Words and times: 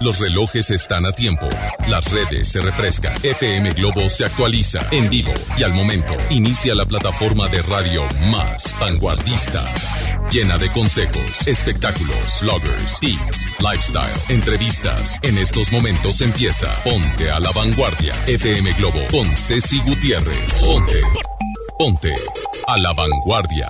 los 0.00 0.18
relojes 0.18 0.70
están 0.70 1.06
a 1.06 1.12
tiempo. 1.12 1.46
Las 1.88 2.10
redes 2.10 2.48
se 2.48 2.60
refrescan. 2.60 3.20
FM 3.22 3.72
Globo 3.72 4.08
se 4.08 4.24
actualiza 4.24 4.86
en 4.90 5.08
vivo 5.08 5.32
y 5.56 5.62
al 5.62 5.72
momento 5.72 6.14
inicia 6.30 6.74
la 6.74 6.84
plataforma 6.84 7.48
de 7.48 7.62
radio 7.62 8.04
más 8.30 8.76
vanguardista. 8.78 9.64
Llena 10.30 10.58
de 10.58 10.70
consejos, 10.70 11.46
espectáculos, 11.46 12.40
bloggers, 12.42 13.00
tips, 13.00 13.48
lifestyle, 13.60 14.20
entrevistas. 14.28 15.18
En 15.22 15.38
estos 15.38 15.72
momentos 15.72 16.20
empieza 16.20 16.74
Ponte 16.84 17.30
a 17.30 17.40
la 17.40 17.50
Vanguardia. 17.52 18.14
FM 18.26 18.72
Globo 18.74 19.00
con 19.10 19.36
Ceci 19.36 19.80
Gutiérrez. 19.80 20.62
Ponte. 20.62 21.00
Ponte 21.78 22.14
a 22.66 22.78
la 22.78 22.92
Vanguardia. 22.92 23.68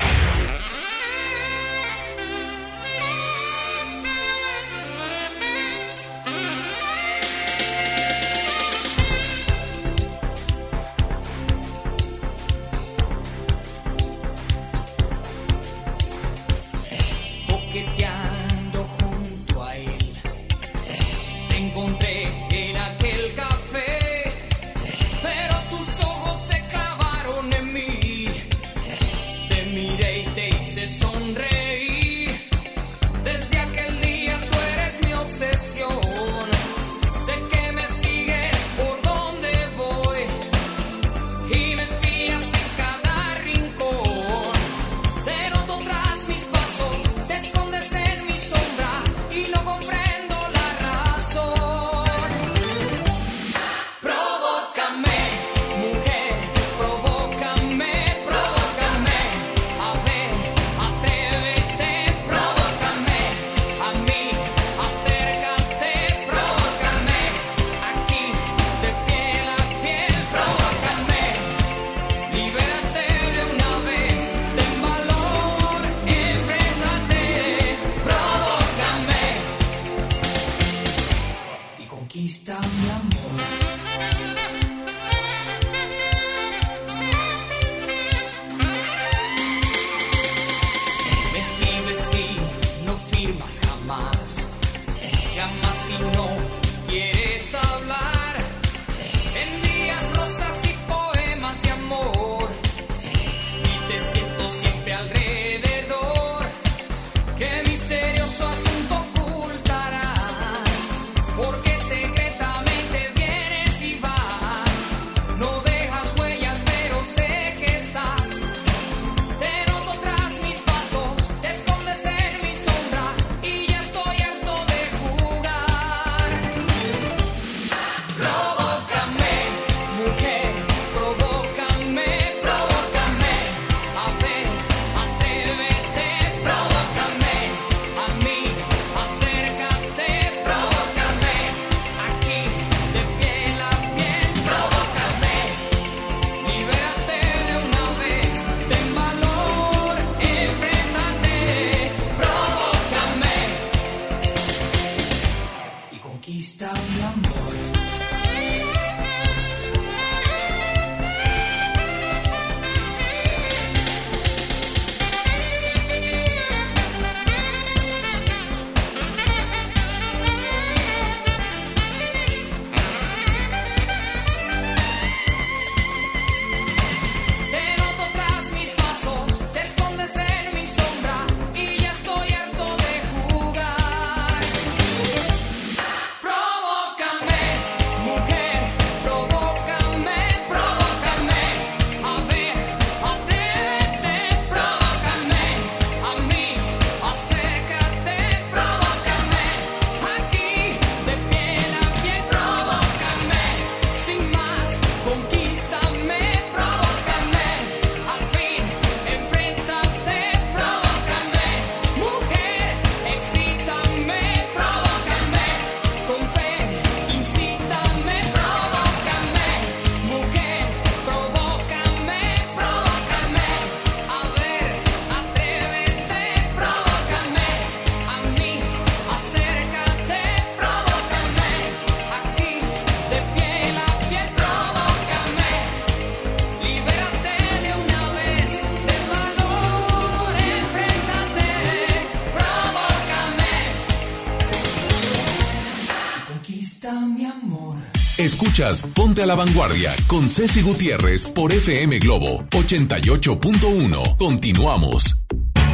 Ponte 248.94 249.22
a 249.22 249.26
la 249.26 249.34
Vanguardia 249.34 249.94
con 250.06 250.26
Ceci 250.30 250.62
Gutiérrez 250.62 251.26
por 251.26 251.52
FM 251.52 251.98
Globo 251.98 252.42
88.1. 252.52 254.16
Continuamos. 254.16 255.18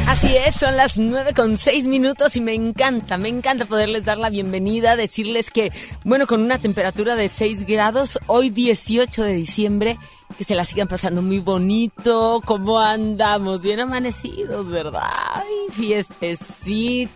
Así 0.05 0.35
es, 0.35 0.55
son 0.55 0.75
las 0.75 0.97
nueve 0.97 1.33
con 1.33 1.55
seis 1.55 1.87
minutos 1.87 2.35
y 2.35 2.41
me 2.41 2.53
encanta, 2.53 3.17
me 3.17 3.29
encanta 3.29 3.63
poderles 3.63 4.03
dar 4.03 4.17
la 4.17 4.29
bienvenida, 4.29 4.97
decirles 4.97 5.49
que, 5.49 5.71
bueno, 6.03 6.27
con 6.27 6.41
una 6.41 6.57
temperatura 6.57 7.15
de 7.15 7.29
6 7.29 7.65
grados, 7.65 8.19
hoy 8.27 8.49
18 8.49 9.23
de 9.23 9.33
diciembre, 9.33 9.97
que 10.37 10.43
se 10.43 10.53
la 10.53 10.65
sigan 10.65 10.89
pasando 10.89 11.21
muy 11.21 11.39
bonito. 11.39 12.41
¿Cómo 12.43 12.81
andamos? 12.81 13.61
Bien 13.61 13.79
amanecidos, 13.79 14.67
¿verdad? 14.67 15.07
Ay, 15.35 15.71
fiestecitas. 15.71 17.11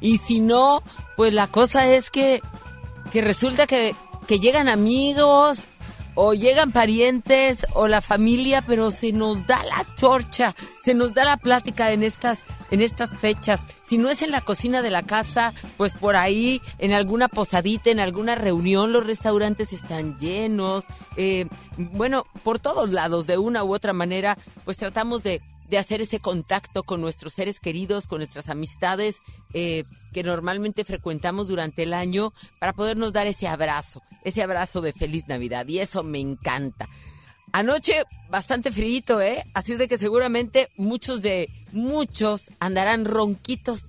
Y 0.00 0.18
si 0.18 0.40
no, 0.40 0.82
pues 1.16 1.32
la 1.32 1.46
cosa 1.46 1.88
es 1.88 2.10
que, 2.10 2.42
que 3.12 3.20
resulta 3.20 3.68
que, 3.68 3.94
que 4.26 4.38
llegan 4.38 4.68
amigos 4.68 5.68
o 6.14 6.32
llegan 6.32 6.72
parientes 6.72 7.66
o 7.74 7.88
la 7.88 8.00
familia, 8.00 8.62
pero 8.66 8.90
se 8.90 9.12
nos 9.12 9.46
da 9.46 9.62
la 9.64 9.86
chorcha, 9.96 10.54
se 10.82 10.94
nos 10.94 11.12
da 11.12 11.24
la 11.24 11.36
plática 11.36 11.92
en 11.92 12.02
estas 12.02 12.42
en 12.70 12.80
estas 12.80 13.16
fechas. 13.16 13.62
Si 13.82 13.98
no 13.98 14.08
es 14.08 14.22
en 14.22 14.30
la 14.30 14.40
cocina 14.40 14.82
de 14.82 14.90
la 14.90 15.02
casa, 15.02 15.52
pues 15.76 15.94
por 15.94 16.16
ahí, 16.16 16.60
en 16.78 16.92
alguna 16.92 17.28
posadita, 17.28 17.90
en 17.90 18.00
alguna 18.00 18.34
reunión, 18.34 18.92
los 18.92 19.06
restaurantes 19.06 19.72
están 19.72 20.18
llenos. 20.18 20.84
Eh, 21.16 21.46
bueno, 21.76 22.24
por 22.42 22.58
todos 22.58 22.90
lados, 22.90 23.26
de 23.26 23.38
una 23.38 23.62
u 23.62 23.74
otra 23.74 23.92
manera, 23.92 24.36
pues 24.64 24.76
tratamos 24.76 25.22
de, 25.22 25.40
de 25.68 25.78
hacer 25.78 26.00
ese 26.00 26.20
contacto 26.20 26.82
con 26.82 27.00
nuestros 27.00 27.32
seres 27.32 27.60
queridos, 27.60 28.06
con 28.06 28.18
nuestras 28.18 28.48
amistades 28.48 29.16
eh, 29.52 29.84
que 30.12 30.22
normalmente 30.22 30.84
frecuentamos 30.84 31.48
durante 31.48 31.82
el 31.82 31.94
año 31.94 32.32
para 32.58 32.72
podernos 32.72 33.12
dar 33.12 33.26
ese 33.26 33.48
abrazo, 33.48 34.02
ese 34.24 34.42
abrazo 34.42 34.80
de 34.80 34.92
feliz 34.92 35.26
Navidad. 35.28 35.66
Y 35.68 35.80
eso 35.80 36.02
me 36.02 36.20
encanta. 36.20 36.88
Anoche 37.52 38.04
bastante 38.28 38.70
frío, 38.70 39.20
¿eh? 39.20 39.44
Así 39.54 39.72
es 39.72 39.78
de 39.78 39.88
que 39.88 39.98
seguramente 39.98 40.68
muchos 40.76 41.22
de 41.22 41.48
muchos 41.72 42.50
andarán 42.58 43.04
ronquitos 43.04 43.82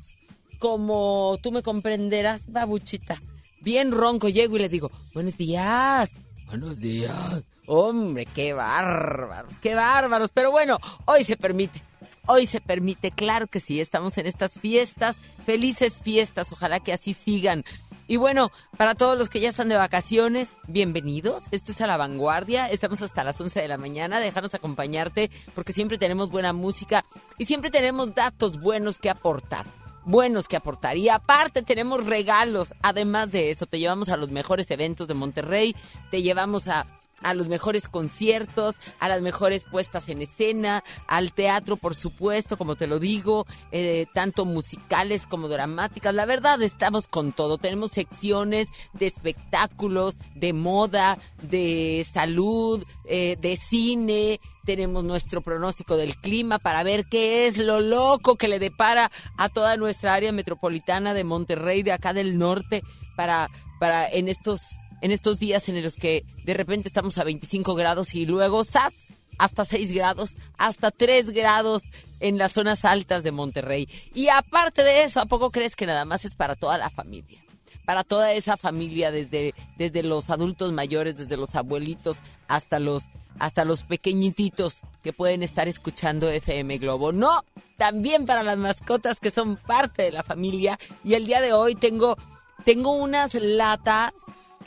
como 0.59 1.37
tú 1.41 1.51
me 1.51 1.61
comprenderás, 1.61 2.51
babuchita. 2.51 3.21
Bien 3.61 3.91
ronco 3.91 4.29
llego 4.29 4.55
y 4.55 4.59
le 4.59 4.69
digo, 4.69 4.91
buenos 5.13 5.37
días, 5.37 6.11
buenos 6.47 6.79
días. 6.79 7.43
Hombre, 7.67 8.25
qué 8.25 8.53
bárbaros, 8.53 9.57
qué 9.57 9.75
bárbaros. 9.75 10.31
Pero 10.33 10.51
bueno, 10.51 10.77
hoy 11.05 11.23
se 11.23 11.37
permite. 11.37 11.83
Hoy 12.25 12.45
se 12.45 12.59
permite, 12.59 13.11
claro 13.11 13.47
que 13.47 13.61
sí, 13.61 13.79
estamos 13.79 14.17
en 14.17 14.27
estas 14.27 14.53
fiestas, 14.53 15.17
felices 15.45 16.01
fiestas, 16.01 16.51
ojalá 16.51 16.81
que 16.81 16.91
así 16.91 17.13
sigan. 17.13 17.63
Y 18.07 18.15
bueno, 18.15 18.51
para 18.77 18.95
todos 18.95 19.17
los 19.17 19.29
que 19.29 19.41
ya 19.41 19.49
están 19.49 19.67
de 19.67 19.75
vacaciones, 19.75 20.49
bienvenidos. 20.67 21.43
Esto 21.51 21.73
es 21.73 21.81
a 21.81 21.87
la 21.87 21.97
vanguardia. 21.97 22.69
Estamos 22.69 23.01
hasta 23.01 23.23
las 23.25 23.39
11 23.39 23.61
de 23.61 23.67
la 23.67 23.77
mañana. 23.77 24.21
Déjanos 24.21 24.53
acompañarte 24.53 25.29
porque 25.53 25.73
siempre 25.73 25.97
tenemos 25.97 26.29
buena 26.29 26.53
música 26.53 27.03
y 27.37 27.45
siempre 27.45 27.69
tenemos 27.69 28.15
datos 28.15 28.61
buenos 28.61 28.97
que 28.97 29.09
aportar. 29.09 29.65
Buenos 30.05 30.47
que 30.47 30.55
aportar. 30.55 30.95
Y 30.95 31.09
aparte 31.09 31.63
tenemos 31.63 32.05
regalos. 32.05 32.73
Además 32.81 33.31
de 33.31 33.49
eso, 33.49 33.65
te 33.65 33.79
llevamos 33.79 34.07
a 34.07 34.15
los 34.15 34.31
mejores 34.31 34.71
eventos 34.71 35.09
de 35.09 35.13
Monterrey. 35.13 35.75
Te 36.09 36.21
llevamos 36.21 36.69
a 36.69 36.85
a 37.23 37.33
los 37.33 37.47
mejores 37.47 37.87
conciertos, 37.87 38.75
a 38.99 39.07
las 39.07 39.21
mejores 39.21 39.63
puestas 39.63 40.09
en 40.09 40.21
escena, 40.21 40.83
al 41.07 41.33
teatro, 41.33 41.77
por 41.77 41.95
supuesto, 41.95 42.57
como 42.57 42.75
te 42.75 42.87
lo 42.87 42.99
digo, 42.99 43.45
eh, 43.71 44.05
tanto 44.13 44.45
musicales 44.45 45.27
como 45.27 45.47
dramáticas. 45.47 46.13
La 46.13 46.25
verdad, 46.25 46.61
estamos 46.61 47.07
con 47.07 47.31
todo. 47.31 47.57
Tenemos 47.57 47.91
secciones 47.91 48.69
de 48.93 49.07
espectáculos, 49.07 50.17
de 50.35 50.53
moda, 50.53 51.17
de 51.41 52.05
salud, 52.09 52.85
eh, 53.05 53.37
de 53.39 53.55
cine. 53.55 54.39
Tenemos 54.65 55.03
nuestro 55.03 55.41
pronóstico 55.41 55.95
del 55.95 56.17
clima 56.17 56.59
para 56.59 56.83
ver 56.83 57.05
qué 57.05 57.47
es 57.47 57.57
lo 57.57 57.79
loco 57.79 58.35
que 58.35 58.49
le 58.49 58.59
depara 58.59 59.11
a 59.37 59.49
toda 59.49 59.77
nuestra 59.77 60.13
área 60.13 60.31
metropolitana 60.31 61.13
de 61.13 61.23
Monterrey, 61.23 61.83
de 61.83 61.93
acá 61.93 62.13
del 62.13 62.37
norte, 62.37 62.83
para, 63.15 63.47
para 63.79 64.09
en 64.09 64.27
estos 64.27 64.61
en 65.01 65.11
estos 65.11 65.39
días 65.39 65.69
en 65.69 65.81
los 65.83 65.95
que 65.95 66.25
de 66.43 66.53
repente 66.53 66.87
estamos 66.87 67.17
a 67.17 67.23
25 67.23 67.75
grados 67.75 68.15
y 68.15 68.25
luego 68.25 68.63
¡zas! 68.63 68.93
hasta 69.37 69.65
6 69.65 69.93
grados, 69.93 70.37
hasta 70.57 70.91
3 70.91 71.31
grados 71.31 71.83
en 72.19 72.37
las 72.37 72.53
zonas 72.53 72.85
altas 72.85 73.23
de 73.23 73.31
Monterrey. 73.31 73.87
Y 74.13 74.29
aparte 74.29 74.83
de 74.83 75.03
eso, 75.03 75.21
¿a 75.21 75.25
poco 75.25 75.51
crees 75.51 75.75
que 75.75 75.85
nada 75.85 76.05
más 76.05 76.25
es 76.25 76.35
para 76.35 76.55
toda 76.55 76.77
la 76.77 76.89
familia? 76.89 77.39
Para 77.85 78.03
toda 78.03 78.33
esa 78.33 78.57
familia, 78.57 79.11
desde, 79.11 79.53
desde 79.77 80.03
los 80.03 80.29
adultos 80.29 80.73
mayores, 80.73 81.15
desde 81.15 81.37
los 81.37 81.55
abuelitos 81.55 82.17
hasta 82.47 82.79
los, 82.79 83.03
hasta 83.39 83.63
los 83.63 83.83
pequeñititos 83.83 84.79
que 85.03 85.13
pueden 85.13 85.41
estar 85.41 85.67
escuchando 85.67 86.29
FM 86.29 86.79
Globo. 86.79 87.13
No, 87.13 87.45
también 87.77 88.25
para 88.25 88.43
las 88.43 88.57
mascotas 88.57 89.19
que 89.19 89.31
son 89.31 89.55
parte 89.55 90.03
de 90.03 90.11
la 90.11 90.23
familia. 90.23 90.77
Y 91.03 91.13
el 91.13 91.27
día 91.27 91.39
de 91.39 91.53
hoy 91.53 91.75
tengo, 91.75 92.17
tengo 92.65 92.91
unas 92.91 93.35
latas 93.35 94.13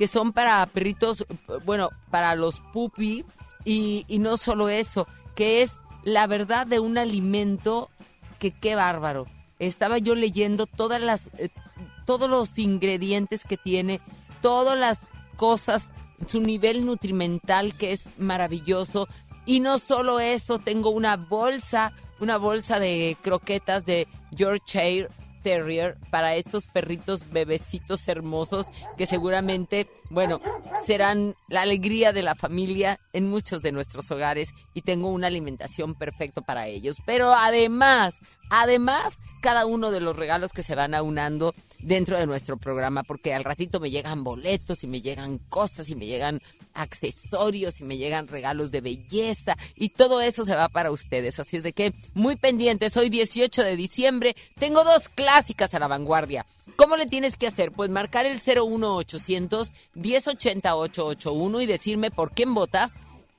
que 0.00 0.06
son 0.06 0.32
para 0.32 0.64
perritos, 0.64 1.26
bueno, 1.66 1.90
para 2.10 2.34
los 2.34 2.60
pupi 2.72 3.22
y, 3.66 4.06
no 4.18 4.38
solo 4.38 4.70
eso, 4.70 5.06
que 5.34 5.60
es 5.60 5.72
la 6.04 6.26
verdad 6.26 6.66
de 6.66 6.80
un 6.80 6.96
alimento 6.96 7.90
que 8.38 8.50
qué 8.50 8.76
bárbaro. 8.76 9.26
Estaba 9.58 9.98
yo 9.98 10.14
leyendo 10.14 10.64
todas 10.64 11.02
las, 11.02 11.26
eh, 11.36 11.50
todos 12.06 12.30
los 12.30 12.58
ingredientes 12.58 13.44
que 13.44 13.58
tiene, 13.58 14.00
todas 14.40 14.78
las 14.78 15.00
cosas, 15.36 15.90
su 16.26 16.40
nivel 16.40 16.86
nutrimental 16.86 17.74
que 17.74 17.92
es 17.92 18.08
maravilloso. 18.16 19.06
Y 19.44 19.60
no 19.60 19.78
solo 19.78 20.18
eso, 20.18 20.58
tengo 20.60 20.88
una 20.88 21.18
bolsa, 21.18 21.92
una 22.20 22.38
bolsa 22.38 22.80
de 22.80 23.18
croquetas 23.20 23.84
de 23.84 24.08
Yorkshire 24.30 25.10
Terrier 25.42 25.96
para 26.10 26.34
estos 26.36 26.66
perritos 26.66 27.30
bebecitos 27.30 28.06
hermosos 28.08 28.66
que 28.96 29.06
seguramente, 29.06 29.86
bueno, 30.10 30.40
serán 30.86 31.34
la 31.48 31.62
alegría 31.62 32.12
de 32.12 32.22
la 32.22 32.34
familia 32.34 32.98
en 33.12 33.28
muchos 33.28 33.62
de 33.62 33.72
nuestros 33.72 34.10
hogares 34.10 34.50
y 34.74 34.82
tengo 34.82 35.08
una 35.08 35.26
alimentación 35.26 35.94
perfecta 35.94 36.40
para 36.40 36.66
ellos. 36.66 36.96
Pero 37.06 37.32
además, 37.34 38.14
además, 38.50 39.18
cada 39.40 39.66
uno 39.66 39.90
de 39.90 40.00
los 40.00 40.16
regalos 40.16 40.52
que 40.52 40.62
se 40.62 40.74
van 40.74 40.94
aunando 40.94 41.54
dentro 41.78 42.18
de 42.18 42.26
nuestro 42.26 42.56
programa, 42.56 43.02
porque 43.02 43.34
al 43.34 43.44
ratito 43.44 43.80
me 43.80 43.90
llegan 43.90 44.24
boletos 44.24 44.84
y 44.84 44.86
me 44.86 45.00
llegan 45.00 45.38
cosas 45.38 45.88
y 45.88 45.96
me 45.96 46.06
llegan 46.06 46.40
accesorios 46.74 47.80
y 47.80 47.84
me 47.84 47.96
llegan 47.96 48.28
regalos 48.28 48.70
de 48.70 48.80
belleza 48.80 49.56
y 49.76 49.90
todo 49.90 50.20
eso 50.20 50.44
se 50.44 50.54
va 50.54 50.68
para 50.68 50.90
ustedes. 50.90 51.40
Así 51.40 51.56
es 51.56 51.62
de 51.62 51.72
que 51.72 51.94
muy 52.14 52.36
pendientes, 52.36 52.96
hoy 52.96 53.10
18 53.10 53.62
de 53.62 53.76
diciembre, 53.76 54.36
tengo 54.58 54.84
dos 54.84 55.08
clásicas 55.08 55.74
a 55.74 55.78
la 55.78 55.88
vanguardia. 55.88 56.46
¿Cómo 56.76 56.96
le 56.96 57.06
tienes 57.06 57.36
que 57.36 57.46
hacer? 57.46 57.72
Pues 57.72 57.90
marcar 57.90 58.26
el 58.26 58.40
01800 58.40 59.72
1080 59.94 60.76
881 60.76 61.60
y 61.60 61.66
decirme 61.66 62.10
por 62.10 62.32
quién 62.32 62.54
votas. 62.54 62.94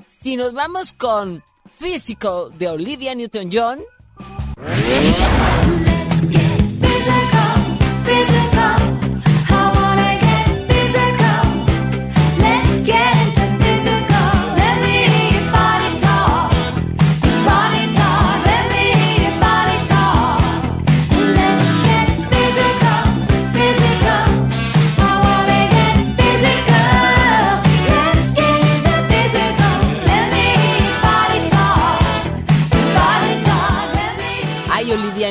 Si 0.08 0.36
nos 0.36 0.54
vamos 0.54 0.94
con 0.94 1.44
Physical 1.80 2.56
de 2.58 2.70
Olivia 2.70 3.16
Newton-John. 3.16 3.80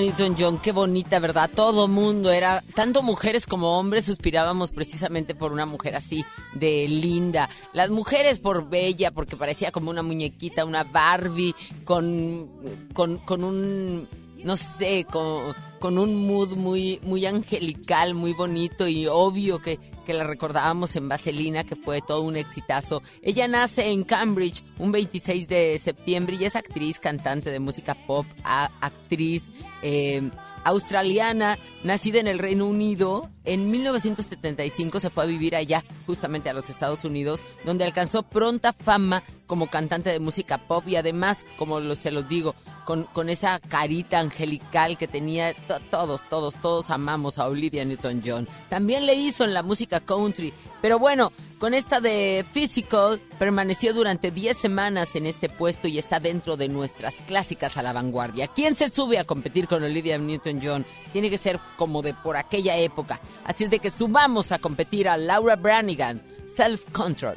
Newton 0.00 0.34
John, 0.38 0.58
qué 0.58 0.72
bonita, 0.72 1.18
¿verdad? 1.18 1.50
Todo 1.54 1.86
mundo 1.86 2.30
era, 2.32 2.62
tanto 2.74 3.02
mujeres 3.02 3.46
como 3.46 3.78
hombres 3.78 4.06
suspirábamos 4.06 4.70
precisamente 4.70 5.34
por 5.34 5.52
una 5.52 5.66
mujer 5.66 5.96
así, 5.96 6.24
de 6.54 6.88
linda. 6.88 7.48
Las 7.72 7.90
mujeres 7.90 8.38
por 8.38 8.68
bella, 8.68 9.10
porque 9.10 9.36
parecía 9.36 9.70
como 9.70 9.90
una 9.90 10.02
muñequita, 10.02 10.64
una 10.64 10.84
Barbie, 10.84 11.54
con, 11.84 12.48
con, 12.92 13.18
con 13.18 13.44
un, 13.44 14.08
no 14.42 14.56
sé, 14.56 15.06
con, 15.10 15.54
con 15.80 15.98
un 15.98 16.26
mood 16.26 16.56
muy, 16.56 17.00
muy 17.02 17.26
angelical, 17.26 18.14
muy 18.14 18.34
bonito 18.34 18.86
y 18.86 19.06
obvio 19.06 19.58
que, 19.58 19.78
que 20.04 20.12
la 20.12 20.24
recordábamos 20.24 20.94
en 20.94 21.08
Vaselina, 21.08 21.64
que 21.64 21.74
fue 21.74 22.02
todo 22.02 22.20
un 22.20 22.36
exitazo. 22.36 23.02
Ella 23.22 23.48
nace 23.48 23.90
en 23.90 24.04
Cambridge 24.04 24.62
un 24.78 24.92
26 24.92 25.48
de 25.48 25.78
septiembre 25.78 26.36
y 26.38 26.44
es 26.44 26.54
actriz, 26.54 26.98
cantante 27.00 27.50
de 27.50 27.58
música 27.58 27.94
pop, 27.94 28.26
actriz 28.44 29.50
eh, 29.82 30.30
australiana, 30.64 31.58
nacida 31.82 32.20
en 32.20 32.28
el 32.28 32.38
Reino 32.38 32.66
Unido. 32.66 33.30
En 33.44 33.70
1975 33.70 35.00
se 35.00 35.10
fue 35.10 35.24
a 35.24 35.26
vivir 35.26 35.56
allá, 35.56 35.82
justamente 36.06 36.50
a 36.50 36.52
los 36.52 36.68
Estados 36.68 37.04
Unidos, 37.04 37.42
donde 37.64 37.84
alcanzó 37.84 38.22
pronta 38.22 38.72
fama 38.72 39.22
como 39.46 39.68
cantante 39.68 40.10
de 40.10 40.20
música 40.20 40.58
pop 40.58 40.86
y 40.86 40.96
además, 40.96 41.46
como 41.56 41.94
se 41.94 42.10
los 42.10 42.28
digo, 42.28 42.54
con, 42.84 43.04
con 43.04 43.28
esa 43.28 43.58
carita 43.58 44.18
angelical 44.20 44.98
que 44.98 45.08
tenía, 45.08 45.54
todos, 45.78 46.28
todos, 46.28 46.54
todos 46.56 46.90
amamos 46.90 47.38
a 47.38 47.46
Olivia 47.46 47.84
Newton-John. 47.84 48.48
También 48.68 49.06
le 49.06 49.14
hizo 49.14 49.44
en 49.44 49.54
la 49.54 49.62
música 49.62 50.00
country. 50.00 50.52
Pero 50.82 50.98
bueno, 50.98 51.32
Con 51.60 51.74
esta 51.74 52.00
de 52.00 52.42
Physical, 52.52 53.20
permaneció 53.38 53.92
durante 53.92 54.30
10 54.30 54.56
semanas 54.56 55.14
en 55.14 55.26
este 55.26 55.50
puesto 55.50 55.88
y 55.88 55.98
está 55.98 56.18
dentro 56.18 56.56
de 56.56 56.68
nuestras 56.70 57.16
clásicas 57.26 57.76
a 57.76 57.82
la 57.82 57.92
vanguardia. 57.92 58.46
¿Quién 58.46 58.74
se 58.74 58.88
sube 58.88 59.18
a 59.18 59.24
competir 59.24 59.68
con 59.68 59.84
Olivia 59.84 60.16
Newton-John? 60.16 60.86
Tiene 61.12 61.28
que 61.28 61.36
ser 61.36 61.60
como 61.76 62.00
de 62.00 62.14
por 62.14 62.38
aquella 62.38 62.78
época. 62.78 63.20
Así 63.44 63.64
es 63.64 63.70
de 63.70 63.78
que 63.78 63.90
subamos 63.90 64.52
a 64.52 64.58
competir 64.58 65.06
a 65.06 65.18
Laura 65.18 65.56
Branigan, 65.56 66.22
Self 66.46 66.90
Control. 66.92 67.36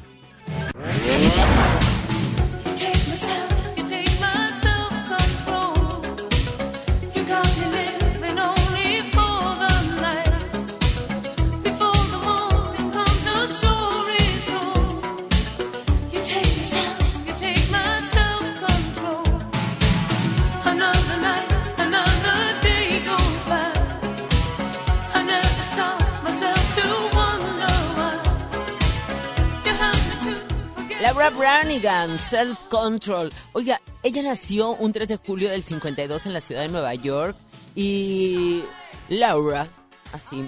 Laura 31.24 31.38
Branigan, 31.38 32.20
Self 32.20 32.66
Control. 32.66 33.30
Oiga, 33.54 33.80
ella 34.04 34.24
nació 34.24 34.72
un 34.72 34.92
3 34.92 35.08
de 35.08 35.16
julio 35.16 35.50
del 35.52 35.64
52 35.64 36.26
en 36.26 36.34
la 36.34 36.42
ciudad 36.42 36.64
de 36.64 36.68
Nueva 36.68 36.94
York 36.96 37.38
y 37.76 38.62
Laura, 39.08 39.70
así, 40.12 40.46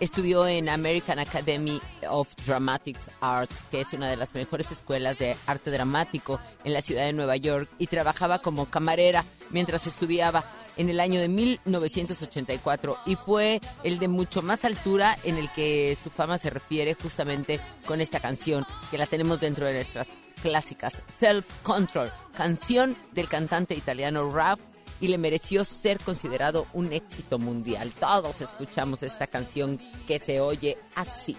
estudió 0.00 0.44
en 0.48 0.70
American 0.70 1.20
Academy 1.20 1.80
of 2.10 2.34
Dramatic 2.44 2.96
Arts, 3.20 3.62
que 3.70 3.82
es 3.82 3.92
una 3.92 4.10
de 4.10 4.16
las 4.16 4.34
mejores 4.34 4.72
escuelas 4.72 5.18
de 5.18 5.36
arte 5.46 5.70
dramático 5.70 6.40
en 6.64 6.72
la 6.72 6.82
ciudad 6.82 7.04
de 7.04 7.12
Nueva 7.12 7.36
York, 7.36 7.70
y 7.78 7.86
trabajaba 7.86 8.40
como 8.40 8.66
camarera 8.66 9.24
mientras 9.50 9.86
estudiaba 9.86 10.44
en 10.78 10.88
el 10.88 11.00
año 11.00 11.20
de 11.20 11.28
1984 11.28 12.96
y 13.04 13.16
fue 13.16 13.60
el 13.84 13.98
de 13.98 14.08
mucho 14.08 14.40
más 14.40 14.64
altura 14.64 15.18
en 15.24 15.36
el 15.36 15.52
que 15.52 15.96
su 16.02 16.08
fama 16.08 16.38
se 16.38 16.48
refiere 16.48 16.94
justamente 16.94 17.60
con 17.84 18.00
esta 18.00 18.20
canción 18.20 18.66
que 18.90 18.96
la 18.96 19.06
tenemos 19.06 19.40
dentro 19.40 19.66
de 19.66 19.74
nuestras 19.74 20.08
clásicas 20.42 21.02
Self 21.06 21.46
Control, 21.62 22.10
canción 22.34 22.96
del 23.12 23.28
cantante 23.28 23.74
italiano 23.74 24.30
Ralph 24.32 24.60
y 25.00 25.08
le 25.08 25.18
mereció 25.18 25.64
ser 25.64 25.98
considerado 25.98 26.66
un 26.72 26.92
éxito 26.92 27.38
mundial. 27.38 27.92
Todos 27.98 28.40
escuchamos 28.40 29.02
esta 29.02 29.26
canción 29.26 29.78
que 30.06 30.18
se 30.18 30.40
oye 30.40 30.78
así. 30.94 31.36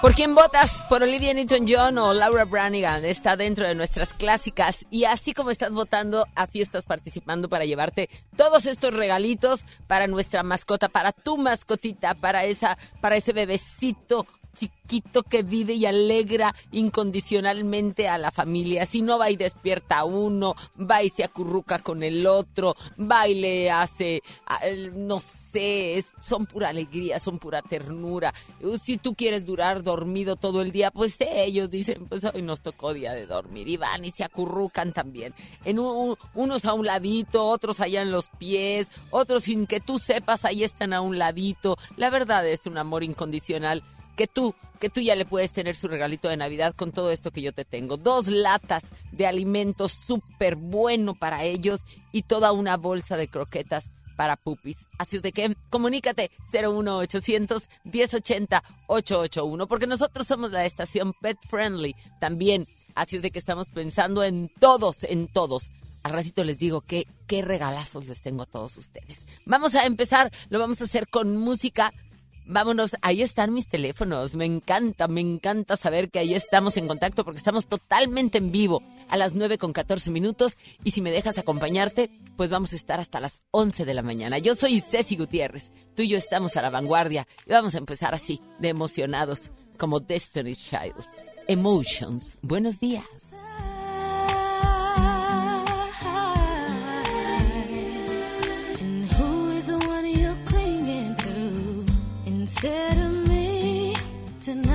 ¿Por 0.00 0.14
quién 0.14 0.32
votas? 0.36 0.80
¿Por 0.88 1.02
Olivia 1.02 1.34
Newton-John 1.34 1.98
o 1.98 2.14
Laura 2.14 2.44
Branigan? 2.44 3.04
Está 3.04 3.36
dentro 3.36 3.66
de 3.66 3.74
nuestras 3.74 4.14
clásicas. 4.14 4.86
Y 4.90 5.04
así 5.04 5.34
como 5.34 5.50
estás 5.50 5.72
votando, 5.72 6.24
así 6.36 6.60
estás 6.60 6.86
participando 6.86 7.48
para 7.48 7.64
llevarte 7.64 8.08
todos 8.36 8.66
estos 8.66 8.94
regalitos 8.94 9.66
para 9.88 10.06
nuestra 10.06 10.44
mascota, 10.44 10.88
para 10.88 11.10
tu 11.10 11.36
mascotita, 11.36 12.14
para 12.14 12.44
esa, 12.44 12.78
para 13.00 13.16
ese 13.16 13.32
bebecito 13.32 14.24
chiquito 14.54 15.22
que 15.22 15.42
vive 15.42 15.74
y 15.74 15.86
alegra 15.86 16.54
incondicionalmente 16.72 18.08
a 18.08 18.18
la 18.18 18.30
familia. 18.30 18.86
Si 18.86 19.02
no 19.02 19.18
va 19.18 19.30
y 19.30 19.36
despierta 19.36 20.04
uno, 20.04 20.54
va 20.78 21.02
y 21.02 21.08
se 21.08 21.24
acurruca 21.24 21.78
con 21.78 22.02
el 22.02 22.26
otro, 22.26 22.76
va 22.98 23.28
y 23.28 23.34
le 23.34 23.70
hace, 23.70 24.22
no 24.94 25.20
sé, 25.20 26.04
son 26.24 26.46
pura 26.46 26.70
alegría, 26.70 27.18
son 27.18 27.38
pura 27.38 27.62
ternura. 27.62 28.32
Si 28.82 28.98
tú 28.98 29.14
quieres 29.14 29.44
durar 29.44 29.82
dormido 29.82 30.36
todo 30.36 30.62
el 30.62 30.72
día, 30.72 30.90
pues 30.90 31.16
ellos 31.20 31.70
dicen, 31.70 32.06
pues 32.06 32.24
hoy 32.24 32.42
nos 32.42 32.60
tocó 32.60 32.94
día 32.94 33.12
de 33.12 33.26
dormir 33.26 33.68
y 33.68 33.76
van 33.76 34.04
y 34.04 34.10
se 34.10 34.24
acurrucan 34.24 34.92
también. 34.92 35.34
En 35.64 35.78
unos 35.78 36.64
a 36.64 36.72
un 36.72 36.86
ladito, 36.86 37.46
otros 37.46 37.80
allá 37.80 38.02
en 38.02 38.10
los 38.10 38.30
pies, 38.30 38.90
otros 39.10 39.44
sin 39.44 39.66
que 39.66 39.80
tú 39.80 39.98
sepas, 39.98 40.44
ahí 40.44 40.64
están 40.64 40.92
a 40.92 41.00
un 41.00 41.18
ladito. 41.18 41.78
La 41.96 42.10
verdad 42.10 42.46
es 42.46 42.66
un 42.66 42.78
amor 42.78 43.04
incondicional 43.04 43.84
que 44.18 44.26
tú, 44.26 44.52
que 44.80 44.90
tú 44.90 45.00
ya 45.00 45.14
le 45.14 45.24
puedes 45.24 45.52
tener 45.52 45.76
su 45.76 45.86
regalito 45.86 46.28
de 46.28 46.36
Navidad 46.36 46.74
con 46.74 46.90
todo 46.90 47.12
esto 47.12 47.30
que 47.30 47.40
yo 47.40 47.52
te 47.52 47.64
tengo. 47.64 47.96
Dos 47.96 48.26
latas 48.26 48.90
de 49.12 49.28
alimentos 49.28 49.92
súper 49.92 50.56
bueno 50.56 51.14
para 51.14 51.44
ellos 51.44 51.82
y 52.10 52.22
toda 52.22 52.50
una 52.50 52.76
bolsa 52.76 53.16
de 53.16 53.28
croquetas 53.28 53.92
para 54.16 54.34
pupis. 54.34 54.88
Así 54.98 55.20
de 55.20 55.30
que 55.30 55.56
comunícate 55.70 56.32
01800 56.52 57.68
1080 57.84 58.64
881 58.88 59.68
porque 59.68 59.86
nosotros 59.86 60.26
somos 60.26 60.50
la 60.50 60.66
estación 60.66 61.12
Pet 61.22 61.38
Friendly 61.48 61.94
también. 62.20 62.66
Así 62.96 63.16
es 63.16 63.22
de 63.22 63.30
que 63.30 63.38
estamos 63.38 63.68
pensando 63.68 64.24
en 64.24 64.50
todos, 64.58 65.04
en 65.04 65.28
todos. 65.28 65.70
Al 66.02 66.12
ratito 66.12 66.42
les 66.42 66.58
digo 66.58 66.80
que, 66.80 67.06
qué 67.28 67.42
regalazos 67.42 68.06
les 68.06 68.20
tengo 68.22 68.42
a 68.42 68.46
todos 68.46 68.76
ustedes. 68.78 69.26
Vamos 69.46 69.76
a 69.76 69.86
empezar, 69.86 70.32
lo 70.48 70.58
vamos 70.58 70.80
a 70.80 70.84
hacer 70.84 71.06
con 71.06 71.36
música 71.36 71.92
Vámonos, 72.50 72.96
ahí 73.02 73.20
están 73.20 73.52
mis 73.52 73.68
teléfonos. 73.68 74.34
Me 74.34 74.46
encanta, 74.46 75.06
me 75.06 75.20
encanta 75.20 75.76
saber 75.76 76.10
que 76.10 76.18
ahí 76.18 76.32
estamos 76.32 76.78
en 76.78 76.88
contacto 76.88 77.22
porque 77.22 77.36
estamos 77.36 77.66
totalmente 77.66 78.38
en 78.38 78.50
vivo 78.50 78.82
a 79.10 79.18
las 79.18 79.34
9 79.34 79.58
con 79.58 79.74
14 79.74 80.10
minutos. 80.10 80.56
Y 80.82 80.92
si 80.92 81.02
me 81.02 81.10
dejas 81.10 81.36
acompañarte, 81.36 82.10
pues 82.38 82.48
vamos 82.48 82.72
a 82.72 82.76
estar 82.76 83.00
hasta 83.00 83.20
las 83.20 83.44
11 83.50 83.84
de 83.84 83.92
la 83.92 84.02
mañana. 84.02 84.38
Yo 84.38 84.54
soy 84.54 84.80
Ceci 84.80 85.16
Gutiérrez. 85.16 85.74
Tú 85.94 86.02
y 86.02 86.08
yo 86.08 86.16
estamos 86.16 86.56
a 86.56 86.62
la 86.62 86.70
vanguardia 86.70 87.28
y 87.46 87.52
vamos 87.52 87.74
a 87.74 87.78
empezar 87.78 88.14
así, 88.14 88.40
de 88.58 88.70
emocionados, 88.70 89.52
como 89.76 90.00
Destiny's 90.00 90.70
Child. 90.70 91.04
Emotions. 91.48 92.38
Buenos 92.40 92.80
días. 92.80 93.04
Instead 102.60 102.98
of 102.98 103.28
me 103.28 103.94
tonight. 104.40 104.74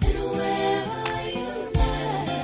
And 0.00 0.30
where 0.32 0.84
are 0.84 1.28
you 1.28 1.52
now? 1.74 2.42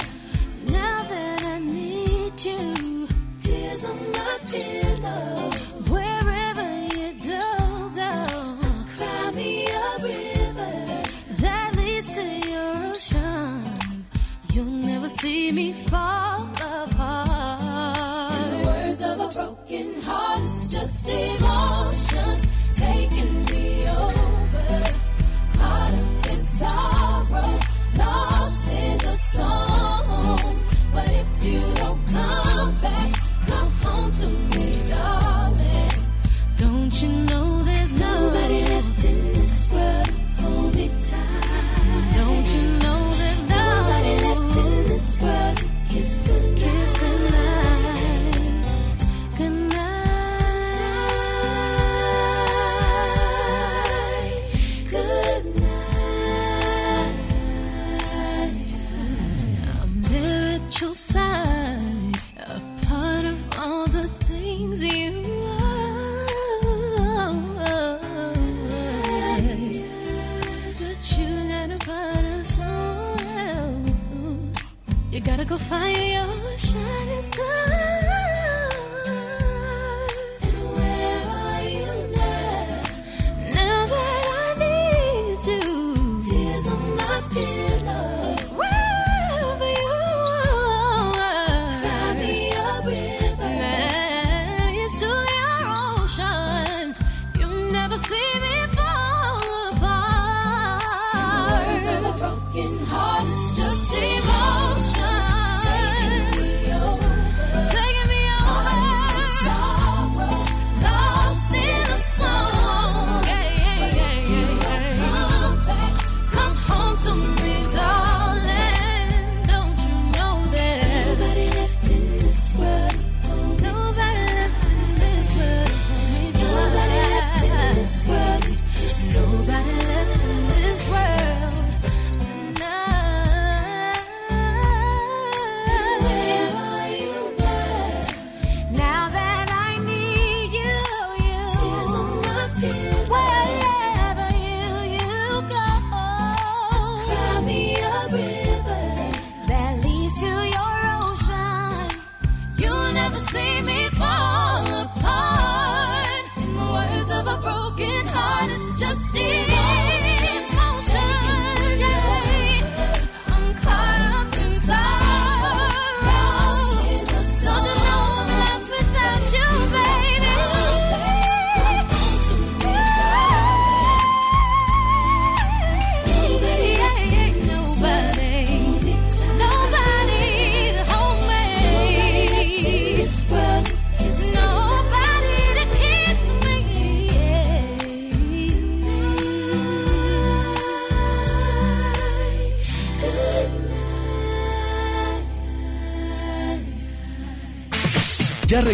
Now 0.67 1.03
that 1.03 1.43
I 1.45 1.59
need 1.61 2.45
you, 2.45 3.09
tears 3.39 3.85
on 3.87 4.13
my 4.13 4.39
pillow. 4.51 5.51
Wherever 5.89 6.69
you 6.95 7.09
go. 7.25 7.45
Cry 8.97 9.31
me 9.35 9.67
a 9.67 9.97
river 10.03 10.75
that 11.41 11.75
leads 11.77 12.15
to 12.17 12.25
your 12.51 12.93
ocean. 12.93 14.05
You'll 14.53 14.67
never 14.67 15.09
see 15.09 15.51
me 15.53 15.73
fall 15.73 16.47
apart. 16.53 18.37
In 18.37 18.61
the 18.61 18.67
words 18.69 19.01
of 19.01 19.21
a 19.21 19.29
broken 19.29 20.03
heart, 20.03 20.43
sorrow, 26.63 27.59
lost 27.99 28.73
in 28.73 28.99
the 28.99 29.13
song. 29.13 30.57
But 30.95 31.09
if 31.23 31.31
you 31.45 31.61
don't 31.81 32.01
come 32.07 32.75
back, 32.85 33.11
come 33.49 33.71
home 33.83 34.11
to 34.21 34.27
me, 34.29 34.52
could 75.53 75.61
find 75.61 75.97
you. 75.99 76.42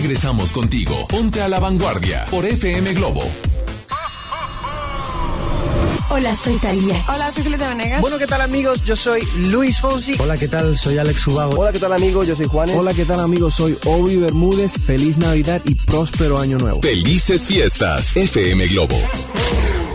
Regresamos 0.00 0.52
contigo. 0.52 1.08
Ponte 1.08 1.42
a 1.42 1.48
la 1.48 1.58
vanguardia 1.58 2.24
por 2.30 2.46
FM 2.46 2.94
Globo. 2.94 3.20
Hola, 6.10 6.36
soy 6.36 6.54
Talía. 6.58 6.94
Hola, 7.08 7.32
soy 7.32 7.42
Julieta 7.42 7.68
Venegas. 7.68 8.00
Bueno, 8.00 8.16
¿qué 8.16 8.28
tal 8.28 8.40
amigos? 8.40 8.84
Yo 8.84 8.94
soy 8.94 9.26
Luis 9.50 9.80
Fonsi. 9.80 10.14
Hola, 10.20 10.36
¿qué 10.36 10.46
tal? 10.46 10.76
Soy 10.76 10.98
Alex 10.98 11.26
Ubago. 11.26 11.58
Hola, 11.58 11.72
¿qué 11.72 11.80
tal 11.80 11.92
amigos? 11.92 12.28
Yo 12.28 12.36
soy 12.36 12.46
Juanes. 12.46 12.76
Hola, 12.76 12.94
¿qué 12.94 13.04
tal 13.04 13.18
amigos? 13.18 13.54
Soy 13.56 13.76
Obi 13.86 14.16
Bermúdez. 14.16 14.72
Feliz 14.86 15.18
Navidad 15.18 15.60
y 15.64 15.74
próspero 15.74 16.38
año 16.38 16.58
nuevo. 16.58 16.80
Felices 16.80 17.48
fiestas, 17.48 18.16
FM 18.16 18.68
Globo. 18.68 18.96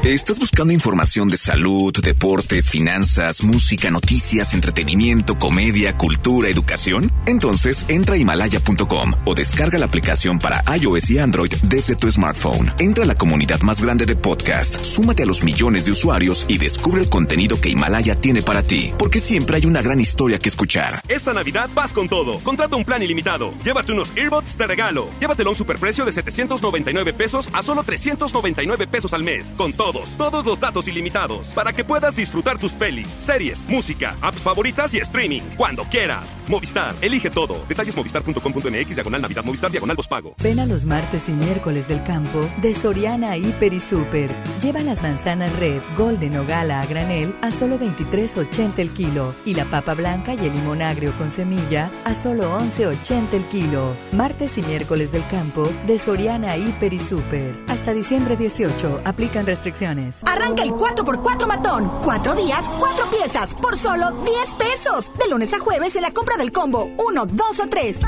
¿Estás 0.04 0.38
buscando 0.38 0.74
información 0.74 1.30
de 1.30 1.38
salud, 1.38 1.94
deportes, 2.04 2.70
finanzas, 2.70 3.42
música, 3.42 3.90
noticias, 3.90 4.54
entretenimiento, 4.54 5.40
comedia, 5.40 5.94
cultura, 5.94 6.50
educación? 6.50 7.10
Entonces 7.26 7.86
entra 7.88 8.16
a 8.16 8.18
himalaya.com 8.18 9.14
o 9.24 9.34
descarga 9.34 9.80
la 9.80 9.86
aplicación 9.86 10.40
para 10.40 10.62
iOS 10.76 11.10
y 11.10 11.20
Android 11.20 11.54
desde 11.64 11.96
tu 11.96 12.12
smartphone. 12.12 12.70
Entra 12.80 13.06
a 13.06 13.08
la 13.08 13.16
comunidad 13.16 13.62
más 13.62 13.82
grande 13.82 14.06
de 14.06 14.18
podcast, 14.18 14.84
súmate 14.84 15.24
a 15.24 15.26
los 15.26 15.42
millones 15.42 15.86
de 15.86 15.92
usuarios 15.92 16.48
y 16.50 16.58
descubre 16.58 17.00
el 17.00 17.08
contenido 17.08 17.62
que 17.62 17.70
Himalaya 17.70 18.14
tiene 18.16 18.42
para 18.42 18.62
ti, 18.62 18.92
porque 19.00 19.22
siempre 19.22 19.56
hay 19.56 19.66
una 19.66 19.82
gran 19.82 20.02
historia 20.02 20.38
que 20.38 20.50
escuchar. 20.50 21.02
Esta 21.08 21.32
Navidad 21.32 21.70
vas 21.74 21.94
con 21.94 22.10
todo. 22.10 22.40
Contrata 22.40 22.76
un 22.76 22.84
plan 22.84 23.02
ilimitado. 23.02 23.54
Llévate 23.64 23.94
unos 23.94 24.12
earbuds 24.18 24.58
de 24.58 24.68
regalo. 24.68 25.08
Llévatelo 25.22 25.52
a 25.52 25.54
un 25.54 25.58
superprecio 25.58 26.04
de 26.04 26.12
799 26.12 27.14
pesos 27.14 27.48
a 27.54 27.64
solo 27.64 27.84
399 27.84 28.88
pesos 28.88 29.14
al 29.14 29.24
mes. 29.24 29.54
Con 29.56 29.72
todo 29.72 29.93
todos 30.18 30.46
los 30.46 30.60
datos 30.60 30.88
ilimitados, 30.88 31.48
para 31.48 31.74
que 31.74 31.84
puedas 31.84 32.16
disfrutar 32.16 32.58
tus 32.58 32.74
pelis, 32.74 33.08
series, 33.08 33.68
música, 33.68 34.16
apps 34.22 34.42
favoritas 34.42 34.94
y 34.94 34.98
streaming, 34.98 35.42
cuando 35.56 35.84
quieras. 35.86 36.30
Movistar, 36.48 36.94
elige 37.02 37.30
todo. 37.30 37.64
Detalles 37.68 37.96
movistar.com.mx, 37.96 38.96
diagonal 38.96 39.22
Navidad, 39.22 39.44
Movistar, 39.44 39.72
diagonal 39.72 39.98
pago. 40.10 40.36
Ven 40.42 40.60
a 40.60 40.66
los 40.66 40.86
martes 40.86 41.30
y 41.30 41.32
miércoles 41.32 41.88
del 41.88 42.04
campo 42.04 42.50
de 42.62 42.76
Soriana 42.76 43.38
Hiper 43.38 43.74
y 43.74 43.80
Super. 43.80 44.36
Lleva 44.62 44.82
las 44.82 45.02
manzanas 45.02 45.56
red, 45.58 45.82
golden 45.98 46.38
o 46.38 46.46
gala 46.46 46.82
a 46.82 46.86
granel 46.86 47.36
a 47.42 47.52
solo 47.52 47.80
23.80 47.80 48.80
el 48.80 48.90
kilo 48.90 49.34
y 49.46 49.54
la 49.54 49.66
papa 49.66 49.94
blanca 49.94 50.34
y 50.34 50.40
el 50.40 50.54
limón 50.54 50.82
agrio 50.82 51.16
con 51.18 51.32
semilla 51.32 51.90
a 52.06 52.16
solo 52.16 52.60
11.80 52.60 53.34
el 53.34 53.44
kilo. 53.46 53.96
Martes 54.12 54.58
y 54.58 54.64
miércoles 54.64 55.12
del 55.12 55.26
campo 55.28 55.70
de 55.88 55.98
Soriana 56.00 56.58
Hiper 56.58 56.94
y 56.94 57.00
Super. 57.00 57.56
Hasta 57.68 57.94
diciembre 57.94 58.36
18, 58.36 59.02
aplican 59.06 59.46
restricciones. 59.46 60.20
Arranca 60.26 60.64
el 60.64 60.72
4x4 60.72 61.48
matón. 61.48 61.92
Cuatro 62.04 62.36
días, 62.36 62.70
cuatro 62.80 63.06
piezas, 63.10 63.54
por 63.54 63.78
solo 63.78 64.12
10 64.26 64.54
pesos. 64.54 65.12
De 65.18 65.30
lunes 65.30 65.54
a 65.54 65.60
jueves 65.60 65.96
en 65.96 66.02
la 66.02 66.12
compra 66.12 66.33
del 66.38 66.52
combo 66.52 66.92
1, 66.98 67.26
2 67.26 67.60
o 67.60 67.68
3. 67.68 68.00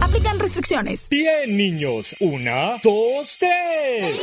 Aplican 0.00 0.38
restricciones. 0.38 1.08
Bien, 1.08 1.56
niños. 1.56 2.14
Una, 2.20 2.78
dos, 2.84 3.36
tres. 3.38 4.16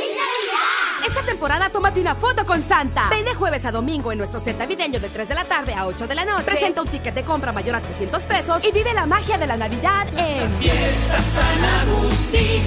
Esta 1.06 1.22
temporada 1.22 1.68
tómate 1.68 2.00
una 2.00 2.14
foto 2.14 2.46
con 2.46 2.62
Santa. 2.62 3.08
Ven 3.10 3.24
de 3.24 3.34
jueves 3.34 3.64
a 3.64 3.72
domingo 3.72 4.12
en 4.12 4.18
nuestro 4.18 4.40
set 4.40 4.56
navideño 4.56 5.00
de 5.00 5.08
3 5.08 5.28
de 5.28 5.34
la 5.34 5.44
tarde 5.44 5.74
a 5.74 5.86
8 5.86 6.06
de 6.06 6.14
la 6.14 6.24
noche. 6.24 6.44
Presenta 6.44 6.82
un 6.82 6.88
ticket 6.88 7.14
de 7.14 7.24
compra 7.24 7.52
mayor 7.52 7.74
a 7.76 7.80
300 7.80 8.22
pesos 8.22 8.64
y 8.64 8.72
vive 8.72 8.94
la 8.94 9.04
magia 9.04 9.36
de 9.36 9.46
la 9.46 9.56
Navidad 9.56 10.06
en 10.16 10.50
Fiesta 10.60 11.20
San 11.20 11.64
Agustín. 11.64 12.62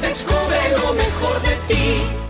Descubre 0.00 0.70
lo 0.70 0.94
mejor 0.94 1.42
de 1.42 1.56
ti. 1.66 2.27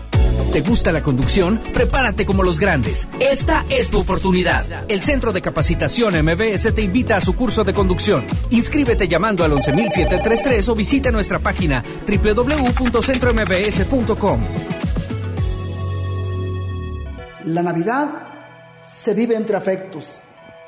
¿Te 0.51 0.61
gusta 0.61 0.91
la 0.91 1.03
conducción? 1.03 1.61
Prepárate 1.73 2.25
como 2.25 2.41
los 2.41 2.59
grandes. 2.59 3.07
Esta 3.19 3.65
es 3.69 3.91
tu 3.91 3.99
oportunidad. 3.99 4.65
El 4.87 5.03
Centro 5.03 5.31
de 5.31 5.43
Capacitación 5.43 6.15
MBS 6.23 6.73
te 6.73 6.81
invita 6.81 7.17
a 7.17 7.21
su 7.21 7.35
curso 7.35 7.63
de 7.63 7.75
conducción. 7.75 8.25
Inscríbete 8.49 9.07
llamando 9.07 9.43
al 9.43 9.51
11733 9.51 10.69
o 10.69 10.75
visita 10.75 11.11
nuestra 11.11 11.37
página 11.37 11.83
www.centrombs.com. 12.07 14.39
La 17.45 17.61
Navidad 17.61 18.09
se 18.87 19.13
vive 19.13 19.35
entre 19.35 19.55
afectos 19.55 20.21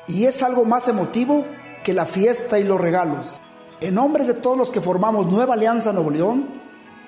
y 0.06 0.26
es 0.26 0.44
algo 0.44 0.64
más 0.64 0.86
emotivo 0.86 1.44
que 1.82 1.92
la 1.92 2.06
fiesta 2.06 2.60
y 2.60 2.64
los 2.64 2.80
regalos. 2.80 3.40
En 3.80 3.96
nombre 3.96 4.22
de 4.24 4.34
todos 4.34 4.56
los 4.56 4.70
que 4.70 4.80
formamos 4.80 5.26
Nueva 5.26 5.54
Alianza 5.54 5.92
Nuevo 5.92 6.10
León, 6.10 6.50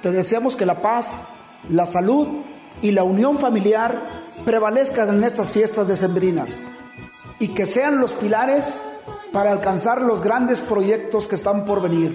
te 0.02 0.10
deseamos 0.10 0.56
que 0.56 0.66
la 0.66 0.82
paz, 0.82 1.22
la 1.68 1.86
salud 1.86 2.42
y 2.84 2.90
la 2.90 3.02
unión 3.02 3.38
familiar 3.38 3.98
prevalezcan 4.44 5.08
en 5.08 5.24
estas 5.24 5.50
fiestas 5.50 5.88
decembrinas 5.88 6.64
y 7.38 7.48
que 7.48 7.64
sean 7.64 7.98
los 7.98 8.12
pilares 8.12 8.78
para 9.32 9.52
alcanzar 9.52 10.02
los 10.02 10.20
grandes 10.20 10.60
proyectos 10.60 11.26
que 11.26 11.34
están 11.34 11.64
por 11.64 11.80
venir. 11.80 12.14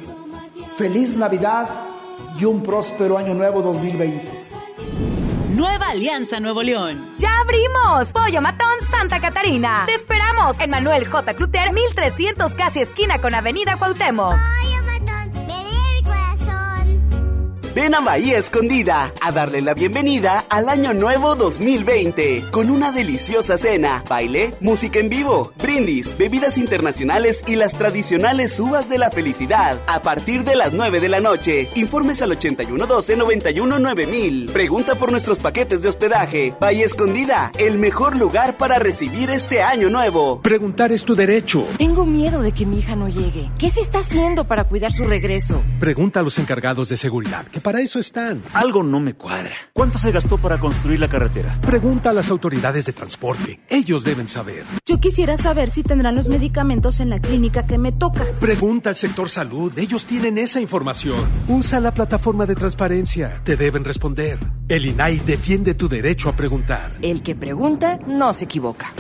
Feliz 0.78 1.18
Navidad 1.18 1.68
y 2.40 2.46
un 2.46 2.62
próspero 2.62 3.18
año 3.18 3.34
nuevo 3.34 3.64
2020. 3.64 4.30
Nueva 5.56 5.88
Alianza 5.88 6.40
Nuevo 6.40 6.62
León. 6.62 7.16
¡Ya 7.18 7.32
abrimos! 7.40 8.12
Pollo 8.14 8.40
Matón 8.40 8.70
Santa 8.92 9.20
Catarina. 9.20 9.86
Te 9.88 9.96
esperamos 9.96 10.60
en 10.60 10.70
Manuel 10.70 11.08
J. 11.08 11.34
Cluter, 11.34 11.74
1300 11.74 12.54
casi 12.54 12.82
esquina 12.82 13.20
con 13.20 13.34
Avenida 13.34 13.76
Cuauhtémoc. 13.76 14.36
Ven 17.76 17.94
a 17.94 18.00
Bahía 18.00 18.40
Escondida 18.40 19.14
a 19.22 19.32
darle 19.32 19.62
la 19.62 19.76
bienvenida 19.76 20.44
al 20.50 20.70
Año 20.70 20.96
Nuevo 20.96 21.36
2020 21.36 22.46
con 22.50 22.72
una 22.72 22.92
deliciosa 22.92 23.60
cena, 23.60 24.04
baile, 24.10 24.56
música 24.60 24.98
en 25.00 25.10
vivo, 25.10 25.54
brindis, 25.62 26.18
bebidas 26.18 26.58
internacionales 26.58 27.44
y 27.46 27.56
las 27.56 27.78
tradicionales 27.78 28.60
uvas 28.60 28.90
de 28.90 28.98
la 28.98 29.12
felicidad 29.12 29.80
a 29.86 30.02
partir 30.02 30.44
de 30.44 30.56
las 30.56 30.74
9 30.74 31.00
de 31.00 31.10
la 31.10 31.20
noche. 31.20 31.70
Informes 31.76 32.24
al 32.24 32.32
8112-919000. 32.40 34.52
Pregunta 34.52 34.96
por 34.96 35.12
nuestros 35.12 35.38
paquetes 35.38 35.80
de 35.82 35.90
hospedaje. 35.90 36.56
Bahía 36.60 36.86
Escondida, 36.86 37.52
el 37.60 37.78
mejor 37.78 38.18
lugar 38.18 38.58
para 38.58 38.80
recibir 38.80 39.30
este 39.30 39.62
Año 39.62 39.92
Nuevo. 39.92 40.42
Preguntar 40.42 40.92
es 40.92 41.06
tu 41.06 41.14
derecho. 41.16 41.68
Tengo 41.78 42.04
miedo 42.06 42.42
de 42.42 42.52
que 42.52 42.66
mi 42.66 42.80
hija 42.80 42.96
no 42.96 43.10
llegue. 43.10 43.48
¿Qué 43.60 43.70
se 43.70 43.82
está 43.82 44.00
haciendo 44.00 44.46
para 44.46 44.64
cuidar 44.64 44.92
su 44.92 45.04
regreso? 45.04 45.62
Pregunta 45.80 46.22
a 46.22 46.24
los 46.24 46.40
encargados 46.40 46.90
de 46.90 46.98
seguridad, 46.98 47.46
que 47.60 47.62
para 47.62 47.82
eso 47.82 48.00
están. 48.00 48.42
Algo 48.54 48.84
no 48.84 49.00
me 49.00 49.14
cuadra. 49.14 49.52
¿Cuánto 49.74 49.98
se 49.98 50.12
gastó 50.12 50.38
para 50.38 50.58
construir 50.60 51.00
la 51.00 51.08
carretera? 51.08 51.60
Pregunta 51.62 52.12
a 52.12 52.14
las 52.14 52.30
autoridades 52.30 52.86
de 52.86 52.94
transporte. 52.94 53.60
Ellos 53.70 54.04
deben 54.04 54.28
saber. 54.28 54.64
Yo 54.86 55.00
quisiera 55.00 55.36
saber 55.38 55.70
si 55.70 55.84
tendrán 55.84 56.16
los 56.16 56.30
medicamentos 56.30 57.00
en 57.00 57.10
la 57.10 57.20
clínica 57.20 57.66
que 57.66 57.78
me 57.78 57.92
toca. 57.92 58.24
Pregunta 58.40 58.90
al 58.90 58.96
sector 58.96 59.30
salud. 59.30 59.78
Ellos 59.78 60.06
tienen 60.06 60.38
esa 60.38 60.62
información. 60.62 61.28
Usa 61.48 61.80
la 61.80 61.92
plataforma 61.92 62.46
de 62.46 62.56
transparencia. 62.56 63.42
Te 63.44 63.58
deben 63.58 63.84
responder. 63.84 64.40
El 64.68 64.86
INAI 64.86 65.20
defiende 65.20 65.74
tu 65.74 65.90
derecho 65.90 66.30
a 66.30 66.34
preguntar. 66.34 66.98
El 67.02 67.24
que 67.24 67.36
pregunta 67.36 68.00
no 68.08 68.34
se 68.34 68.46
equivoca. 68.46 68.94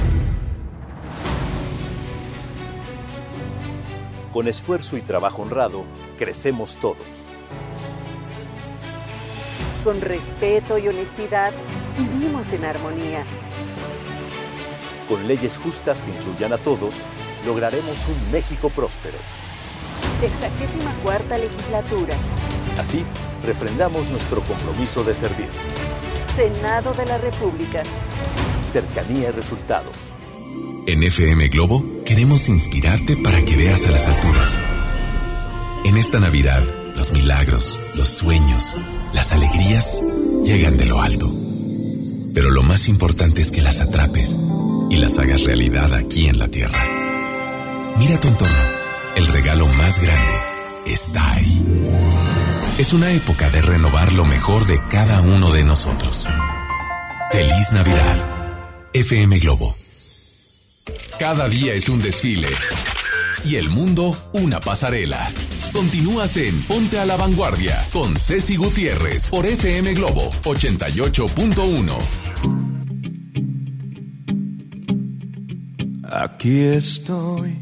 Con 4.33 4.47
esfuerzo 4.47 4.97
y 4.97 5.01
trabajo 5.01 5.41
honrado, 5.41 5.83
crecemos 6.17 6.75
todos 6.75 7.18
con 9.83 10.01
respeto 10.01 10.77
y 10.77 10.87
honestidad, 10.87 11.51
vivimos 11.97 12.51
en 12.53 12.65
armonía. 12.65 13.23
Con 15.07 15.27
leyes 15.27 15.57
justas 15.57 16.01
que 16.01 16.11
incluyan 16.11 16.53
a 16.53 16.57
todos, 16.57 16.93
lograremos 17.45 17.95
un 18.07 18.31
México 18.31 18.69
próspero. 18.69 19.17
Sexagésima 20.19 20.93
cuarta 21.03 21.37
legislatura. 21.37 22.15
Así, 22.77 23.03
refrendamos 23.45 24.09
nuestro 24.09 24.41
compromiso 24.41 25.03
de 25.03 25.15
servir. 25.15 25.49
Senado 26.35 26.93
de 26.93 27.05
la 27.05 27.17
República. 27.17 27.83
Cercanía 28.73 29.29
y 29.29 29.31
resultados. 29.31 29.91
En 30.87 31.03
FM 31.03 31.47
Globo 31.49 31.83
queremos 32.05 32.49
inspirarte 32.49 33.15
para 33.17 33.43
que 33.43 33.55
veas 33.55 33.85
a 33.87 33.91
las 33.91 34.07
alturas. 34.07 34.57
En 35.85 35.97
esta 35.97 36.19
Navidad, 36.19 36.63
los 36.95 37.11
milagros, 37.11 37.79
los 37.95 38.09
sueños, 38.09 38.75
las 39.13 39.31
alegrías 39.31 40.01
llegan 40.45 40.77
de 40.77 40.85
lo 40.85 41.01
alto. 41.01 41.31
Pero 42.33 42.51
lo 42.51 42.63
más 42.63 42.87
importante 42.87 43.41
es 43.41 43.51
que 43.51 43.61
las 43.61 43.81
atrapes 43.81 44.37
y 44.89 44.97
las 44.97 45.17
hagas 45.17 45.43
realidad 45.43 45.93
aquí 45.93 46.27
en 46.27 46.39
la 46.39 46.47
Tierra. 46.47 46.79
Mira 47.97 48.19
tu 48.19 48.27
entorno. 48.27 48.79
El 49.15 49.27
regalo 49.27 49.65
más 49.67 50.01
grande 50.01 50.33
está 50.85 51.33
ahí. 51.33 51.65
Es 52.77 52.93
una 52.93 53.11
época 53.11 53.49
de 53.49 53.61
renovar 53.61 54.13
lo 54.13 54.25
mejor 54.25 54.65
de 54.67 54.79
cada 54.89 55.21
uno 55.21 55.51
de 55.51 55.63
nosotros. 55.63 56.27
Feliz 57.31 57.71
Navidad. 57.73 58.89
FM 58.93 59.39
Globo. 59.39 59.75
Cada 61.19 61.49
día 61.49 61.73
es 61.73 61.89
un 61.89 62.01
desfile 62.01 62.47
y 63.43 63.57
el 63.57 63.69
mundo 63.69 64.17
una 64.33 64.59
pasarela. 64.59 65.29
Continúas 65.73 66.35
en 66.37 66.59
Ponte 66.63 66.99
a 66.99 67.05
la 67.05 67.15
Vanguardia 67.15 67.75
con 67.91 68.15
Ceci 68.15 68.55
Gutiérrez 68.55 69.29
por 69.29 69.45
FM 69.45 69.93
Globo 69.93 70.29
88.1. 70.43 71.97
Aquí 76.03 76.59
estoy, 76.59 77.55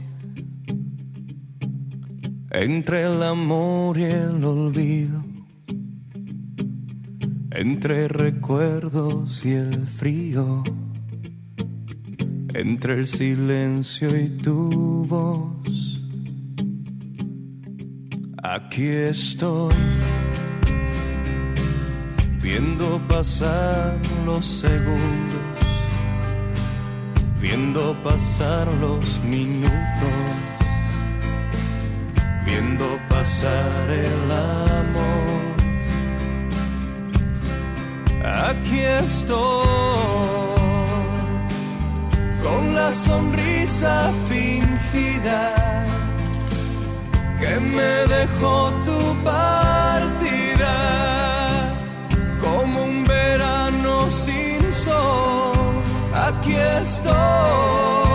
entre 2.52 3.04
el 3.04 3.22
amor 3.24 3.98
y 3.98 4.06
el 4.06 4.44
olvido, 4.44 5.24
entre 7.52 8.08
recuerdos 8.08 9.46
y 9.46 9.52
el 9.52 9.86
frío, 9.88 10.64
entre 12.54 12.96
el 12.96 13.08
silencio 13.08 14.18
y 14.18 14.30
tu 14.38 15.06
voz. 15.08 15.87
Aquí 18.56 18.88
estoy, 18.88 19.76
viendo 22.42 23.00
pasar 23.10 23.98
los 24.26 24.46
segundos, 24.46 25.42
viendo 27.42 27.94
pasar 28.04 28.68
los 28.80 29.20
minutos 29.24 30.38
viendo 32.46 32.86
pasar 33.10 33.90
el 33.90 34.32
amor. 34.32 35.58
Aquí 38.50 38.80
estoy, 38.80 39.68
con 42.42 42.74
la 42.74 42.94
sonrisa 42.94 44.12
fingida 44.26 45.68
que 47.40 47.60
me 47.60 48.08
dejó 48.16 48.72
tu 48.86 49.24
partida, 49.24 50.76
como 52.42 52.84
un 52.84 53.04
verano 53.06 54.10
sin 54.10 54.74
sol. 54.74 55.82
Aquí 56.14 56.56
estoy. 56.56 58.07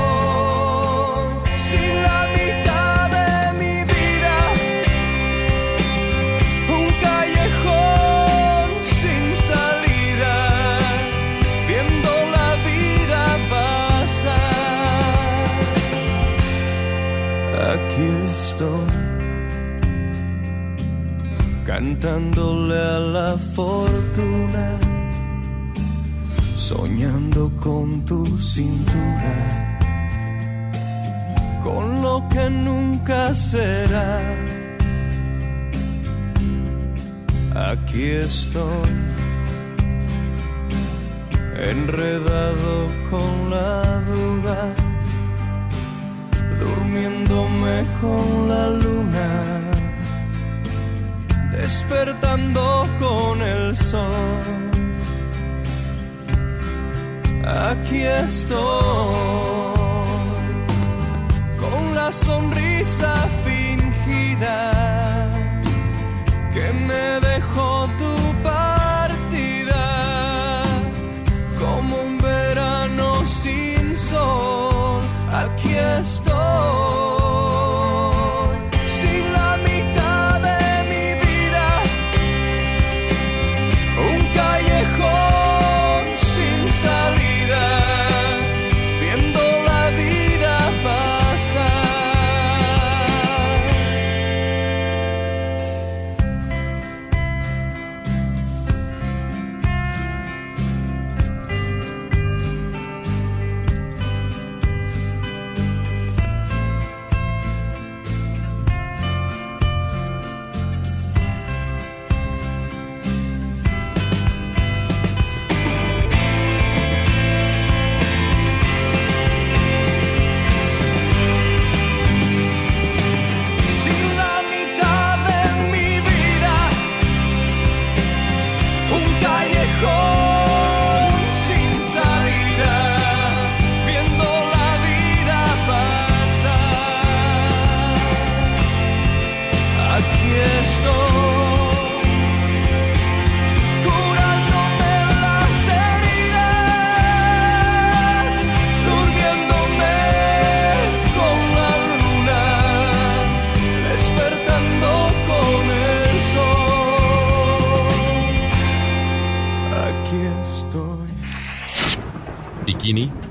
Cantándole 22.02 22.76
a 22.76 22.98
la 22.98 23.38
fortuna, 23.54 24.76
soñando 26.56 27.48
con 27.60 28.04
tu 28.04 28.26
cintura 28.38 29.78
con 31.62 32.02
lo 32.02 32.28
que 32.28 32.50
nunca 32.50 33.32
será. 33.34 34.20
Aquí 37.70 38.02
estoy, 38.02 38.90
enredado 41.70 42.88
con 43.10 43.32
la 43.48 44.00
duda, 44.10 44.74
durmiéndome 46.58 47.84
con 48.00 48.48
la 48.48 48.70
luna, 48.70 49.71
despertando 51.62 52.88
con 52.98 53.40
el 53.40 53.76
sol. 53.76 54.52
Aquí 57.70 58.02
estoy 58.02 58.58
con 61.62 61.94
la 61.94 62.10
sonrisa 62.10 63.12
fingida 63.44 64.58
que 66.52 66.66
me 66.88 67.04
dejó 67.30 67.88
tu 68.00 68.31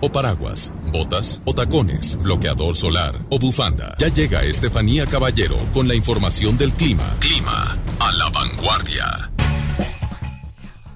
O 0.01 0.11
paraguas, 0.11 0.73
botas 0.91 1.41
o 1.45 1.53
tacones, 1.53 2.17
bloqueador 2.17 2.75
solar 2.75 3.13
o 3.29 3.37
bufanda. 3.37 3.93
Ya 3.99 4.07
llega 4.07 4.43
Estefanía 4.43 5.05
Caballero 5.05 5.55
con 5.71 5.87
la 5.87 5.93
información 5.93 6.57
del 6.57 6.73
clima. 6.73 7.15
Clima 7.19 7.77
a 7.99 8.11
la 8.11 8.29
vanguardia. 8.29 9.29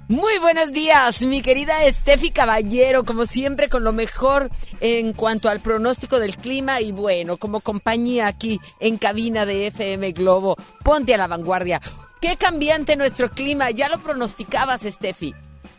Muy 0.07 0.39
buenos 0.39 0.71
días, 0.71 1.21
mi 1.21 1.41
querida 1.43 1.83
Estefi 1.83 2.31
Caballero, 2.31 3.03
como 3.03 3.27
siempre 3.27 3.69
con 3.69 3.83
lo 3.83 3.93
mejor 3.93 4.49
en 4.79 5.13
cuanto 5.13 5.49
al 5.49 5.59
pronóstico 5.59 6.19
del 6.19 6.37
clima 6.37 6.81
y 6.81 6.91
bueno, 6.91 7.37
como 7.37 7.59
compañía 7.59 8.27
aquí 8.27 8.59
en 8.79 8.97
cabina 8.97 9.45
de 9.45 9.67
FM 9.67 10.11
Globo, 10.13 10.57
ponte 10.83 11.13
a 11.13 11.17
la 11.17 11.27
vanguardia. 11.27 11.81
Qué 12.19 12.35
cambiante 12.35 12.95
nuestro 12.95 13.29
clima, 13.29 13.69
ya 13.69 13.89
lo 13.89 13.99
pronosticabas, 13.99 14.85
Estefi. 14.85 15.35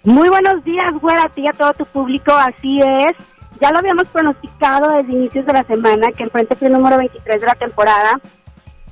Muy 0.07 0.29
buenos 0.29 0.63
días, 0.63 0.95
güera, 1.01 1.25
a 1.25 1.29
ti 1.29 1.43
y 1.43 1.49
a 1.49 1.53
todo 1.53 1.75
tu 1.75 1.85
público, 1.85 2.33
así 2.33 2.81
es. 2.81 3.17
Ya 3.61 3.73
lo 3.73 3.79
habíamos 3.79 4.07
pronosticado 4.07 4.93
desde 4.93 5.13
inicios 5.13 5.45
de 5.45 5.53
la 5.53 5.65
semana 5.65 6.13
que 6.13 6.23
el 6.23 6.31
Frente 6.31 6.55
Frío 6.55 6.71
número 6.71 6.97
23 6.99 7.41
de 7.41 7.47
la 7.49 7.57
temporada 7.57 8.21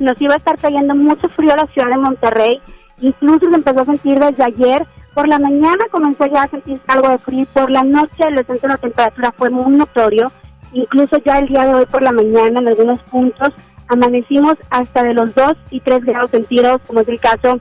nos 0.01 0.21
iba 0.21 0.35
a 0.35 0.39
estar 0.39 0.59
cayendo 0.59 0.93
mucho 0.97 1.29
frío 1.29 1.53
a 1.53 1.57
la 1.59 1.67
ciudad 1.69 1.87
de 1.91 1.99
Monterrey. 1.99 2.61
Incluso 3.01 3.49
se 3.49 3.55
empezó 3.55 3.83
a 3.83 3.85
sentir 3.85 4.19
desde 4.19 4.43
ayer. 4.43 4.85
Por 5.15 5.29
la 5.29 5.39
mañana 5.39 5.85
comenzó 5.93 6.27
ya 6.27 6.43
a 6.43 6.49
sentir 6.49 6.81
algo 6.89 7.09
de 7.09 7.19
frío. 7.19 7.47
Por 7.53 7.71
la 7.71 7.85
noche 7.85 8.25
el 8.27 8.35
descenso 8.35 8.67
de 8.67 8.73
la 8.73 8.79
temperatura 8.79 9.31
fue 9.31 9.51
muy 9.51 9.73
notorio. 9.73 10.33
Incluso 10.73 11.19
ya 11.19 11.39
el 11.39 11.47
día 11.47 11.65
de 11.65 11.75
hoy 11.75 11.87
por 11.87 12.03
la 12.03 12.11
mañana 12.11 12.59
en 12.59 12.67
algunos 12.67 13.01
puntos 13.03 13.53
amanecimos 13.87 14.57
hasta 14.69 15.05
de 15.05 15.15
los 15.15 15.33
2 15.33 15.55
y 15.71 15.79
3 15.79 16.05
grados 16.05 16.33
centígrados, 16.33 16.81
como 16.85 17.03
es 17.03 17.09
el 17.09 17.21
caso 17.21 17.61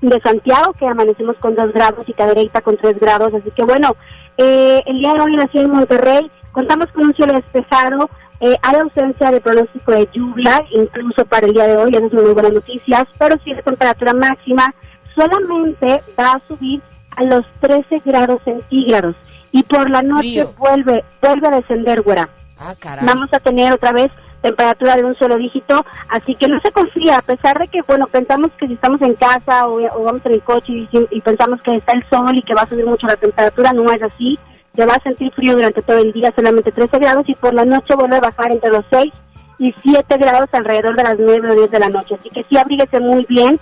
de 0.00 0.20
Santiago, 0.20 0.72
que 0.74 0.86
amanecimos 0.86 1.36
con 1.36 1.54
2 1.54 1.72
grados 1.72 2.08
y 2.08 2.12
Cadereyta 2.12 2.60
con 2.60 2.76
3 2.76 2.98
grados. 3.00 3.34
Así 3.34 3.50
que 3.50 3.64
bueno, 3.64 3.96
eh, 4.36 4.82
el 4.86 4.98
día 4.98 5.14
de 5.14 5.20
hoy 5.20 5.34
en 5.34 5.48
ciudad 5.48 5.66
de 5.66 5.72
Monterrey 5.72 6.30
contamos 6.52 6.86
con 6.92 7.06
un 7.06 7.14
cielo 7.14 7.34
despejado, 7.34 8.08
eh, 8.40 8.56
hay 8.62 8.76
ausencia 8.76 9.30
de 9.30 9.40
pronóstico 9.40 9.92
de 9.92 10.08
lluvia, 10.12 10.62
incluso 10.70 11.24
para 11.24 11.46
el 11.46 11.54
día 11.54 11.66
de 11.66 11.76
hoy, 11.76 11.94
esas 11.94 12.10
son 12.10 12.24
muy 12.24 12.34
buenas 12.34 12.52
noticias, 12.52 13.06
pero 13.18 13.36
sí 13.42 13.54
la 13.54 13.62
temperatura 13.62 14.12
máxima 14.12 14.74
solamente 15.14 16.02
va 16.18 16.34
a 16.34 16.42
subir 16.46 16.82
a 17.16 17.24
los 17.24 17.46
13 17.60 18.02
grados 18.04 18.42
centígrados 18.44 19.16
y 19.52 19.62
por 19.62 19.88
la 19.88 20.02
noche 20.02 20.44
vuelve 20.58 21.02
vuelve 21.22 21.48
a 21.48 21.50
descender, 21.52 22.02
güera. 22.02 22.28
Ah. 22.58 22.74
Vamos 23.02 23.32
a 23.32 23.40
tener 23.40 23.72
otra 23.72 23.92
vez 23.92 24.10
temperatura 24.42 24.96
de 24.96 25.04
un 25.04 25.16
solo 25.16 25.36
dígito, 25.36 25.84
así 26.08 26.34
que 26.34 26.48
no 26.48 26.60
se 26.60 26.70
confía, 26.70 27.18
a 27.18 27.22
pesar 27.22 27.58
de 27.58 27.68
que, 27.68 27.82
bueno, 27.82 28.06
pensamos 28.06 28.50
que 28.52 28.66
si 28.66 28.74
estamos 28.74 29.00
en 29.02 29.14
casa 29.14 29.66
o, 29.68 29.80
vamos 30.04 30.22
en 30.24 30.32
el 30.32 30.42
coche 30.42 30.72
y, 30.72 30.88
y, 31.10 31.20
pensamos 31.20 31.60
que 31.62 31.76
está 31.76 31.92
el 31.92 32.04
sol 32.08 32.36
y 32.36 32.42
que 32.42 32.54
va 32.54 32.62
a 32.62 32.68
subir 32.68 32.86
mucho 32.86 33.06
la 33.06 33.16
temperatura, 33.16 33.72
no 33.72 33.90
es 33.92 34.02
así, 34.02 34.38
se 34.74 34.86
va 34.86 34.94
a 34.94 35.02
sentir 35.02 35.32
frío 35.32 35.54
durante 35.54 35.82
todo 35.82 35.98
el 35.98 36.12
día, 36.12 36.32
solamente 36.36 36.70
13 36.70 36.98
grados 36.98 37.28
y 37.28 37.34
por 37.34 37.54
la 37.54 37.64
noche 37.64 37.94
vuelve 37.94 38.16
a 38.16 38.20
bajar 38.20 38.52
entre 38.52 38.70
los 38.70 38.84
6 38.90 39.12
y 39.58 39.74
7 39.82 40.18
grados 40.18 40.48
alrededor 40.52 40.96
de 40.96 41.02
las 41.02 41.18
9 41.18 41.50
o 41.50 41.54
10 41.54 41.70
de 41.70 41.78
la 41.78 41.88
noche, 41.88 42.16
así 42.20 42.30
que 42.30 42.44
sí 42.44 42.56
abríguese 42.56 43.00
muy 43.00 43.24
bien. 43.28 43.58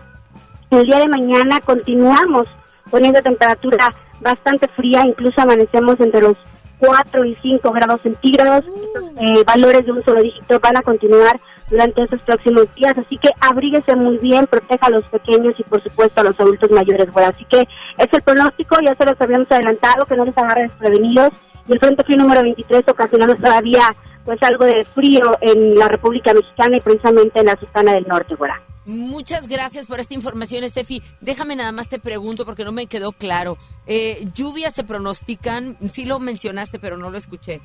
El 0.70 0.87
día 0.87 0.98
de 0.98 1.08
mañana 1.08 1.60
continuamos 1.60 2.48
poniendo 2.90 3.22
temperatura 3.22 3.94
bastante 4.20 4.66
fría, 4.68 5.04
incluso 5.06 5.40
amanecemos 5.40 6.00
entre 6.00 6.20
los 6.20 6.37
4 6.87 7.25
y 7.25 7.35
5 7.37 7.70
grados 7.73 8.01
centígrados. 8.03 8.64
Estos 8.66 9.05
eh, 9.20 9.44
valores 9.47 9.87
de 9.87 9.92
un 9.92 10.03
solo 10.03 10.23
dígito 10.23 10.61
van 10.61 10.77
a 10.77 10.83
continuar 10.83 11.40
durante 11.70 12.03
estos 12.03 12.20
próximos 12.20 12.73
días, 12.75 12.97
así 12.99 13.16
que 13.16 13.31
abríguese 13.40 13.97
muy 13.97 14.18
bien, 14.18 14.47
proteja 14.47 14.87
a 14.87 14.90
los 14.90 15.05
pequeños 15.07 15.55
y 15.59 15.62
por 15.62 15.83
supuesto 15.83 16.20
a 16.20 16.25
los 16.25 16.38
adultos 16.38 16.70
mayores. 16.70 17.11
Bueno, 17.12 17.31
así 17.35 17.44
que 17.47 17.66
es 17.99 18.12
el 18.12 18.23
pronóstico, 18.23 18.81
ya 18.81 18.94
se 18.94 19.05
los 19.05 19.20
habíamos 19.20 19.51
adelantado, 19.51 20.05
que 20.05 20.16
no 20.16 20.25
les 20.25 20.37
agarre 20.37 20.62
desprevenidos. 20.62 21.31
Y 21.66 21.73
el 21.73 21.79
Frente 21.79 22.05
Frío 22.05 22.18
número 22.18 22.42
23 22.42 22.85
ocasionamos 22.88 23.38
todavía 23.38 23.94
pues 24.24 24.42
algo 24.42 24.64
de 24.64 24.84
frío 24.84 25.37
en 25.40 25.78
la 25.78 25.88
República 25.88 26.32
Mexicana 26.32 26.76
y 26.76 26.80
precisamente 26.80 27.40
en 27.40 27.46
la 27.46 27.56
Sultana 27.56 27.92
del 27.92 28.06
Norte, 28.06 28.34
¿verdad? 28.38 28.56
Muchas 28.87 29.48
gracias 29.48 29.87
por 29.87 29.98
esta 29.98 30.14
información, 30.14 30.62
Estefi. 30.62 31.02
Déjame 31.20 31.56
nada 31.56 31.72
más 31.72 31.88
te 31.88 31.98
pregunto 31.98 32.44
porque 32.44 32.64
no 32.64 32.72
me 32.72 32.87
quedó 32.87 33.12
claro. 33.12 33.56
Eh, 33.87 34.26
¿Lluvias 34.34 34.74
se 34.74 34.84
pronostican? 34.84 35.76
Sí 35.90 36.04
lo 36.04 36.18
mencionaste, 36.18 36.78
pero 36.78 36.98
no 36.98 37.10
lo 37.10 37.16
escuché. 37.16 37.60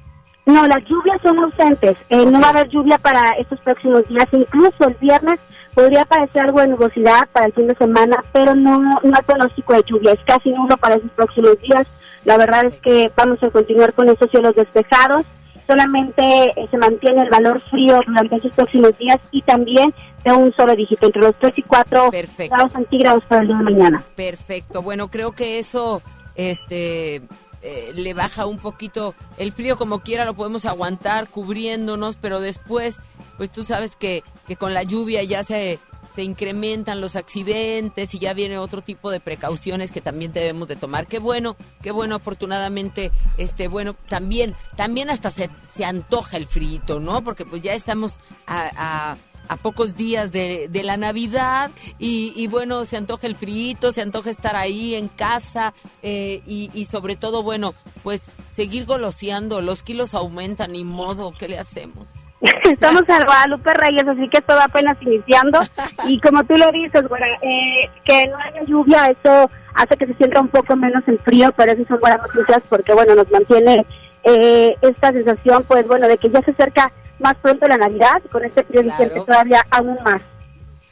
No, 0.45 0.65
las 0.65 0.83
lluvias 0.85 1.21
son 1.21 1.37
ausentes. 1.39 1.97
Eh, 2.09 2.25
no 2.25 2.39
va 2.39 2.47
a 2.47 2.49
haber 2.51 2.69
lluvia 2.69 2.97
para 2.97 3.31
estos 3.31 3.59
próximos 3.59 4.07
días. 4.07 4.27
Incluso 4.31 4.87
el 4.87 4.95
viernes 4.95 5.39
podría 5.75 6.03
aparecer 6.03 6.43
algo 6.43 6.61
de 6.61 6.67
nubosidad 6.67 7.27
para 7.33 7.47
el 7.47 7.53
fin 7.53 7.67
de 7.67 7.75
semana, 7.75 8.23
pero 8.31 8.55
no, 8.55 8.79
no 8.79 9.15
hay 9.15 9.23
pronóstico 9.25 9.73
de 9.73 9.83
lluvia. 9.85 10.13
Es 10.13 10.23
casi 10.25 10.51
nulo 10.51 10.77
para 10.77 10.95
esos 10.95 11.11
próximos 11.11 11.59
días. 11.61 11.85
La 12.23 12.37
verdad 12.37 12.65
es 12.65 12.79
que 12.79 13.11
vamos 13.15 13.43
a 13.43 13.49
continuar 13.49 13.93
con 13.93 14.09
esos 14.09 14.29
cielos 14.31 14.55
despejados 14.55 15.25
solamente 15.69 16.23
eh, 16.23 16.67
se 16.71 16.77
mantiene 16.77 17.21
el 17.21 17.29
valor 17.29 17.61
frío 17.61 18.01
durante 18.07 18.37
estos 18.37 18.53
próximos 18.53 18.97
días 18.97 19.19
y 19.29 19.43
también 19.43 19.93
de 20.23 20.31
un 20.31 20.51
solo 20.55 20.75
dígito, 20.75 21.05
entre 21.05 21.21
los 21.21 21.35
3 21.37 21.53
y 21.57 21.61
4 21.61 22.09
grados 22.49 22.71
centígrados 22.71 23.23
para 23.25 23.41
el 23.41 23.47
día 23.47 23.57
de 23.57 23.63
mañana. 23.63 24.03
Perfecto, 24.15 24.81
bueno, 24.81 25.09
creo 25.09 25.33
que 25.33 25.59
eso 25.59 26.01
este 26.33 27.21
eh, 27.61 27.91
le 27.93 28.13
baja 28.15 28.47
un 28.47 28.57
poquito 28.57 29.13
el 29.37 29.51
frío 29.51 29.77
como 29.77 29.99
quiera, 29.99 30.25
lo 30.25 30.33
podemos 30.33 30.65
aguantar 30.65 31.27
cubriéndonos, 31.27 32.15
pero 32.15 32.39
después, 32.39 32.97
pues 33.37 33.51
tú 33.51 33.61
sabes 33.61 33.95
que, 33.95 34.23
que 34.47 34.55
con 34.55 34.73
la 34.73 34.81
lluvia 34.81 35.23
ya 35.23 35.43
se 35.43 35.77
se 36.13 36.23
incrementan 36.23 37.01
los 37.01 37.15
accidentes 37.15 38.13
y 38.13 38.19
ya 38.19 38.33
viene 38.33 38.57
otro 38.57 38.81
tipo 38.81 39.11
de 39.11 39.19
precauciones 39.19 39.91
que 39.91 40.01
también 40.01 40.31
debemos 40.31 40.67
de 40.67 40.75
tomar. 40.75 41.07
Qué 41.07 41.19
bueno, 41.19 41.55
qué 41.81 41.91
bueno, 41.91 42.15
afortunadamente, 42.15 43.11
este, 43.37 43.67
bueno, 43.67 43.95
también, 44.07 44.55
también 44.75 45.09
hasta 45.09 45.29
se, 45.29 45.49
se 45.73 45.85
antoja 45.85 46.37
el 46.37 46.47
frito, 46.47 46.99
¿no? 46.99 47.23
Porque 47.23 47.45
pues 47.45 47.61
ya 47.61 47.73
estamos 47.73 48.19
a, 48.47 49.17
a, 49.47 49.57
pocos 49.57 49.97
días 49.97 50.31
de, 50.31 50.67
de 50.69 50.83
la 50.83 50.95
Navidad 50.95 51.71
y, 51.97 52.33
y, 52.35 52.45
bueno, 52.47 52.85
se 52.85 52.97
antoja 52.97 53.25
el 53.25 53.35
frito, 53.35 53.91
se 53.91 54.03
antoja 54.03 54.29
estar 54.29 54.55
ahí 54.55 54.93
en 54.93 55.07
casa 55.07 55.73
eh, 56.03 56.43
y, 56.45 56.69
y 56.75 56.85
sobre 56.85 57.15
todo, 57.15 57.41
bueno, 57.41 57.73
pues 58.03 58.21
seguir 58.53 58.85
goloseando, 58.85 59.61
los 59.61 59.81
kilos 59.81 60.13
aumentan, 60.13 60.75
y 60.75 60.83
modo, 60.83 61.33
¿qué 61.37 61.47
le 61.47 61.57
hacemos? 61.57 62.07
Estamos 62.63 63.09
a 63.09 63.25
Guadalupe 63.25 63.73
Reyes, 63.73 64.07
así 64.07 64.29
que 64.29 64.41
va 64.41 64.65
apenas 64.65 64.97
iniciando. 65.01 65.59
Y 66.07 66.19
como 66.21 66.43
tú 66.43 66.55
lo 66.57 66.71
dices, 66.71 67.07
bueno, 67.07 67.25
eh, 67.41 67.89
que 68.05 68.27
no 68.27 68.37
haya 68.37 68.63
lluvia, 68.63 69.07
eso 69.07 69.49
hace 69.73 69.97
que 69.97 70.07
se 70.07 70.13
sienta 70.15 70.39
un 70.39 70.47
poco 70.47 70.75
menos 70.75 71.03
el 71.07 71.19
frío, 71.19 71.51
pero 71.55 71.71
eso 71.73 71.83
son 71.87 71.99
buenas 71.99 72.21
noticias 72.21 72.61
porque, 72.69 72.93
bueno, 72.93 73.15
nos 73.15 73.29
mantiene 73.31 73.85
eh, 74.23 74.75
esta 74.81 75.11
sensación, 75.11 75.63
pues 75.65 75.85
bueno, 75.87 76.07
de 76.07 76.17
que 76.17 76.29
ya 76.29 76.41
se 76.41 76.51
acerca 76.51 76.91
más 77.19 77.35
pronto 77.35 77.67
la 77.67 77.77
Navidad, 77.77 78.21
con 78.31 78.43
este 78.45 78.63
frío 78.63 78.83
se 78.83 78.95
siente 78.95 79.19
todavía 79.21 79.65
aún 79.69 79.97
más. 80.03 80.21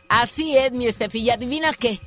Así 0.09 0.57
es, 0.57 0.71
mi 0.71 0.87
Estefi. 0.87 1.29
adivina 1.29 1.71
qué? 1.77 1.99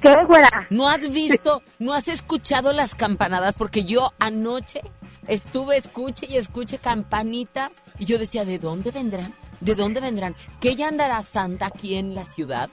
¿Qué, 0.00 0.14
güera? 0.26 0.66
¿No 0.70 0.88
has 0.88 1.10
visto, 1.10 1.62
no 1.78 1.94
has 1.94 2.08
escuchado 2.08 2.72
las 2.72 2.94
campanadas? 2.94 3.56
Porque 3.56 3.84
yo 3.84 4.12
anoche 4.18 4.82
estuve 5.28 5.76
escuche 5.76 6.26
y 6.28 6.36
escuche 6.36 6.78
campanitas 6.78 7.72
y 7.98 8.04
yo 8.04 8.18
decía, 8.18 8.44
¿de 8.44 8.58
dónde 8.58 8.90
vendrán? 8.90 9.32
¿De 9.60 9.74
dónde 9.74 10.00
vendrán? 10.00 10.34
¿Que 10.60 10.74
ya 10.74 10.88
andará 10.88 11.22
Santa 11.22 11.66
aquí 11.66 11.94
en 11.94 12.14
la 12.14 12.24
ciudad? 12.24 12.68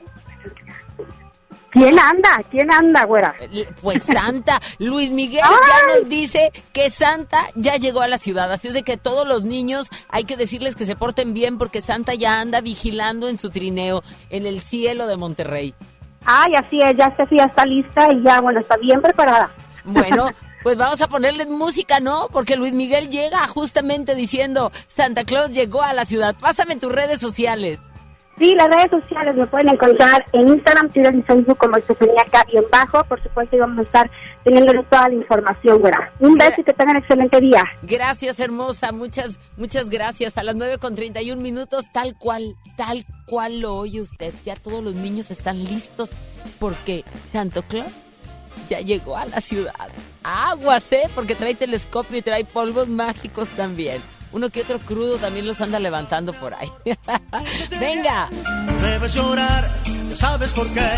¿Quién 1.72 1.98
anda? 1.98 2.44
¿Quién 2.52 2.72
anda, 2.72 3.06
güera? 3.06 3.34
Pues 3.82 4.04
Santa. 4.04 4.60
Luis 4.78 5.12
Miguel 5.12 5.42
ya 5.42 5.96
nos 5.96 6.10
dice 6.10 6.52
que 6.74 6.90
Santa 6.90 7.46
ya 7.56 7.76
llegó 7.76 8.02
a 8.02 8.10
la 8.10 8.18
ciudad. 8.18 8.52
Así 8.52 8.68
es 8.68 8.74
de 8.74 8.84
que 8.84 8.98
todos 8.98 9.26
los 9.26 9.46
niños 9.46 9.90
hay 10.10 10.26
que 10.26 10.36
decirles 10.36 10.76
que 10.76 10.86
se 10.86 10.98
porten 10.98 11.34
bien 11.34 11.58
porque 11.58 11.82
Santa 11.82 12.14
ya 12.14 12.42
anda 12.42 12.60
vigilando 12.60 13.30
en 13.30 13.38
su 13.38 13.50
trineo 13.52 14.04
en 14.30 14.46
el 14.46 14.60
cielo 14.60 15.08
de 15.08 15.16
Monterrey. 15.16 15.74
Ay, 16.26 16.56
así 16.56 16.80
es, 16.82 16.96
ya 16.98 17.08
está 17.08 17.66
lista 17.66 18.12
y 18.12 18.22
ya, 18.22 18.42
bueno, 18.42 18.60
está 18.60 18.76
bien 18.78 19.02
preparada. 19.02 19.50
Bueno, 19.86 20.30
pues 20.64 20.78
vamos 20.78 21.02
a 21.02 21.08
ponerle 21.08 21.46
música, 21.46 22.00
¿no? 22.00 22.28
Porque 22.32 22.56
Luis 22.56 22.74
Miguel 22.74 23.10
llega 23.10 23.48
justamente 23.48 24.16
diciendo, 24.16 24.72
Santa 24.88 25.24
Claus 25.24 25.52
llegó 25.52 25.82
a 25.84 25.94
la 25.94 26.06
ciudad. 26.06 26.36
Pásame 26.40 26.76
tus 26.76 26.92
redes 26.92 27.20
sociales. 27.20 27.80
Sí, 28.42 28.56
las 28.56 28.70
redes 28.70 28.90
sociales 28.90 29.36
me 29.36 29.46
pueden 29.46 29.70
encontrar 29.70 30.26
en 30.32 30.48
Instagram, 30.48 30.90
Twitter 30.90 31.14
y 31.14 31.22
Facebook 31.22 31.60
como 31.60 31.78
Estefanía 31.78 32.26
en 32.52 32.64
bajo. 32.72 33.04
Por 33.04 33.22
supuesto, 33.22 33.56
vamos 33.60 33.78
a 33.78 33.82
estar 33.84 34.12
teniéndoles 34.44 34.84
toda 34.90 35.10
la 35.10 35.14
información, 35.16 35.80
güera. 35.80 36.12
Un 36.20 36.34
beso 36.34 36.62
y 36.62 36.64
que 36.64 36.74
tengan 36.74 36.98
excelente 36.98 37.40
día. 37.40 37.66
Gracias, 37.84 38.40
hermosa. 38.40 38.92
Muchas, 38.92 39.38
muchas 39.58 39.90
gracias. 39.90 40.40
A 40.40 40.44
las 40.44 40.56
9 40.56 40.80
con 40.80 40.96
31 40.96 41.40
minutos, 41.40 41.86
tal 41.94 42.18
cual, 42.18 42.56
tal 42.78 43.06
cual 43.28 43.60
lo 43.60 43.76
oye 43.76 44.02
usted. 44.02 44.34
Ya 44.44 44.56
todos 44.56 44.84
los 44.84 44.96
niños 44.96 45.30
están 45.30 45.64
listos 45.64 46.14
porque 46.60 47.06
Santo 47.32 47.62
Claus 47.62 47.92
ya 48.70 48.80
llegó 48.80 49.18
a 49.18 49.26
la 49.26 49.40
ciudad. 49.40 49.90
Aguas, 50.24 50.92
¿eh? 50.94 51.10
Porque 51.16 51.36
trae 51.36 51.56
telescopio 51.56 52.18
y 52.18 52.22
trae 52.22 52.46
polvos 52.46 52.88
mágicos 52.88 53.50
también. 53.50 54.02
Uno 54.34 54.50
que 54.50 54.62
otro 54.62 54.80
crudo 54.80 55.18
también 55.18 55.46
los 55.46 55.60
anda 55.60 55.80
levantando 55.80 56.32
por 56.34 56.54
ahí. 56.54 56.72
¡Venga! 57.80 58.30
Debes 58.82 59.14
llorar, 59.14 59.70
ya 60.10 60.16
sabes 60.16 60.52
por 60.52 60.68
qué. 60.74 60.90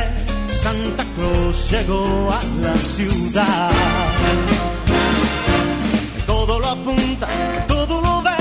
Santa 0.61 1.03
Claus 1.15 1.71
llegó 1.71 2.31
a 2.31 2.43
la 2.61 2.75
ciudad. 2.77 3.71
Todo 6.27 6.59
lo 6.59 6.67
apunta, 6.67 7.27
todo 7.67 8.01
lo 8.01 8.21
ve. 8.21 8.31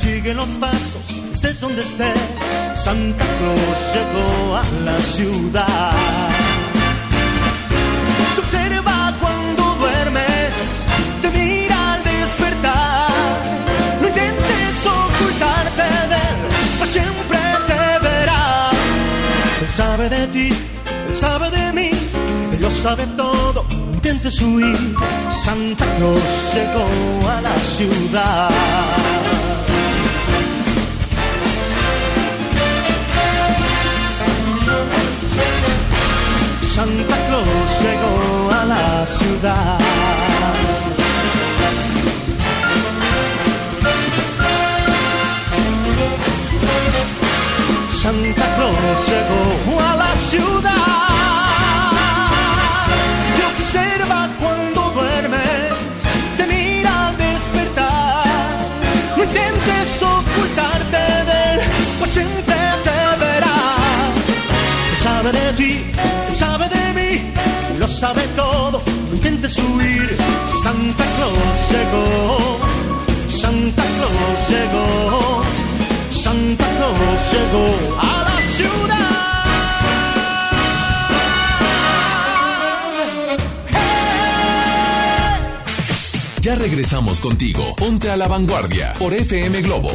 Sigue 0.00 0.34
los 0.34 0.48
pasos, 0.56 1.22
estés 1.32 1.60
donde 1.60 1.82
estés. 1.82 2.18
Santa 2.74 3.24
Claus 3.38 3.78
llegó 3.94 4.56
a 4.56 4.64
la 4.84 4.96
ciudad. 4.98 5.92
Tu 8.34 8.40
observa 8.42 9.05
sabe 22.86 23.04
todo. 23.16 23.64
Intentes 23.94 24.40
huir, 24.40 24.78
Santa 25.28 25.86
Claus 25.96 26.32
llegó 26.54 26.86
a 27.28 27.40
la 27.46 27.56
ciudad. 27.74 28.50
Santa 36.76 37.16
Claus 37.26 37.68
llegó 37.84 38.14
a 38.60 38.64
la 38.72 39.06
ciudad. 39.18 39.78
Santa 48.02 48.46
Claus 48.56 48.98
llegó 49.10 49.80
a 49.80 49.96
la 49.96 50.16
ciudad. 50.30 51.05
Sabe 65.06 65.30
de 65.32 65.52
ti, 65.52 65.72
sabe 66.32 66.66
de 66.76 66.84
mí, 66.98 67.10
lo 67.78 67.86
sabe 67.86 68.22
todo. 68.34 68.76
No 69.08 69.14
intentes 69.14 69.56
huir. 69.58 70.08
Santa 70.64 71.04
Claus 71.14 71.58
llegó, 71.72 72.06
Santa 73.42 73.84
Claus 73.94 74.40
llegó, 74.52 75.42
Santa 76.24 76.66
llego 77.32 77.66
a 77.98 78.14
la 78.28 78.38
ciudad. 78.56 79.06
Ya 86.42 86.54
regresamos 86.54 87.20
contigo. 87.20 87.74
Ponte 87.76 88.10
a 88.10 88.16
la 88.16 88.28
vanguardia 88.28 88.92
por 88.98 89.12
FM 89.14 89.62
Globo. 89.62 89.90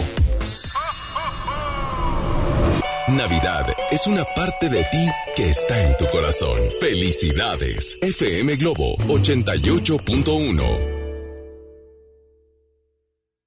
Navidad 3.17 3.65
es 3.91 4.08
una 4.08 4.24
parte 4.24 4.69
de 4.69 4.84
ti 4.86 5.08
que 5.36 5.50
está 5.50 5.84
en 5.84 5.97
tu 5.97 6.08
corazón. 6.08 6.58
Felicidades. 6.80 7.97
FM 8.02 8.56
Globo 8.56 8.95
88.1. 9.08 11.02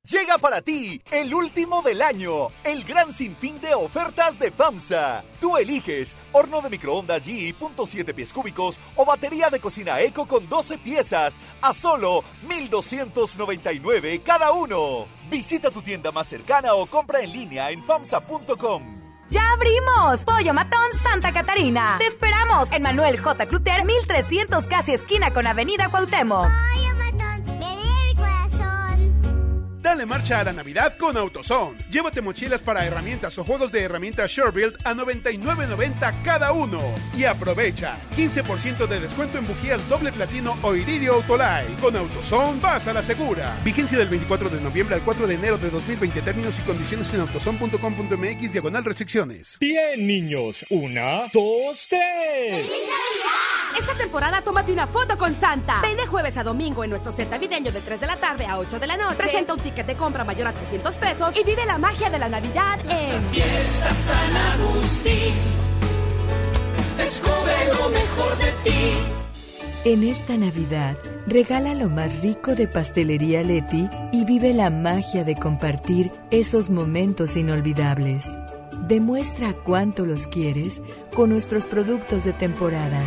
Llega 0.06 0.36
para 0.36 0.60
ti 0.60 1.00
el 1.10 1.32
último 1.34 1.80
del 1.80 2.02
año, 2.02 2.48
el 2.62 2.84
gran 2.84 3.10
sinfín 3.10 3.58
de 3.62 3.74
ofertas 3.74 4.38
de 4.38 4.50
FAMSA. 4.50 5.24
Tú 5.40 5.56
eliges 5.56 6.14
horno 6.32 6.60
de 6.60 6.68
microondas 6.68 7.22
GE.7 7.22 8.14
pies 8.14 8.30
cúbicos 8.30 8.78
o 8.96 9.06
batería 9.06 9.48
de 9.48 9.60
cocina 9.60 9.98
Eco 10.02 10.28
con 10.28 10.46
12 10.46 10.76
piezas 10.76 11.38
a 11.62 11.72
solo 11.72 12.22
1,299 12.46 14.20
cada 14.22 14.52
uno. 14.52 15.06
Visita 15.30 15.70
tu 15.70 15.80
tienda 15.80 16.12
más 16.12 16.28
cercana 16.28 16.74
o 16.74 16.84
compra 16.84 17.22
en 17.22 17.32
línea 17.32 17.70
en 17.70 17.82
FAMSA.com. 17.82 19.03
¡Ya 19.34 19.42
abrimos! 19.52 20.20
Pollo 20.24 20.54
Matón 20.54 20.92
Santa 21.02 21.32
Catarina. 21.32 21.96
Te 21.98 22.06
esperamos 22.06 22.70
en 22.70 22.82
Manuel 22.82 23.18
J. 23.18 23.46
Cluter, 23.46 23.84
1300 23.84 24.64
casi 24.68 24.92
esquina 24.94 25.32
con 25.32 25.44
Avenida 25.48 25.88
Cuauhtémoc. 25.88 26.46
Dale 29.84 30.06
marcha 30.06 30.40
a 30.40 30.44
la 30.44 30.54
Navidad 30.54 30.96
con 30.96 31.14
AutoZone. 31.14 31.76
Llévate 31.90 32.22
mochilas 32.22 32.62
para 32.62 32.86
herramientas 32.86 33.36
o 33.36 33.44
juegos 33.44 33.70
de 33.70 33.82
herramientas 33.82 34.32
SureBuild 34.32 34.78
a 34.82 34.94
99.90 34.94 36.22
cada 36.22 36.52
uno. 36.52 36.80
Y 37.14 37.24
aprovecha 37.24 37.98
15% 38.16 38.86
de 38.86 39.00
descuento 39.00 39.36
en 39.36 39.46
bujías 39.46 39.86
doble 39.90 40.10
platino 40.10 40.56
o 40.62 40.74
iridio 40.74 41.12
Autolite. 41.12 41.76
Con 41.82 41.94
AutoZone 41.94 42.60
vas 42.62 42.88
a 42.88 42.94
la 42.94 43.02
segura. 43.02 43.58
Vigencia 43.62 43.98
del 43.98 44.08
24 44.08 44.48
de 44.48 44.62
noviembre 44.62 44.94
al 44.94 45.02
4 45.02 45.26
de 45.26 45.34
enero 45.34 45.58
de 45.58 45.68
2020. 45.68 46.22
Términos 46.22 46.58
y 46.58 46.62
condiciones 46.62 47.12
en 47.12 47.20
autozone.com.mx 47.20 48.52
diagonal 48.52 48.86
restricciones. 48.86 49.58
Bien, 49.60 50.06
niños. 50.06 50.64
Una, 50.70 51.24
dos, 51.30 51.88
tres. 51.90 52.70
Esta 53.78 53.94
temporada 53.94 54.40
tómate 54.40 54.72
una 54.72 54.86
foto 54.86 55.18
con 55.18 55.34
Santa. 55.34 55.80
Ven 55.82 55.96
de 55.96 56.06
jueves 56.06 56.36
a 56.36 56.44
domingo 56.44 56.84
en 56.84 56.90
nuestro 56.90 57.10
set 57.10 57.28
navideño 57.28 57.72
de 57.72 57.80
3 57.80 58.00
de 58.00 58.06
la 58.06 58.16
tarde 58.16 58.46
a 58.46 58.58
8 58.58 58.78
de 58.78 58.86
la 58.86 58.96
noche. 58.96 59.16
Presenta 59.16 59.52
un 59.52 59.60
ticket 59.74 59.86
de 59.86 59.96
compra 59.96 60.24
mayor 60.24 60.46
a 60.46 60.52
300 60.52 60.94
pesos 60.96 61.36
y 61.36 61.42
vive 61.42 61.66
la 61.66 61.78
magia 61.78 62.08
de 62.08 62.18
la 62.18 62.28
Navidad 62.28 62.78
en 62.88 63.22
Fiesta 63.32 63.92
San 63.92 64.36
Agustín. 64.36 65.34
Descubre 66.96 67.54
lo 67.76 67.88
mejor 67.90 68.38
de 68.38 68.52
ti. 68.62 68.92
En 69.84 70.04
esta 70.04 70.36
Navidad, 70.36 70.96
regala 71.26 71.74
lo 71.74 71.90
más 71.90 72.20
rico 72.20 72.54
de 72.54 72.68
Pastelería 72.68 73.42
Leti 73.42 73.88
y 74.12 74.24
vive 74.24 74.54
la 74.54 74.70
magia 74.70 75.24
de 75.24 75.34
compartir 75.34 76.10
esos 76.30 76.70
momentos 76.70 77.36
inolvidables. 77.36 78.30
Demuestra 78.86 79.52
cuánto 79.52 80.06
los 80.06 80.28
quieres 80.28 80.82
con 81.14 81.30
nuestros 81.30 81.64
productos 81.64 82.24
de 82.24 82.32
temporada. 82.32 83.02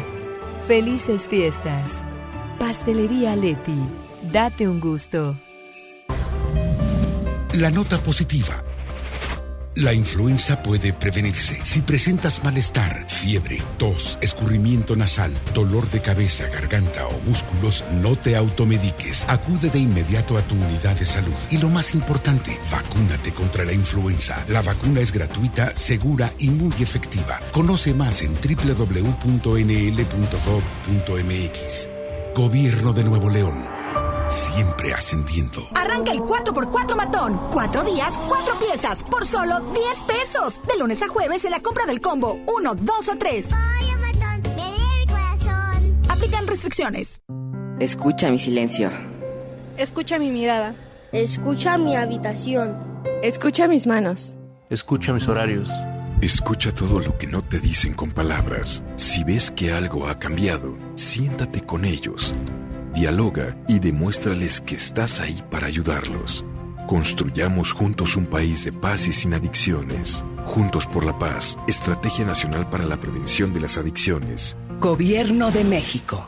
Felices 0.67 1.27
fiestas. 1.27 1.93
Pastelería 2.59 3.35
Leti. 3.35 3.79
Date 4.31 4.67
un 4.67 4.81
gusto. 4.81 5.35
La 7.57 7.71
nota 7.71 7.97
positiva. 7.97 8.63
La 9.73 9.91
influenza 9.91 10.61
puede 10.61 10.93
prevenirse. 10.93 11.59
Si 11.63 11.81
presentas 11.81 12.43
malestar, 12.43 13.09
fiebre, 13.09 13.59
tos, 13.79 14.19
escurrimiento 14.21 14.95
nasal, 14.95 15.33
dolor 15.55 15.89
de 15.89 15.99
cabeza, 15.99 16.45
garganta 16.49 17.07
o 17.07 17.19
músculos, 17.25 17.83
no 18.03 18.15
te 18.15 18.35
automediques. 18.35 19.25
Acude 19.27 19.71
de 19.71 19.79
inmediato 19.79 20.37
a 20.37 20.41
tu 20.43 20.53
unidad 20.53 20.99
de 20.99 21.07
salud. 21.07 21.33
Y 21.49 21.57
lo 21.57 21.69
más 21.69 21.95
importante, 21.95 22.59
vacúnate 22.71 23.31
contra 23.31 23.65
la 23.65 23.73
influenza. 23.73 24.37
La 24.49 24.61
vacuna 24.61 25.01
es 25.01 25.11
gratuita, 25.11 25.75
segura 25.75 26.31
y 26.37 26.49
muy 26.49 26.73
efectiva. 26.79 27.39
Conoce 27.51 27.95
más 27.95 28.21
en 28.21 28.35
www.nl.gov.mx. 28.35 29.49
Gobierno 32.35 32.93
de 32.93 33.03
Nuevo 33.03 33.29
León. 33.31 33.76
Siempre 34.29 34.93
ascendiendo. 34.93 35.67
Arranca 35.75 36.11
el 36.11 36.19
4x4 36.19 36.95
matón. 36.95 37.39
Cuatro 37.51 37.83
días, 37.83 38.17
cuatro 38.27 38.55
piezas, 38.59 39.03
por 39.03 39.25
solo 39.25 39.59
10 39.59 40.01
pesos. 40.01 40.59
De 40.67 40.77
lunes 40.77 41.01
a 41.01 41.07
jueves 41.07 41.45
en 41.45 41.51
la 41.51 41.61
compra 41.61 41.85
del 41.85 42.01
combo 42.01 42.39
1, 42.47 42.75
2 42.75 43.09
o 43.09 43.17
3. 43.17 43.49
Aplican 46.09 46.47
restricciones. 46.47 47.21
Escucha 47.79 48.29
mi 48.29 48.39
silencio. 48.39 48.89
Escucha 49.77 50.17
mi 50.19 50.31
mirada. 50.31 50.73
Escucha 51.11 51.77
mi 51.77 51.95
habitación. 51.95 52.75
Escucha 53.21 53.67
mis 53.67 53.87
manos. 53.87 54.33
Escucha 54.69 55.13
mis 55.13 55.27
horarios. 55.27 55.69
Escucha 56.21 56.71
todo 56.71 56.99
lo 56.99 57.17
que 57.17 57.27
no 57.27 57.43
te 57.43 57.59
dicen 57.59 57.93
con 57.93 58.11
palabras. 58.11 58.83
Si 58.95 59.23
ves 59.23 59.51
que 59.51 59.71
algo 59.71 60.07
ha 60.07 60.17
cambiado, 60.17 60.75
siéntate 60.95 61.61
con 61.61 61.85
ellos. 61.85 62.33
Dialoga 62.97 63.55
y 63.67 63.77
demuéstrales 63.77 64.59
que 64.59 64.73
estás 64.73 65.21
ahí 65.21 65.43
para 65.51 65.67
ayudarlos. 65.67 66.43
Construyamos 66.87 67.71
juntos 67.71 68.15
un 68.15 68.25
país 68.25 68.65
de 68.65 68.73
paz 68.73 69.05
y 69.05 69.13
sin 69.13 69.35
adicciones. 69.35 70.25
Juntos 70.47 70.87
por 70.87 71.05
la 71.05 71.19
paz, 71.19 71.59
Estrategia 71.67 72.25
Nacional 72.25 72.67
para 72.71 72.85
la 72.85 72.99
Prevención 72.99 73.53
de 73.53 73.59
las 73.59 73.77
Adicciones. 73.77 74.57
Gobierno 74.79 75.51
de 75.51 75.63
México. 75.63 76.25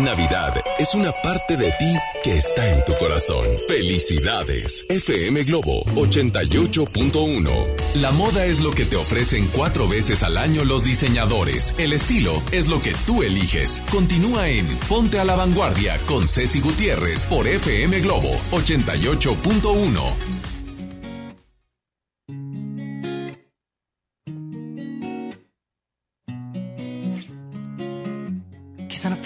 Navidad 0.00 0.54
es 0.78 0.94
una 0.94 1.12
parte 1.12 1.56
de 1.56 1.70
ti 1.72 1.94
que 2.24 2.36
está 2.36 2.72
en 2.72 2.84
tu 2.84 2.94
corazón. 2.94 3.46
Felicidades. 3.68 4.86
FM 4.88 5.44
Globo 5.44 5.84
88.1. 5.94 7.66
La 8.00 8.10
moda 8.10 8.46
es 8.46 8.60
lo 8.60 8.70
que 8.70 8.84
te 8.84 8.96
ofrecen 8.96 9.46
cuatro 9.52 9.86
veces 9.86 10.22
al 10.22 10.38
año 10.38 10.64
los 10.64 10.84
diseñadores. 10.84 11.74
El 11.78 11.92
estilo 11.92 12.42
es 12.50 12.68
lo 12.68 12.80
que 12.80 12.94
tú 13.06 13.22
eliges. 13.22 13.82
Continúa 13.90 14.48
en 14.48 14.66
Ponte 14.88 15.20
a 15.20 15.24
la 15.24 15.36
Vanguardia 15.36 15.98
con 16.06 16.26
Ceci 16.26 16.60
Gutiérrez 16.60 17.26
por 17.26 17.46
FM 17.46 18.00
Globo 18.00 18.40
88.1. 18.52 20.39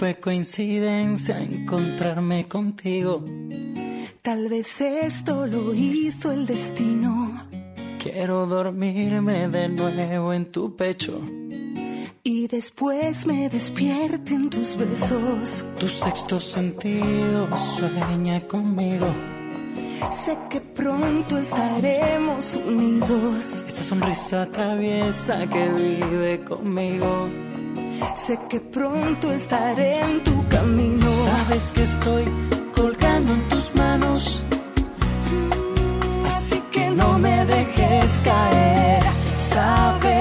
fue 0.05 0.21
coincidencia 0.21 1.41
encontrarme 1.41 2.47
contigo. 2.47 3.25
Tal 4.21 4.51
vez 4.51 4.79
esto 4.79 5.47
lo 5.47 5.73
hizo 5.73 6.31
el 6.31 6.45
destino. 6.45 7.43
Quiero 7.99 8.45
dormirme 8.45 9.49
de 9.49 9.71
nuevo 9.71 10.35
en 10.35 10.53
tu 10.53 10.77
pecho. 10.77 11.23
Y 12.23 12.49
después 12.49 13.25
me 13.25 13.49
despierten 13.49 14.51
tus 14.51 14.77
besos. 14.77 15.65
Tu 15.79 15.89
sexto 15.89 16.39
sentido 16.39 17.49
sueña 17.79 18.43
conmigo. 18.43 19.07
Sé 20.11 20.37
que 20.51 20.61
pronto 20.61 21.39
estaremos 21.39 22.57
unidos. 22.57 23.65
Esa 23.67 23.83
sonrisa 23.83 24.45
traviesa 24.53 25.47
que 25.47 25.67
vive 25.71 26.45
conmigo. 26.45 27.31
Sé 28.15 28.39
que 28.49 28.61
pronto 28.61 29.33
estaré 29.33 30.01
en 30.01 30.25
tu 30.25 30.49
camino. 30.49 31.07
Sabes 31.25 31.73
que 31.73 31.83
estoy 31.85 32.25
colgando 32.75 33.33
en 33.33 33.49
tus 33.49 33.75
manos. 33.75 34.43
Así 36.35 36.63
que 36.73 36.91
no 36.91 37.19
me 37.19 37.45
dejes 37.45 38.21
caer. 38.25 39.03
Sabes 39.53 40.14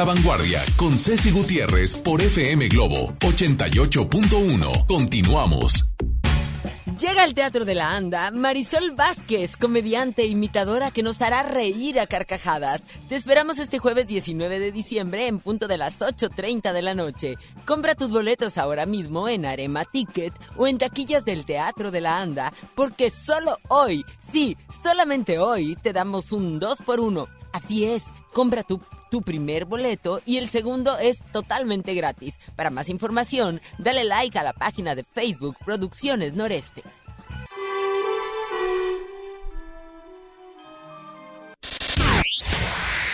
la 0.00 0.04
Vanguardia 0.06 0.62
con 0.76 0.96
Ceci 0.96 1.30
Gutiérrez 1.30 1.96
por 1.96 2.22
FM 2.22 2.68
Globo 2.68 3.12
88.1. 3.20 4.86
Continuamos. 4.86 5.90
Llega 6.98 7.22
al 7.22 7.34
Teatro 7.34 7.66
de 7.66 7.74
la 7.74 7.94
Anda 7.94 8.30
Marisol 8.30 8.92
Vázquez, 8.92 9.58
comediante 9.58 10.22
e 10.22 10.26
imitadora 10.28 10.90
que 10.90 11.02
nos 11.02 11.20
hará 11.20 11.42
reír 11.42 12.00
a 12.00 12.06
carcajadas. 12.06 12.82
Te 13.10 13.14
esperamos 13.14 13.58
este 13.58 13.78
jueves 13.78 14.06
19 14.06 14.58
de 14.58 14.72
diciembre 14.72 15.26
en 15.26 15.38
punto 15.38 15.68
de 15.68 15.76
las 15.76 16.00
8.30 16.00 16.72
de 16.72 16.80
la 16.80 16.94
noche. 16.94 17.34
Compra 17.66 17.94
tus 17.94 18.10
boletos 18.10 18.56
ahora 18.56 18.86
mismo 18.86 19.28
en 19.28 19.44
Arema 19.44 19.84
Ticket 19.84 20.32
o 20.56 20.66
en 20.66 20.78
taquillas 20.78 21.26
del 21.26 21.44
Teatro 21.44 21.90
de 21.90 22.00
la 22.00 22.22
Anda, 22.22 22.54
porque 22.74 23.10
solo 23.10 23.58
hoy, 23.68 24.06
sí, 24.18 24.56
solamente 24.82 25.38
hoy, 25.38 25.76
te 25.76 25.92
damos 25.92 26.32
un 26.32 26.58
2 26.58 26.80
por 26.86 27.00
1 27.00 27.28
Así 27.52 27.84
es, 27.84 28.04
compra 28.32 28.62
tu 28.62 28.80
tu 29.10 29.22
primer 29.22 29.64
boleto 29.64 30.20
y 30.24 30.36
el 30.38 30.48
segundo 30.48 30.98
es 30.98 31.22
totalmente 31.32 31.94
gratis. 31.94 32.40
Para 32.56 32.70
más 32.70 32.88
información, 32.88 33.60
dale 33.78 34.04
like 34.04 34.38
a 34.38 34.42
la 34.42 34.52
página 34.52 34.94
de 34.94 35.04
Facebook 35.04 35.56
Producciones 35.64 36.34
Noreste. 36.34 36.82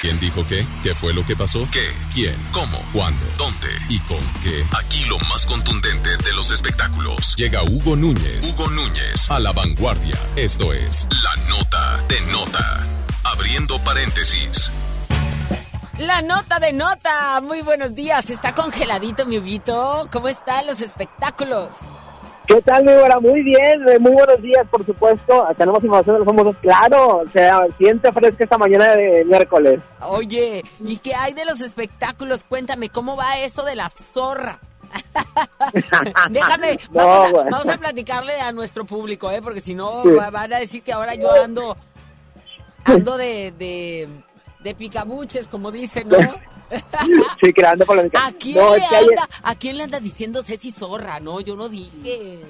¿Quién 0.07 0.21
dijo 0.21 0.47
qué? 0.47 0.65
¿Qué 0.85 0.95
fue 0.95 1.13
lo 1.13 1.27
que 1.27 1.35
pasó? 1.35 1.67
¿Qué? 1.73 1.85
¿Quién? 2.15 2.37
¿Cómo? 2.53 2.79
¿Cuándo? 2.93 3.27
¿Dónde? 3.37 3.67
¿Y 3.89 3.99
con 4.01 4.21
qué? 4.41 4.65
Aquí 4.79 5.05
lo 5.07 5.19
más 5.19 5.45
contundente 5.47 6.11
de 6.19 6.33
los 6.33 6.53
espectáculos. 6.53 7.35
Llega 7.35 7.65
Hugo 7.65 7.97
Núñez. 7.97 8.55
Hugo 8.55 8.71
Núñez 8.71 9.29
a 9.29 9.41
la 9.41 9.51
vanguardia. 9.51 10.17
Esto 10.37 10.73
es 10.73 11.09
La 11.11 11.49
Nota 11.49 12.05
de 12.09 12.21
Nota. 12.31 12.87
Abriendo 13.25 13.83
paréntesis. 13.83 14.71
La 15.99 16.21
nota 16.21 16.59
de 16.59 16.75
nota. 16.75 17.41
Muy 17.41 17.63
buenos 17.63 17.95
días. 17.95 18.29
Está 18.29 18.55
congeladito, 18.55 19.25
mi 19.25 19.39
Huguito. 19.39 20.07
¿Cómo 20.13 20.29
están 20.29 20.67
los 20.67 20.83
espectáculos? 20.83 21.71
¿Qué 22.47 22.61
tal, 22.61 22.85
mi 22.85 22.93
hora? 22.93 23.19
Muy 23.19 23.43
bien, 23.43 23.89
eh, 23.89 23.99
muy 23.99 24.13
buenos 24.13 24.41
días, 24.43 24.67
por 24.71 24.85
supuesto. 24.85 25.49
Tenemos 25.57 25.83
información 25.83 26.17
de 26.17 26.19
los 26.19 26.27
famosos, 26.27 26.57
claro. 26.61 27.19
O 27.19 27.29
sea, 27.29 27.63
siente 27.79 28.13
fresca 28.13 28.45
esta 28.45 28.59
mañana 28.59 28.95
de 28.95 29.25
miércoles. 29.25 29.81
Oye, 30.03 30.63
¿y 30.81 30.99
qué 30.99 31.15
hay 31.15 31.33
de 31.33 31.47
los 31.47 31.63
espectáculos? 31.63 32.45
Cuéntame, 32.45 32.91
¿cómo 32.91 33.17
va 33.17 33.39
eso 33.39 33.65
de 33.65 33.75
la 33.75 33.89
zorra? 33.89 34.59
Déjame, 36.31 36.79
vamos, 36.91 37.69
a, 37.69 37.79
platicarle 37.79 38.39
a 38.39 38.53
nuestro 38.53 38.85
público, 38.85 39.31
¿eh? 39.31 39.41
Porque 39.41 39.61
si 39.61 39.75
no, 39.75 40.03
van 40.05 40.53
a 40.53 40.59
decir 40.59 40.83
que 40.83 40.93
ahora 40.93 41.15
yo 41.15 41.33
ando, 41.43 41.75
ando 42.85 43.17
de 43.17 43.53
de 43.59 44.09
picabuches, 44.75 45.49
como 45.49 45.71
dicen, 45.71 46.09
¿no? 46.09 46.19
sí, 47.41 47.53
creando 47.53 47.87
polémica. 47.87 48.27
¿A 48.27 48.33
quién, 48.33 48.57
no, 48.57 48.77
le 48.77 48.85
anda, 48.85 49.29
¿A 49.43 49.55
quién 49.55 49.77
le 49.77 49.85
anda 49.85 50.01
diciendo 50.01 50.43
Ceci 50.43 50.73
Zorra? 50.73 51.21
No, 51.21 51.41
yo 51.41 51.57
no 51.57 51.69
dije. 51.69 52.41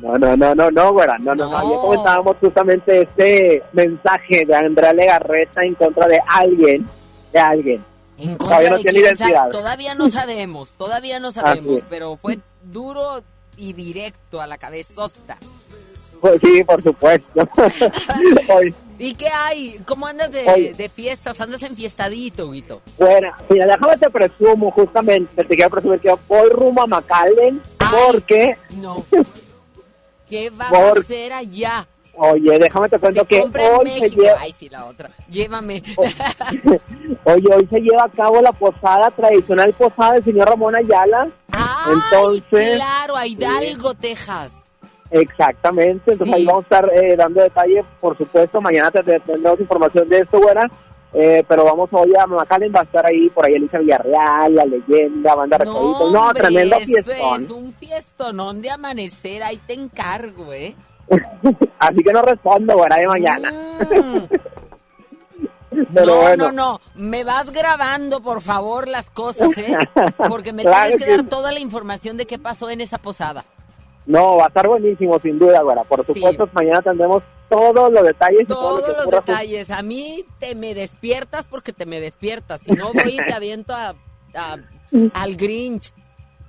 No, 0.00 0.18
no, 0.18 0.36
no, 0.36 0.54
no, 0.54 0.70
no, 0.70 0.92
güera. 0.92 1.18
No, 1.18 1.34
no, 1.34 1.50
no. 1.50 1.58
Ayer 1.58 1.78
comentábamos 1.80 2.36
justamente 2.40 3.02
este 3.02 3.62
mensaje 3.72 4.44
de 4.46 4.54
Andrea 4.54 4.92
Legarreta 4.92 5.62
en 5.62 5.74
contra 5.74 6.06
de 6.06 6.20
alguien, 6.26 6.86
de 7.32 7.38
alguien. 7.38 7.84
En 8.18 8.36
contra 8.36 8.58
todavía 8.58 8.70
no 8.70 8.78
tiene 8.78 8.98
identidad. 9.00 9.48
Todavía 9.50 9.94
no 9.94 10.08
sabemos, 10.08 10.72
todavía 10.72 11.20
no 11.20 11.30
sabemos, 11.30 11.82
pero 11.88 12.16
fue 12.16 12.38
duro 12.62 13.22
y 13.56 13.72
directo 13.72 14.40
a 14.40 14.46
la 14.46 14.58
cabezota. 14.58 15.36
Pues 16.20 16.40
sí, 16.40 16.64
por 16.64 16.82
supuesto. 16.82 17.48
¿Y 18.98 19.14
qué 19.14 19.28
hay? 19.28 19.80
¿Cómo 19.86 20.06
andas 20.06 20.30
de, 20.30 20.90
fiestas? 20.94 21.40
¿Andas 21.40 21.62
enfiestadito, 21.62 22.50
Guito? 22.50 22.82
Bueno, 22.98 23.32
mira, 23.48 23.66
déjame 23.66 23.96
te 23.98 24.10
presumo, 24.10 24.70
justamente, 24.70 25.44
te 25.44 25.54
quiero 25.56 25.70
presumir 25.70 26.00
que 26.00 26.14
voy 26.28 26.48
rumbo 26.50 26.82
a 26.82 26.86
McAllen 26.86 27.60
porque... 27.78 28.56
No. 28.76 29.04
¿Qué 30.28 30.50
vas 30.50 30.72
a 30.72 30.90
hacer 30.92 31.32
allá? 31.32 31.86
Oye, 32.16 32.58
déjame 32.58 32.88
te 32.88 32.98
cuento 32.98 33.24
que 33.24 33.40
hoy 33.42 33.90
se 33.98 34.10
lleva... 34.10 34.38
Ay, 34.40 34.54
sí, 34.56 34.68
la 34.68 34.84
otra. 34.84 35.10
Llévame. 35.28 35.82
Oye, 37.24 37.54
hoy 37.54 37.66
se 37.68 37.80
lleva 37.80 38.04
a 38.04 38.08
cabo 38.08 38.40
la 38.40 38.52
posada, 38.52 39.10
tradicional 39.10 39.72
posada 39.74 40.14
del 40.14 40.24
señor 40.24 40.48
Ramón 40.48 40.76
Ayala. 40.76 41.28
Ay, 41.50 41.92
Entonces, 41.92 42.76
claro, 42.76 43.16
a 43.16 43.26
Hidalgo, 43.26 43.94
Texas. 43.94 44.52
Exactamente, 45.14 46.10
entonces 46.10 46.34
ahí 46.34 46.44
vamos 46.44 46.62
a 46.62 46.64
estar 46.64 46.90
eh, 46.92 47.14
dando 47.16 47.40
detalles, 47.40 47.84
por 48.00 48.18
supuesto, 48.18 48.60
mañana 48.60 48.90
tendremos 48.90 49.60
información 49.60 50.08
de 50.08 50.18
esto, 50.18 50.40
buena, 50.40 50.68
eh, 51.12 51.44
pero 51.46 51.64
vamos 51.64 51.88
hoy 51.92 52.12
a 52.18 52.26
McAllen, 52.26 52.72
va 52.74 52.80
a 52.80 52.82
estar 52.82 53.06
ahí, 53.06 53.30
por 53.30 53.46
ahí 53.46 53.54
Elisa 53.54 53.78
Villarreal, 53.78 54.56
La 54.56 54.64
Leyenda, 54.64 55.36
Banda 55.36 55.58
No, 55.58 56.10
no 56.10 56.34
tremendo 56.34 56.80
fiestón. 56.80 57.44
Es 57.44 57.50
un 57.52 57.72
fiestonón 57.74 58.60
de 58.60 58.70
amanecer, 58.70 59.44
ahí 59.44 59.58
te 59.58 59.74
encargo, 59.74 60.52
¿eh? 60.52 60.74
Así 61.78 62.02
que 62.02 62.12
no 62.12 62.22
respondo, 62.22 62.76
buena 62.76 62.96
de 62.96 63.06
mañana. 63.06 63.52
Mm. 63.52 64.18
Pero 65.94 66.06
no, 66.06 66.16
bueno. 66.22 66.44
no, 66.46 66.52
no. 66.52 66.80
Me 66.96 67.22
vas 67.22 67.52
grabando, 67.52 68.20
por 68.20 68.40
favor, 68.40 68.88
las 68.88 69.10
cosas, 69.10 69.56
¿eh? 69.58 69.76
Porque 70.28 70.52
me 70.52 70.62
Claro 70.62 70.88
tienes 70.88 71.04
que 71.04 71.04
que 71.04 71.16
dar 71.16 71.28
toda 71.28 71.52
la 71.52 71.60
información 71.60 72.16
de 72.16 72.26
qué 72.26 72.38
pasó 72.38 72.70
en 72.70 72.80
esa 72.80 72.98
posada. 72.98 73.44
No, 74.06 74.36
va 74.36 74.44
a 74.44 74.48
estar 74.48 74.66
buenísimo, 74.68 75.18
sin 75.18 75.38
duda, 75.38 75.62
güera. 75.62 75.82
Por 75.84 76.04
Sí. 76.04 76.12
supuesto, 76.14 76.48
mañana 76.52 76.82
tendremos 76.82 77.22
todos 77.48 77.90
los 77.92 78.02
detalles. 78.02 78.40
y 78.42 78.44
todo 78.46 78.76
lo 78.76 78.82
Todos 78.82 78.96
los 79.12 79.24
detalles. 79.24 79.70
A 79.70 79.82
mí 79.82 80.24
te 80.38 80.54
me 80.54 80.74
despiertas 80.74 81.46
porque 81.46 81.72
te 81.72 81.86
me 81.86 82.00
despiertas. 82.00 82.60
Si 82.60 82.72
no, 82.72 82.92
voy 82.92 83.14
y 83.14 83.24
te 83.26 83.32
aviento 83.32 83.72
a, 83.74 83.94
a- 84.34 84.56
al 85.14 85.36
Grinch. 85.36 85.92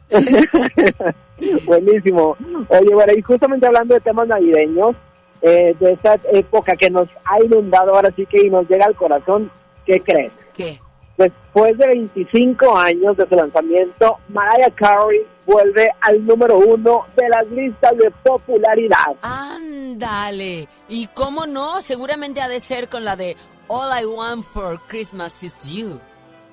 Buenísimo. 1.66 2.38
Oye, 2.70 2.94
bueno, 2.94 3.14
y 3.14 3.22
justamente 3.22 3.66
hablando 3.68 3.94
de 3.94 4.00
temas 4.02 4.28
navideños, 4.28 4.96
eh, 5.42 5.76
de 5.80 5.92
esta 5.94 6.18
época 6.32 6.76
que 6.76 6.90
nos 6.90 7.08
ha 7.26 7.44
inundado 7.44 7.94
ahora 7.96 8.12
sí 8.16 8.26
que 8.26 8.46
y 8.46 8.50
nos 8.50 8.68
llega 8.70 8.86
al 8.86 8.96
corazón, 8.96 9.52
¿qué 9.86 10.00
crees? 10.02 10.32
¿Qué? 10.56 10.80
Después 11.18 11.78
de 11.78 11.88
25 11.88 12.78
años 12.78 13.16
de 13.16 13.28
su 13.28 13.36
lanzamiento, 13.36 14.18
Mariah 14.30 14.72
Carey 14.76 15.26
vuelve 15.46 15.90
al 16.02 16.26
número 16.26 16.58
uno 16.58 17.06
de 17.16 17.30
las 17.30 17.48
listas 17.52 17.98
de 17.98 18.12
popularidad. 18.24 19.16
Ándale. 19.22 20.68
Y 20.90 21.08
cómo 21.08 21.46
no, 21.46 21.80
seguramente 21.82 22.42
ha 22.42 22.50
de 22.50 22.60
ser 22.60 22.90
con 22.90 23.06
la 23.06 23.16
de 23.16 23.38
All 23.68 23.90
I 24.02 24.06
Want 24.06 24.44
for 24.44 24.80
Christmas 24.88 25.42
is 25.44 25.54
You. 25.74 26.00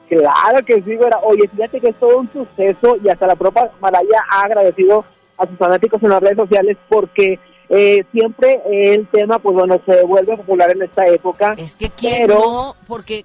Claro 0.09 0.65
que 0.65 0.81
sí, 0.83 0.95
güera. 0.95 1.19
Oye, 1.23 1.49
fíjate 1.49 1.81
que 1.81 1.89
es 1.89 1.97
todo 1.97 2.19
un 2.19 2.31
suceso 2.33 2.97
y 3.03 3.09
hasta 3.09 3.27
la 3.27 3.35
propia 3.35 3.71
Mariah 3.81 4.25
ha 4.31 4.43
agradecido 4.43 5.05
a 5.39 5.47
sus 5.47 5.57
fanáticos 5.57 6.03
en 6.03 6.11
las 6.11 6.21
redes 6.21 6.37
sociales 6.37 6.77
porque 6.89 7.41
eh, 7.69 8.05
siempre 8.13 8.61
el 8.67 9.07
tema, 9.09 9.39
pues 9.39 9.57
bueno, 9.57 9.81
se 9.87 10.05
vuelve 10.05 10.37
popular 10.37 10.71
en 10.71 10.83
esta 10.83 11.07
época. 11.07 11.55
Es 11.57 11.77
que 11.77 11.89
quién 11.89 12.27
pero... 12.27 12.35
no, 12.41 12.77
porque 12.87 13.25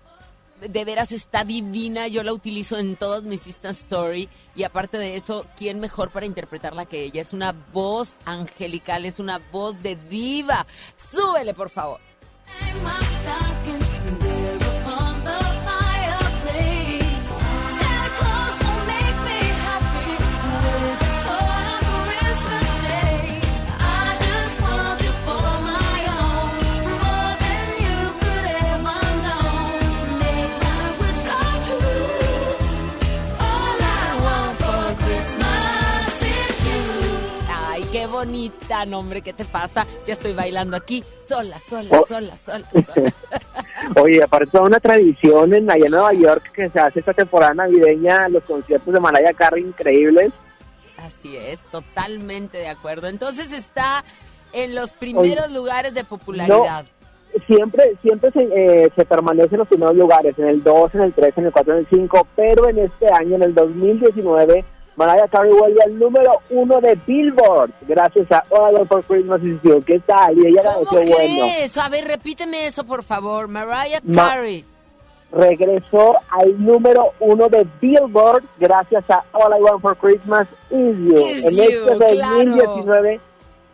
de 0.61 0.85
veras 0.85 1.11
está 1.11 1.43
divina, 1.43 2.07
yo 2.07 2.23
la 2.23 2.33
utilizo 2.33 2.77
en 2.77 2.95
todos 2.95 3.23
mis 3.23 3.45
Insta 3.47 3.69
Story 3.69 4.29
y 4.55 4.63
aparte 4.63 4.97
de 4.97 5.15
eso, 5.15 5.45
¿quién 5.57 5.79
mejor 5.79 6.11
para 6.11 6.25
interpretarla 6.25 6.85
que 6.85 7.03
ella? 7.03 7.21
Es 7.21 7.33
una 7.33 7.53
voz 7.73 8.17
angelical, 8.25 9.05
es 9.05 9.19
una 9.19 9.39
voz 9.51 9.81
de 9.83 9.95
diva. 9.95 10.65
Súbele, 11.11 11.53
por 11.53 11.69
favor. 11.69 11.99
Bonita, 38.17 38.83
nombre, 38.85 39.21
¿qué 39.21 39.31
te 39.31 39.45
pasa? 39.45 39.85
Ya 40.07 40.13
estoy 40.13 40.33
bailando 40.33 40.75
aquí, 40.75 41.03
sola, 41.27 41.59
sola, 41.59 41.89
Oh. 41.91 42.05
sola, 42.07 42.35
sola, 42.35 42.67
sola. 42.95 43.13
Oye, 44.01 44.23
aparte 44.23 44.47
toda 44.51 44.63
una 44.63 44.79
tradición 44.79 45.53
en 45.53 45.69
allá 45.69 45.85
en 45.85 45.91
Nueva 45.91 46.13
York 46.13 46.51
que 46.51 46.67
se 46.69 46.79
hace 46.79 46.99
esta 47.01 47.13
temporada 47.13 47.53
navideña, 47.53 48.27
los 48.29 48.43
conciertos 48.43 48.91
de 48.91 48.99
Mariah 48.99 49.33
Carey 49.33 49.61
increíbles. 49.63 50.31
Así 50.97 51.37
es, 51.37 51.59
totalmente 51.65 52.57
de 52.57 52.69
acuerdo. 52.69 53.07
Entonces 53.07 53.53
está 53.53 54.03
en 54.51 54.73
los 54.73 54.91
primeros 54.93 55.51
lugares 55.51 55.93
de 55.93 56.03
popularidad. 56.03 56.85
Siempre, 57.45 57.93
siempre 58.01 58.31
se, 58.31 58.41
eh, 58.51 58.91
se 58.95 59.05
permanece 59.05 59.53
en 59.53 59.59
los 59.59 59.67
primeros 59.67 59.95
lugares, 59.95 60.33
en 60.39 60.47
el 60.47 60.63
2, 60.63 60.95
en 60.95 61.01
el 61.01 61.13
3, 61.13 61.37
en 61.37 61.45
el 61.45 61.51
4, 61.51 61.73
en 61.73 61.79
el 61.81 61.87
5, 61.87 62.27
pero 62.35 62.67
en 62.67 62.79
este 62.79 63.13
año, 63.13 63.35
en 63.35 63.43
el 63.43 63.53
2019, 63.53 64.65
Mariah 64.97 65.27
Carey 65.27 65.53
vuelve 65.53 65.79
al 65.83 65.97
número 65.99 66.39
uno 66.49 66.81
de 66.81 66.95
Billboard, 67.05 67.69
gracias 67.87 68.31
a 68.31 68.43
All 68.49 68.71
I 68.71 68.75
Want 68.75 68.87
for 68.89 69.03
Christmas 69.03 69.41
is 69.43 69.61
You. 69.63 69.83
¿Qué 69.85 69.99
tal? 69.99 70.35
Y 70.37 70.47
ella 70.47 70.63
¿Cómo 70.63 70.87
agradeció, 70.89 71.15
bueno. 71.15 71.45
crees? 71.53 71.77
A 71.77 71.87
ver, 71.89 72.05
repíteme 72.05 72.65
eso, 72.65 72.83
por 72.83 73.03
favor. 73.03 73.47
Mariah 73.47 73.99
Ma- 74.03 74.29
Carey. 74.29 74.65
regresó 75.31 76.15
al 76.29 76.63
número 76.63 77.11
uno 77.19 77.47
de 77.47 77.67
Billboard 77.79 78.43
gracias 78.57 79.03
a 79.09 79.23
All 79.33 79.53
I 79.59 79.61
Want 79.61 79.81
for 79.81 79.95
Christmas 79.97 80.47
Is 80.71 80.97
You. 80.97 81.17
Is 81.17 81.45
en 81.45 81.55
You, 81.55 81.89
este 81.91 82.07
claro. 82.15 82.45
2019, 82.55 83.19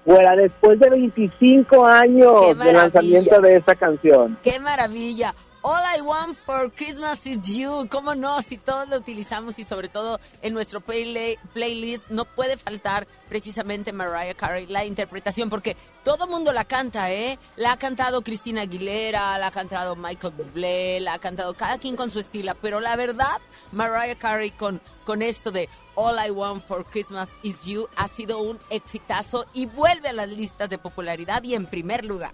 fuera 0.03 0.36
después 0.36 0.78
de 0.80 0.89
25 0.89 1.86
años 1.86 2.57
de 2.57 2.74
lanzamiento 2.74 3.39
de 3.39 3.55
esta 3.55 3.76
canción. 3.76 4.38
¡Qué 4.43 4.59
maravilla! 4.59 5.34
All 5.66 5.82
I 5.82 6.01
want 6.01 6.36
for 6.36 6.70
Christmas 6.70 7.26
is 7.26 7.47
you. 7.47 7.88
¿Cómo 7.89 8.16
no? 8.16 8.41
Si 8.41 8.57
todos 8.57 8.89
lo 8.89 8.97
utilizamos 8.97 9.57
y 9.59 9.64
sobre 9.64 9.88
todo 9.88 10.20
en 10.41 10.53
nuestro 10.53 10.82
playlist 10.82 12.09
no 12.09 12.26
puede 12.26 12.57
faltar 12.57 13.07
precisamente 13.30 13.93
Mariah 13.93 14.34
Carey, 14.34 14.68
la 14.68 14.84
interpretación, 14.84 15.49
porque 15.49 15.78
todo 16.03 16.28
mundo 16.28 16.51
la 16.51 16.66
canta, 16.66 17.14
¿eh? 17.14 17.39
La 17.55 17.72
ha 17.72 17.78
cantado 17.78 18.24
Cristina 18.24 18.64
Aguilera, 18.64 19.38
la 19.38 19.47
ha 19.47 19.51
cantado 19.51 19.95
Michael 19.95 20.34
Bublé, 20.36 20.99
la 20.99 21.14
ha 21.14 21.20
cantado 21.20 21.53
cada 21.53 21.78
quien 21.78 21.95
con 21.95 22.11
su 22.11 22.20
estilo, 22.20 22.55
pero 22.61 22.82
la 22.82 22.97
verdad, 22.97 23.39
Mariah 23.72 24.16
Carey 24.16 24.51
con, 24.51 24.82
con 25.05 25.22
esto 25.22 25.49
de 25.49 25.70
All 25.95 26.18
I 26.20 26.30
want 26.30 26.66
for 26.66 26.84
Christmas 26.84 27.30
is 27.41 27.64
you 27.64 27.88
ha 27.95 28.09
sido 28.09 28.41
un 28.41 28.59
exitazo 28.70 29.45
y 29.53 29.68
vuelve 29.68 30.09
a 30.09 30.14
las 30.14 30.28
listas 30.28 30.70
de 30.70 30.78
popularidad 30.78 31.41
y 31.43 31.55
en 31.55 31.68
primer 31.68 32.03
lugar. 32.03 32.34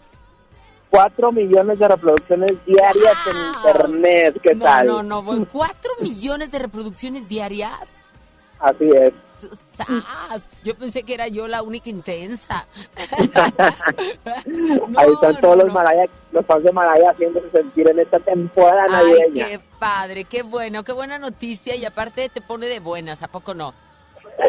4 0.90 1.32
millones 1.32 1.80
de 1.80 1.88
reproducciones 1.88 2.66
diarias 2.66 3.18
en 3.32 3.38
internet. 3.56 4.40
¿Qué 4.42 4.56
no, 4.56 4.66
tal? 4.66 4.88
No, 4.88 5.04
no, 5.04 5.22
no. 5.22 5.48
¿Cuatro 5.48 5.92
millones 6.02 6.52
de 6.52 6.60
reproducciones 6.60 7.28
diarias? 7.28 7.80
Así 8.60 8.90
es. 8.90 9.14
¡Sas! 9.78 10.42
Yo 10.64 10.76
pensé 10.76 11.04
que 11.04 11.14
era 11.14 11.28
yo 11.28 11.48
la 11.48 11.62
única 11.62 11.90
intensa. 11.90 12.68
Ahí 14.98 15.14
están 15.14 15.40
todos 15.40 15.58
los 15.64 15.74
Mariah, 15.74 16.10
los 16.32 16.46
fans 16.46 16.64
de 16.64 16.72
Mariah 16.72 17.12
haciéndose 17.12 17.50
sentir 17.50 17.90
en 17.90 18.00
esta 18.00 18.20
temporada 18.20 18.86
Ay, 18.90 19.14
navideña. 19.14 19.48
qué 19.48 19.62
padre, 19.80 20.26
qué 20.26 20.44
bueno, 20.44 20.84
qué 20.84 20.92
buena 20.92 21.18
noticia 21.18 21.76
y 21.76 21.86
aparte 21.86 22.28
te 22.28 22.42
pone 22.42 22.68
de 22.68 22.80
buenas, 22.82 23.24
¿a 23.24 23.30
poco 23.30 23.54
no? 23.54 23.74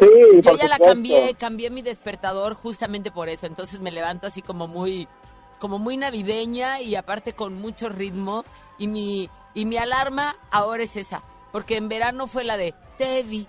Sí, 0.01 0.41
Yo 0.41 0.51
por 0.51 0.59
ya 0.61 0.69
la 0.69 0.79
cambié, 0.79 1.35
cambié 1.35 1.71
mi 1.71 1.83
despertador 1.83 2.55
justamente 2.55 3.11
por 3.11 3.29
eso, 3.29 3.47
entonces 3.47 3.81
me 3.81 3.91
levanto 3.91 4.27
así 4.27 4.43
como 4.43 4.67
muy, 4.67 5.09
como 5.61 5.79
muy 5.79 5.97
navideña 5.97 6.81
y 6.81 6.97
aparte 6.97 7.35
con 7.35 7.55
mucho 7.55 7.89
ritmo 7.89 8.45
y 8.79 8.89
mi, 8.89 9.31
y 9.55 9.67
mi 9.67 9.77
alarma 9.77 10.37
ahora 10.51 10.83
es 10.83 10.97
esa, 10.97 11.23
porque 11.53 11.77
en 11.77 11.89
verano 11.89 12.27
fue 12.27 12.43
la 12.43 12.57
de 12.57 12.75
Tevi, 12.99 13.47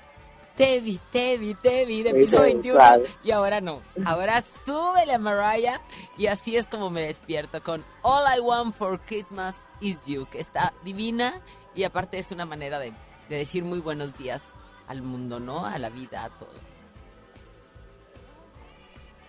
Tevi, 0.56 1.00
Tevi, 1.12 1.56
Tevi 1.56 2.04
de 2.04 2.14
piso 2.14 2.38
sí, 2.38 2.44
21 2.44 2.78
claro. 2.78 3.04
y 3.24 3.32
ahora 3.32 3.62
no, 3.62 3.82
ahora 4.06 4.42
súbele 4.42 5.14
a 5.14 5.18
Mariah 5.18 5.82
y 6.18 6.28
así 6.28 6.58
es 6.58 6.68
como 6.68 6.90
me 6.90 7.02
despierto 7.02 7.64
con 7.64 7.84
All 8.04 8.26
I 8.38 8.42
Want 8.42 8.76
for 8.76 9.00
Christmas 9.00 9.56
is 9.80 10.06
You, 10.06 10.28
que 10.28 10.40
está 10.40 10.74
divina 10.84 11.42
y 11.74 11.86
aparte 11.86 12.20
es 12.20 12.32
una 12.32 12.46
manera 12.46 12.78
de, 12.78 12.94
de 13.30 13.36
decir 13.38 13.64
muy 13.64 13.80
buenos 13.80 14.18
días 14.18 14.52
al 14.88 15.02
mundo, 15.02 15.40
¿no? 15.40 15.66
A 15.66 15.80
la 15.80 15.90
vida, 15.90 16.26
a 16.26 16.30
todo. 16.30 16.72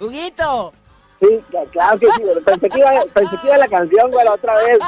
¡Huguito! 0.01 0.73
Sí, 1.23 1.41
claro 1.71 1.99
que 2.01 2.07
sí. 2.07 2.23
Pensé 2.45 2.69
que 2.69 2.79
iba, 2.79 2.91
pensé 3.15 3.37
que 3.41 3.47
iba 3.47 3.57
la 3.59 3.69
canción, 3.69 4.11
güey, 4.11 4.25
la 4.25 4.33
otra 4.33 4.55
vez. 4.57 4.79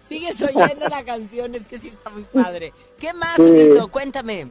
Sigues 0.08 0.40
oyendo 0.40 0.88
la 0.88 1.04
canción, 1.04 1.54
es 1.56 1.66
que 1.66 1.78
sí 1.78 1.88
está 1.88 2.10
muy 2.10 2.22
padre. 2.22 2.72
¿Qué 2.98 3.12
más, 3.12 3.36
Sí. 3.36 3.70
Cuéntame. 3.90 4.50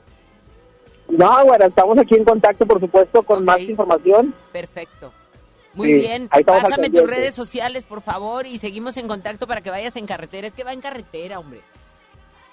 No, 1.08 1.46
bueno, 1.46 1.66
estamos 1.66 1.98
aquí 1.98 2.16
en 2.16 2.26
contacto, 2.26 2.66
por 2.66 2.80
supuesto, 2.80 3.24
con 3.24 3.46
más 3.46 3.60
información. 3.62 4.34
Perfecto. 4.52 5.14
Muy 5.74 5.88
Sí, 5.90 5.94
bien. 5.94 6.30
Pásame 6.46 6.90
tus 6.90 7.08
redes 7.08 7.34
sociales, 7.34 7.86
por 7.86 8.02
favor, 8.02 8.46
y 8.46 8.58
seguimos 8.58 8.98
en 8.98 9.08
contacto 9.08 9.48
para 9.48 9.62
que 9.62 9.70
vayas 9.70 9.96
en 9.96 10.06
carretera. 10.06 10.46
Es 10.46 10.54
que 10.54 10.64
va 10.64 10.74
en 10.74 10.82
carretera, 10.82 11.40
hombre. 11.40 11.62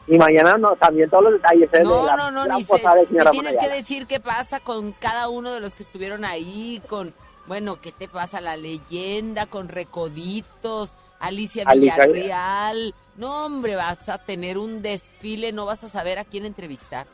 Y 0.07 0.17
mañana 0.17 0.57
no, 0.59 0.75
también 0.77 1.11
todos 1.11 1.25
los 1.25 1.33
detalles. 1.35 1.69
¿eh? 1.73 1.79
de 1.79 1.85
No, 1.85 2.07
la 2.07 2.17
no, 2.17 2.31
no, 2.31 2.47
ni 2.47 2.65
posada 2.65 3.05
señora 3.07 3.31
tienes 3.31 3.57
que 3.57 3.69
decir 3.69 4.07
qué 4.07 4.21
pasa 4.21 4.61
con 4.61 4.93
cada 4.93 5.29
uno 5.29 5.53
de 5.53 5.61
los 5.61 5.75
que 5.75 5.83
estuvieron 5.83 6.25
ahí, 6.25 6.83
con, 6.89 7.15
bueno, 7.51 7.81
qué 7.81 7.91
te 7.91 8.07
pasa, 8.07 8.41
la 8.41 8.57
leyenda, 8.57 9.47
con 9.47 9.69
Recoditos, 9.69 10.95
Alicia 11.19 11.65
Alicia 11.67 12.07
Villarreal. 12.07 12.95
No, 13.17 13.47
hombre, 13.47 13.75
vas 13.75 14.09
a 14.09 14.19
tener 14.19 14.57
un 14.57 14.83
desfile, 14.83 15.51
no 15.51 15.67
vas 15.67 15.83
a 15.83 15.89
saber 15.89 16.21
a 16.21 16.25
quién 16.25 16.45
entrevistar. 16.45 17.09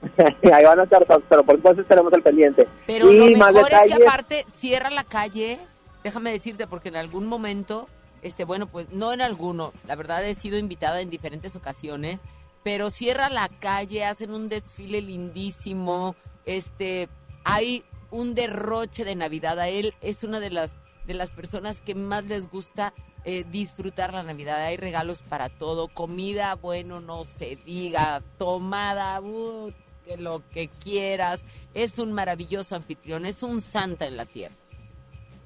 Ahí 0.50 0.64
van 0.64 0.80
a 0.80 0.84
estar 0.84 1.04
todos, 1.04 1.22
pero 1.28 1.44
por 1.44 1.56
supuesto 1.56 1.82
estaremos 1.82 2.10
al 2.14 2.22
pendiente. 2.22 2.66
Pero 2.86 3.12
y 3.12 3.32
lo 3.32 3.36
más 3.36 3.52
mejor 3.52 3.70
es 3.70 3.80
detalles. 3.80 3.98
que 3.98 4.02
aparte 4.02 4.44
cierra 4.46 4.88
la 4.88 5.04
calle, 5.04 5.58
déjame 6.02 6.32
decirte, 6.32 6.66
porque 6.66 6.88
en 6.88 6.96
algún 6.96 7.26
momento, 7.26 7.86
este, 8.22 8.44
bueno, 8.44 8.68
pues 8.68 8.90
no 8.92 9.12
en 9.12 9.20
alguno, 9.20 9.74
la 9.86 9.94
verdad 9.94 10.24
he 10.24 10.34
sido 10.34 10.56
invitada 10.56 11.02
en 11.02 11.10
diferentes 11.10 11.54
ocasiones, 11.54 12.18
pero 12.64 12.88
cierra 12.88 13.28
la 13.28 13.50
calle, 13.60 14.06
hacen 14.06 14.32
un 14.32 14.48
desfile 14.48 15.02
lindísimo, 15.02 16.16
este, 16.46 17.10
hay 17.44 17.84
un 18.16 18.34
derroche 18.34 19.04
de 19.04 19.14
Navidad 19.14 19.58
a 19.60 19.68
él, 19.68 19.94
es 20.00 20.24
una 20.24 20.40
de 20.40 20.50
las 20.50 20.72
de 21.06 21.14
las 21.14 21.30
personas 21.30 21.80
que 21.80 21.94
más 21.94 22.24
les 22.24 22.50
gusta 22.50 22.92
eh, 23.24 23.44
disfrutar 23.50 24.12
la 24.12 24.22
Navidad. 24.22 24.60
Hay 24.60 24.76
regalos 24.76 25.22
para 25.22 25.48
todo, 25.48 25.88
comida, 25.88 26.56
bueno, 26.56 27.00
no 27.00 27.24
se 27.24 27.56
diga, 27.64 28.22
tomada, 28.38 29.20
uh, 29.20 29.70
lo 30.18 30.42
que 30.52 30.68
quieras. 30.82 31.44
Es 31.74 31.98
un 31.98 32.12
maravilloso 32.12 32.74
anfitrión, 32.74 33.24
es 33.24 33.42
un 33.42 33.60
santa 33.60 34.06
en 34.06 34.16
la 34.16 34.26
tierra. 34.26 34.54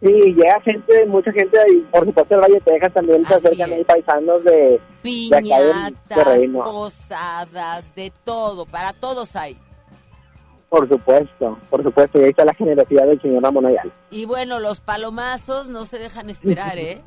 Sí, 0.00 0.08
llega 0.08 0.58
gente, 0.62 1.04
mucha 1.04 1.30
gente, 1.30 1.58
y 1.74 1.80
por 1.82 2.06
supuesto 2.06 2.34
el 2.34 2.40
Valle 2.40 2.54
de 2.54 2.60
Texas 2.62 2.94
también 2.94 3.26
se 3.26 3.34
acercan 3.34 3.70
ahí 3.70 3.84
paisanos 3.84 4.42
de... 4.44 4.80
Piñatas, 5.02 6.40
posadas, 6.54 7.94
de 7.94 8.10
todo, 8.24 8.64
para 8.64 8.94
todos 8.94 9.36
hay. 9.36 9.58
Por 10.70 10.88
supuesto, 10.88 11.58
por 11.68 11.82
supuesto, 11.82 12.20
y 12.20 12.24
ahí 12.24 12.30
está 12.30 12.44
la 12.44 12.54
generosidad 12.54 13.06
del 13.06 13.20
señor 13.20 13.42
Ramón 13.42 13.66
Ayala. 13.66 13.90
Y 14.10 14.24
bueno, 14.24 14.60
los 14.60 14.80
palomazos 14.80 15.68
no 15.68 15.84
se 15.84 15.98
dejan 15.98 16.30
esperar, 16.30 16.78
¿eh? 16.78 17.02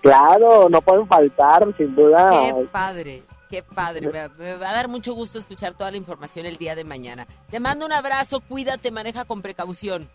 claro, 0.00 0.70
no 0.70 0.80
pueden 0.80 1.06
faltar, 1.06 1.64
sin 1.76 1.94
duda. 1.94 2.30
Qué 2.30 2.66
padre, 2.72 3.22
qué 3.50 3.62
padre. 3.62 4.08
Me, 4.10 4.28
me, 4.38 4.56
va 4.56 4.70
a 4.70 4.74
dar 4.74 4.88
mucho 4.88 5.12
gusto 5.12 5.38
escuchar 5.38 5.74
toda 5.74 5.90
la 5.90 5.98
información 5.98 6.46
el 6.46 6.56
día 6.56 6.74
de 6.74 6.84
mañana. 6.84 7.26
Te 7.50 7.60
mando 7.60 7.84
un 7.84 7.92
abrazo, 7.92 8.40
cuídate, 8.40 8.90
maneja 8.90 9.26
con 9.26 9.42
precaución. 9.42 10.08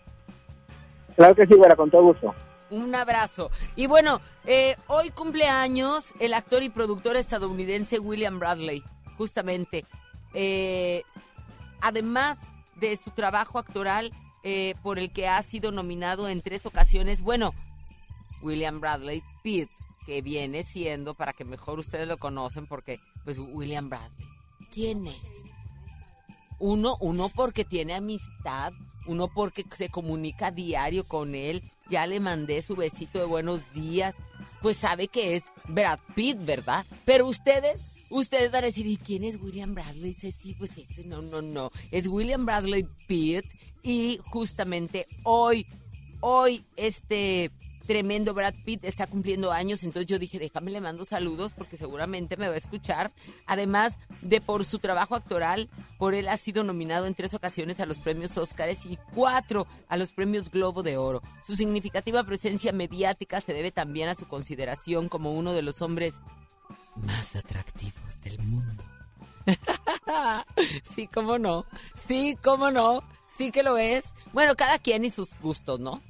Claro 1.15 1.35
que 1.35 1.45
sí, 1.45 1.53
güera, 1.53 1.75
con 1.75 1.91
todo 1.91 2.03
gusto. 2.03 2.33
Un 2.71 2.93
abrazo. 2.95 3.51
Y 3.75 3.85
bueno, 3.85 4.19
eh, 4.45 4.75
hoy 4.87 5.11
cumpleaños 5.11 6.13
el 6.19 6.33
actor 6.33 6.63
y 6.63 6.69
productor 6.69 7.17
estadounidense 7.17 7.99
William 7.99 8.39
Bradley, 8.39 8.83
justamente. 9.15 9.85
Eh, 10.33 11.03
además 11.81 12.39
de 12.75 12.95
su 12.95 13.11
trabajo 13.11 13.59
actoral 13.59 14.11
eh, 14.43 14.75
por 14.83 14.99
el 14.99 15.11
que 15.11 15.27
ha 15.27 15.41
sido 15.41 15.71
nominado 15.71 16.29
en 16.29 16.41
tres 16.41 16.65
ocasiones, 16.65 17.21
bueno, 17.21 17.53
William 18.41 18.79
Bradley 18.79 19.23
Pitt, 19.43 19.69
que 20.05 20.21
viene 20.21 20.63
siendo, 20.63 21.15
para 21.15 21.33
que 21.33 21.43
mejor 21.43 21.79
ustedes 21.79 22.07
lo 22.07 22.17
conocen, 22.17 22.67
porque, 22.67 22.99
pues, 23.25 23.39
William 23.39 23.89
Bradley, 23.89 24.27
¿quién 24.73 25.07
es? 25.07 25.43
Uno, 26.59 26.97
uno 26.99 27.29
porque 27.29 27.65
tiene 27.65 27.93
amistad 27.93 28.73
uno 29.07 29.27
porque 29.27 29.65
se 29.75 29.89
comunica 29.89 30.51
diario 30.51 31.05
con 31.05 31.33
él, 31.33 31.63
ya 31.89 32.05
le 32.05 32.19
mandé 32.19 32.61
su 32.61 32.75
besito 32.75 33.19
de 33.19 33.25
buenos 33.25 33.71
días, 33.73 34.15
pues 34.67 34.75
sabe 34.75 35.07
que 35.07 35.37
es 35.37 35.45
Brad 35.69 35.97
Pitt, 36.13 36.43
¿verdad? 36.43 36.85
Pero 37.05 37.25
ustedes, 37.25 37.85
ustedes 38.09 38.51
van 38.51 38.65
a 38.65 38.67
decir, 38.67 38.85
¿y 38.85 38.97
quién 38.97 39.23
es 39.23 39.41
William 39.41 39.73
Bradley? 39.73 40.09
Dice, 40.09 40.33
sí, 40.33 40.55
pues 40.59 40.77
ese, 40.77 41.05
no, 41.05 41.21
no, 41.21 41.41
no, 41.41 41.71
es 41.89 42.09
William 42.09 42.45
Bradley 42.45 42.85
Pitt 43.07 43.45
y 43.81 44.19
justamente 44.25 45.07
hoy, 45.23 45.65
hoy 46.19 46.65
este 46.75 47.49
tremendo 47.87 48.33
Brad 48.33 48.53
Pitt 48.65 48.83
está 48.83 49.07
cumpliendo 49.07 49.51
años, 49.51 49.83
entonces 49.83 50.07
yo 50.07 50.19
dije, 50.19 50.37
déjame 50.37 50.71
le 50.71 50.81
mando 50.81 51.05
saludos 51.05 51.53
porque 51.57 51.77
seguramente 51.77 52.37
me 52.37 52.47
va 52.47 52.53
a 52.53 52.57
escuchar. 52.57 53.11
Además 53.47 53.97
de 54.21 54.41
por 54.41 54.65
su 54.65 54.79
trabajo 54.79 55.15
actoral, 55.15 55.69
por 55.97 56.13
él 56.13 56.27
ha 56.27 56.37
sido 56.37 56.63
nominado 56.63 57.07
en 57.07 57.15
tres 57.15 57.33
ocasiones 57.33 57.79
a 57.79 57.85
los 57.85 57.99
premios 57.99 58.37
Óscares 58.37 58.85
y 58.85 58.99
cuatro 59.15 59.65
a 59.87 59.97
los 59.97 60.11
premios 60.11 60.51
Globo 60.51 60.83
de 60.83 60.97
Oro. 60.97 61.23
Su 61.43 61.55
significativa 61.55 62.23
presencia 62.23 62.71
mediática 62.71 63.41
se 63.41 63.53
debe 63.53 63.71
también 63.71 64.09
a 64.09 64.15
su 64.15 64.27
consideración 64.27 65.09
como 65.09 65.33
uno 65.33 65.53
de 65.53 65.61
los 65.61 65.81
hombres 65.81 66.21
más 66.95 67.35
atractivos 67.35 68.19
del 68.23 68.37
mundo. 68.39 68.83
sí, 70.83 71.07
cómo 71.07 71.39
no. 71.39 71.65
Sí, 71.95 72.37
cómo 72.43 72.69
no. 72.69 73.01
Sí 73.27 73.51
que 73.51 73.63
lo 73.63 73.77
es. 73.77 74.13
Bueno, 74.33 74.55
cada 74.55 74.79
quien 74.79 75.05
y 75.05 75.09
sus 75.09 75.37
gustos, 75.39 75.79
¿no? 75.79 76.01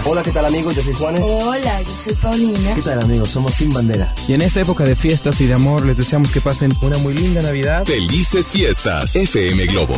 Hola, 0.06 0.22
¿qué 0.22 0.32
tal 0.32 0.46
amigos? 0.46 0.76
Yo 0.76 0.82
soy 0.82 0.94
Juanes. 0.94 1.22
Hola, 1.24 1.82
yo 1.82 1.96
soy 1.96 2.14
Paulina. 2.16 2.76
¿Qué 2.76 2.82
tal 2.82 3.02
amigos? 3.02 3.30
Somos 3.30 3.54
Sin 3.54 3.70
Bandera. 3.72 4.14
Y 4.28 4.34
en 4.34 4.42
esta 4.42 4.60
época 4.60 4.84
de 4.84 4.98
fiestas 4.98 5.40
y 5.40 5.46
de 5.46 5.54
amor 5.54 5.86
les 5.86 5.96
deseamos 5.96 6.30
que 6.34 6.42
pasen 6.42 6.74
una 6.82 6.98
muy 6.98 7.14
linda 7.14 7.42
Navidad. 7.42 7.86
Felices 7.86 8.52
fiestas, 8.52 9.16
FM 9.16 9.66
Globo. 9.68 9.96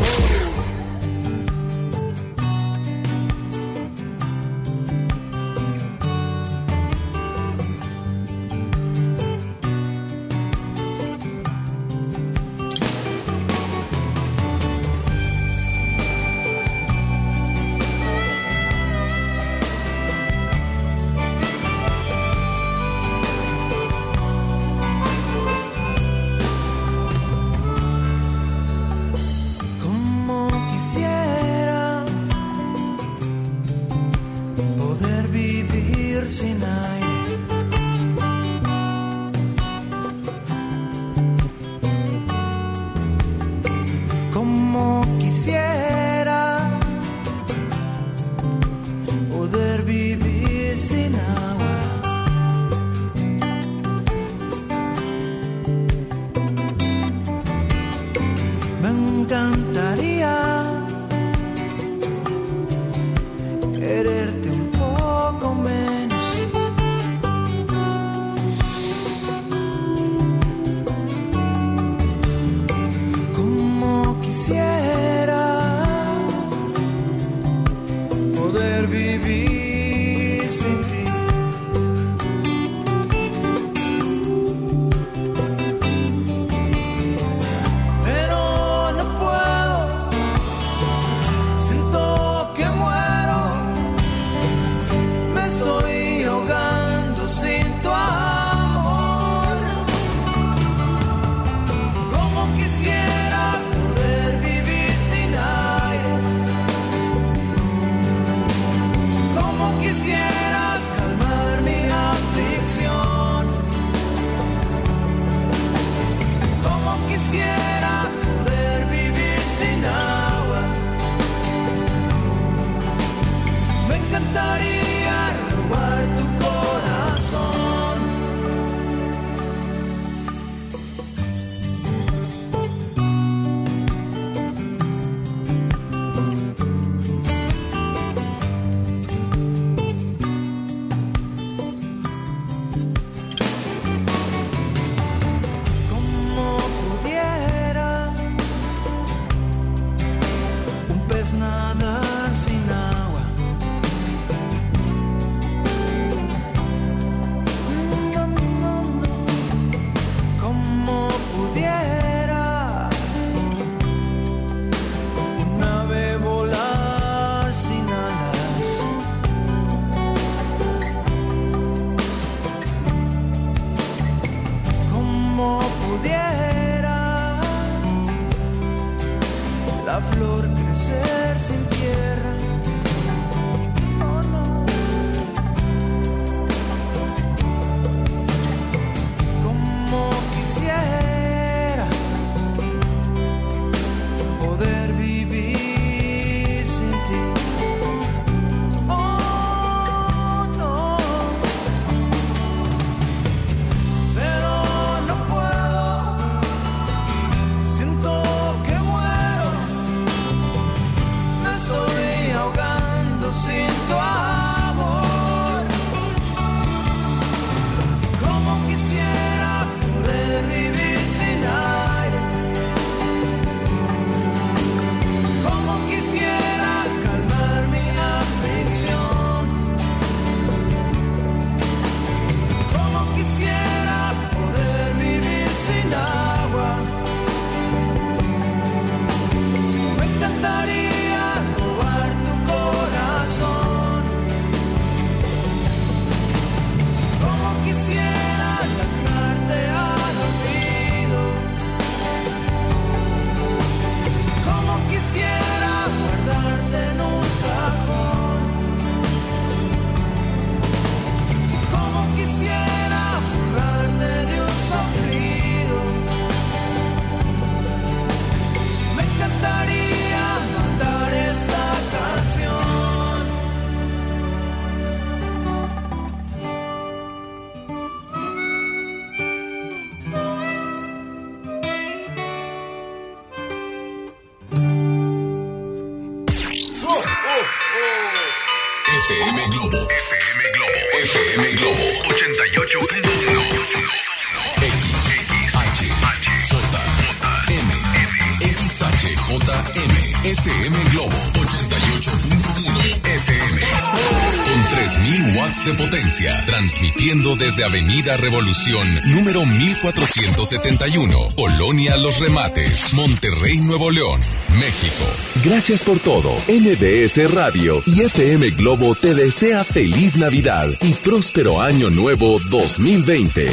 Desde 307.36 307.66
Avenida 307.66 308.16
Revolución, 308.16 308.88
número 309.08 309.46
1471. 309.46 311.28
Colonia 311.36 311.98
Los 311.98 312.20
Remates. 312.20 312.94
Monterrey, 312.94 313.58
Nuevo 313.58 313.92
León, 313.92 314.22
México. 314.58 315.06
Gracias 315.44 315.84
por 315.84 316.00
todo. 316.00 316.32
MBS 316.48 317.32
Radio 317.34 317.84
y 317.86 318.02
FM 318.02 318.52
Globo 318.52 318.96
te 318.96 319.14
desea 319.14 319.64
feliz 319.64 320.16
Navidad 320.18 320.70
y 320.82 320.94
próspero 320.94 321.62
año 321.62 321.90
nuevo 321.90 322.40
2020. 322.50 323.50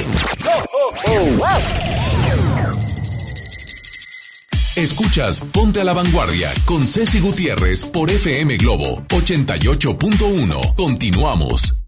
Escuchas 4.76 5.40
Ponte 5.52 5.80
a 5.80 5.84
la 5.84 5.92
Vanguardia 5.92 6.50
con 6.64 6.86
Ceci 6.86 7.20
Gutiérrez 7.20 7.84
por 7.84 8.10
FM 8.10 8.56
Globo 8.56 9.02
88.1. 9.08 10.74
Continuamos. 10.74 11.83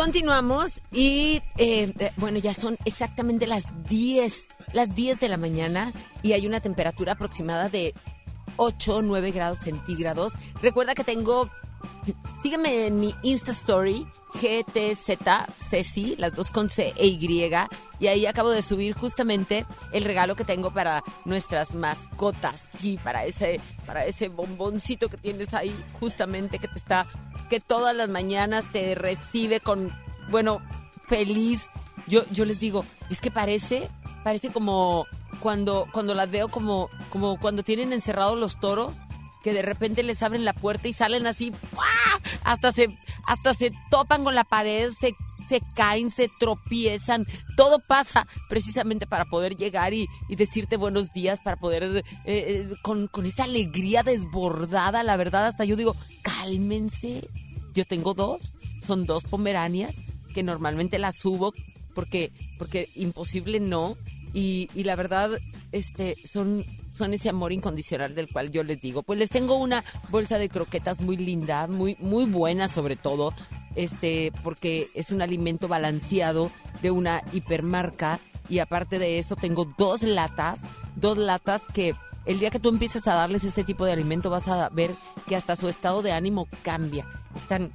Continuamos 0.00 0.80
y 0.90 1.42
eh, 1.58 1.92
eh, 1.98 2.10
bueno, 2.16 2.38
ya 2.38 2.54
son 2.54 2.78
exactamente 2.86 3.46
las 3.46 3.64
10, 3.86 4.46
las 4.72 4.94
10 4.94 5.20
de 5.20 5.28
la 5.28 5.36
mañana 5.36 5.92
y 6.22 6.32
hay 6.32 6.46
una 6.46 6.60
temperatura 6.60 7.12
aproximada 7.12 7.68
de 7.68 7.92
8 8.56 8.96
o 8.96 9.02
9 9.02 9.30
grados 9.30 9.58
centígrados. 9.58 10.32
Recuerda 10.62 10.94
que 10.94 11.04
tengo, 11.04 11.50
sígueme 12.42 12.86
en 12.86 12.98
mi 12.98 13.14
Insta 13.22 13.52
Story, 13.52 14.06
GTZ, 14.34 15.18
Ceci, 15.56 16.16
las 16.16 16.34
dos 16.34 16.50
con 16.50 16.70
C 16.70 16.92
e 16.96 17.06
Y. 17.06 17.50
Y 17.98 18.06
ahí 18.06 18.26
acabo 18.26 18.50
de 18.50 18.62
subir 18.62 18.94
justamente 18.94 19.66
el 19.92 20.04
regalo 20.04 20.36
que 20.36 20.44
tengo 20.44 20.70
para 20.72 21.02
nuestras 21.24 21.74
mascotas. 21.74 22.68
Sí, 22.78 22.98
para 23.02 23.24
ese, 23.24 23.60
para 23.86 24.04
ese 24.04 24.28
bomboncito 24.28 25.08
que 25.08 25.16
tienes 25.16 25.54
ahí, 25.54 25.74
justamente 25.98 26.58
que 26.58 26.68
te 26.68 26.78
está, 26.78 27.06
que 27.48 27.60
todas 27.60 27.94
las 27.94 28.08
mañanas 28.08 28.72
te 28.72 28.94
recibe 28.94 29.60
con, 29.60 29.90
bueno, 30.30 30.60
feliz. 31.06 31.68
Yo, 32.06 32.22
yo 32.30 32.44
les 32.44 32.58
digo, 32.58 32.84
es 33.10 33.20
que 33.20 33.30
parece, 33.30 33.88
parece 34.24 34.50
como 34.50 35.06
cuando, 35.40 35.86
cuando 35.92 36.14
las 36.14 36.30
veo 36.30 36.48
como, 36.48 36.88
como 37.10 37.38
cuando 37.38 37.62
tienen 37.62 37.92
encerrados 37.92 38.38
los 38.38 38.58
toros 38.58 38.96
que 39.42 39.52
de 39.52 39.62
repente 39.62 40.02
les 40.02 40.22
abren 40.22 40.44
la 40.44 40.52
puerta 40.52 40.88
y 40.88 40.92
salen 40.92 41.26
así, 41.26 41.52
hasta 42.44 42.72
se, 42.72 42.88
hasta 43.26 43.54
se 43.54 43.72
topan 43.90 44.24
con 44.24 44.34
la 44.34 44.44
pared, 44.44 44.90
se, 44.98 45.14
se 45.48 45.60
caen, 45.74 46.10
se 46.10 46.30
tropiezan, 46.38 47.26
todo 47.56 47.78
pasa 47.80 48.26
precisamente 48.48 49.06
para 49.06 49.24
poder 49.24 49.56
llegar 49.56 49.94
y, 49.94 50.06
y 50.28 50.36
decirte 50.36 50.76
buenos 50.76 51.12
días, 51.12 51.40
para 51.42 51.56
poder, 51.56 51.82
eh, 51.84 52.02
eh, 52.24 52.68
con, 52.82 53.08
con 53.08 53.26
esa 53.26 53.44
alegría 53.44 54.02
desbordada, 54.02 55.02
la 55.02 55.16
verdad, 55.16 55.46
hasta 55.46 55.64
yo 55.64 55.76
digo, 55.76 55.96
cálmense, 56.22 57.28
yo 57.74 57.84
tengo 57.84 58.14
dos, 58.14 58.40
son 58.86 59.06
dos 59.06 59.24
pomeranias, 59.24 59.94
que 60.34 60.42
normalmente 60.42 60.98
las 60.98 61.18
subo 61.18 61.52
porque, 61.94 62.32
porque 62.58 62.88
imposible 62.94 63.58
no, 63.60 63.96
y, 64.32 64.68
y 64.74 64.84
la 64.84 64.96
verdad, 64.96 65.30
este, 65.72 66.14
son 66.30 66.64
son 67.00 67.14
ese 67.14 67.30
amor 67.30 67.50
incondicional 67.50 68.14
del 68.14 68.28
cual 68.28 68.50
yo 68.50 68.62
les 68.62 68.80
digo. 68.82 69.02
Pues 69.02 69.18
les 69.18 69.30
tengo 69.30 69.54
una 69.54 69.82
bolsa 70.10 70.36
de 70.36 70.50
croquetas 70.50 71.00
muy 71.00 71.16
linda, 71.16 71.66
muy, 71.66 71.96
muy 71.98 72.26
buena 72.26 72.68
sobre 72.68 72.94
todo, 72.94 73.32
este, 73.74 74.32
porque 74.44 74.90
es 74.94 75.10
un 75.10 75.22
alimento 75.22 75.66
balanceado 75.66 76.50
de 76.82 76.90
una 76.90 77.22
hipermarca 77.32 78.20
y 78.50 78.58
aparte 78.58 78.98
de 78.98 79.18
eso 79.18 79.34
tengo 79.34 79.64
dos 79.78 80.02
latas, 80.02 80.60
dos 80.94 81.16
latas 81.16 81.62
que 81.72 81.94
el 82.26 82.38
día 82.38 82.50
que 82.50 82.60
tú 82.60 82.68
empieces 82.68 83.08
a 83.08 83.14
darles 83.14 83.44
este 83.44 83.64
tipo 83.64 83.86
de 83.86 83.92
alimento 83.92 84.28
vas 84.28 84.46
a 84.48 84.68
ver 84.68 84.90
que 85.26 85.36
hasta 85.36 85.56
su 85.56 85.68
estado 85.68 86.02
de 86.02 86.12
ánimo 86.12 86.48
cambia. 86.62 87.06
Están 87.34 87.72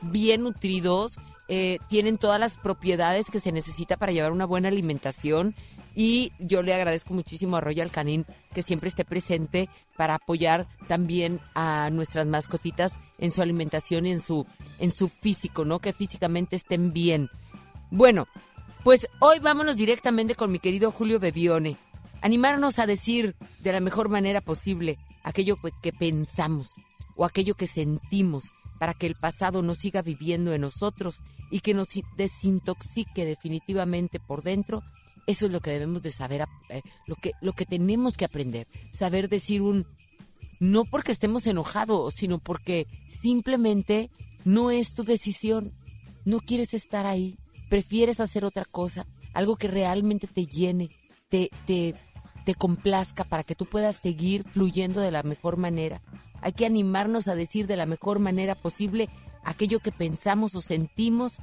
bien 0.00 0.44
nutridos, 0.44 1.18
eh, 1.48 1.78
tienen 1.90 2.16
todas 2.16 2.40
las 2.40 2.56
propiedades 2.56 3.30
que 3.30 3.38
se 3.38 3.52
necesita 3.52 3.98
para 3.98 4.12
llevar 4.12 4.32
una 4.32 4.46
buena 4.46 4.68
alimentación 4.68 5.54
y 5.94 6.32
yo 6.38 6.62
le 6.62 6.74
agradezco 6.74 7.14
muchísimo 7.14 7.56
a 7.56 7.60
Royal 7.60 7.90
Canin 7.90 8.24
que 8.54 8.62
siempre 8.62 8.88
esté 8.88 9.04
presente 9.04 9.68
para 9.96 10.14
apoyar 10.14 10.66
también 10.88 11.40
a 11.54 11.90
nuestras 11.90 12.26
mascotitas 12.26 12.98
en 13.18 13.32
su 13.32 13.42
alimentación 13.42 14.06
y 14.06 14.12
en 14.12 14.20
su, 14.20 14.46
en 14.78 14.92
su 14.92 15.08
físico, 15.08 15.64
¿no? 15.64 15.78
Que 15.80 15.92
físicamente 15.92 16.56
estén 16.56 16.92
bien. 16.92 17.28
Bueno, 17.90 18.26
pues 18.84 19.08
hoy 19.20 19.38
vámonos 19.38 19.76
directamente 19.76 20.34
con 20.34 20.50
mi 20.50 20.58
querido 20.58 20.90
Julio 20.90 21.20
Bebione. 21.20 21.76
Animarnos 22.22 22.78
a 22.78 22.86
decir 22.86 23.36
de 23.60 23.72
la 23.72 23.80
mejor 23.80 24.08
manera 24.08 24.40
posible 24.40 24.98
aquello 25.24 25.56
que 25.82 25.92
pensamos 25.92 26.70
o 27.16 27.24
aquello 27.24 27.54
que 27.54 27.66
sentimos 27.66 28.52
para 28.78 28.94
que 28.94 29.06
el 29.06 29.14
pasado 29.14 29.62
no 29.62 29.74
siga 29.74 30.02
viviendo 30.02 30.52
en 30.52 30.62
nosotros 30.62 31.20
y 31.50 31.60
que 31.60 31.74
nos 31.74 31.88
desintoxique 32.16 33.24
definitivamente 33.24 34.18
por 34.18 34.42
dentro 34.42 34.82
eso 35.26 35.46
es 35.46 35.52
lo 35.52 35.60
que 35.60 35.70
debemos 35.70 36.02
de 36.02 36.10
saber, 36.10 36.46
eh, 36.68 36.82
lo, 37.06 37.14
que, 37.14 37.32
lo 37.40 37.52
que 37.52 37.66
tenemos 37.66 38.16
que 38.16 38.24
aprender. 38.24 38.66
Saber 38.92 39.28
decir 39.28 39.62
un 39.62 39.86
no 40.60 40.84
porque 40.84 41.12
estemos 41.12 41.46
enojados, 41.46 42.14
sino 42.14 42.38
porque 42.38 42.86
simplemente 43.08 44.10
no 44.44 44.70
es 44.70 44.94
tu 44.94 45.04
decisión. 45.04 45.72
No 46.24 46.40
quieres 46.40 46.72
estar 46.72 47.06
ahí, 47.06 47.36
prefieres 47.68 48.20
hacer 48.20 48.44
otra 48.44 48.64
cosa, 48.64 49.06
algo 49.34 49.56
que 49.56 49.66
realmente 49.66 50.28
te 50.28 50.46
llene, 50.46 50.88
te, 51.28 51.50
te, 51.66 51.94
te 52.44 52.54
complazca 52.54 53.24
para 53.24 53.42
que 53.42 53.56
tú 53.56 53.66
puedas 53.66 53.96
seguir 53.96 54.44
fluyendo 54.44 55.00
de 55.00 55.10
la 55.10 55.24
mejor 55.24 55.56
manera. 55.56 56.00
Hay 56.40 56.52
que 56.52 56.66
animarnos 56.66 57.28
a 57.28 57.34
decir 57.34 57.66
de 57.66 57.76
la 57.76 57.86
mejor 57.86 58.18
manera 58.18 58.54
posible 58.54 59.08
aquello 59.44 59.80
que 59.80 59.92
pensamos 59.92 60.54
o 60.54 60.60
sentimos 60.60 61.34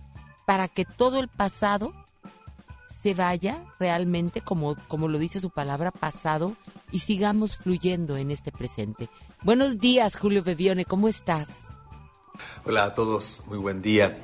para 0.45 0.67
que 0.67 0.85
todo 0.85 1.19
el 1.19 1.27
pasado 1.27 1.93
se 3.01 3.13
vaya 3.13 3.63
realmente, 3.79 4.41
como, 4.41 4.75
como 4.87 5.07
lo 5.07 5.17
dice 5.17 5.39
su 5.39 5.49
palabra, 5.49 5.91
pasado 5.91 6.55
y 6.91 6.99
sigamos 6.99 7.57
fluyendo 7.57 8.17
en 8.17 8.31
este 8.31 8.51
presente. 8.51 9.09
Buenos 9.43 9.79
días, 9.79 10.17
Julio 10.17 10.43
Bebione, 10.43 10.85
¿cómo 10.85 11.07
estás? 11.07 11.59
Hola 12.65 12.83
a 12.85 12.93
todos, 12.93 13.43
muy 13.47 13.57
buen 13.57 13.81
día. 13.81 14.19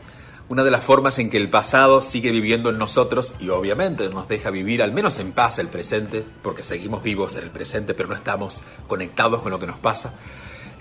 Una 0.47 0.63
de 0.63 0.71
las 0.71 0.83
formas 0.83 1.17
en 1.19 1.29
que 1.29 1.37
el 1.37 1.49
pasado 1.49 2.01
sigue 2.01 2.31
viviendo 2.31 2.69
en 2.69 2.77
nosotros 2.77 3.33
y 3.39 3.49
obviamente 3.49 4.09
nos 4.09 4.27
deja 4.27 4.51
vivir 4.51 4.83
al 4.83 4.91
menos 4.91 5.17
en 5.19 5.31
paz 5.31 5.57
el 5.57 5.69
presente, 5.69 6.23
porque 6.43 6.61
seguimos 6.61 7.01
vivos 7.01 7.35
en 7.35 7.43
el 7.43 7.49
presente, 7.51 7.93
pero 7.93 8.09
no 8.09 8.15
estamos 8.15 8.61
conectados 8.87 9.41
con 9.41 9.51
lo 9.51 9.59
que 9.59 9.67
nos 9.67 9.79
pasa, 9.79 10.13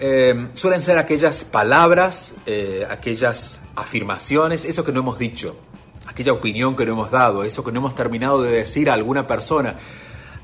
eh, 0.01 0.49
suelen 0.53 0.83
ser 0.83 0.99
aquellas 0.99 1.45
palabras, 1.45 2.35
eh, 2.45 2.87
aquellas 2.91 3.61
afirmaciones, 3.75 4.65
eso 4.65 4.85
que 4.85 4.93
no 4.93 5.01
hemos 5.01 5.19
dicho, 5.19 5.57
aquella 6.07 6.33
opinión 6.33 6.77
que 6.77 6.87
no 6.87 6.93
hemos 6.93 7.11
dado, 7.11 7.45
eso 7.45 7.65
que 7.65 7.73
no 7.73 7.81
hemos 7.81 7.95
terminado 7.95 8.43
de 8.43 8.51
decir 8.51 8.91
a 8.91 8.95
alguna 8.95 9.27
persona, 9.27 9.77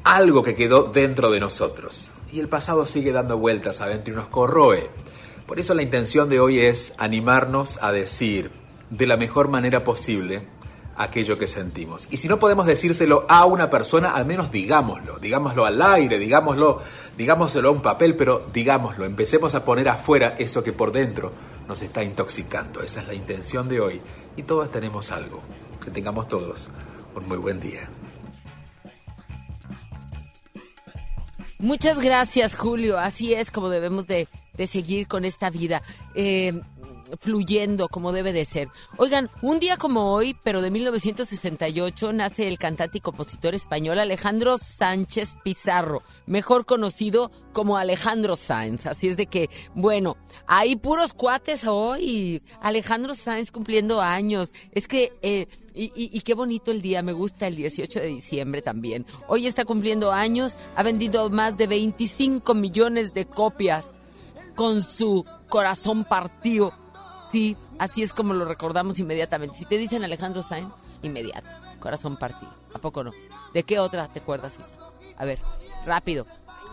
algo 0.04 0.42
que 0.42 0.54
quedó 0.54 0.84
dentro 0.84 1.30
de 1.30 1.40
nosotros. 1.40 2.12
Y 2.32 2.40
el 2.40 2.48
pasado 2.48 2.86
sigue 2.86 3.12
dando 3.12 3.38
vueltas 3.38 3.80
adentro 3.80 4.14
y 4.14 4.16
nos 4.16 4.28
corroe. 4.28 4.88
Por 5.46 5.58
eso 5.58 5.74
la 5.74 5.82
intención 5.82 6.28
de 6.28 6.40
hoy 6.40 6.60
es 6.60 6.94
animarnos 6.98 7.78
a 7.82 7.92
decir 7.92 8.50
de 8.90 9.06
la 9.06 9.16
mejor 9.16 9.48
manera 9.48 9.84
posible 9.84 10.42
aquello 10.96 11.38
que 11.38 11.46
sentimos. 11.46 12.08
Y 12.10 12.18
si 12.18 12.28
no 12.28 12.38
podemos 12.38 12.66
decírselo 12.66 13.24
a 13.28 13.46
una 13.46 13.70
persona, 13.70 14.10
al 14.10 14.26
menos 14.26 14.52
digámoslo, 14.52 15.18
digámoslo 15.18 15.64
al 15.64 15.80
aire, 15.80 16.18
digámoslo, 16.18 16.82
digámoslo 17.16 17.68
a 17.68 17.72
un 17.72 17.80
papel, 17.82 18.14
pero 18.14 18.46
digámoslo, 18.52 19.04
empecemos 19.06 19.54
a 19.54 19.64
poner 19.64 19.88
afuera 19.88 20.34
eso 20.38 20.62
que 20.62 20.72
por 20.72 20.92
dentro 20.92 21.32
nos 21.66 21.80
está 21.82 22.04
intoxicando. 22.04 22.82
Esa 22.82 23.00
es 23.00 23.08
la 23.08 23.14
intención 23.14 23.68
de 23.68 23.80
hoy. 23.80 24.00
Y 24.36 24.42
todos 24.42 24.70
tenemos 24.70 25.10
algo. 25.10 25.42
Que 25.84 25.90
tengamos 25.90 26.28
todos 26.28 26.68
un 27.14 27.28
muy 27.28 27.38
buen 27.38 27.60
día. 27.60 27.88
Muchas 31.58 32.00
gracias, 32.00 32.56
Julio. 32.56 32.98
Así 32.98 33.34
es 33.34 33.50
como 33.50 33.68
debemos 33.68 34.06
de, 34.06 34.28
de 34.54 34.66
seguir 34.66 35.06
con 35.06 35.24
esta 35.24 35.50
vida. 35.50 35.82
Eh, 36.14 36.58
fluyendo 37.18 37.88
como 37.88 38.12
debe 38.12 38.32
de 38.32 38.44
ser. 38.44 38.68
Oigan, 38.96 39.30
un 39.42 39.58
día 39.58 39.76
como 39.76 40.12
hoy, 40.12 40.36
pero 40.42 40.62
de 40.62 40.70
1968, 40.70 42.12
nace 42.12 42.48
el 42.48 42.58
cantante 42.58 42.98
y 42.98 43.00
compositor 43.00 43.54
español 43.54 43.98
Alejandro 43.98 44.58
Sánchez 44.58 45.36
Pizarro, 45.42 46.02
mejor 46.26 46.66
conocido 46.66 47.30
como 47.52 47.76
Alejandro 47.76 48.36
Sáenz. 48.36 48.86
Así 48.86 49.08
es 49.08 49.16
de 49.16 49.26
que, 49.26 49.50
bueno, 49.74 50.16
hay 50.46 50.76
puros 50.76 51.12
cuates 51.12 51.66
hoy. 51.66 52.42
Alejandro 52.60 53.14
Sáenz 53.14 53.50
cumpliendo 53.50 54.00
años. 54.00 54.52
Es 54.72 54.88
que... 54.88 55.12
Eh, 55.22 55.46
y, 55.72 55.92
y, 55.94 56.20
qué 56.22 56.34
bonito 56.34 56.72
el 56.72 56.82
día, 56.82 57.00
me 57.00 57.12
gusta 57.12 57.46
el 57.46 57.54
18 57.54 58.00
de 58.00 58.06
diciembre 58.08 58.60
también. 58.60 59.06
Hoy 59.28 59.46
está 59.46 59.64
cumpliendo 59.64 60.10
años, 60.10 60.56
ha 60.74 60.82
vendido 60.82 61.30
más 61.30 61.56
de 61.56 61.68
25 61.68 62.54
millones 62.54 63.14
de 63.14 63.24
copias 63.24 63.94
con 64.56 64.82
su 64.82 65.24
corazón 65.48 66.04
partido. 66.04 66.72
Sí, 67.30 67.56
así 67.78 68.02
es 68.02 68.12
como 68.12 68.34
lo 68.34 68.44
recordamos 68.44 68.98
inmediatamente. 68.98 69.56
Si 69.56 69.64
te 69.64 69.78
dicen 69.78 70.02
Alejandro 70.02 70.42
Sainz, 70.42 70.72
inmediato, 71.02 71.48
corazón 71.78 72.16
partido. 72.16 72.52
¿A 72.74 72.78
poco 72.78 73.04
no? 73.04 73.12
¿De 73.54 73.62
qué 73.62 73.78
otra 73.78 74.08
te 74.08 74.20
acuerdas, 74.20 74.58
Isa? 74.58 74.90
A 75.16 75.24
ver, 75.24 75.38
rápido. 75.86 76.26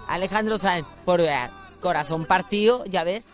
Alejandro 0.07 0.57
Sainz, 0.57 0.87
por 1.05 1.21
eh, 1.21 1.31
corazón 1.79 2.25
partido, 2.25 2.85
¿ya 2.85 3.03
ves? 3.03 3.25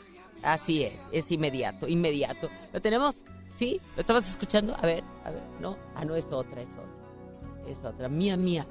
Así 0.41 0.84
es, 0.84 0.99
es 1.11 1.32
inmediato, 1.32 1.88
inmediato. 1.88 2.49
¿Lo 2.74 2.82
tenemos? 2.82 3.24
¿Sí? 3.55 3.80
¿Lo 3.95 4.01
estabas 4.01 4.28
escuchando? 4.28 4.76
A 4.76 4.82
ver, 4.82 5.03
a 5.24 5.32
ver, 5.32 5.43
no. 5.61 5.78
Ah, 5.95 6.03
no, 6.03 6.15
es 6.15 6.26
otra, 6.26 6.61
es 6.61 6.69
otra. 6.69 7.71
Es 7.71 7.78
otra. 7.78 8.09
Mía, 8.09 8.36
mía. 8.36 8.67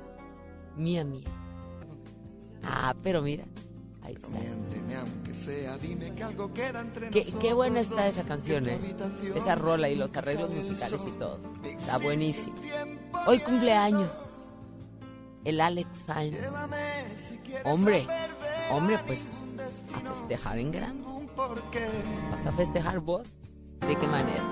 Mía, 0.76 1.04
mía. 1.04 1.28
Ah, 2.62 2.94
pero 3.02 3.22
mira. 3.22 3.44
Ahí 4.02 4.14
está. 4.14 4.28
Qué, 7.10 7.24
qué 7.40 7.52
buena 7.52 7.80
está 7.80 8.06
esa 8.08 8.24
canción, 8.24 8.68
¿eh? 8.68 8.78
Esa 9.34 9.54
rola 9.54 9.88
y 9.88 9.96
los 9.96 10.14
arreglos 10.16 10.50
musicales 10.50 11.00
y 11.06 11.10
todo. 11.12 11.40
Está 11.64 11.98
buenísimo. 11.98 12.56
Hoy 13.26 13.38
cumpleaños. 13.40 14.10
El 15.44 15.60
Alex 15.60 15.88
Sainz. 16.06 16.36
Hombre, 17.64 18.06
hombre, 18.70 18.98
pues 19.06 19.38
a 19.94 20.00
festejar 20.14 20.58
en 20.58 20.70
grande. 20.70 21.04
¿Vas 22.30 22.46
a 22.46 22.52
festejar 22.52 23.00
vos? 23.00 23.28
¿De 23.86 23.96
qué 23.96 24.06
manera? 24.06 24.44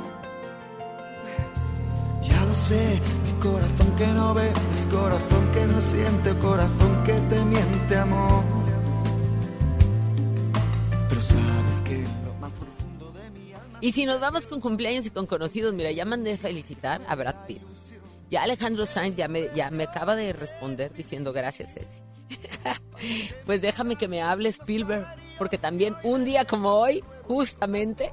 Ya 2.23 2.45
lo 2.45 2.55
sé, 2.55 3.01
mi 3.25 3.33
corazón 3.41 3.97
que 3.97 4.07
no 4.09 4.35
ve, 4.35 4.49
es 4.49 4.87
corazón 4.87 5.53
que 5.53 5.67
no 5.67 5.81
siente, 5.81 6.39
corazón 6.39 7.05
que 7.05 7.13
te 7.13 7.45
miente, 7.45 7.97
amor. 7.97 8.60
Y 13.83 13.93
si 13.93 14.05
nos 14.05 14.21
vamos 14.21 14.47
con 14.47 14.61
cumpleaños 14.61 15.07
y 15.07 15.11
con 15.11 15.27
conocidos, 15.27 15.73
mira, 15.73 15.91
ya 15.91 16.05
mandé 16.05 16.37
felicitar 16.37 17.01
a 17.09 17.15
Brad 17.15 17.47
Pitt. 17.47 17.63
Ya 18.29 18.43
Alejandro 18.43 18.85
Sainz 18.85 19.17
ya 19.17 19.27
me, 19.27 19.49
ya 19.55 19.71
me 19.71 19.85
acaba 19.85 20.15
de 20.15 20.33
responder 20.33 20.93
diciendo 20.93 21.33
gracias, 21.33 21.75
Ceci. 21.75 22.01
pues 23.47 23.63
déjame 23.63 23.97
que 23.97 24.07
me 24.07 24.23
hable 24.23 24.51
Spielberg, 24.51 25.07
porque 25.39 25.57
también 25.57 25.97
un 26.05 26.25
día 26.25 26.45
como 26.45 26.75
hoy, 26.75 27.03
justamente, 27.23 28.13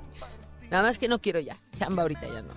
nada 0.72 0.84
más 0.84 0.98
que 0.98 1.08
no 1.08 1.20
quiero 1.20 1.40
ya, 1.40 1.58
chamba 1.78 2.04
ahorita 2.04 2.28
ya 2.28 2.42
no. 2.42 2.54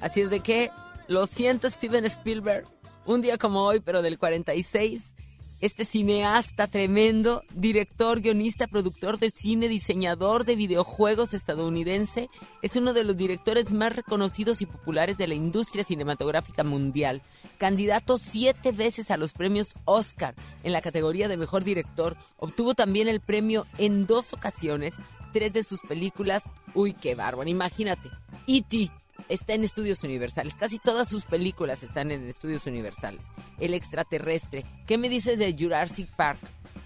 Así 0.00 0.20
es 0.20 0.30
de 0.30 0.40
que, 0.40 0.70
lo 1.08 1.26
siento 1.26 1.68
Steven 1.68 2.04
Spielberg, 2.04 2.66
un 3.06 3.22
día 3.22 3.38
como 3.38 3.64
hoy, 3.64 3.80
pero 3.80 4.02
del 4.02 4.18
46, 4.18 5.14
este 5.60 5.84
cineasta 5.84 6.68
tremendo, 6.68 7.42
director, 7.52 8.20
guionista, 8.20 8.66
productor 8.66 9.18
de 9.18 9.30
cine, 9.30 9.68
diseñador 9.68 10.44
de 10.44 10.56
videojuegos 10.56 11.34
estadounidense, 11.34 12.28
es 12.62 12.76
uno 12.76 12.92
de 12.92 13.04
los 13.04 13.16
directores 13.16 13.72
más 13.72 13.94
reconocidos 13.94 14.62
y 14.62 14.66
populares 14.66 15.18
de 15.18 15.26
la 15.26 15.34
industria 15.34 15.84
cinematográfica 15.84 16.62
mundial. 16.62 17.22
Candidato 17.58 18.18
siete 18.18 18.70
veces 18.72 19.10
a 19.10 19.16
los 19.16 19.32
premios 19.32 19.74
Oscar 19.84 20.34
en 20.62 20.72
la 20.72 20.80
categoría 20.80 21.28
de 21.28 21.36
mejor 21.36 21.64
director, 21.64 22.16
obtuvo 22.36 22.74
también 22.74 23.08
el 23.08 23.20
premio 23.20 23.66
en 23.78 24.06
dos 24.06 24.32
ocasiones, 24.32 24.98
tres 25.32 25.52
de 25.52 25.64
sus 25.64 25.80
películas. 25.80 26.44
Uy, 26.74 26.92
qué 26.92 27.14
bárbaro, 27.14 27.48
imagínate. 27.50 28.10
E.T 28.46 28.90
está 29.28 29.54
en 29.54 29.64
estudios 29.64 30.02
universales. 30.02 30.54
Casi 30.54 30.78
todas 30.78 31.08
sus 31.08 31.24
películas 31.24 31.82
están 31.82 32.10
en 32.10 32.24
estudios 32.28 32.66
universales. 32.66 33.26
El 33.58 33.74
extraterrestre. 33.74 34.64
¿Qué 34.86 34.98
me 34.98 35.08
dices 35.08 35.38
de 35.38 35.54
Jurassic 35.58 36.08
Park? 36.16 36.38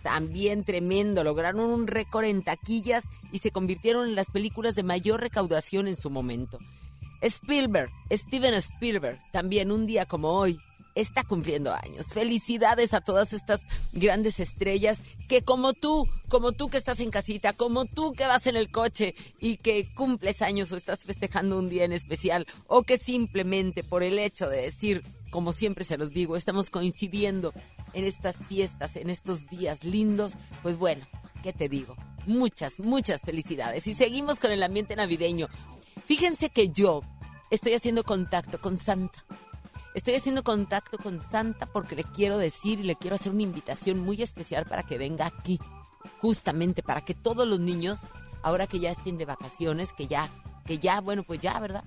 También 0.03 0.65
tremendo. 0.65 1.25
Lograron 1.25 1.71
un 1.71 1.87
récord 1.87 2.25
en 2.25 2.43
taquillas 2.43 3.05
y 3.31 3.39
se 3.39 3.51
convirtieron 3.51 4.09
en 4.09 4.15
las 4.15 4.31
películas 4.31 4.75
de 4.75 4.83
mayor 4.83 5.21
recaudación 5.21 5.89
en 5.89 5.97
su 5.97 6.11
momento. 6.11 6.59
Spielberg, 7.23 7.91
Steven 8.11 8.55
Spielberg, 8.55 9.19
también 9.31 9.71
un 9.71 9.87
día 9.87 10.07
como 10.07 10.31
hoy, 10.31 10.59
está 10.95 11.25
cumpliendo 11.25 11.73
años. 11.73 12.07
Felicidades 12.07 12.95
a 12.95 13.01
todas 13.01 13.33
estas 13.33 13.63
grandes 13.93 14.41
estrellas 14.41 15.03
que 15.29 15.43
como 15.43 15.73
tú, 15.73 16.09
como 16.29 16.53
tú 16.53 16.69
que 16.69 16.77
estás 16.77 17.01
en 17.01 17.11
casita, 17.11 17.53
como 17.53 17.85
tú 17.85 18.13
que 18.13 18.27
vas 18.27 18.47
en 18.47 18.57
el 18.57 18.71
coche 18.71 19.15
y 19.41 19.57
que 19.57 19.93
cumples 19.95 20.43
años 20.43 20.73
o 20.73 20.77
estás 20.77 21.01
festejando 21.05 21.59
un 21.59 21.69
día 21.69 21.85
en 21.85 21.93
especial 21.93 22.47
o 22.67 22.83
que 22.83 22.99
simplemente 22.99 23.85
por 23.85 24.03
el 24.03 24.19
hecho 24.19 24.49
de 24.49 24.63
decir, 24.63 25.03
como 25.31 25.53
siempre 25.53 25.85
se 25.85 25.97
los 25.97 26.11
digo, 26.11 26.37
estamos 26.37 26.71
coincidiendo 26.71 27.53
en 27.95 28.05
estas 28.05 28.45
fiestas, 28.47 28.97
en 28.97 29.11
estos 29.11 29.47
días 29.47 29.85
lindos, 29.85 30.35
pues 30.63 30.77
bueno, 30.77 31.05
¿qué 31.43 31.53
te 31.53 31.69
digo? 31.69 31.97
Muchas, 32.27 32.79
muchas 32.79 33.21
felicidades. 33.23 33.87
Y 33.87 33.95
seguimos 33.95 34.39
con 34.39 34.53
el 34.53 34.63
ambiente 34.63 34.95
navideño. 34.95 35.49
Fíjense 36.07 36.51
que 36.51 36.69
yo 36.69 37.03
estoy 37.51 37.75
haciendo 37.75 38.05
contacto 38.05 38.61
con 38.61 38.77
Santa. 38.77 39.25
Estoy 39.95 40.15
haciendo 40.15 40.43
contacto 40.43 40.97
con 40.97 41.21
Santa 41.21 41.67
porque 41.67 41.97
le 41.97 42.05
quiero 42.05 42.39
decir 42.39 42.81
y 42.81 42.85
le 42.85 42.97
quiero 42.97 43.17
hacer 43.17 43.33
una 43.33 43.43
invitación 43.43 44.01
muy 44.01 44.23
especial 44.23 44.65
para 44.65 44.83
que 44.83 44.97
venga 44.97 45.27
aquí. 45.27 45.61
Justamente 46.21 46.83
para 46.83 47.03
que 47.03 47.15
todos 47.15 47.47
los 47.47 47.61
niños, 47.61 48.01
ahora 48.43 48.67
que 48.67 48.81
ya 48.81 48.91
estén 48.91 49.19
de 49.19 49.27
vacaciones, 49.27 49.93
que 49.93 50.07
ya, 50.07 50.31
que 50.67 50.79
ya, 50.79 51.01
bueno, 51.01 51.25
pues 51.25 51.41
ya, 51.41 51.59
¿verdad? 51.61 51.85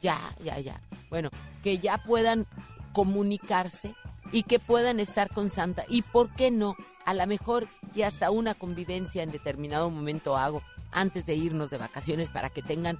Ya, 0.00 0.18
ya, 0.42 0.58
ya. 0.58 0.80
Bueno, 1.08 1.30
que 1.62 1.78
ya 1.78 1.98
puedan 1.98 2.46
comunicarse 2.92 3.94
y 4.30 4.42
que 4.42 4.58
puedan 4.58 5.00
estar 5.00 5.30
con 5.30 5.48
Santa. 5.48 5.84
Y 5.88 6.02
por 6.02 6.30
qué 6.34 6.50
no, 6.50 6.76
a 7.06 7.14
lo 7.14 7.26
mejor 7.26 7.68
y 7.94 8.02
hasta 8.02 8.30
una 8.30 8.54
convivencia 8.54 9.22
en 9.22 9.30
determinado 9.30 9.88
momento 9.88 10.36
hago 10.36 10.62
antes 10.94 11.26
de 11.26 11.34
irnos 11.34 11.70
de 11.70 11.78
vacaciones 11.78 12.30
para 12.30 12.48
que 12.48 12.62
tengan, 12.62 12.98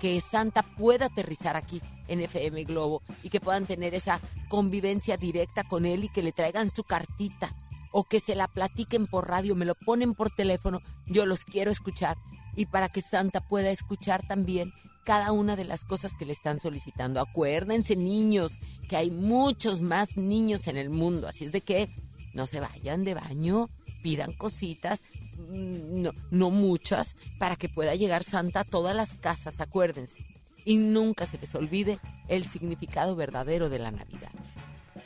que, 0.00 0.20
Santa 0.20 0.62
pueda 0.62 1.06
aterrizar 1.06 1.56
aquí 1.56 1.82
en 2.06 2.20
FM 2.20 2.64
Globo 2.64 3.02
y 3.22 3.28
que 3.28 3.40
puedan 3.40 3.66
tener 3.66 3.94
esa 3.94 4.20
convivencia 4.48 5.16
directa 5.16 5.64
con 5.64 5.84
él 5.84 6.04
y 6.04 6.08
que 6.08 6.22
le 6.22 6.32
traigan 6.32 6.70
su 6.72 6.84
cartita 6.84 7.50
o 7.90 8.04
que 8.04 8.20
se 8.20 8.34
la 8.34 8.48
platiquen 8.48 9.06
por 9.06 9.28
radio, 9.28 9.54
me 9.54 9.64
lo 9.64 9.74
ponen 9.74 10.14
por 10.14 10.30
teléfono, 10.30 10.80
yo 11.06 11.26
los 11.26 11.44
quiero 11.44 11.70
escuchar 11.70 12.16
y 12.54 12.66
para 12.66 12.88
que 12.88 13.00
Santa 13.00 13.40
pueda 13.40 13.70
escuchar 13.70 14.26
también 14.26 14.72
cada 15.04 15.32
una 15.32 15.56
de 15.56 15.64
las 15.64 15.84
cosas 15.84 16.12
que 16.18 16.26
le 16.26 16.32
están 16.32 16.60
solicitando. 16.60 17.20
Acuérdense 17.20 17.96
niños 17.96 18.58
que 18.90 18.96
hay 18.96 19.10
muchos 19.10 19.80
más 19.80 20.16
niños 20.16 20.66
en 20.66 20.76
el 20.76 20.90
mundo, 20.90 21.28
así 21.28 21.46
es 21.46 21.52
de 21.52 21.62
que 21.62 21.88
no 22.34 22.46
se 22.46 22.60
vayan 22.60 23.04
de 23.04 23.14
baño, 23.14 23.70
pidan 24.02 24.32
cositas, 24.32 25.02
no, 25.38 26.12
no 26.30 26.50
muchas, 26.50 27.16
para 27.38 27.56
que 27.56 27.68
pueda 27.68 27.94
llegar 27.94 28.24
Santa 28.24 28.60
a 28.60 28.64
todas 28.64 28.94
las 28.94 29.14
casas, 29.14 29.60
acuérdense. 29.60 30.24
Y 30.64 30.76
nunca 30.76 31.26
se 31.26 31.38
les 31.38 31.54
olvide 31.54 31.98
el 32.28 32.46
significado 32.46 33.16
verdadero 33.16 33.68
de 33.68 33.78
la 33.78 33.90
Navidad, 33.90 34.30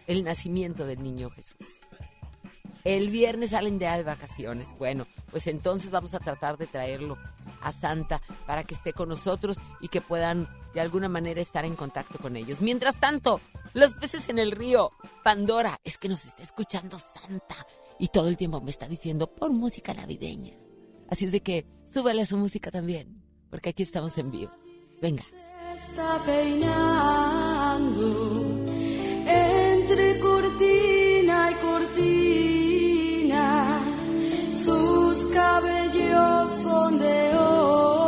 el 0.07 0.25
nacimiento 0.25 0.87
del 0.87 1.03
niño 1.03 1.31
Jesús. 1.31 1.83
El 2.85 3.11
viernes 3.11 3.51
salen 3.51 3.79
de 3.79 4.03
vacaciones. 4.03 4.75
Bueno, 4.77 5.07
pues 5.31 5.47
entonces 5.47 5.91
vamos 5.91 6.15
a 6.15 6.19
tratar 6.19 6.59
de 6.59 6.67
traerlo 6.67 7.17
a 7.61 7.71
Santa 7.71 8.21
para 8.45 8.65
que 8.65 8.75
esté 8.75 8.93
con 8.93 9.09
nosotros 9.09 9.59
y 9.81 9.87
que 9.87 10.01
puedan 10.01 10.49
de 10.75 10.81
alguna 10.81 11.09
manera 11.09 11.41
estar 11.41 11.65
en 11.65 11.77
contacto 11.77 12.19
con 12.19 12.37
ellos. 12.37 12.61
Mientras 12.61 12.99
tanto, 12.99 13.41
los 13.73 13.95
peces 13.95 14.29
en 14.31 14.41
el 14.41 14.51
río, 14.51 14.91
Pandora, 15.23 15.79
es 15.85 15.97
que 15.97 16.09
nos 16.09 16.25
está 16.25 16.43
escuchando 16.43 16.99
Santa 16.99 17.67
y 18.03 18.09
todo 18.09 18.27
el 18.27 18.37
tiempo 18.37 18.61
me 18.61 18.73
está 18.73 18.89
diciendo 18.89 19.33
por 19.33 19.53
música 19.53 19.95
navideña. 19.95 20.55
Así 21.09 21.27
es 21.27 21.31
de 21.31 21.41
que 21.41 21.67
súbale 21.85 22.27
su 22.27 22.37
música 22.37 22.73
también, 22.73 23.23
porque 23.49 23.69
aquí 23.71 23.85
estamos 23.85 24.19
en 24.19 24.33
vivo. 24.33 24.51
Venga. 25.01 25.23
Está 25.73 26.21
peinando 26.27 27.95
entre 29.25 30.19
cortina 30.19 31.53
y 31.53 31.55
cortina. 31.65 33.39
Sus 34.53 35.27
cabellos 35.33 36.49
son 36.61 36.99
de 36.99 37.37
oro 37.37 38.02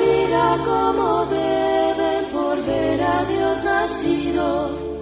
mira 0.00 0.56
cómo 0.64 1.26
beben 1.26 2.24
por 2.32 2.56
ver 2.62 3.02
a 3.02 3.24
Dios 3.24 3.64
nacido. 3.64 4.94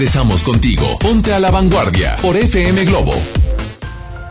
Regresamos 0.00 0.42
contigo. 0.42 0.98
Ponte 0.98 1.34
a 1.34 1.38
la 1.38 1.50
vanguardia 1.50 2.16
por 2.22 2.34
FM 2.34 2.86
Globo. 2.86 3.12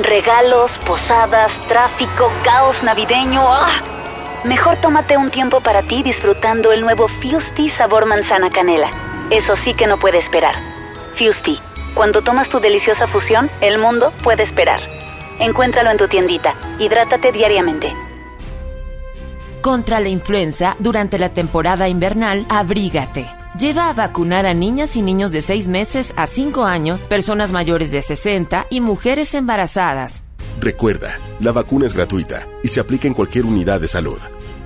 Regalos, 0.00 0.72
posadas, 0.84 1.52
tráfico, 1.68 2.32
caos 2.42 2.82
navideño. 2.82 3.44
¡Ah! 3.46 3.97
Mejor 4.44 4.76
tómate 4.76 5.16
un 5.16 5.30
tiempo 5.30 5.60
para 5.60 5.82
ti 5.82 6.02
disfrutando 6.02 6.70
el 6.70 6.80
nuevo 6.80 7.08
Fusti 7.08 7.70
sabor 7.70 8.06
manzana 8.06 8.50
canela. 8.50 8.88
Eso 9.30 9.56
sí 9.56 9.74
que 9.74 9.86
no 9.86 9.98
puede 9.98 10.18
esperar. 10.18 10.54
Fusti, 11.18 11.58
cuando 11.94 12.22
tomas 12.22 12.48
tu 12.48 12.60
deliciosa 12.60 13.08
fusión, 13.08 13.50
el 13.60 13.80
mundo 13.80 14.12
puede 14.22 14.44
esperar. 14.44 14.80
Encuéntralo 15.40 15.90
en 15.90 15.98
tu 15.98 16.06
tiendita. 16.06 16.54
Hidrátate 16.78 17.32
diariamente. 17.32 17.92
Contra 19.60 19.98
la 19.98 20.08
influenza, 20.08 20.76
durante 20.78 21.18
la 21.18 21.30
temporada 21.30 21.88
invernal, 21.88 22.46
abrígate. 22.48 23.26
Lleva 23.58 23.88
a 23.88 23.92
vacunar 23.92 24.46
a 24.46 24.54
niñas 24.54 24.94
y 24.94 25.02
niños 25.02 25.32
de 25.32 25.40
6 25.40 25.66
meses 25.66 26.14
a 26.16 26.28
5 26.28 26.64
años, 26.64 27.02
personas 27.02 27.50
mayores 27.50 27.90
de 27.90 28.02
60 28.02 28.66
y 28.70 28.80
mujeres 28.80 29.34
embarazadas. 29.34 30.27
Recuerda, 30.60 31.18
la 31.40 31.52
vacuna 31.52 31.86
es 31.86 31.94
gratuita 31.94 32.48
y 32.62 32.68
se 32.68 32.80
aplica 32.80 33.06
en 33.06 33.14
cualquier 33.14 33.46
unidad 33.46 33.80
de 33.80 33.88
salud. 33.88 34.18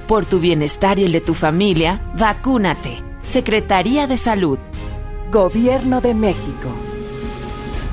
Por 0.06 0.24
tu 0.24 0.40
bienestar 0.40 0.98
y 0.98 1.05
el 1.05 1.12
de 1.12 1.20
tu 1.20 1.35
familia, 1.35 2.01
vacúnate. 2.19 3.02
Secretaría 3.27 4.06
de 4.06 4.16
Salud. 4.16 4.59
Gobierno 5.31 6.01
de 6.01 6.14
México. 6.14 6.91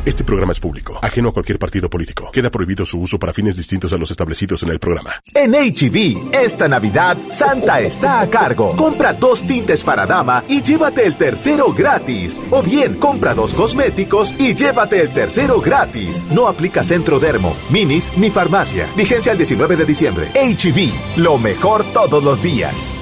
Este 0.09 0.23
programa 0.23 0.53
es 0.53 0.59
público, 0.59 0.97
ajeno 1.03 1.29
a 1.29 1.31
cualquier 1.33 1.59
partido 1.59 1.87
político. 1.87 2.31
Queda 2.31 2.49
prohibido 2.49 2.83
su 2.83 2.99
uso 2.99 3.19
para 3.19 3.31
fines 3.31 3.55
distintos 3.57 3.93
a 3.93 3.97
los 3.97 4.09
establecidos 4.09 4.63
en 4.63 4.69
el 4.69 4.79
programa. 4.79 5.11
En 5.35 5.51
HB, 5.51 6.33
esta 6.33 6.67
Navidad, 6.67 7.15
Santa 7.29 7.79
está 7.79 8.21
a 8.21 8.27
cargo. 8.27 8.75
Compra 8.75 9.13
dos 9.13 9.43
tintes 9.43 9.83
para 9.83 10.07
dama 10.07 10.43
y 10.47 10.63
llévate 10.63 11.05
el 11.05 11.15
tercero 11.15 11.71
gratis. 11.73 12.41
O 12.49 12.63
bien, 12.63 12.95
compra 12.95 13.35
dos 13.35 13.53
cosméticos 13.53 14.33
y 14.39 14.55
llévate 14.55 14.99
el 14.99 15.11
tercero 15.11 15.61
gratis. 15.61 16.25
No 16.31 16.47
aplica 16.47 16.83
Centro 16.83 17.19
Dermo, 17.19 17.55
Minis 17.69 18.11
ni 18.17 18.31
farmacia. 18.31 18.87
Vigencia 18.97 19.33
el 19.33 19.37
19 19.37 19.75
de 19.75 19.85
diciembre. 19.85 20.31
HB, 20.33 21.19
lo 21.19 21.37
mejor 21.37 21.83
todos 21.93 22.23
los 22.23 22.41
días. 22.41 22.95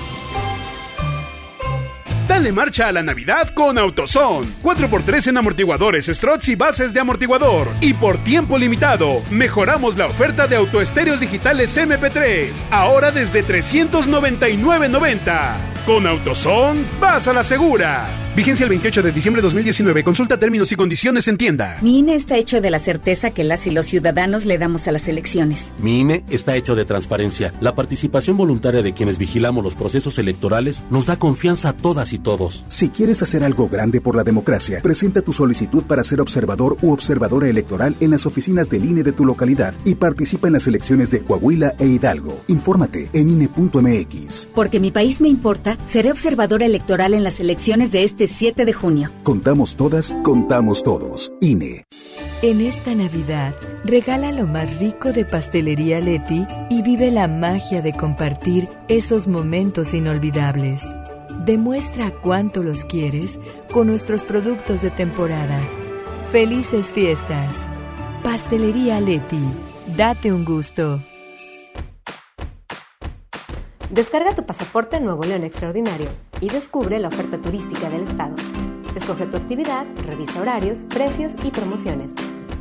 Dale 2.28 2.52
marcha 2.52 2.90
a 2.90 2.92
la 2.92 3.04
Navidad 3.04 3.54
con 3.54 3.78
AutoZone. 3.78 4.48
4x3 4.62 5.30
en 5.30 5.38
amortiguadores, 5.38 6.08
struts 6.08 6.50
y 6.50 6.56
bases 6.56 6.94
de 6.94 7.00
amortiguador. 7.00 7.70
Y 7.80 7.94
por 7.94 8.18
tiempo 8.18 8.58
limitado, 8.58 9.22
mejoramos 9.32 9.96
la 9.98 10.08
oferta 10.08 10.46
de 10.46 10.58
autoestéreos 10.58 11.22
digitales 11.22 11.78
MP3. 11.78 12.50
Ahora 12.70 13.12
desde 13.12 13.46
399.90. 13.46 15.54
Con 15.86 16.06
AutoZone, 16.06 16.84
vas 17.00 17.30
a 17.30 17.34
la 17.34 17.46
segura. 17.46 18.27
Vigencia 18.38 18.66
el 18.66 18.70
28 18.70 19.02
de 19.02 19.12
diciembre 19.12 19.42
de 19.42 19.48
2019. 19.48 20.04
Consulta 20.04 20.38
términos 20.38 20.72
y 20.72 20.76
condiciones 20.76 21.28
en 21.28 21.40
tienda. 21.40 21.80
Mi 21.82 21.98
INE 21.98 22.14
está 22.14 22.38
hecho 22.38 22.62
de 22.62 22.70
la 22.70 22.78
certeza 22.78 23.32
que 23.32 23.44
las 23.44 23.66
y 23.66 23.72
los 23.72 23.88
ciudadanos 23.88 24.46
le 24.46 24.60
damos 24.60 24.88
a 24.88 24.92
las 24.92 25.08
elecciones. 25.08 25.74
Mi 25.80 26.02
INE 26.02 26.24
está 26.30 26.56
hecho 26.56 26.76
de 26.76 26.86
transparencia. 26.86 27.52
La 27.62 27.74
participación 27.74 28.38
voluntaria 28.38 28.84
de 28.84 28.94
quienes 28.94 29.18
vigilamos 29.18 29.64
los 29.64 29.74
procesos 29.74 30.20
electorales 30.20 30.84
nos 30.92 31.08
da 31.08 31.18
confianza 31.18 31.70
a 31.70 31.74
todas 31.74 32.14
y 32.14 32.20
todos. 32.20 32.64
Si 32.68 32.90
quieres 32.90 33.24
hacer 33.24 33.44
algo 33.44 33.70
grande 33.70 34.02
por 34.02 34.16
la 34.16 34.24
democracia, 34.24 34.82
presenta 34.84 35.24
tu 35.24 35.34
solicitud 35.34 35.82
para 35.82 36.04
ser 36.04 36.22
observador 36.22 36.78
u 36.84 36.92
observadora 36.92 37.50
electoral 37.50 37.96
en 38.02 38.12
las 38.12 38.28
oficinas 38.28 38.70
del 38.70 38.86
INE 38.86 39.02
de 39.02 39.14
tu 39.14 39.26
localidad 39.26 39.74
y 39.84 39.96
participa 39.96 40.46
en 40.46 40.54
las 40.54 40.68
elecciones 40.68 41.10
de 41.10 41.22
Coahuila 41.22 41.74
e 41.80 41.88
Hidalgo. 41.88 42.40
Infórmate 42.50 43.10
en 43.14 43.30
INE.mx. 43.30 44.50
Porque 44.54 44.80
mi 44.80 44.92
país 44.92 45.22
me 45.22 45.28
importa, 45.28 45.76
seré 45.88 46.12
observadora 46.12 46.68
electoral 46.68 47.16
en 47.16 47.24
las 47.24 47.40
elecciones 47.40 47.92
de 47.92 48.04
este 48.04 48.27
7 48.28 48.66
de 48.66 48.74
junio. 48.74 49.12
Contamos 49.24 49.76
todas, 49.76 50.14
contamos 50.24 50.84
todos. 50.84 51.32
INE. 51.42 51.86
En 52.42 52.62
esta 52.62 52.94
Navidad, 52.94 53.56
regala 53.84 54.32
lo 54.32 54.46
más 54.46 54.78
rico 54.78 55.12
de 55.12 55.26
Pastelería 55.26 56.00
Leti 56.00 56.46
y 56.70 56.82
vive 56.84 57.10
la 57.10 57.28
magia 57.28 57.82
de 57.82 57.94
compartir 57.94 58.68
esos 58.88 59.28
momentos 59.28 59.94
inolvidables. 59.94 60.84
Demuestra 61.46 62.12
cuánto 62.12 62.62
los 62.62 62.86
quieres 62.86 63.40
con 63.72 63.88
nuestros 63.88 64.24
productos 64.24 64.82
de 64.82 64.92
temporada. 64.92 65.60
Felices 66.32 66.92
fiestas. 66.92 67.56
Pastelería 68.22 69.00
Leti. 69.00 69.42
Date 69.96 70.32
un 70.32 70.46
gusto. 70.46 71.02
Descarga 73.90 74.36
tu 74.36 74.46
pasaporte 74.46 75.00
Nuevo 75.00 75.24
León 75.24 75.44
Extraordinario 75.44 76.27
y 76.42 76.50
descubre 76.50 77.00
la 77.00 77.08
oferta 77.08 77.40
turística 77.40 77.90
del 77.90 78.04
estado. 78.04 78.36
Escoge 78.96 79.26
tu 79.28 79.38
actividad, 79.38 79.86
revisa 80.06 80.42
horarios, 80.42 80.80
precios 80.86 81.34
y 81.44 81.52
promociones. 81.52 82.14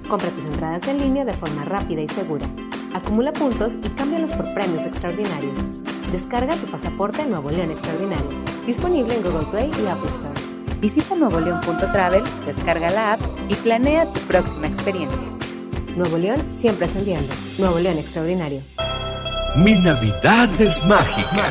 Compra 0.08 0.30
tus 0.30 0.44
entradas 0.44 0.86
en 0.88 0.98
línea 0.98 1.24
de 1.24 1.32
forma 1.34 1.64
rápida 1.64 2.02
y 2.02 2.08
segura. 2.08 2.46
Acumula 2.94 3.32
puntos 3.32 3.74
y 3.82 3.88
cámbialos 3.90 4.32
por 4.32 4.52
premios 4.54 4.82
extraordinarios. 4.82 5.54
Descarga 6.12 6.54
tu 6.56 6.66
pasaporte 6.66 7.24
Nuevo 7.26 7.50
León 7.50 7.70
Extraordinario. 7.70 8.28
Disponible 8.66 9.14
en 9.14 9.22
Google 9.22 9.46
Play 9.46 9.70
y 9.82 9.86
Apple 9.86 10.10
Store. 10.10 10.46
Visita 10.80 11.14
nuevoleón.travel, 11.14 12.22
descarga 12.44 12.90
la 12.90 13.14
app 13.14 13.20
y 13.48 13.54
planea 13.54 14.12
tu 14.12 14.20
próxima 14.20 14.66
experiencia. 14.66 15.18
Nuevo 15.96 16.18
León 16.18 16.44
siempre 16.60 16.86
ascendiendo. 16.86 17.32
Nuevo 17.58 17.78
León 17.78 17.98
Extraordinario. 17.98 18.60
Mi 19.56 19.72
Navidad 19.80 20.48
es 20.60 20.84
mágica. 20.84 21.50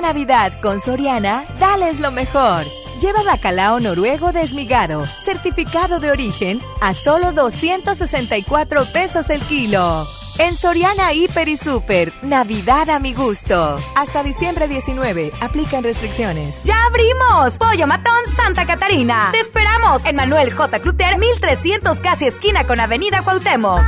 Navidad 0.00 0.52
con 0.60 0.80
Soriana, 0.80 1.44
dales 1.58 2.00
lo 2.00 2.10
mejor. 2.10 2.64
Lleva 3.00 3.22
bacalao 3.22 3.80
noruego 3.80 4.32
desmigado, 4.32 5.06
certificado 5.06 6.00
de 6.00 6.10
origen, 6.10 6.60
a 6.80 6.94
solo 6.94 7.32
264 7.32 8.84
pesos 8.86 9.28
el 9.30 9.40
kilo. 9.42 10.06
En 10.38 10.54
Soriana 10.54 11.12
Hiper 11.14 11.48
y 11.48 11.56
Super, 11.56 12.12
Navidad 12.22 12.90
a 12.90 12.98
mi 12.98 13.14
gusto. 13.14 13.78
Hasta 13.96 14.22
diciembre 14.22 14.68
19, 14.68 15.32
aplican 15.40 15.82
restricciones. 15.82 16.54
¡Ya 16.62 16.76
abrimos! 16.86 17.56
Pollo 17.58 17.86
Matón 17.86 18.26
Santa 18.34 18.66
Catarina. 18.66 19.30
Te 19.32 19.40
esperamos 19.40 20.04
en 20.04 20.16
Manuel 20.16 20.52
J. 20.52 20.78
Cluter, 20.80 21.18
1300 21.18 22.00
casi 22.00 22.26
esquina 22.26 22.64
con 22.64 22.80
Avenida 22.80 23.22
Cuauhtémoc. 23.22 23.80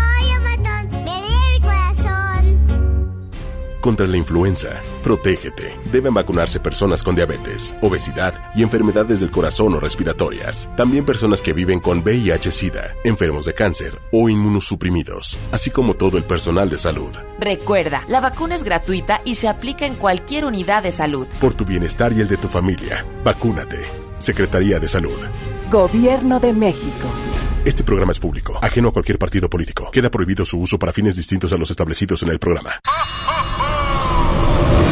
Contra 3.88 4.06
la 4.06 4.18
influenza, 4.18 4.82
protégete. 5.02 5.74
Deben 5.90 6.12
vacunarse 6.12 6.60
personas 6.60 7.02
con 7.02 7.14
diabetes, 7.14 7.74
obesidad 7.80 8.34
y 8.54 8.62
enfermedades 8.62 9.20
del 9.20 9.30
corazón 9.30 9.72
o 9.72 9.80
respiratorias. 9.80 10.68
También 10.76 11.06
personas 11.06 11.40
que 11.40 11.54
viven 11.54 11.80
con 11.80 12.02
VIH-Sida, 12.02 12.96
enfermos 13.02 13.46
de 13.46 13.54
cáncer 13.54 13.98
o 14.12 14.28
inmunosuprimidos, 14.28 15.38
así 15.52 15.70
como 15.70 15.94
todo 15.94 16.18
el 16.18 16.24
personal 16.24 16.68
de 16.68 16.76
salud. 16.76 17.10
Recuerda, 17.40 18.04
la 18.08 18.20
vacuna 18.20 18.56
es 18.56 18.62
gratuita 18.62 19.22
y 19.24 19.36
se 19.36 19.48
aplica 19.48 19.86
en 19.86 19.94
cualquier 19.94 20.44
unidad 20.44 20.82
de 20.82 20.90
salud. 20.90 21.26
Por 21.40 21.54
tu 21.54 21.64
bienestar 21.64 22.12
y 22.12 22.20
el 22.20 22.28
de 22.28 22.36
tu 22.36 22.48
familia, 22.48 23.06
vacúnate. 23.24 23.78
Secretaría 24.18 24.78
de 24.78 24.88
Salud. 24.88 25.18
Gobierno 25.70 26.40
de 26.40 26.52
México. 26.52 27.08
Este 27.64 27.84
programa 27.84 28.12
es 28.12 28.20
público, 28.20 28.58
ajeno 28.60 28.88
a 28.88 28.92
cualquier 28.92 29.18
partido 29.18 29.48
político. 29.48 29.90
Queda 29.90 30.10
prohibido 30.10 30.44
su 30.44 30.60
uso 30.60 30.78
para 30.78 30.92
fines 30.92 31.16
distintos 31.16 31.54
a 31.54 31.56
los 31.56 31.70
establecidos 31.70 32.22
en 32.22 32.28
el 32.28 32.38
programa. 32.38 32.80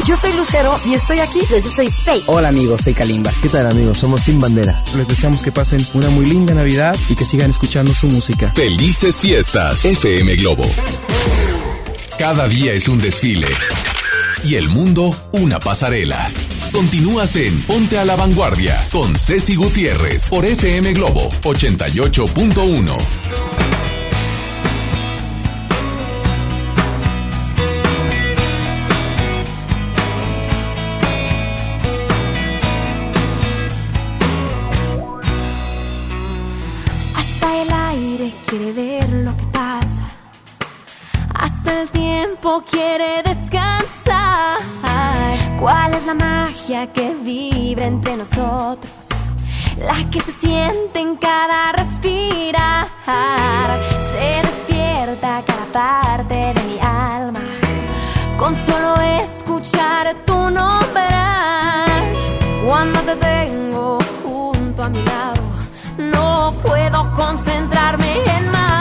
Yo 0.07 0.17
soy 0.17 0.33
Lucero 0.35 0.79
y 0.87 0.95
estoy 0.95 1.19
aquí. 1.19 1.41
Yo 1.51 1.69
soy 1.69 1.91
Faye. 1.91 2.23
Hola 2.27 2.49
amigos, 2.49 2.83
soy 2.85 2.95
Kalimba. 2.95 3.33
¿Qué 3.43 3.49
tal 3.49 3.67
amigos? 3.67 3.99
Somos 3.99 4.23
Sin 4.23 4.39
Bandera. 4.39 4.81
Les 4.97 5.09
deseamos 5.09 5.43
que 5.43 5.51
pasen 5.51 5.85
una 5.95 6.09
muy 6.11 6.27
linda 6.27 6.55
Navidad 6.55 6.97
y 7.09 7.17
que 7.17 7.25
sigan 7.25 7.51
escuchando 7.51 7.93
su 7.93 8.07
música. 8.07 8.53
Felices 8.55 9.21
fiestas, 9.21 9.85
FM 9.85 10.37
Globo. 10.37 10.65
Cada 12.21 12.47
día 12.47 12.73
es 12.73 12.87
un 12.87 13.01
desfile 13.01 13.49
y 14.45 14.55
el 14.55 14.69
mundo 14.69 15.13
una 15.33 15.59
pasarela. 15.59 16.31
Continúas 16.71 17.35
en 17.35 17.61
Ponte 17.63 17.99
a 17.99 18.05
la 18.05 18.15
Vanguardia 18.15 18.87
con 18.93 19.17
Ceci 19.17 19.57
Gutiérrez 19.57 20.29
por 20.29 20.47
FM 20.47 20.93
Globo 20.93 21.29
88.1. 21.43 23.66
quiere 42.65 43.23
descansar. 43.23 44.59
¿Cuál 45.61 45.95
es 45.95 46.07
la 46.07 46.15
magia 46.15 46.93
que 46.93 47.15
vibra 47.15 47.87
entre 47.87 48.17
nosotros? 48.17 48.93
La 49.79 50.09
que 50.11 50.21
se 50.21 50.33
siente 50.33 51.01
en 51.01 51.17
cada 51.17 51.73
respirar. 51.73 52.87
Se 54.13 54.43
despierta 54.47 55.43
cada 55.47 55.67
parte 55.73 56.35
de 56.35 56.63
mi 56.69 56.79
alma. 56.81 57.41
Con 58.39 58.55
solo 58.55 58.95
escuchar 59.01 60.15
tu 60.25 60.51
nombre. 60.51 61.03
Cuando 62.67 63.01
te 63.01 63.17
tengo 63.17 63.99
junto 64.25 64.83
a 64.83 64.89
mi 64.89 65.03
lado. 65.03 65.43
No 65.99 66.55
puedo 66.63 67.13
concentrarme 67.15 68.19
en 68.37 68.51
más. 68.51 68.76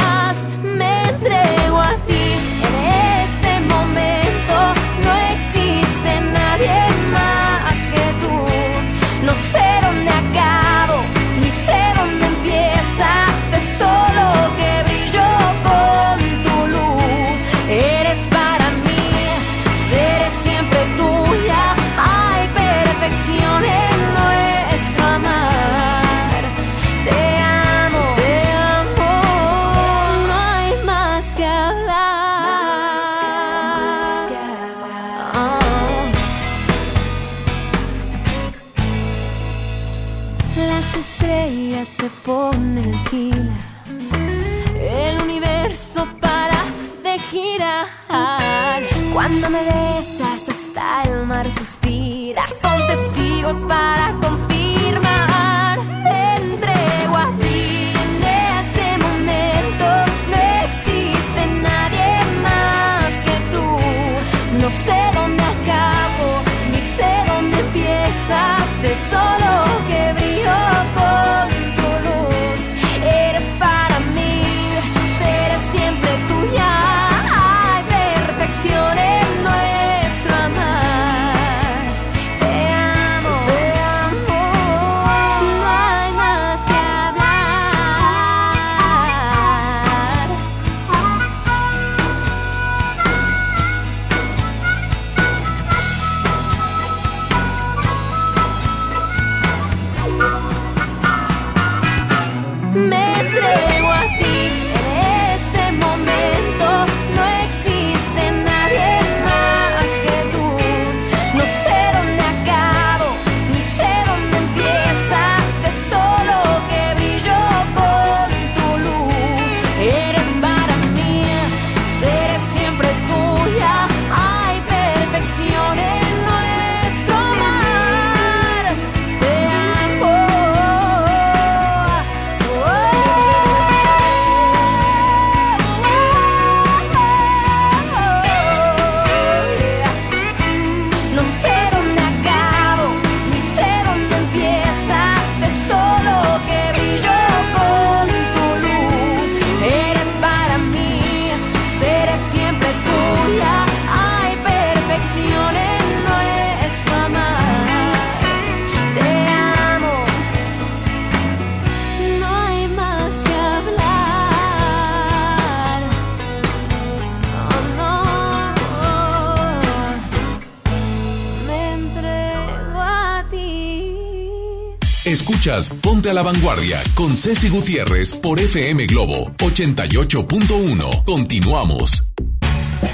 A 176.09 176.13
la 176.13 176.21
Vanguardia 176.21 176.79
con 176.93 177.17
Ceci 177.17 177.49
Gutiérrez 177.49 178.13
por 178.13 178.39
FM 178.39 178.85
Globo 178.85 179.31
88.1. 179.37 181.03
Continuamos. 181.03 182.05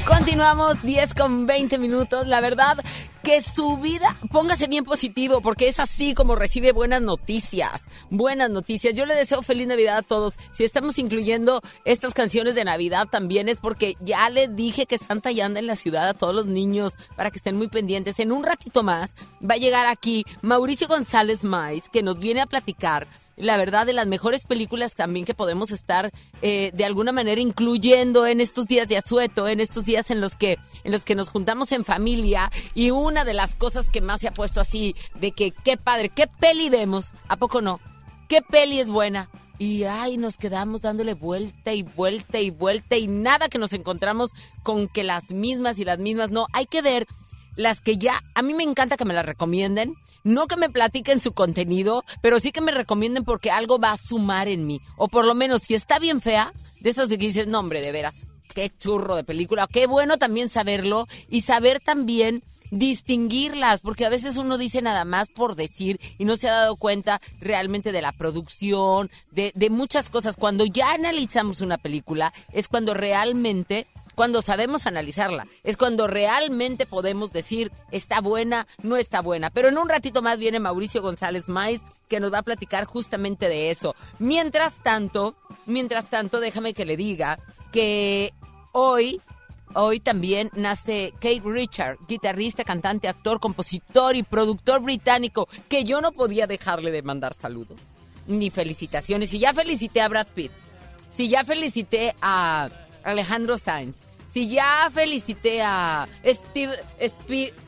Continuamos 0.06 0.82
10 0.82 1.14
con 1.16 1.46
20 1.46 1.78
minutos. 1.78 2.26
La 2.28 2.40
verdad 2.40 2.78
que 3.24 3.42
su 3.42 3.78
vida, 3.78 4.16
póngase 4.32 4.68
bien 4.68 4.84
positivo, 4.84 5.42
porque 5.42 5.68
es 5.68 5.80
así 5.80 6.14
como 6.14 6.36
recibe 6.36 6.72
buenas 6.72 7.02
noticias. 7.02 7.84
Buenas 8.10 8.50
noticias. 8.50 8.94
Yo 8.94 9.06
le 9.06 9.16
deseo 9.16 9.42
feliz 9.42 9.68
Navidad 9.68 9.98
a 9.98 10.02
todos. 10.02 10.36
Si 10.52 10.64
estamos 10.64 10.98
incluyendo 10.98 11.62
estas 11.86 12.14
canciones 12.14 12.56
de 12.56 12.66
Navidad 12.66 13.08
también 13.10 13.50
es 13.50 13.60
porque 13.60 13.96
ya 14.00 14.30
le 14.30 14.48
dije 14.48 14.86
que 14.86 14.98
Santa 14.98 15.32
ya 15.32 15.46
anda 15.46 15.60
en 15.60 15.68
la 15.68 15.76
ciudad 15.76 16.08
a 16.08 16.14
todos 16.14 16.34
los 16.34 16.46
niños 16.46 16.94
para 17.16 17.32
que 17.32 17.38
estén 17.38 17.58
muy 17.58 17.68
pendientes. 17.68 18.20
En 18.20 18.32
un 18.32 18.44
ratito 18.44 18.84
más 18.84 19.16
va 19.42 19.56
a 19.56 19.58
llegar 19.58 19.88
aquí 19.88 20.26
Mauricio 20.42 20.88
González 20.88 21.44
Mais, 21.44 21.90
que 21.90 22.04
nos 22.04 22.20
viene 22.20 22.42
a 22.42 22.48
platicar 22.48 23.08
la 23.42 23.58
verdad, 23.58 23.86
de 23.86 23.94
las 23.94 24.08
mejores 24.08 24.44
películas 24.44 24.96
también 24.96 25.26
que 25.26 25.34
podemos 25.34 25.72
estar 25.72 26.12
eh, 26.42 26.72
de 26.74 26.86
alguna 26.86 27.12
manera 27.12 27.42
incluyendo 27.42 28.26
en 28.28 28.42
estos 28.42 28.68
días 28.68 28.88
de 28.88 28.98
asueto, 28.98 29.48
en 29.48 29.60
estos 29.60 29.86
días 29.86 30.12
en 30.12 30.22
los 30.22 30.36
que 30.36 30.58
en 30.84 30.92
los 30.92 31.06
que 31.06 31.16
nos 31.16 31.30
juntamos 31.30 31.72
en 31.72 31.86
familia 31.86 32.52
y 32.76 32.92
una 33.12 33.26
de 33.26 33.34
las 33.34 33.56
cosas 33.56 33.90
que 33.90 34.00
más 34.00 34.22
se 34.22 34.30
ha 34.30 34.34
puesto 34.34 34.62
así 34.62 34.96
de 35.16 35.34
que 35.34 35.52
qué 35.52 35.76
padre, 35.76 36.10
qué 36.10 36.28
peli 36.28 36.70
vemos, 36.70 37.14
a 37.28 37.36
poco 37.36 37.62
no, 37.62 37.82
qué 38.30 38.42
peli 38.42 38.80
es 38.80 38.90
buena. 38.90 39.30
Y 39.60 39.84
ay, 39.84 40.18
nos 40.18 40.38
quedamos 40.38 40.82
dándole 40.82 41.14
vuelta 41.14 41.74
y 41.74 41.84
vuelta 41.84 42.40
y 42.40 42.50
vuelta 42.50 42.96
y 42.96 43.08
nada 43.08 43.50
que 43.50 43.60
nos 43.60 43.74
encontramos 43.74 44.32
con 44.64 44.88
que 44.88 45.04
las 45.04 45.32
mismas 45.32 45.78
y 45.78 45.86
las 45.86 46.00
mismas 46.00 46.32
no. 46.32 46.48
Hay 46.54 46.66
que 46.66 46.82
ver 46.82 47.06
las 47.56 47.82
que 47.82 47.98
ya, 47.98 48.24
a 48.34 48.42
mí 48.42 48.54
me 48.54 48.64
encanta 48.64 48.98
que 48.98 49.06
me 49.06 49.14
las 49.14 49.26
recomienden, 49.26 49.94
no 50.24 50.48
que 50.48 50.56
me 50.56 50.70
platiquen 50.70 51.20
su 51.20 51.34
contenido, 51.34 52.04
pero 52.22 52.40
sí 52.40 52.52
que 52.52 52.62
me 52.62 52.72
recomienden 52.72 53.26
porque 53.26 53.52
algo 53.52 53.78
va 53.78 53.92
a 53.92 53.98
sumar 53.98 54.48
en 54.48 54.66
mí. 54.66 54.80
O 54.96 55.10
por 55.10 55.26
lo 55.26 55.36
menos, 55.36 55.64
si 55.64 55.76
está 55.76 56.00
bien 56.00 56.22
fea, 56.22 56.54
de 56.80 56.90
esas 56.90 57.10
de 57.10 57.18
que 57.18 57.28
dices, 57.28 57.48
no 57.48 57.60
hombre, 57.60 57.82
de 57.82 57.92
veras, 57.92 58.26
qué 58.56 58.72
churro 58.80 59.16
de 59.16 59.26
película, 59.26 59.68
qué 59.72 59.86
bueno 59.86 60.18
también 60.18 60.50
saberlo 60.50 61.08
y 61.30 61.42
saber 61.42 61.82
también 61.82 62.42
distinguirlas, 62.72 63.82
porque 63.82 64.06
a 64.06 64.10
veces 64.10 64.38
uno 64.38 64.58
dice 64.58 64.82
nada 64.82 65.06
más 65.06 65.30
por 65.30 65.56
decir 65.56 66.00
y 66.18 66.26
no 66.26 66.38
se 66.38 66.50
ha 66.50 66.54
dado 66.54 66.78
cuenta 66.78 67.22
realmente 67.40 67.92
de 67.92 68.02
la 68.02 68.14
producción, 68.14 69.12
de, 69.32 69.70
muchas 69.70 70.10
cosas. 70.10 70.38
Cuando 70.38 70.66
ya 70.66 70.94
analizamos 70.94 71.62
una 71.62 71.78
película, 71.78 72.34
es 72.52 72.68
cuando 72.68 72.94
realmente 72.94 73.86
cuando 74.16 74.42
sabemos 74.42 74.88
analizarla, 74.88 75.48
es 75.64 75.78
cuando 75.78 76.06
realmente 76.06 76.86
podemos 76.86 77.32
decir 77.32 77.72
está 77.92 78.20
buena, 78.20 78.68
no 78.84 78.98
está 78.98 79.22
buena. 79.22 79.50
Pero 79.50 79.70
en 79.70 79.78
un 79.78 79.90
ratito 79.90 80.22
más 80.22 80.38
viene 80.38 80.60
Mauricio 80.60 81.02
González 81.02 81.48
Maiz 81.48 81.82
que 82.08 82.20
nos 82.20 82.32
va 82.32 82.40
a 82.40 82.44
platicar 82.44 82.86
justamente 82.86 83.48
de 83.48 83.70
eso. 83.70 83.96
Mientras 84.20 84.84
tanto, 84.84 85.36
mientras 85.66 86.10
tanto, 86.10 86.40
déjame 86.40 86.74
que 86.74 86.86
le 86.86 86.98
diga 86.98 87.40
que 87.72 88.34
hoy 88.74 89.22
Hoy 89.74 90.00
también 90.02 90.50
nace 90.54 91.14
Kate 91.16 91.42
Richard, 91.46 91.98
guitarrista, 92.08 92.64
cantante, 92.64 93.08
actor, 93.08 93.40
compositor 93.40 94.16
y 94.16 94.24
productor 94.24 94.82
británico, 94.82 95.48
que 95.70 95.84
yo 95.84 96.02
no 96.02 96.12
podía 96.12 96.46
dejarle 96.46 96.92
de 96.92 97.02
mandar 97.02 97.34
saludos 97.34 97.80
ni 98.28 98.50
felicitaciones. 98.50 99.30
Si 99.30 99.40
ya 99.40 99.54
felicité 99.54 100.02
a 100.02 100.10
Brad 100.10 100.28
Pitt, 100.28 100.52
si 101.10 101.30
ya 101.30 101.44
felicité 101.44 102.16
a 102.22 102.70
Alejandro 103.04 103.58
Sainz, 103.58 103.98
si 104.32 104.48
ya 104.48 104.90
felicité 104.94 105.62
a 105.62 106.08
Steve, 106.26 106.78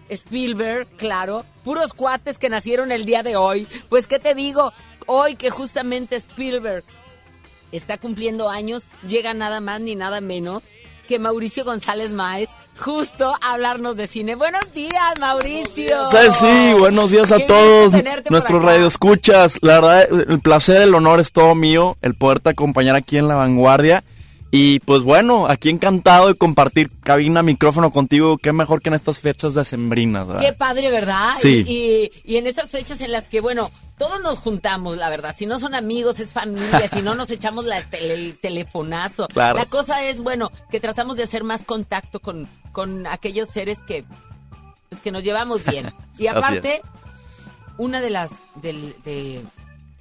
Spielberg, 0.09 0.87
claro, 0.97 1.45
puros 1.63 1.93
cuates 1.93 2.37
que 2.37 2.49
nacieron 2.49 2.91
el 2.91 3.05
día 3.05 3.23
de 3.23 3.35
hoy, 3.35 3.67
pues 3.89 4.07
qué 4.07 4.19
te 4.19 4.35
digo, 4.35 4.71
hoy 5.07 5.35
que 5.35 5.49
justamente 5.49 6.15
Spielberg 6.15 6.83
está 7.71 7.97
cumpliendo 7.97 8.49
años, 8.49 8.83
llega 9.07 9.33
nada 9.33 9.59
más 9.59 9.81
ni 9.81 9.95
nada 9.95 10.21
menos 10.21 10.63
que 11.13 11.19
Mauricio 11.19 11.63
González 11.63 12.11
Maez, 12.11 12.49
justo 12.75 13.35
a 13.39 13.53
hablarnos 13.53 13.95
de 13.95 14.07
cine. 14.07 14.33
Buenos 14.33 14.73
días, 14.73 15.13
Mauricio. 15.19 16.07
Sí, 16.31 16.73
buenos 16.79 17.11
días 17.11 17.31
a 17.31 17.37
todos 17.45 17.93
nuestros 18.31 18.63
radioescuchas. 18.63 19.59
La 19.61 19.75
verdad, 19.75 20.07
el 20.09 20.39
placer, 20.39 20.81
el 20.81 20.95
honor 20.95 21.19
es 21.19 21.31
todo 21.31 21.53
mío, 21.53 21.97
el 22.01 22.15
poderte 22.15 22.49
acompañar 22.49 22.95
aquí 22.95 23.19
en 23.19 23.27
La 23.27 23.35
Vanguardia. 23.35 24.03
Y 24.55 24.81
pues 24.81 25.01
bueno, 25.01 25.47
aquí 25.47 25.71
encantado 25.71 26.27
de 26.27 26.35
compartir 26.35 26.91
cabina, 26.99 27.41
micrófono 27.41 27.89
contigo. 27.89 28.37
Qué 28.37 28.53
mejor 28.53 28.83
que 28.83 28.89
en 28.89 28.93
estas 28.93 29.19
fechas 29.19 29.55
de 29.55 29.65
sembrinas, 29.65 30.27
¿verdad? 30.27 30.43
Qué 30.45 30.53
padre, 30.53 30.91
¿verdad? 30.91 31.33
Sí. 31.41 31.65
Y, 31.67 32.11
y, 32.23 32.37
en 32.37 32.45
estas 32.45 32.69
fechas 32.69 33.01
en 33.01 33.11
las 33.11 33.27
que, 33.27 33.41
bueno, 33.41 33.71
todos 33.97 34.21
nos 34.21 34.37
juntamos, 34.37 34.95
la 34.97 35.09
verdad. 35.09 35.33
Si 35.35 35.47
no 35.47 35.57
son 35.57 35.73
amigos, 35.73 36.19
es 36.19 36.33
familia. 36.33 36.87
si 36.93 37.01
no, 37.01 37.15
nos 37.15 37.31
echamos 37.31 37.65
la 37.65 37.79
el 37.93 38.37
telefonazo. 38.37 39.27
Claro. 39.29 39.57
La 39.57 39.65
cosa 39.65 40.05
es, 40.05 40.21
bueno, 40.21 40.51
que 40.69 40.79
tratamos 40.79 41.17
de 41.17 41.23
hacer 41.23 41.43
más 41.43 41.65
contacto 41.65 42.19
con, 42.19 42.47
con 42.71 43.07
aquellos 43.07 43.47
seres 43.49 43.79
que, 43.79 44.05
pues, 44.87 45.01
que 45.01 45.11
nos 45.11 45.23
llevamos 45.23 45.65
bien. 45.65 45.91
Y 46.19 46.27
aparte, 46.27 46.79
una 47.79 48.01
de 48.01 48.11
las, 48.11 48.33
del, 48.61 48.95
de, 49.03 49.41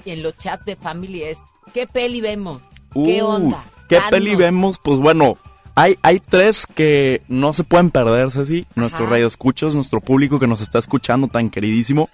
en 0.05 0.23
los 0.23 0.37
chats 0.37 0.67
de 0.67 0.77
familia 0.77 1.31
es, 1.31 1.39
¿qué 1.73 1.87
peli 1.87 2.21
vemos? 2.21 2.61
¿Qué 2.93 3.23
Uh, 3.23 3.27
onda? 3.29 3.65
¿Qué 4.01 4.11
peli 4.11 4.35
vemos? 4.37 4.79
Pues 4.83 4.99
bueno, 4.99 5.37
hay, 5.75 5.99
hay 6.03 6.21
tres 6.21 6.67
que 6.67 7.23
no 7.29 7.53
se 7.53 7.65
pueden 7.65 7.91
perder, 7.91 8.31
Ceci. 8.31 8.67
Nuestros 8.75 9.09
radioescuchos, 9.09 9.75
nuestro 9.75 10.01
público 10.01 10.39
que 10.39 10.47
nos 10.47 10.61
está 10.61 10.79
escuchando 10.79 11.29
tan 11.29 11.51
queridísimo. 11.51 12.09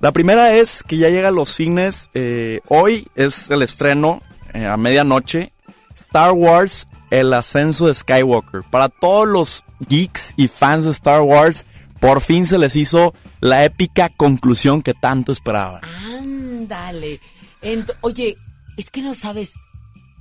La 0.00 0.12
primera 0.12 0.54
es 0.54 0.82
que 0.82 0.96
ya 0.98 1.08
llega 1.08 1.28
a 1.28 1.32
los 1.32 1.50
cines. 1.50 2.10
eh, 2.14 2.60
hoy 2.68 3.08
es 3.14 3.50
el 3.50 3.62
estreno 3.62 4.22
eh, 4.52 4.66
a 4.66 4.76
medianoche. 4.76 5.52
Star 5.98 6.32
Wars, 6.32 6.86
el 7.10 7.32
ascenso 7.32 7.86
de 7.86 7.94
Skywalker. 7.94 8.62
Para 8.70 8.88
todos 8.90 9.26
los 9.26 9.64
geeks 9.88 10.34
y 10.36 10.48
fans 10.48 10.84
de 10.84 10.90
Star 10.90 11.22
Wars, 11.22 11.64
por 12.00 12.20
fin 12.20 12.46
se 12.46 12.58
les 12.58 12.76
hizo 12.76 13.14
la 13.40 13.64
épica 13.64 14.10
conclusión 14.10 14.82
que 14.82 14.92
tanto 14.92 15.32
esperaban. 15.32 15.80
Ándale. 16.18 17.20
Ent- 17.62 17.94
Oye, 18.02 18.36
es 18.76 18.90
que 18.90 19.00
no 19.00 19.14
sabes, 19.14 19.52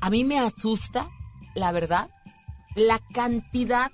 a 0.06 0.12
mí 0.12 0.24
me 0.24 0.38
asusta, 0.38 1.10
la 1.56 1.72
verdad, 1.72 2.10
la 2.76 3.00
cantidad 3.12 3.90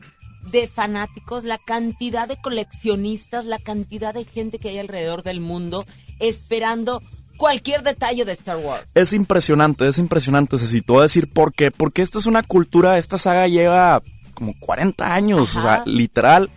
de 0.51 0.67
fanáticos, 0.67 1.45
la 1.45 1.57
cantidad 1.57 2.27
de 2.27 2.35
coleccionistas, 2.35 3.45
la 3.45 3.59
cantidad 3.59 4.13
de 4.13 4.25
gente 4.25 4.59
que 4.59 4.67
hay 4.67 4.79
alrededor 4.79 5.23
del 5.23 5.39
mundo 5.39 5.85
esperando 6.19 7.01
cualquier 7.37 7.83
detalle 7.83 8.25
de 8.25 8.33
Star 8.33 8.57
Wars. 8.57 8.85
Es 8.93 9.13
impresionante, 9.13 9.87
es 9.87 9.99
impresionante, 9.99 10.57
Ceci. 10.57 10.81
Te 10.81 10.91
voy 10.91 10.99
a 10.99 11.03
decir 11.03 11.31
por 11.31 11.53
qué. 11.53 11.71
Porque 11.71 12.01
esta 12.01 12.19
es 12.19 12.25
una 12.25 12.43
cultura, 12.43 12.97
esta 12.97 13.17
saga 13.17 13.47
lleva 13.47 14.01
como 14.33 14.53
40 14.59 15.13
años, 15.13 15.55
o 15.55 15.61
sea, 15.61 15.83
literal. 15.85 16.49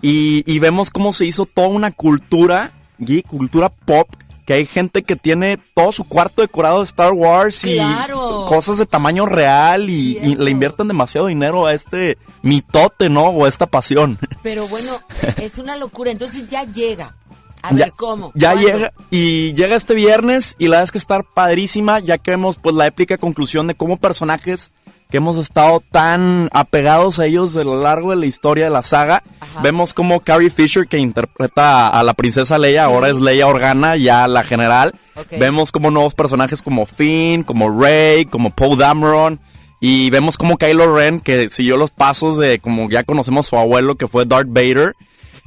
Y, 0.00 0.44
y 0.46 0.60
vemos 0.60 0.90
cómo 0.90 1.12
se 1.12 1.26
hizo 1.26 1.44
toda 1.44 1.66
una 1.66 1.90
cultura, 1.90 2.70
geek, 2.98 3.26
cultura 3.26 3.68
pop, 3.68 4.08
que 4.46 4.54
hay 4.54 4.66
gente 4.66 5.02
que 5.04 5.14
tiene 5.16 5.58
todo 5.74 5.92
su 5.92 6.04
cuarto 6.04 6.42
decorado 6.42 6.78
de 6.78 6.84
Star 6.84 7.12
Wars 7.12 7.64
y 7.64 7.74
Claro. 7.76 8.46
cosas 8.48 8.78
de 8.78 8.86
tamaño 8.86 9.26
real 9.26 9.88
y, 9.88 10.18
y 10.18 10.34
le 10.34 10.50
invierten 10.50 10.88
demasiado 10.88 11.28
dinero 11.28 11.66
a 11.66 11.74
este 11.74 12.18
mitote, 12.42 13.08
¿no? 13.08 13.26
O 13.26 13.44
a 13.44 13.48
esta 13.48 13.66
pasión. 13.66 14.18
Pero 14.42 14.66
bueno, 14.68 15.00
es 15.40 15.58
una 15.58 15.76
locura. 15.76 16.10
Entonces 16.10 16.48
ya 16.48 16.64
llega. 16.64 17.14
A 17.62 17.70
Ya- 17.70 17.84
ver 17.84 17.92
cómo. 17.96 18.32
Ya 18.34 18.52
¿Cuándo? 18.52 18.68
llega 18.68 18.92
y 19.10 19.54
llega 19.54 19.76
este 19.76 19.94
viernes 19.94 20.56
y 20.58 20.64
la 20.64 20.70
verdad 20.78 20.84
es 20.84 20.92
que 20.92 20.98
estar 20.98 21.22
padrísima 21.32 22.00
ya 22.00 22.18
que 22.18 22.32
vemos 22.32 22.58
pues 22.60 22.74
la 22.74 22.88
épica 22.88 23.18
conclusión 23.18 23.68
de 23.68 23.76
cómo 23.76 23.96
personajes 23.98 24.72
que 25.12 25.18
hemos 25.18 25.36
estado 25.36 25.82
tan 25.92 26.48
apegados 26.52 27.18
a 27.18 27.26
ellos 27.26 27.54
a 27.56 27.64
lo 27.64 27.82
largo 27.82 28.10
de 28.10 28.16
la 28.16 28.24
historia 28.24 28.64
de 28.64 28.70
la 28.70 28.82
saga. 28.82 29.22
Vemos 29.62 29.92
como 29.92 30.20
Carrie 30.20 30.48
Fisher 30.48 30.88
que 30.88 30.96
interpreta 30.96 31.86
a, 31.86 32.00
a 32.00 32.02
la 32.02 32.14
princesa 32.14 32.56
Leia, 32.56 32.84
ahora 32.84 33.10
es 33.10 33.20
Leia 33.20 33.46
Organa, 33.46 33.98
ya 33.98 34.26
la 34.26 34.42
general. 34.42 34.94
Vemos 35.38 35.70
como 35.70 35.90
nuevos 35.90 36.14
personajes 36.14 36.62
como 36.62 36.86
Finn, 36.86 37.42
como 37.42 37.78
Rey, 37.78 38.24
como 38.24 38.48
Poe 38.52 38.74
Dameron. 38.74 39.38
Y 39.80 40.08
vemos 40.08 40.38
como 40.38 40.56
Kylo 40.56 40.96
Ren, 40.96 41.20
que 41.20 41.50
siguió 41.50 41.76
los 41.76 41.90
pasos 41.90 42.38
de 42.38 42.58
como 42.58 42.88
ya 42.88 43.04
conocemos 43.04 43.46
su 43.46 43.58
abuelo, 43.58 43.96
que 43.96 44.08
fue 44.08 44.24
Darth 44.24 44.48
Vader. 44.48 44.94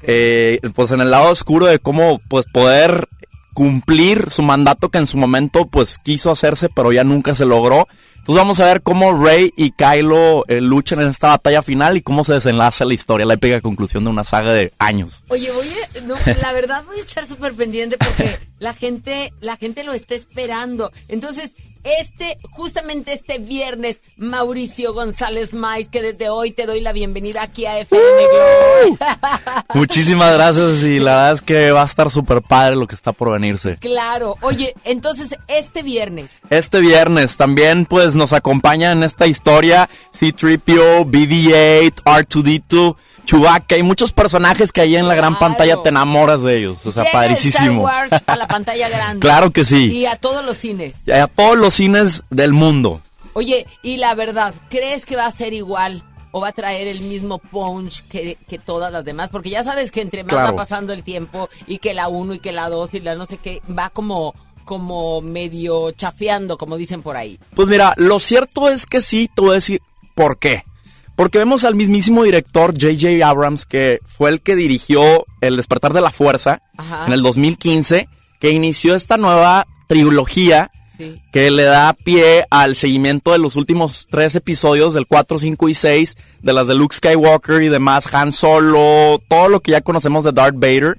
Eh, 0.03 0.59
pues 0.75 0.91
en 0.91 1.01
el 1.01 1.09
lado 1.09 1.31
oscuro 1.31 1.65
de 1.65 1.79
cómo 1.79 2.21
pues 2.27 2.45
poder 2.53 3.07
cumplir 3.55 4.29
su 4.29 4.43
mandato 4.43 4.89
que 4.89 4.99
en 4.99 5.07
su 5.07 5.17
momento 5.17 5.65
pues 5.65 5.97
quiso 5.97 6.29
hacerse 6.29 6.67
pero 6.69 6.91
ya 6.91 7.03
nunca 7.03 7.33
se 7.33 7.45
logró. 7.45 7.87
Entonces 8.25 8.41
vamos 8.41 8.59
a 8.59 8.65
ver 8.65 8.81
cómo 8.81 9.23
Rey 9.23 9.53
y 9.55 9.69
Kylo 9.69 10.45
eh, 10.47 10.59
luchan 10.59 10.99
en 10.99 11.09
esta 11.09 11.27
batalla 11.27 11.61
final 11.61 11.95
y 11.95 12.01
cómo 12.01 12.23
se 12.23 12.33
desenlaza 12.33 12.83
la 12.83 12.95
historia, 12.95 13.23
la 13.23 13.35
épica 13.35 13.61
conclusión 13.61 14.03
de 14.03 14.09
una 14.09 14.23
saga 14.23 14.51
de 14.51 14.73
años. 14.79 15.23
Oye, 15.27 15.51
voy 15.51 15.67
no, 16.07 16.15
la 16.41 16.51
verdad 16.51 16.83
voy 16.87 16.97
a 16.97 17.03
estar 17.03 17.27
súper 17.27 17.53
pendiente 17.53 17.99
porque 17.99 18.39
la 18.57 18.73
gente, 18.73 19.31
la 19.41 19.57
gente 19.57 19.83
lo 19.83 19.93
está 19.93 20.15
esperando. 20.15 20.91
Entonces, 21.07 21.53
este, 21.85 22.37
justamente 22.51 23.13
este 23.13 23.37
viernes, 23.37 23.99
Mauricio 24.17 24.93
González 24.93 25.53
Maiz, 25.53 25.87
que 25.87 26.01
desde 26.01 26.29
hoy 26.29 26.51
te 26.51 26.65
doy 26.65 26.81
la 26.81 26.91
bienvenida 26.91 27.43
aquí 27.43 27.65
a 27.65 27.79
FM 27.79 28.01
Globo. 28.01 28.97
Muchísimas 29.75 30.33
gracias 30.33 30.83
y 30.83 30.99
la 30.99 31.15
verdad 31.15 31.33
es 31.33 31.41
que 31.43 31.71
va 31.71 31.83
a 31.83 31.85
estar 31.85 32.09
súper 32.09 32.41
padre 32.41 32.75
lo 32.75 32.87
que 32.87 32.95
está 32.95 33.11
por 33.11 33.31
venirse. 33.31 33.77
Claro. 33.77 34.35
Oye, 34.41 34.73
entonces, 34.83 35.37
este 35.47 35.83
viernes, 35.83 36.31
Este 36.49 36.79
viernes 36.79 37.37
también 37.37 37.85
pues 37.85 38.15
nos 38.15 38.33
acompaña 38.33 38.91
en 38.91 39.03
esta 39.03 39.27
historia 39.27 39.87
C-3PO, 40.11 41.05
BB-8, 41.05 41.93
R2-D2, 42.03 42.95
Chewbacca 43.25 43.77
y 43.77 43.83
muchos 43.83 44.11
personajes 44.11 44.71
que 44.71 44.81
ahí 44.81 44.95
en 44.95 45.07
la 45.07 45.15
gran 45.15 45.37
pantalla 45.37 45.81
te 45.81 45.89
enamoras 45.89 46.43
de 46.43 46.57
ellos. 46.57 46.77
O 46.85 46.91
sea, 46.91 47.03
llega 47.03 47.13
padricísimo. 47.13 47.87
Star 47.87 48.09
Wars 48.09 48.23
a 48.25 48.35
la 48.35 48.47
pantalla 48.55 48.87
grande. 48.87 49.19
Claro 49.19 49.51
que 49.51 49.65
sí. 49.65 49.91
Y 49.91 50.05
a 50.05 50.15
todos 50.15 50.45
los 50.45 50.57
cines. 50.57 50.95
Y 51.05 51.11
a 51.11 51.27
todos 51.27 51.57
los 51.57 51.73
cines 51.75 52.23
del 52.29 52.53
mundo. 52.53 53.01
Oye, 53.33 53.65
y 53.83 53.97
la 53.97 54.15
verdad, 54.15 54.53
¿crees 54.69 55.05
que 55.05 55.15
va 55.15 55.25
a 55.25 55.31
ser 55.31 55.53
igual 55.53 56.03
o 56.31 56.39
va 56.41 56.49
a 56.49 56.53
traer 56.53 56.87
el 56.87 57.01
mismo 57.01 57.37
punch 57.39 58.01
que, 58.07 58.37
que 58.47 58.57
todas 58.59 58.91
las 58.91 59.03
demás? 59.05 59.29
Porque 59.29 59.49
ya 59.49 59.63
sabes 59.63 59.91
que 59.91 60.01
entre 60.01 60.23
más 60.23 60.33
Claro. 60.33 60.51
va 60.53 60.55
pasando 60.55 60.93
el 60.93 61.03
tiempo 61.03 61.49
y 61.67 61.79
que 61.79 61.93
la 61.93 62.07
1 62.07 62.35
y 62.35 62.39
que 62.39 62.51
la 62.51 62.69
2 62.69 62.93
y 62.93 62.99
la 63.01 63.15
no 63.15 63.25
sé 63.25 63.37
qué, 63.37 63.61
va 63.77 63.89
como, 63.89 64.33
como 64.63 65.21
medio 65.21 65.91
chafeando, 65.91 66.57
como 66.57 66.77
dicen 66.77 67.01
por 67.01 67.17
ahí. 67.17 67.37
Pues 67.55 67.67
mira, 67.67 67.93
lo 67.97 68.19
cierto 68.19 68.69
es 68.69 68.85
que 68.85 69.01
sí, 69.01 69.29
te 69.33 69.41
voy 69.41 69.51
a 69.51 69.55
decir 69.55 69.81
por 70.15 70.39
qué. 70.39 70.63
Porque 71.17 71.37
vemos 71.37 71.63
al 71.63 71.75
mismísimo 71.75 72.23
director 72.23 72.73
J.J. 72.73 73.25
Abrams, 73.25 73.65
que 73.65 73.99
fue 74.05 74.29
el 74.29 74.41
que 74.41 74.55
dirigió 74.55 75.25
El 75.39 75.55
despertar 75.55 75.93
de 75.93 76.01
la 76.01 76.11
fuerza 76.11 76.61
Ajá. 76.77 77.05
en 77.07 77.13
el 77.13 77.21
2015, 77.21 78.09
que 78.41 78.49
inició 78.51 78.95
esta 78.95 79.15
nueva 79.17 79.65
trilogía 79.87 80.69
Que 81.31 81.51
le 81.51 81.63
da 81.63 81.93
pie 81.93 82.45
al 82.49 82.75
seguimiento 82.75 83.31
de 83.31 83.39
los 83.39 83.55
últimos 83.55 84.07
tres 84.09 84.35
episodios 84.35 84.93
del 84.93 85.07
4, 85.07 85.39
5 85.39 85.69
y 85.69 85.73
6, 85.73 86.17
de 86.41 86.53
las 86.53 86.67
de 86.67 86.75
Luke 86.75 86.95
Skywalker 86.95 87.61
y 87.61 87.69
demás, 87.69 88.07
Han 88.13 88.31
Solo, 88.31 89.21
todo 89.27 89.49
lo 89.49 89.59
que 89.61 89.71
ya 89.71 89.81
conocemos 89.81 90.23
de 90.23 90.31
Darth 90.31 90.55
Vader. 90.55 90.97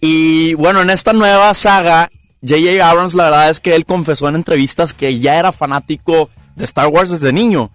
Y 0.00 0.54
bueno, 0.54 0.82
en 0.82 0.90
esta 0.90 1.12
nueva 1.12 1.54
saga, 1.54 2.10
J.J. 2.46 2.88
Abrams 2.88 3.14
la 3.14 3.24
verdad 3.24 3.50
es 3.50 3.60
que 3.60 3.74
él 3.74 3.86
confesó 3.86 4.28
en 4.28 4.34
entrevistas 4.34 4.94
que 4.94 5.18
ya 5.18 5.38
era 5.38 5.52
fanático 5.52 6.28
de 6.56 6.64
Star 6.64 6.88
Wars 6.88 7.10
desde 7.10 7.32
niño. 7.32 7.70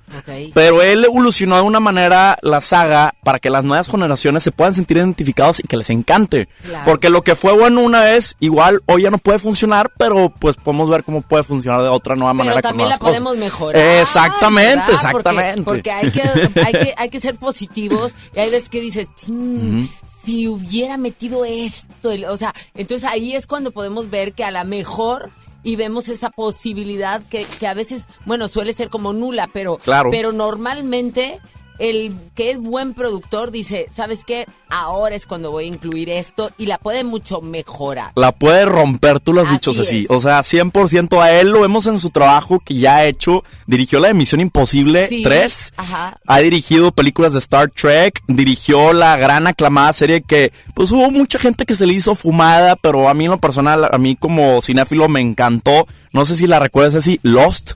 Pero 0.53 0.81
él 0.81 1.03
evolucionó 1.05 1.55
de 1.55 1.61
una 1.61 1.79
manera 1.79 2.37
la 2.41 2.61
saga 2.61 3.13
para 3.23 3.39
que 3.39 3.49
las 3.49 3.63
nuevas 3.63 3.87
generaciones 3.89 4.43
se 4.43 4.51
puedan 4.51 4.73
sentir 4.73 4.97
identificados 4.97 5.59
y 5.59 5.63
que 5.67 5.77
les 5.77 5.89
encante. 5.89 6.47
Claro. 6.63 6.85
Porque 6.85 7.09
lo 7.09 7.21
que 7.21 7.35
fue 7.35 7.53
bueno 7.53 7.81
una 7.81 8.01
vez, 8.01 8.35
igual 8.39 8.81
hoy 8.85 9.03
ya 9.03 9.11
no 9.11 9.17
puede 9.17 9.39
funcionar, 9.39 9.91
pero 9.97 10.29
pues 10.29 10.55
podemos 10.57 10.89
ver 10.89 11.03
cómo 11.03 11.21
puede 11.21 11.43
funcionar 11.43 11.81
de 11.81 11.89
otra 11.89 12.15
nueva 12.15 12.33
manera. 12.33 12.55
Pero 12.55 12.61
con 12.63 12.69
también 12.71 12.89
la 12.89 12.97
nuevas 12.97 12.99
cosas. 12.99 13.21
podemos 13.23 13.37
mejorar. 13.37 13.99
Exactamente, 14.01 14.91
exactamente. 14.91 15.63
Porque, 15.63 15.91
hay, 15.91 16.11
que, 16.11 16.21
hay, 16.21 16.71
que, 16.73 16.93
hay 16.97 17.09
que 17.09 17.19
ser 17.19 17.35
positivos 17.39 18.13
y 18.35 18.39
hay 18.39 18.49
veces 18.49 18.69
que 18.69 18.81
dices, 18.81 19.07
"Chin, 19.15 19.85
Ujú. 19.85 20.09
si 20.25 20.47
hubiera 20.47 20.97
metido 20.97 21.45
esto, 21.45 22.11
o 22.29 22.37
sea, 22.37 22.53
entonces 22.75 23.07
ahí 23.09 23.33
es 23.35 23.47
cuando 23.47 23.71
podemos 23.71 24.09
ver 24.09 24.33
que 24.33 24.43
a 24.43 24.51
la 24.51 24.63
mejor 24.63 25.29
y 25.63 25.75
vemos 25.75 26.07
esa 26.09 26.29
posibilidad 26.29 27.21
que, 27.23 27.45
que 27.59 27.67
a 27.67 27.73
veces, 27.73 28.05
bueno, 28.25 28.47
suele 28.47 28.73
ser 28.73 28.89
como 28.89 29.13
nula, 29.13 29.49
pero, 29.51 29.77
Claro. 29.77 30.09
pero 30.11 30.31
normalmente 30.31 31.39
el 31.79 32.13
que 32.35 32.51
es 32.51 32.59
buen 32.59 32.93
productor 32.93 33.51
dice, 33.51 33.87
¿sabes 33.91 34.23
qué? 34.25 34.45
Ahora 34.69 35.15
es 35.15 35.25
cuando 35.25 35.51
voy 35.51 35.65
a 35.65 35.67
incluir 35.67 36.09
esto 36.09 36.51
y 36.57 36.65
la 36.65 36.77
puede 36.77 37.03
mucho 37.03 37.41
mejorar. 37.41 38.11
La 38.15 38.31
puede 38.31 38.65
romper, 38.65 39.19
tú 39.19 39.33
lo 39.33 39.41
has 39.41 39.51
dicho, 39.51 39.71
Así 39.71 39.79
Ceci. 39.83 39.99
es. 40.01 40.07
O 40.09 40.19
sea, 40.19 40.39
100% 40.41 41.21
a 41.21 41.31
él 41.39 41.49
lo 41.49 41.61
vemos 41.61 41.87
en 41.87 41.99
su 41.99 42.09
trabajo 42.09 42.59
que 42.59 42.75
ya 42.75 42.97
ha 42.97 43.05
hecho. 43.05 43.43
Dirigió 43.65 43.99
la 43.99 44.09
de 44.09 44.13
Misión 44.13 44.41
Imposible 44.41 45.07
Sí, 45.07 45.23
3. 45.23 45.73
Ajá. 45.77 46.17
Ha 46.25 46.39
dirigido 46.39 46.91
películas 46.91 47.33
de 47.33 47.39
Star 47.39 47.69
Trek. 47.69 48.21
Dirigió 48.27 48.93
la 48.93 49.15
gran 49.17 49.47
aclamada 49.47 49.93
serie 49.93 50.21
que, 50.21 50.51
pues 50.73 50.91
hubo 50.91 51.09
mucha 51.11 51.39
gente 51.39 51.65
que 51.65 51.75
se 51.75 51.85
le 51.87 51.93
hizo 51.93 52.15
fumada, 52.15 52.75
pero 52.75 53.07
a 53.09 53.13
mí 53.13 53.25
en 53.25 53.31
lo 53.31 53.37
personal, 53.39 53.87
a 53.91 53.97
mí 53.97 54.15
como 54.15 54.61
cinéfilo 54.61 55.07
me 55.07 55.21
encantó. 55.21 55.87
No 56.11 56.25
sé 56.25 56.35
si 56.35 56.47
la 56.47 56.59
recuerdas 56.59 56.95
así, 56.95 57.19
Lost. 57.23 57.73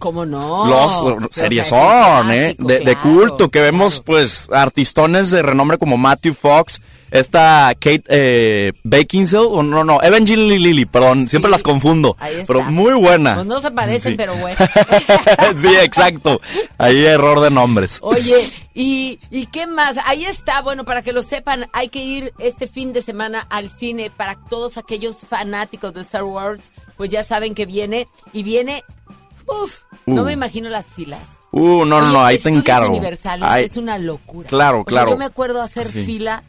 ¿Cómo 0.00 0.26
no? 0.26 0.66
Los 0.66 0.94
O 1.02 1.18
sea, 1.30 1.44
series 1.44 1.68
son, 1.68 2.30
¿eh? 2.32 2.56
clásico, 2.56 2.66
De, 2.66 2.78
de 2.80 2.84
claro. 2.96 3.00
culto, 3.02 3.48
que 3.50 3.60
vemos, 3.60 4.00
pues, 4.00 4.48
artistones 4.52 5.30
de 5.30 5.42
renombre 5.42 5.78
como 5.78 5.96
Matthew 5.96 6.34
Fox, 6.34 6.80
esta 7.12 7.72
Kate 7.74 8.02
eh, 8.08 8.72
Beckinsale, 8.82 9.44
o 9.46 9.62
no, 9.62 9.84
no, 9.84 10.00
Evangeline 10.02 10.58
Lilly, 10.58 10.84
perdón, 10.86 11.28
siempre 11.28 11.50
las 11.50 11.62
confundo, 11.62 12.16
Ahí 12.20 12.34
está. 12.34 12.46
pero 12.46 12.62
muy 12.62 12.94
buena. 12.94 13.34
Pues 13.34 13.46
no 13.46 13.60
se 13.60 13.70
parecen, 13.72 14.12
Sí. 14.12 14.16
pero 14.16 14.34
bueno. 14.36 14.56
sí, 15.60 15.68
exacto. 15.82 16.40
Ahí 16.78 17.04
error 17.04 17.40
de 17.40 17.50
nombres. 17.50 17.98
Oye, 18.02 18.48
¿y, 18.74 19.18
¿y 19.30 19.46
qué 19.46 19.66
más? 19.66 19.96
Ahí 20.06 20.24
está, 20.24 20.62
bueno, 20.62 20.84
para 20.84 21.02
que 21.02 21.12
lo 21.12 21.22
sepan, 21.22 21.66
hay 21.72 21.88
que 21.88 22.02
ir 22.02 22.32
este 22.38 22.66
fin 22.66 22.92
de 22.92 23.02
semana 23.02 23.46
al 23.50 23.70
cine 23.76 24.10
para 24.16 24.36
todos 24.48 24.78
aquellos 24.78 25.18
fanáticos 25.28 25.92
de 25.94 26.00
Star 26.02 26.22
Wars, 26.24 26.70
pues 26.96 27.10
ya 27.10 27.22
saben 27.22 27.54
que 27.54 27.66
viene 27.66 28.06
y 28.32 28.42
viene, 28.44 28.82
uf, 30.10 30.16
no 30.16 30.22
Uh. 30.22 30.26
me 30.26 30.32
imagino 30.32 30.68
las 30.68 30.84
filas. 30.86 31.20
Uh, 31.52 31.84
no, 31.84 32.00
no, 32.00 32.12
no, 32.12 32.24
ahí 32.24 32.38
te 32.38 32.48
encargo. 32.48 32.90
universales 32.90 33.44
Ay, 33.48 33.64
es 33.64 33.76
una 33.76 33.98
locura. 33.98 34.48
Claro, 34.48 34.78
O 34.78 34.82
sea, 34.84 34.90
claro. 34.90 35.10
yo 35.10 35.16
me 35.16 35.24
acuerdo 35.24 35.60
hacer 35.60 35.88
Sí. 35.88 36.04
fila 36.04 36.42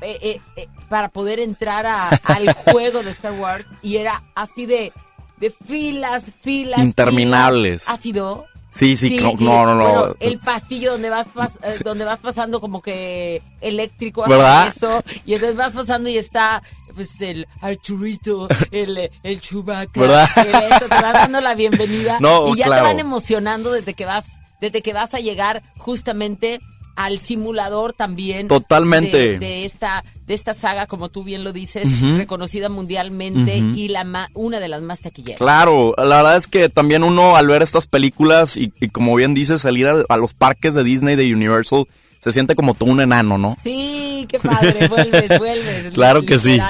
eh, 0.00 0.16
eh, 0.22 0.40
eh, 0.56 0.68
para 0.88 1.08
poder 1.08 1.40
entrar 1.40 1.86
a- 1.86 2.08
al 2.08 2.52
juego 2.54 3.02
de 3.02 3.10
Star 3.10 3.32
Wars 3.32 3.66
y 3.82 3.96
era 3.96 4.22
así 4.36 4.64
de, 4.64 4.92
de 5.38 5.50
filas, 5.50 6.22
filas. 6.40 6.78
Interminables. 6.80 7.82
filas. 7.82 7.98
¿Ha 7.98 8.00
sido? 8.00 8.44
Sí, 8.70 8.96
sí, 8.96 9.16
no, 9.16 9.32
no, 9.38 9.64
no, 9.66 9.74
no. 9.74 9.88
bueno, 9.98 10.16
el 10.20 10.38
pasillo 10.38 10.92
donde 10.92 11.08
vas 11.10 11.26
pas- 11.34 11.58
eh, 11.62 11.78
donde 11.82 12.04
vas 12.04 12.18
pasando 12.18 12.60
como 12.60 12.82
que 12.82 13.42
eléctrico 13.60 14.24
¿Verdad? 14.28 14.68
eso 14.76 15.02
y 15.24 15.34
entonces 15.34 15.56
vas 15.56 15.72
pasando 15.72 16.08
y 16.10 16.18
está 16.18 16.62
pues 16.94 17.20
el 17.22 17.46
Arturito, 17.60 18.48
el, 18.70 19.10
el 19.22 19.40
Chewbacca, 19.40 20.00
¿Verdad? 20.00 20.28
el 20.36 20.78
te 20.80 20.86
vas 20.88 21.12
dando 21.14 21.40
la 21.40 21.54
bienvenida 21.54 22.18
No, 22.20 22.48
y 22.54 22.58
ya 22.58 22.66
claro. 22.66 22.82
te 22.82 22.88
van 22.88 23.00
emocionando 23.00 23.72
desde 23.72 23.94
que 23.94 24.04
vas 24.04 24.24
desde 24.60 24.82
que 24.82 24.92
vas 24.92 25.14
a 25.14 25.20
llegar 25.20 25.62
justamente 25.78 26.58
al 26.98 27.20
simulador 27.20 27.92
también 27.92 28.48
Totalmente. 28.48 29.16
de, 29.16 29.38
de 29.38 29.64
esta 29.64 30.04
de 30.26 30.34
esta 30.34 30.52
saga 30.52 30.86
como 30.86 31.08
tú 31.08 31.22
bien 31.24 31.44
lo 31.44 31.52
dices 31.52 31.88
reconocida 32.16 32.68
mundialmente 32.68 33.56
y 33.56 33.88
la 33.88 34.02
ma- 34.04 34.28
una 34.34 34.58
de 34.60 34.68
las 34.68 34.82
más 34.82 35.00
taquilleras. 35.00 35.38
Claro, 35.38 35.94
la 35.96 36.16
verdad 36.16 36.36
es 36.36 36.48
que 36.48 36.68
también 36.68 37.04
uno 37.04 37.36
al 37.36 37.46
ver 37.46 37.62
estas 37.62 37.86
películas 37.86 38.56
y, 38.56 38.72
y 38.80 38.88
como 38.88 39.14
bien 39.14 39.32
dices, 39.32 39.62
salir 39.62 39.86
al- 39.86 40.06
a, 40.08 40.16
los 40.16 40.34
parques 40.34 40.74
de 40.74 40.82
Disney, 40.84 41.14
de 41.16 41.32
Universal, 41.32 41.86
se 42.20 42.32
siente 42.32 42.54
como 42.56 42.74
todo 42.74 42.90
un 42.90 43.00
enano, 43.00 43.38
¿no? 43.38 43.56
Sí, 43.62 44.26
qué 44.28 44.38
padre, 44.38 44.88
vuelves, 44.88 45.28
vuelves. 45.38 45.92
Claro 45.92 46.22
que 46.22 46.38
sí. 46.38 46.60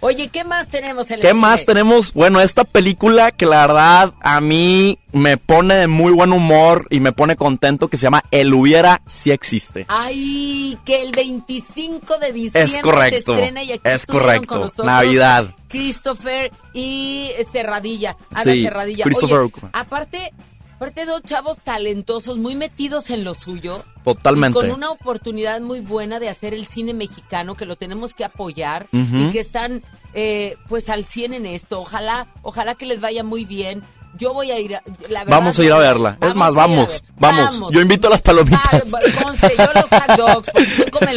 Oye, 0.00 0.28
¿qué 0.28 0.44
más 0.44 0.68
tenemos 0.68 1.10
en 1.10 1.20
¿Qué 1.20 1.34
más 1.34 1.64
tenemos? 1.64 2.12
Bueno, 2.12 2.40
esta 2.40 2.64
película 2.64 3.30
que 3.32 3.46
la 3.46 3.66
verdad 3.66 4.12
a 4.20 4.40
mí 4.40 4.98
me 5.12 5.36
pone 5.38 5.74
de 5.74 5.86
muy 5.86 6.12
buen 6.12 6.32
humor 6.32 6.86
y 6.90 7.00
me 7.00 7.12
pone 7.12 7.36
contento 7.36 7.88
que 7.88 7.96
se 7.96 8.02
llama 8.02 8.22
El 8.30 8.52
hubiera 8.52 9.00
si 9.06 9.30
existe. 9.30 9.86
Ay, 9.88 10.76
que 10.84 11.02
el 11.02 11.12
25 11.12 12.18
de 12.18 12.32
diciembre 12.32 12.62
Es 12.62 12.78
correcto, 12.78 13.34
se 13.34 13.40
estrena 13.40 13.62
y 13.62 13.72
aquí 13.72 13.80
es 13.84 14.06
correcto. 14.06 14.46
con 14.46 14.60
nosotros 14.60 14.86
Navidad. 14.86 15.46
Christopher 15.68 16.50
y 16.72 17.30
Cerradilla, 17.52 18.16
Ana 18.32 18.42
Sí, 18.52 18.62
Cerradilla. 18.62 19.04
Christopher 19.04 19.38
Oye, 19.38 19.52
aparte, 19.72 20.32
aparte 20.78 21.04
dos 21.06 21.22
chavos 21.22 21.58
talentosos, 21.58 22.38
muy 22.38 22.54
metidos 22.54 23.10
en 23.10 23.24
lo 23.24 23.34
suyo. 23.34 23.84
Totalmente. 24.04 24.56
Y 24.58 24.62
con 24.62 24.70
una 24.70 24.90
oportunidad 24.90 25.60
muy 25.60 25.80
buena 25.80 26.20
de 26.20 26.28
hacer 26.28 26.54
el 26.54 26.66
cine 26.68 26.94
mexicano, 26.94 27.56
que 27.56 27.66
lo 27.66 27.74
tenemos 27.76 28.14
que 28.14 28.24
apoyar 28.24 28.86
y 28.92 29.30
que 29.30 29.40
están 29.40 29.82
eh, 30.14 30.56
pues 30.68 30.88
al 30.88 31.04
100 31.04 31.34
en 31.34 31.46
esto. 31.46 31.80
Ojalá, 31.80 32.26
ojalá 32.42 32.74
que 32.76 32.86
les 32.86 33.00
vaya 33.00 33.24
muy 33.24 33.44
bien. 33.44 33.82
Yo 34.16 34.32
voy 34.32 34.50
a 34.52 34.58
ir, 34.58 34.76
a, 34.76 34.82
la 35.10 35.24
verdad, 35.24 35.36
Vamos 35.38 35.58
a 35.58 35.64
ir 35.64 35.72
a 35.72 35.78
verla. 35.78 36.16
es 36.22 36.34
más, 36.34 36.54
vamos, 36.54 37.02
vamos. 37.18 37.60
Yo 37.70 37.80
invito 37.80 38.06
a 38.06 38.10
las 38.10 38.20
Ah, 38.20 38.22
palomitas. 38.22 38.82
conste, 39.22 39.54
yo 39.58 39.64
los 39.74 39.84
hot 39.90 40.16
dogs, 40.16 40.50
porque 40.90 41.10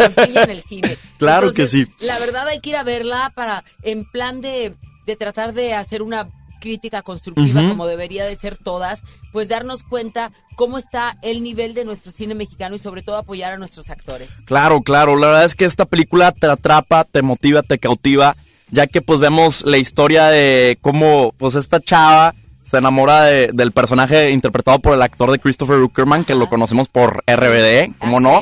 en 0.44 0.50
el 0.50 0.62
cine. 0.64 0.98
Claro 1.18 1.50
Entonces, 1.50 1.72
que 1.86 1.86
sí. 1.86 2.06
La 2.06 2.20
verdad 2.20 2.48
hay 2.48 2.60
que 2.60 2.72
ir 2.72 2.76
a 2.78 2.84
verla 2.84 3.32
para, 3.34 3.64
en 3.84 4.06
plan 4.06 4.42
de, 4.42 4.76
de 5.06 5.16
tratar 5.16 5.54
de 5.54 5.74
hacer 5.74 6.02
una 6.02 6.28
crítica 6.62 7.02
constructiva 7.02 7.68
como 7.68 7.86
debería 7.86 8.24
de 8.24 8.38
ser 8.38 8.56
todas, 8.56 9.04
pues 9.34 9.50
darnos 9.50 9.84
cuenta 9.84 10.32
cómo 10.56 10.78
está 10.78 11.18
el 11.22 11.44
nivel 11.44 11.74
de 11.74 11.84
nuestro 11.84 12.12
cine 12.14 12.36
mexicano 12.36 12.76
y 12.76 12.80
sobre 12.80 13.02
todo 13.02 13.18
apoyar 13.18 13.52
a 13.52 13.58
nuestros 13.58 13.90
actores. 13.90 14.30
Claro, 14.46 14.80
claro. 14.82 15.18
La 15.18 15.28
verdad 15.28 15.44
es 15.46 15.56
que 15.56 15.66
esta 15.66 15.84
película 15.86 16.32
te 16.32 16.48
atrapa, 16.48 17.04
te 17.04 17.22
motiva, 17.22 17.64
te 17.64 17.80
cautiva, 17.80 18.38
ya 18.70 18.88
que 18.88 19.02
pues 19.02 19.20
vemos 19.20 19.66
la 19.66 19.78
historia 19.78 20.28
de 20.28 20.78
cómo 20.80 21.34
pues 21.38 21.56
esta 21.56 21.82
chava 21.82 22.34
se 22.64 22.78
enamora 22.78 23.24
de- 23.26 23.50
del 23.52 23.74
personaje 23.74 24.30
interpretado 24.32 24.80
por 24.80 24.94
el 24.94 25.02
actor 25.02 25.30
de 25.32 25.40
Christopher 25.40 25.78
Uckerman, 25.80 26.24
que 26.24 26.36
lo 26.36 26.48
conocemos 26.48 26.88
por 26.88 27.22
RBD, 27.28 27.92
¿cómo 28.00 28.22
no? 28.22 28.40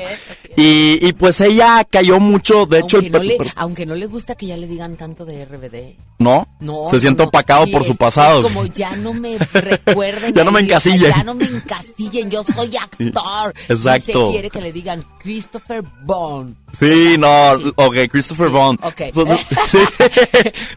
Y, 0.61 0.99
y, 1.07 1.13
pues 1.13 1.39
ella 1.41 1.85
cayó 1.89 2.19
mucho, 2.19 2.65
de 2.65 2.79
hecho, 2.79 2.97
aunque, 2.97 3.09
no 3.11 3.19
le, 3.23 3.37
per- 3.37 3.51
aunque 3.55 3.85
no 3.85 3.95
le 3.95 4.05
gusta 4.07 4.35
que 4.35 4.47
ya 4.47 4.57
le 4.57 4.67
digan 4.67 4.95
tanto 4.97 5.25
de 5.25 5.45
RBD. 5.45 5.95
¿no? 6.19 6.45
No, 6.59 6.83
se 6.91 6.99
siente 6.99 7.23
no. 7.23 7.29
opacado 7.29 7.63
Sí, 7.65 7.71
por 7.71 7.85
su 7.85 7.91
es- 7.93 7.97
pasado. 7.97 8.39
es 8.39 8.43
como 8.43 8.65
ya 8.65 8.93
no 8.97 9.13
me 9.13 9.37
recuerden. 9.37 10.33
Ya 10.35 10.43
no 10.43 10.51
me 10.51 10.59
encasillen. 10.59 11.13
Ya 11.15 11.23
no 11.23 11.33
me 11.33 11.45
encasillen, 11.45 12.29
yo 12.29 12.43
soy 12.43 12.75
actor. 12.81 13.53
exacto. 13.69 14.23
Y 14.23 14.25
se 14.25 14.31
quiere 14.31 14.49
que 14.49 14.59
le 14.61 14.73
digan 14.73 15.03
Christopher 15.21 15.81
Bond. 16.03 16.55
Sí, 16.77 17.15
no, 17.17 17.51
ok, 17.75 17.95
Christopher 18.11 18.49
Bond. 18.49 18.79
ok. 18.83 19.01
Pues, 19.13 19.39
sí. 19.67 19.77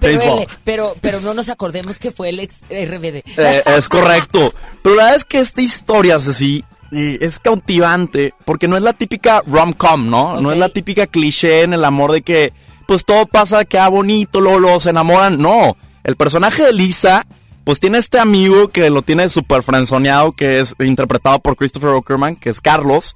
Él- 0.01 0.47
pero, 0.65 0.95
pero 1.01 1.21
no 1.21 1.35
nos 1.35 1.49
acordemos 1.49 1.99
que 1.99 2.13
fue 2.13 2.29
el 2.31 2.41
ex 2.41 2.61
RBD. 2.71 3.23
Eh, 3.37 3.63
es 3.77 3.89
correcto. 3.89 4.53
Pero 4.83 4.95
la 4.95 5.03
verdad 5.05 5.17
es 5.17 5.25
que 5.25 5.41
esta 5.41 5.61
historia, 5.61 6.21
Ceci, 6.21 6.65
eh, 6.93 7.19
es 7.21 7.41
cautivante 7.41 8.35
porque 8.45 8.69
no 8.69 8.77
es 8.77 8.83
la 8.83 8.93
típica 8.93 9.43
rom-com, 9.47 10.11
¿no? 10.11 10.41
No 10.41 10.53
es 10.53 10.59
la 10.59 10.69
típica 10.69 11.07
cliché 11.07 11.63
en 11.63 11.73
el 11.73 11.85
amor 11.85 12.13
de 12.13 12.23
que, 12.23 12.53
pues 12.87 13.05
todo 13.05 13.25
pasa, 13.27 13.65
queda 13.65 13.89
bonito, 13.89 14.41
luego, 14.41 14.59
luego 14.59 14.81
se 14.81 14.91
enamoran. 14.91 15.39
No, 15.39 15.77
el 16.05 16.17
personaje 16.17 16.65
de 16.65 16.73
Lisa, 16.73 17.27
pues 17.65 17.81
tiene 17.81 17.99
este 17.99 18.19
amigo 18.19 18.69
que 18.69 18.91
lo 18.91 19.03
tiene 19.03 19.29
súper 19.31 19.63
frenzoneado, 19.63 20.33
que 20.33 20.61
es 20.61 20.75
interpretado 20.81 21.39
por 21.39 21.57
Christopher 21.57 21.95
Uckerman, 21.95 22.37
que 22.37 22.51
es 22.51 22.61
Carlos. 22.61 23.15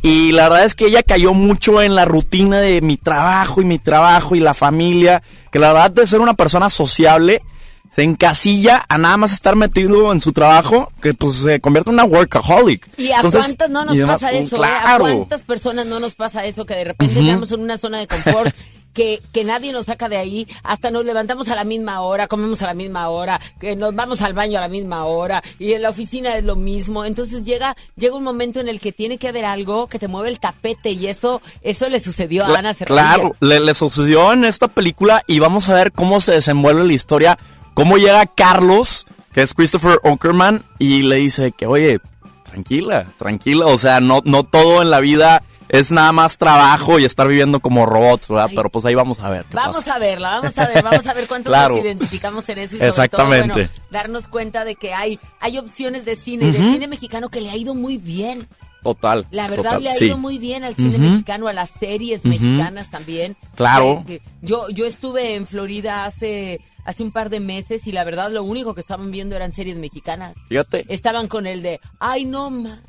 Y 0.00 0.30
la 0.30 0.48
verdad 0.48 0.64
es 0.64 0.76
que 0.76 0.86
ella 0.86 1.02
cayó 1.02 1.34
mucho 1.34 1.82
en 1.82 1.96
la 1.96 2.04
rutina 2.04 2.58
de 2.60 2.80
mi 2.80 2.96
trabajo 2.96 3.60
y 3.60 3.64
mi 3.64 3.80
trabajo 3.80 4.36
y 4.36 4.40
la 4.40 4.54
familia, 4.54 5.22
que 5.50 5.58
la 5.58 5.72
verdad 5.72 5.90
de 5.90 6.06
ser 6.06 6.20
una 6.20 6.34
persona 6.34 6.70
sociable, 6.70 7.42
se 7.90 8.02
encasilla 8.02 8.84
a 8.88 8.98
nada 8.98 9.16
más 9.16 9.32
estar 9.32 9.56
metido 9.56 10.12
en 10.12 10.20
su 10.20 10.32
trabajo, 10.32 10.92
que 11.02 11.14
pues 11.14 11.36
se 11.36 11.60
convierte 11.60 11.90
en 11.90 11.94
una 11.94 12.04
workaholic. 12.04 12.86
¿Y 12.96 13.10
a 13.10 13.16
Entonces, 13.16 13.44
cuántas 13.44 13.70
no 13.70 13.84
nos 13.84 13.98
pasa 13.98 14.32
eso? 14.32 14.56
eh? 14.56 14.58
Claro. 14.58 15.06
¿A 15.06 15.10
cuántas 15.12 15.42
personas 15.42 15.86
no 15.86 15.98
nos 16.00 16.14
pasa 16.14 16.44
eso? 16.44 16.64
Que 16.64 16.74
de 16.74 16.84
repente 16.84 17.18
estamos 17.20 17.50
en 17.52 17.60
una 17.60 17.78
zona 17.78 17.98
de 17.98 18.06
confort. 18.06 18.54
Que, 18.94 19.20
que 19.32 19.44
nadie 19.44 19.70
nos 19.70 19.86
saca 19.86 20.08
de 20.08 20.16
ahí, 20.16 20.48
hasta 20.64 20.90
nos 20.90 21.04
levantamos 21.04 21.48
a 21.50 21.54
la 21.54 21.62
misma 21.62 22.00
hora, 22.00 22.26
comemos 22.26 22.62
a 22.62 22.66
la 22.66 22.74
misma 22.74 23.10
hora, 23.10 23.40
que 23.60 23.76
nos 23.76 23.94
vamos 23.94 24.22
al 24.22 24.32
baño 24.32 24.58
a 24.58 24.62
la 24.62 24.68
misma 24.68 25.04
hora, 25.04 25.40
y 25.60 25.74
en 25.74 25.82
la 25.82 25.90
oficina 25.90 26.34
es 26.36 26.42
lo 26.42 26.56
mismo. 26.56 27.04
Entonces 27.04 27.44
llega, 27.44 27.76
llega 27.94 28.16
un 28.16 28.24
momento 28.24 28.58
en 28.58 28.66
el 28.66 28.80
que 28.80 28.90
tiene 28.90 29.18
que 29.18 29.28
haber 29.28 29.44
algo 29.44 29.86
que 29.86 30.00
te 30.00 30.08
mueve 30.08 30.30
el 30.30 30.40
tapete, 30.40 30.90
y 30.90 31.06
eso, 31.06 31.40
eso 31.62 31.88
le 31.88 32.00
sucedió 32.00 32.44
a 32.44 32.58
Ana 32.58 32.74
Cerradilla. 32.74 33.14
Claro, 33.14 33.36
le, 33.38 33.60
le 33.60 33.74
sucedió 33.74 34.32
en 34.32 34.44
esta 34.44 34.66
película 34.66 35.22
y 35.28 35.38
vamos 35.38 35.68
a 35.68 35.74
ver 35.74 35.92
cómo 35.92 36.20
se 36.20 36.32
desenvuelve 36.32 36.84
la 36.84 36.92
historia, 36.94 37.38
cómo 37.78 37.96
llega 37.96 38.26
Carlos, 38.26 39.06
que 39.32 39.42
es 39.42 39.54
Christopher 39.54 40.00
Uckerman, 40.02 40.64
y 40.80 41.02
le 41.02 41.14
dice 41.14 41.52
que, 41.52 41.64
oye, 41.66 42.00
tranquila, 42.42 43.06
tranquila. 43.16 43.66
O 43.66 43.78
sea, 43.78 44.00
no, 44.00 44.20
no 44.24 44.42
todo 44.42 44.82
en 44.82 44.90
la 44.90 44.98
vida 44.98 45.44
es 45.68 45.92
nada 45.92 46.10
más 46.10 46.38
trabajo 46.38 46.98
y 46.98 47.04
estar 47.04 47.28
viviendo 47.28 47.60
como 47.60 47.86
robots, 47.86 48.26
¿verdad? 48.26 48.50
Pero 48.52 48.68
pues 48.68 48.84
ahí 48.84 48.96
vamos 48.96 49.20
a 49.20 49.30
ver. 49.30 49.44
qué 49.44 49.54
Vamos 49.54 49.76
pasa. 49.78 49.94
a 49.94 49.98
verla, 50.00 50.30
vamos 50.30 50.58
a 50.58 50.66
ver, 50.66 50.82
vamos 50.82 51.06
a 51.06 51.14
ver 51.14 51.28
cuántos 51.28 51.50
Claro. 51.52 51.76
nos 51.76 51.84
identificamos 51.84 52.48
en 52.48 52.58
eso 52.58 52.74
y 52.74 52.78
sobre 52.78 52.88
Exactamente. 52.88 53.48
todo, 53.48 53.54
bueno, 53.58 53.70
darnos 53.92 54.26
cuenta 54.26 54.64
de 54.64 54.74
que 54.74 54.92
hay, 54.94 55.20
hay 55.38 55.58
opciones 55.58 56.04
de 56.04 56.16
cine 56.16 56.46
y 56.46 56.50
de 56.50 56.58
cine 56.58 56.88
mexicano 56.88 57.28
que 57.28 57.40
le 57.42 57.50
ha 57.50 57.56
ido 57.56 57.74
muy 57.74 57.96
bien. 57.98 58.48
Total. 58.82 59.26
La 59.30 59.46
verdad 59.46 59.64
total, 59.64 59.82
le 59.84 59.90
ha 59.90 59.92
sí. 59.92 60.06
ido 60.06 60.16
muy 60.16 60.38
bien 60.38 60.64
al 60.64 60.74
cine 60.74 60.98
mexicano, 60.98 61.46
a 61.46 61.52
las 61.52 61.70
series 61.70 62.24
mexicanas 62.24 62.90
también. 62.90 63.36
Claro. 63.54 64.04
Yo, 64.40 64.68
yo 64.70 64.84
estuve 64.86 65.34
en 65.34 65.46
Florida 65.46 66.06
hace, 66.06 66.60
hace 66.88 67.02
un 67.02 67.12
par 67.12 67.28
de 67.28 67.38
meses 67.38 67.86
y 67.86 67.92
la 67.92 68.02
verdad 68.02 68.32
lo 68.32 68.42
único 68.42 68.74
que 68.74 68.80
estaban 68.80 69.10
viendo 69.10 69.36
eran 69.36 69.52
series 69.52 69.76
mexicanas. 69.76 70.34
Fíjate. 70.48 70.86
Estaban 70.88 71.28
con 71.28 71.46
el 71.46 71.60
de, 71.60 71.80
ay 71.98 72.24
no 72.24 72.48
ma", 72.48 72.80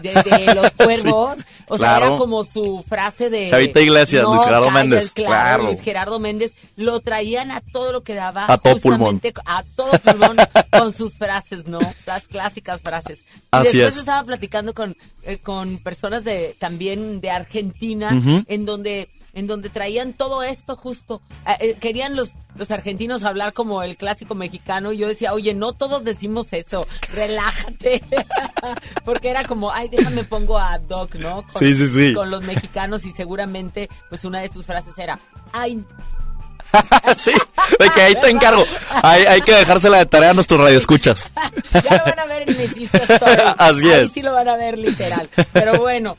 de, 0.00 0.10
de 0.14 0.54
los 0.54 0.70
cuervos. 0.74 1.38
O 1.66 1.76
sea, 1.76 1.88
claro. 1.88 2.06
era 2.06 2.16
como 2.16 2.44
su 2.44 2.84
frase 2.88 3.28
de... 3.28 3.48
Chavita 3.50 3.80
Iglesias, 3.80 4.22
"No 4.22 4.34
Luis 4.34 4.44
Gerardo 4.44 4.66
calles", 4.68 4.80
Méndez, 4.90 5.10
Claro, 5.12 5.30
claro. 5.30 5.62
Luis 5.64 5.80
Gerardo 5.80 6.20
Méndez. 6.20 6.52
Lo 6.76 7.00
traían 7.00 7.50
a 7.50 7.60
todo 7.60 7.90
lo 7.90 8.02
que 8.02 8.14
daba. 8.14 8.44
A 8.48 8.56
todo 8.56 8.74
justamente 8.74 9.34
A 9.44 9.64
todo 9.74 9.90
pulmón 9.98 10.36
con 10.70 10.92
sus 10.92 11.14
frases, 11.14 11.66
¿no? 11.66 11.80
Las 12.06 12.28
clásicas 12.28 12.80
frases. 12.82 13.18
Y 13.18 13.24
Así 13.50 13.78
después 13.78 13.94
es. 13.94 13.98
estaba 13.98 14.22
platicando 14.22 14.74
con, 14.74 14.96
eh, 15.24 15.38
con 15.38 15.78
personas 15.78 16.22
de 16.22 16.54
también 16.60 17.20
de 17.20 17.30
Argentina, 17.32 18.10
en 18.46 18.64
donde 18.64 19.08
en 19.32 19.46
donde 19.46 19.68
traían 19.70 20.12
todo 20.12 20.42
esto 20.42 20.76
justo. 20.76 21.20
Eh, 21.46 21.56
eh, 21.60 21.76
querían 21.80 22.16
los, 22.16 22.32
los 22.56 22.70
argentinos 22.70 23.24
hablar 23.24 23.52
como 23.52 23.82
el 23.82 23.96
clásico 23.96 24.34
mexicano. 24.34 24.92
Y 24.92 24.98
yo 24.98 25.08
decía, 25.08 25.32
oye, 25.32 25.54
no 25.54 25.72
todos 25.72 26.04
decimos 26.04 26.52
eso, 26.52 26.86
relájate. 27.12 28.02
Porque 29.04 29.30
era 29.30 29.44
como, 29.46 29.72
ay, 29.72 29.88
déjame 29.88 30.24
pongo 30.24 30.58
a 30.58 30.78
Doc, 30.78 31.14
¿no? 31.16 31.42
Con, 31.42 31.62
Sí, 31.62 31.76
sí, 31.76 31.86
sí. 31.86 32.12
Con 32.14 32.30
los 32.30 32.42
mexicanos 32.42 33.04
y 33.04 33.12
seguramente, 33.12 33.88
pues 34.08 34.24
una 34.24 34.40
de 34.40 34.48
sus 34.48 34.66
frases 34.66 34.96
era, 34.98 35.18
ay, 35.52 35.84
sí, 37.16 37.32
de 37.78 37.88
que 37.90 38.00
ahí 38.00 38.14
te 38.14 38.30
encargo. 38.30 38.64
Hay, 39.02 39.24
hay 39.24 39.40
que 39.42 39.52
dejársela 39.54 39.98
de 39.98 40.06
tarea 40.06 40.30
a 40.30 40.34
nuestros 40.34 40.60
radioescuchas. 40.60 41.30
ya 41.72 41.96
lo 41.98 42.04
van 42.04 42.18
a 42.18 42.26
ver 42.26 42.48
en 42.48 42.56
mis. 42.56 42.90
Así 42.94 43.84
Ahí 43.84 43.90
es. 44.04 44.12
sí 44.12 44.22
lo 44.22 44.32
van 44.32 44.48
a 44.48 44.56
ver 44.56 44.78
literal. 44.78 45.28
Pero 45.52 45.78
bueno, 45.78 46.16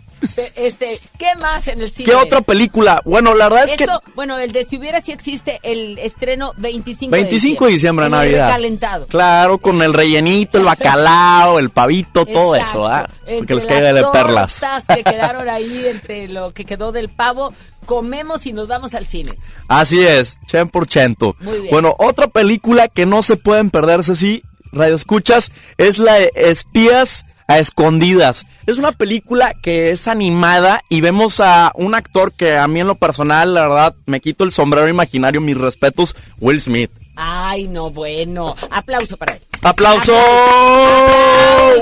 este, 0.55 0.99
¿qué 1.17 1.27
más 1.41 1.67
en 1.67 1.81
el 1.81 1.91
cine? 1.91 2.09
¿Qué 2.09 2.15
otra 2.15 2.41
película? 2.41 3.01
Bueno, 3.05 3.33
la 3.33 3.49
verdad 3.49 3.69
es 3.69 3.75
que 3.75 3.87
bueno, 4.15 4.37
el 4.37 4.51
de 4.51 4.65
si 4.65 4.77
hubiera 4.77 5.01
si 5.01 5.11
existe 5.11 5.59
el 5.63 5.97
estreno 5.97 6.53
25 6.57 7.11
25 7.11 7.65
de 7.65 7.71
diciembre, 7.71 8.05
En 8.05 8.13
el 8.13 8.19
Navidad. 8.19 8.47
recalentado. 8.47 9.07
Claro, 9.07 9.57
con 9.57 9.81
el 9.81 9.93
rellenito, 9.93 10.57
el 10.57 10.65
bacalao, 10.65 11.59
el 11.59 11.69
pavito, 11.69 12.25
todo 12.25 12.55
eso, 12.55 12.85
¿ah? 12.85 13.09
Porque 13.37 13.55
les 13.55 13.65
caiga 13.65 13.93
de 13.93 14.05
perlas. 14.11 14.63
que 14.93 15.03
quedaron 15.11 15.49
ahí 15.49 15.85
entre 15.87 16.27
lo 16.27 16.53
que 16.53 16.65
quedó 16.65 16.91
del 16.91 17.09
pavo, 17.09 17.53
comemos 17.85 18.45
y 18.45 18.53
nos 18.53 18.67
vamos 18.67 18.93
al 18.93 19.07
cine. 19.07 19.31
Así 19.67 20.03
es, 20.03 20.39
100%. 20.51 21.35
Muy 21.39 21.59
bien. 21.59 21.71
Bueno, 21.71 21.95
otra 21.97 22.27
película 22.27 22.87
que 22.87 23.05
no 23.05 23.23
se 23.23 23.37
pueden 23.37 23.69
perderse, 23.69 24.15
sí, 24.15 24.43
Radio 24.71 24.95
Escuchas, 24.95 25.51
es 25.77 25.97
la 25.99 26.13
de 26.15 26.31
Espías 26.35 27.25
a 27.51 27.59
Escondidas. 27.59 28.45
Es 28.65 28.77
una 28.77 28.91
película 28.91 29.53
que 29.61 29.91
es 29.91 30.07
animada 30.07 30.81
y 30.89 31.01
vemos 31.01 31.39
a 31.39 31.71
un 31.75 31.95
actor 31.95 32.31
que 32.33 32.57
a 32.57 32.67
mí 32.67 32.79
en 32.81 32.87
lo 32.87 32.95
personal, 32.95 33.53
la 33.53 33.61
verdad, 33.67 33.95
me 34.05 34.19
quito 34.21 34.43
el 34.43 34.51
sombrero 34.51 34.87
imaginario, 34.87 35.41
mis 35.41 35.57
respetos, 35.57 36.15
Will 36.39 36.61
Smith. 36.61 36.91
Ay, 37.15 37.67
no, 37.67 37.89
bueno. 37.91 38.55
Aplauso 38.71 39.17
para 39.17 39.33
él. 39.33 39.41
¡Aplauso! 39.63 40.13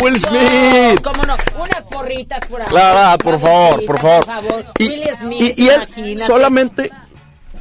¡Will 0.02 0.20
Smith! 0.20 1.02
¿Cómo 1.04 1.24
no? 1.24 1.36
Unas 1.56 1.82
porritas 1.90 2.40
por 2.48 2.62
ahí. 2.62 2.68
La 2.72 2.84
verdad, 2.86 3.18
por 3.20 3.40
favor, 3.40 3.86
por 3.86 4.00
favor. 4.02 4.26
Y, 4.78 4.90
Will 4.90 5.04
Smith, 5.22 5.54
y- 5.58 5.64
y 5.64 5.70
él 5.70 5.82
imagínate. 5.96 6.26
solamente, 6.26 6.92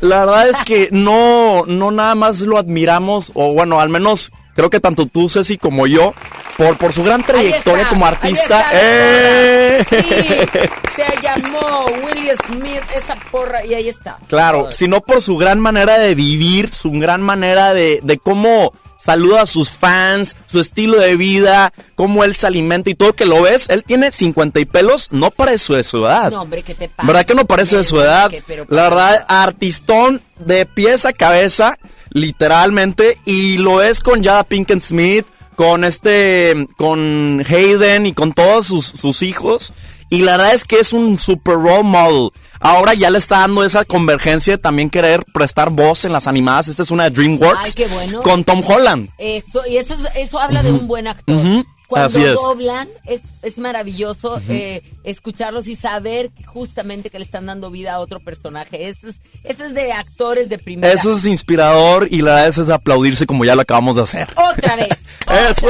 la 0.01 0.25
verdad 0.25 0.49
es 0.49 0.61
que 0.63 0.89
no, 0.93 1.65
no 1.67 1.91
nada 1.91 2.15
más 2.15 2.41
lo 2.41 2.59
admiramos, 2.59 3.33
o 3.35 3.53
bueno, 3.53 3.81
al 3.81 3.89
menos 3.91 4.33
creo 4.59 4.71
que 4.71 4.81
tanto 4.81 5.07
tú, 5.07 5.29
Ceci, 5.29 5.57
como 5.57 5.87
yo, 5.87 6.15
por, 6.57 6.77
por 6.79 6.93
su 6.93 7.05
gran 7.05 7.25
trayectoria 7.25 7.83
está, 7.83 7.91
como 7.91 8.07
artista. 8.07 8.67
¡Eh! 8.73 9.85
Sí, 9.89 9.97
se 10.97 11.23
llamó 11.23 11.87
Will 12.05 12.33
Smith, 12.45 12.83
esa 12.91 13.15
porra, 13.31 13.65
y 13.65 13.75
ahí 13.75 13.89
está. 13.89 14.19
Claro, 14.27 14.73
sino 14.73 15.01
por 15.01 15.23
su 15.23 15.37
gran 15.37 15.61
manera 15.61 16.01
de 16.01 16.17
vivir, 16.17 16.73
su 16.73 16.91
gran 16.91 17.23
manera 17.23 17.73
de, 17.73 18.01
de 18.03 18.19
cómo 18.19 18.73
saluda 18.97 19.43
a 19.43 19.47
sus 19.47 19.71
fans, 19.71 20.35
su 20.49 20.59
estilo 20.59 20.99
de 20.99 21.17
vida, 21.17 21.73
cómo 21.95 22.25
él 22.25 22.35
se 22.35 22.49
alimenta 22.49 22.91
y 22.91 22.97
todo 22.97 23.15
que 23.15 23.27
lo 23.27 23.43
ves, 23.43 23.69
él 23.69 23.85
tiene 23.85 24.11
50 24.11 24.59
y 24.59 24.65
pelos, 24.65 25.13
no 25.13 25.31
parece 25.31 25.75
de 25.75 25.85
su 25.85 26.05
edad. 26.05 26.33
No, 26.33 26.43
hombre, 26.43 26.65
¿qué 26.65 26.75
te 26.75 26.89
pasa? 26.89 27.07
¿Verdad 27.07 27.27
que 27.27 27.35
no 27.37 27.45
parece 27.45 27.77
de 27.77 27.85
su 27.85 28.01
edad? 28.01 28.29
La 28.69 28.83
verdad, 28.83 29.25
artistón 29.29 30.21
de 30.41 30.67
pies 30.67 31.07
a 31.07 31.13
cabeza, 31.13 31.79
literalmente, 32.11 33.19
y 33.25 33.59
lo 33.59 33.83
es 33.83 34.01
con 34.01 34.23
Jada 34.23 34.45
Pinkett 34.45 34.83
Smith, 34.83 35.27
con 35.57 35.85
este, 35.85 36.67
con 36.77 37.45
Hayden 37.49 38.07
y 38.07 38.13
con 38.13 38.33
todos 38.33 38.67
sus, 38.69 38.87
sus 38.87 39.23
hijos. 39.23 39.73
Y 40.11 40.21
la 40.21 40.33
verdad 40.33 40.55
es 40.55 40.65
que 40.65 40.79
es 40.81 40.93
un 40.93 41.19
super 41.19 41.55
role 41.57 41.83
model. 41.83 42.31
Ahora 42.61 42.95
ya 42.95 43.11
le 43.11 43.19
está 43.19 43.41
dando 43.41 43.63
esa 43.65 43.85
convergencia 43.85 44.55
de 44.57 44.59
también 44.63 44.89
querer 44.89 45.23
prestar 45.35 45.71
voz 45.71 46.05
en 46.05 46.13
las 46.13 46.27
animadas. 46.27 46.69
Esta 46.69 46.83
es 46.83 46.91
una 46.91 47.05
de 47.05 47.11
DreamWorks. 47.11 47.61
Ay, 47.67 47.73
qué 47.77 47.87
bueno. 47.89 48.23
Con 48.23 48.43
Tom 48.45 48.63
Holland. 48.67 49.11
Eso, 49.19 49.63
y 49.69 49.77
eso, 49.77 49.95
es- 49.95 50.09
eso 50.17 50.39
habla 50.41 50.63
de 50.63 50.73
un 50.73 50.89
buen 50.89 51.07
actor. 51.09 51.37
Cuando 51.89 52.07
Así 52.07 52.23
es. 52.23 52.35
doblan, 52.35 52.87
es, 53.07 53.23
es 53.41 53.57
maravilloso 53.57 54.43
eh, 54.51 54.83
escucharlos 55.05 55.69
y 55.69 55.75
saber 55.75 56.31
justamente 56.45 57.09
que 57.09 57.19
le 57.19 57.25
están 57.25 57.47
dando 57.47 57.71
vida 57.71 57.95
a 57.95 58.01
otro 58.01 58.21
personaje. 58.21 58.89
Eso 58.89 59.09
es, 59.09 59.23
eso 59.43 59.65
es 59.65 59.73
de 59.73 59.93
actores 59.93 60.51
de 60.51 60.59
primera. 60.59 60.93
Eso 60.93 61.13
es 61.13 61.25
inspirador 61.25 62.07
y 62.11 62.21
la 62.21 62.35
verdad 62.35 62.49
es, 62.49 62.59
es 62.59 62.69
aplaudirse 62.69 63.27
como 63.27 63.47
ya 63.47 63.55
lo 63.55 63.63
acabamos 63.63 63.97
de 63.97 64.03
hacer. 64.03 64.29
Otra 64.37 64.77
vez. 64.77 64.91
¡Eso! 65.51 65.67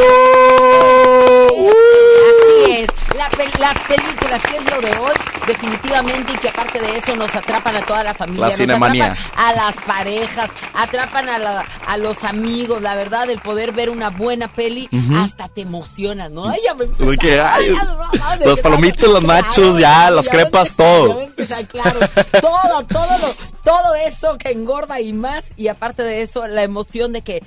Así 1.69 2.73
es. 2.73 2.86
La 3.16 3.28
pel- 3.30 3.59
las 3.59 3.78
películas, 3.82 4.40
que 4.43 4.56
es 4.56 4.64
lo 4.70 4.80
de 4.80 4.90
hoy, 4.98 5.14
definitivamente, 5.47 6.32
y 6.32 6.36
que 6.36 6.48
aparte 6.51 6.78
de 6.78 6.97
eso 6.98 7.16
nos 7.16 7.35
atrapan 7.35 7.76
a 7.76 7.82
toda 7.85 8.05
la 8.05 8.14
familia. 8.14 8.43
La 8.43 8.47
nos 8.48 8.56
atrapan 8.60 9.16
a 9.36 9.52
las 9.55 9.74
parejas, 9.76 10.51
atrapan 10.74 11.28
a, 11.28 11.39
la- 11.39 11.64
a 11.86 11.97
los 11.97 12.22
amigos, 12.24 12.80
la 12.82 12.94
verdad, 12.94 13.28
el 13.30 13.40
poder 13.40 13.72
ver 13.72 13.90
una 13.90 14.10
buena 14.10 14.48
peli, 14.48 14.89
hasta 15.16 15.48
te 15.48 15.62
emociona, 15.62 16.28
¿no? 16.28 16.48
Ay, 16.48 16.60
ya 16.64 16.74
me 16.74 16.85
De 16.86 17.16
que, 17.18 17.40
ay, 17.40 17.66
empezaron, 17.68 17.98
los 18.44 18.60
palomitos, 18.60 19.10
los 19.10 19.24
nachos, 19.24 19.78
ya, 19.78 20.10
las 20.10 20.26
ya 20.26 20.30
crepas, 20.30 20.74
todo. 20.74 21.20
claro, 21.68 21.98
todo, 22.40 22.86
todo, 22.86 23.18
lo- 23.18 23.35
todo 23.64 23.94
eso 23.94 24.36
que 24.39 24.51
engorda 24.51 25.01
y 25.01 25.12
más, 25.12 25.44
y 25.56 25.68
aparte 25.68 26.02
de 26.02 26.20
eso, 26.22 26.47
la 26.47 26.62
emoción 26.62 27.12
de 27.12 27.22
que 27.22 27.43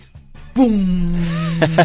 ¡pum! 0.53 1.15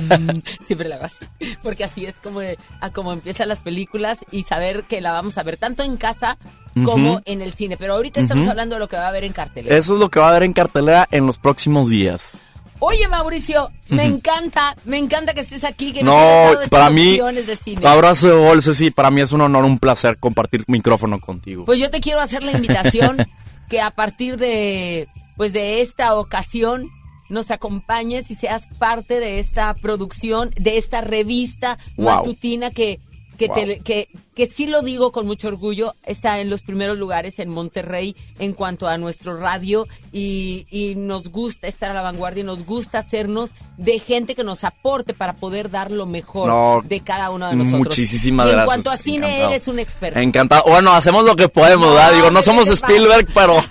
Siempre 0.66 0.88
la 0.88 0.98
vas. 0.98 1.18
Porque 1.62 1.84
así 1.84 2.04
es 2.04 2.14
como, 2.20 2.40
a 2.80 2.90
como 2.90 3.12
empiezan 3.12 3.48
las 3.48 3.58
películas 3.58 4.18
y 4.30 4.42
saber 4.44 4.84
que 4.84 5.00
la 5.00 5.12
vamos 5.12 5.38
a 5.38 5.42
ver 5.42 5.56
tanto 5.56 5.82
en 5.82 5.96
casa 5.96 6.38
como 6.84 7.22
en 7.24 7.42
el 7.42 7.52
cine. 7.54 7.76
Pero 7.76 7.94
ahorita 7.94 8.20
estamos 8.20 8.48
hablando 8.48 8.76
de 8.76 8.80
lo 8.80 8.88
que 8.88 8.96
va 8.96 9.06
a 9.06 9.08
haber 9.08 9.24
en 9.24 9.32
cartelera. 9.32 9.76
Eso 9.76 9.94
es 9.94 10.00
lo 10.00 10.10
que 10.10 10.20
va 10.20 10.26
a 10.26 10.30
haber 10.30 10.42
en 10.42 10.52
cartelera 10.52 11.08
en 11.10 11.26
los 11.26 11.38
próximos 11.38 11.88
días. 11.88 12.38
Oye, 12.78 13.08
Mauricio, 13.08 13.70
me 13.88 14.04
encanta, 14.04 14.76
me 14.84 14.98
encanta 14.98 15.32
que 15.32 15.40
estés 15.40 15.64
aquí, 15.64 15.92
que 15.92 16.02
No, 16.02 16.50
para 16.68 16.90
mí, 16.90 17.14
opciones 17.14 17.46
de 17.46 17.56
cine. 17.56 17.86
abrazo 17.86 18.28
de 18.28 18.34
bolsa, 18.34 18.74
sí, 18.74 18.90
para 18.90 19.10
mí 19.10 19.22
es 19.22 19.32
un 19.32 19.40
honor, 19.40 19.64
un 19.64 19.78
placer 19.78 20.18
compartir 20.18 20.62
micrófono 20.66 21.18
contigo. 21.18 21.64
Pues 21.64 21.80
yo 21.80 21.88
te 21.88 22.00
quiero 22.00 22.20
hacer 22.20 22.42
la 22.42 22.52
invitación 22.52 23.16
que 23.70 23.80
a 23.80 23.90
partir 23.90 24.36
de 24.36 25.08
pues 25.36 25.52
de 25.52 25.80
esta 25.80 26.14
ocasión 26.16 26.86
nos 27.28 27.50
acompañes 27.50 28.30
y 28.30 28.34
seas 28.34 28.68
parte 28.78 29.20
de 29.20 29.38
esta 29.38 29.74
producción, 29.74 30.50
de 30.56 30.76
esta 30.76 31.00
revista 31.00 31.78
Wow. 31.96 32.06
matutina 32.06 32.70
que 32.70 33.00
que, 33.36 33.48
te- 33.48 33.80
que, 33.80 34.08
que 34.34 34.46
sí 34.46 34.66
lo 34.66 34.82
digo 34.82 35.12
con 35.12 35.26
mucho 35.26 35.48
orgullo, 35.48 35.94
está 36.04 36.40
en 36.40 36.50
los 36.50 36.62
primeros 36.62 36.98
lugares 36.98 37.38
en 37.38 37.48
Monterrey 37.48 38.14
en 38.38 38.52
cuanto 38.52 38.86
a 38.88 38.98
nuestro 38.98 39.36
radio 39.38 39.86
y, 40.12 40.66
y 40.70 40.94
nos 40.96 41.28
gusta 41.30 41.66
estar 41.68 41.90
a 41.90 41.94
la 41.94 42.02
vanguardia, 42.02 42.44
nos 42.44 42.64
gusta 42.66 42.98
hacernos 42.98 43.50
de 43.76 43.98
gente 43.98 44.34
que 44.34 44.42
nos 44.44 44.64
aporte 44.64 45.12
para 45.14 45.34
poder 45.34 45.70
dar 45.70 45.90
lo 45.92 46.06
mejor 46.06 46.48
No, 46.48 46.82
de 46.84 47.00
cada 47.00 47.30
uno 47.30 47.48
de 47.48 47.56
nosotros. 47.56 47.80
muchísimas 47.80 48.46
y 48.46 48.50
en 48.50 48.56
gracias, 48.56 48.66
cuanto 48.66 48.90
a 48.90 48.96
cine 48.96 49.26
encantado. 49.26 49.50
eres 49.52 49.68
un 49.68 49.78
experto. 49.78 50.18
Encantado. 50.18 50.62
Bueno, 50.66 50.92
hacemos 50.92 51.24
lo 51.24 51.36
que 51.36 51.48
podemos, 51.48 51.90
¿verdad? 51.94 52.12
Digo, 52.12 52.30
no 52.30 52.42
somos 52.42 52.68
Spielberg, 52.68 53.28
pero. 53.34 53.56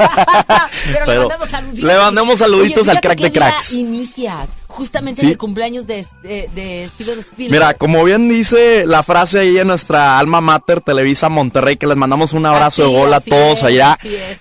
Pero, 0.93 1.05
le 1.05 1.19
mandamos 1.19 1.49
saluditos. 1.49 1.83
le 1.83 1.97
mandamos 1.97 2.39
saluditos 2.39 2.81
Oye, 2.87 2.91
al 2.91 3.01
crack 3.01 3.19
de 3.19 3.31
cracks. 3.31 3.73
inicias? 3.73 4.49
Justamente 4.75 5.21
Sí. 5.21 5.27
en 5.27 5.31
el 5.31 5.37
cumpleaños 5.37 5.87
de, 5.87 6.05
de, 6.21 6.49
de 6.53 6.89
Steven 6.93 7.19
Spielberg. 7.19 7.51
Mira, 7.51 7.73
como 7.73 8.03
bien 8.03 8.27
dice 8.29 8.85
la 8.85 9.03
frase 9.03 9.39
ahí 9.39 9.57
en 9.57 9.67
nuestra 9.67 10.19
alma 10.19 10.41
mater, 10.41 10.81
Televisa 10.81 11.29
Monterrey, 11.29 11.77
que 11.77 11.87
les 11.87 11.97
mandamos 11.97 12.33
un 12.33 12.45
abrazo 12.45 12.83
Así, 12.83 12.91
de 12.93 12.99
gol 12.99 13.13
a 13.13 13.21
todos 13.21 13.59
es, 13.59 13.63
allá. 13.63 13.97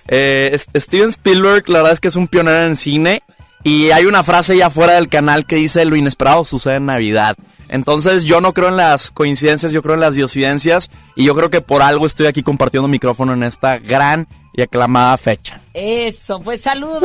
Eh, 0.07 0.57
Steven 0.75 1.09
Spielberg, 1.09 1.67
la 1.69 1.79
verdad 1.79 1.93
es 1.93 1.99
que 1.99 2.09
es 2.09 2.15
un 2.15 2.27
pionero 2.27 2.65
en 2.65 2.75
cine. 2.75 3.23
Y 3.63 3.89
hay 3.91 4.05
una 4.05 4.23
frase 4.23 4.55
ya 4.55 4.69
fuera 4.69 4.93
del 4.93 5.09
canal 5.09 5.45
que 5.47 5.55
dice 5.55 5.85
lo 5.85 5.95
inesperado 5.95 6.45
sucede 6.45 6.75
en 6.75 6.85
Navidad. 6.85 7.35
Entonces 7.67 8.23
yo 8.23 8.39
no 8.39 8.53
creo 8.53 8.67
en 8.69 8.77
las 8.77 9.09
coincidencias, 9.09 9.71
yo 9.71 9.81
creo 9.81 9.95
en 9.95 10.01
las 10.01 10.13
diosidencias 10.13 10.91
y 11.15 11.25
yo 11.25 11.35
creo 11.35 11.49
que 11.49 11.61
por 11.61 11.81
algo 11.81 12.05
estoy 12.05 12.27
aquí 12.27 12.43
compartiendo 12.43 12.87
micrófono 12.87 13.33
en 13.33 13.41
esta 13.41 13.79
gran 13.79 14.27
y 14.53 14.61
aclamada 14.61 15.17
fecha. 15.17 15.61
Eso, 15.77 16.39
pues 16.39 16.61
saludos, 16.61 17.03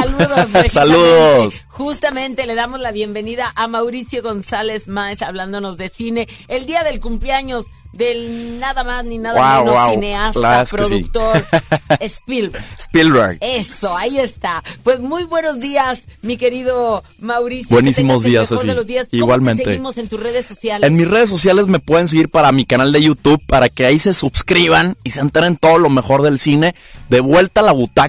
saludos. 0.00 0.28
precisamente. 0.52 0.68
Saludos. 0.70 1.64
Justamente 1.68 2.46
le 2.46 2.56
damos 2.56 2.80
la 2.80 2.90
bienvenida 2.90 3.52
a 3.54 3.68
Mauricio 3.68 4.24
González 4.24 4.88
Máez 4.88 5.22
hablándonos 5.22 5.76
de 5.76 5.88
cine. 5.88 6.26
El 6.48 6.66
día 6.66 6.82
del 6.82 6.98
cumpleaños 6.98 7.66
del 7.92 8.58
nada 8.60 8.84
más 8.84 9.02
ni 9.04 9.16
nada 9.18 9.40
Wow, 9.56 9.64
menos 9.64 9.80
wow. 9.82 9.90
cineasta, 9.94 10.66
sí. 10.66 10.76
productor, 10.76 11.46
Spielberg. 12.00 12.64
Spielberg. 12.78 13.38
Eso, 13.40 13.96
ahí 13.96 14.18
está. 14.18 14.62
Pues 14.82 15.00
muy 15.00 15.24
buenos 15.24 15.58
días, 15.58 16.00
mi 16.22 16.36
querido 16.36 17.02
Mauricio. 17.18 17.68
Buenísimos 17.70 18.22
Que 18.22 18.24
tengas 18.24 18.26
el 18.26 18.30
días, 18.30 18.50
mejor 18.50 18.58
Ceci. 18.58 18.68
de 18.68 18.74
los 18.74 18.86
días. 18.86 19.08
¿Cómo 19.18 19.56
te 19.56 19.64
seguimos 19.64 19.98
en 19.98 20.08
tus 20.08 20.20
redes 20.20 20.44
sociales? 20.44 20.86
En 20.86 20.96
mis 20.96 21.08
redes 21.08 21.30
sociales 21.30 21.66
me 21.66 21.78
pueden 21.78 22.08
seguir 22.08 22.28
para 22.28 22.52
mi 22.52 22.66
canal 22.66 22.92
de 22.92 23.00
YouTube, 23.00 23.40
para 23.46 23.68
que 23.70 23.86
ahí 23.86 23.98
se 23.98 24.12
suscriban 24.12 24.96
y 25.02 25.10
se 25.10 25.20
enteren 25.20 25.56
todo 25.56 25.78
lo 25.78 25.88
mejor 25.88 26.22
del 26.22 26.38
cine. 26.38 26.74
De 27.08 27.20
vuelta 27.20 27.62
a 27.62 27.64
la 27.64 27.72
butaca. 27.72 28.07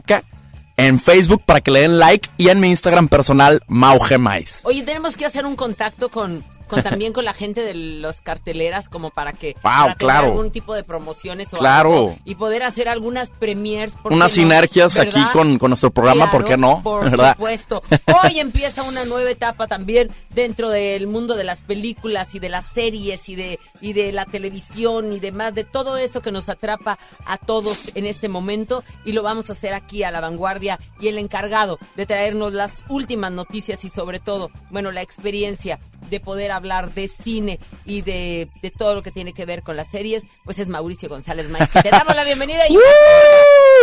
En 0.77 0.99
Facebook 0.99 1.43
para 1.45 1.61
que 1.61 1.71
le 1.71 1.81
den 1.81 1.99
like 1.99 2.29
y 2.37 2.49
en 2.49 2.59
mi 2.59 2.69
Instagram 2.69 3.09
personal, 3.09 3.61
Maugemais. 3.67 4.61
Oye, 4.63 4.83
tenemos 4.83 5.17
que 5.17 5.25
hacer 5.25 5.45
un 5.45 5.55
contacto 5.55 6.09
con, 6.09 6.43
con 6.69 6.81
también 6.83 7.11
con 7.11 7.25
la 7.25 7.33
gente 7.33 7.65
de 7.65 7.73
los 7.73 8.21
carteleras 8.21 8.87
como 8.87 9.09
para 9.09 9.33
que 9.33 9.53
Wow, 9.55 9.61
para 9.63 9.83
tener 9.95 9.97
claro. 9.97 10.27
algún 10.27 10.51
tipo 10.51 10.73
de 10.73 10.83
promociones 10.85 11.53
o 11.53 11.57
Claro. 11.57 11.93
algo 11.93 12.17
y 12.23 12.35
poder 12.35 12.63
hacer 12.63 12.87
algunas 12.87 13.29
premiers 13.31 13.91
¿por 13.93 14.11
qué 14.11 14.15
Unas 14.15 14.31
no? 14.31 14.41
sinergias 14.41 14.97
aquí 14.97 15.21
con, 15.33 15.59
con 15.59 15.71
nuestro 15.71 15.91
programa, 15.91 16.31
¿por 16.31 16.43
qué 16.43 16.55
Claro, 16.55 16.61
no? 16.61 16.83
Por 16.83 17.09
¿Verdad? 17.09 17.33
supuesto. 17.35 17.83
Hoy 18.23 18.39
empieza 18.39 18.83
una 18.83 19.03
nueva 19.05 19.29
etapa 19.29 19.67
también 19.67 20.09
dentro 20.29 20.69
del 20.69 21.07
mundo 21.07 21.35
de 21.35 21.43
las 21.43 21.61
películas 21.63 22.33
y 22.35 22.39
de 22.39 22.49
las 22.49 22.65
series 22.65 23.27
y 23.29 23.35
de 23.35 23.59
y 23.81 23.93
de 23.93 24.11
la 24.11 24.25
televisión 24.25 25.11
y 25.13 25.19
demás 25.19 25.55
de 25.55 25.63
todo 25.63 25.97
eso 25.97 26.21
que 26.21 26.31
nos 26.31 26.49
atrapa 26.49 26.97
a 27.25 27.37
todos 27.37 27.77
en 27.95 28.05
este 28.05 28.29
momento 28.29 28.83
y 29.05 29.13
lo 29.13 29.23
vamos 29.23 29.49
a 29.49 29.53
hacer 29.53 29.73
aquí 29.73 30.03
a 30.03 30.11
la 30.11 30.21
vanguardia 30.21 30.79
y 30.99 31.07
el 31.07 31.17
encargado 31.17 31.79
de 31.95 32.05
traernos 32.05 32.53
las 32.53 32.83
últimas 32.89 33.31
noticias 33.31 33.83
y 33.85 33.89
sobre 33.89 34.19
todo, 34.19 34.51
bueno, 34.69 34.91
la 34.91 35.01
experiencia 35.01 35.79
de 36.09 36.19
poder 36.19 36.51
hablar 36.51 36.58
de 36.63 37.07
cine 37.07 37.57
y 37.85 38.01
de, 38.01 38.49
de 38.61 38.71
todo 38.71 38.95
lo 38.95 39.01
que 39.03 39.11
tiene 39.11 39.33
que 39.33 39.45
ver 39.45 39.63
con 39.63 39.77
las 39.77 39.89
series, 39.89 40.23
pues 40.43 40.59
es 40.59 40.67
Mauricio 40.67 41.07
González 41.07 41.49
Maíz. 41.49 41.69
Te 41.81 41.89
damos 41.89 42.13
la 42.15 42.23
bienvenida 42.25 42.63
y 42.69 42.75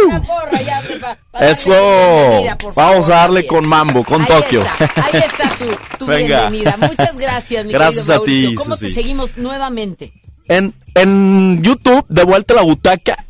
una 0.06 0.22
porra 0.22 0.60
ya 0.60 0.82
te 0.86 0.98
pa- 0.98 1.16
pa 1.30 1.38
Eso. 1.40 1.72
favor, 1.72 2.74
Vamos 2.74 3.08
a 3.08 3.14
darle 3.16 3.42
también. 3.44 3.62
con 3.62 3.68
mambo, 3.70 4.04
con 4.04 4.22
Ahí 4.22 4.28
Tokio. 4.28 4.60
está, 4.60 5.02
ahí 5.02 5.22
está 5.26 5.48
tu, 5.56 5.98
tu 5.98 6.06
Venga. 6.10 6.48
bienvenida. 6.50 6.76
Muchas 6.76 7.16
gracias, 7.16 7.64
mi 7.64 7.72
Gracias 7.72 8.06
querido 8.06 8.22
a 8.22 8.24
ti. 8.24 8.54
¿Cómo 8.56 8.76
te 8.76 8.80
Susi. 8.88 8.94
seguimos 8.94 9.36
nuevamente? 9.38 10.12
En, 10.48 10.74
en 10.94 11.62
YouTube, 11.62 12.04
de 12.08 12.24
vuelta 12.24 12.52
a 12.54 12.58
la 12.58 12.62
butaca. 12.62 13.24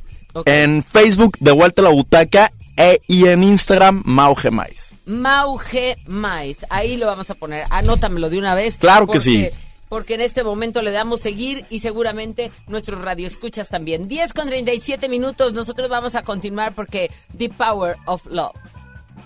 En 0.45 0.83
Facebook, 0.83 1.37
de 1.41 1.53
vuelta 1.53 1.81
a 1.83 1.85
la 1.85 1.91
butaca. 1.91 2.53
E- 2.77 3.01
y 3.07 3.27
en 3.27 3.43
Instagram, 3.43 4.03
Maugemais. 4.05 4.95
Mauge 5.07 5.97
Mais. 6.07 6.59
Ahí 6.71 6.97
lo 6.97 7.07
vamos 7.07 7.31
a 7.31 7.35
poner. 7.35 7.65
Anótamelo 7.71 8.29
de 8.31 8.39
una 8.39 8.55
vez. 8.55 8.77
Claro 8.79 9.07
que 9.07 9.21
sí. 9.21 9.49
Porque 9.89 10.15
en 10.15 10.21
este 10.21 10.43
momento 10.43 10.83
le 10.83 10.91
damos 10.91 11.21
seguir 11.21 11.65
y 11.71 11.79
seguramente 11.79 12.51
nuestros 12.67 13.01
radioescuchas 13.03 13.69
también. 13.69 14.09
10 14.09 14.33
con 14.35 14.47
37 14.49 15.09
minutos. 15.09 15.53
Nosotros 15.53 15.89
vamos 15.89 16.17
a 16.17 16.23
continuar 16.23 16.75
porque 16.75 17.11
The 17.39 17.51
Power 17.51 17.97
of 18.07 18.27
Love 18.27 18.57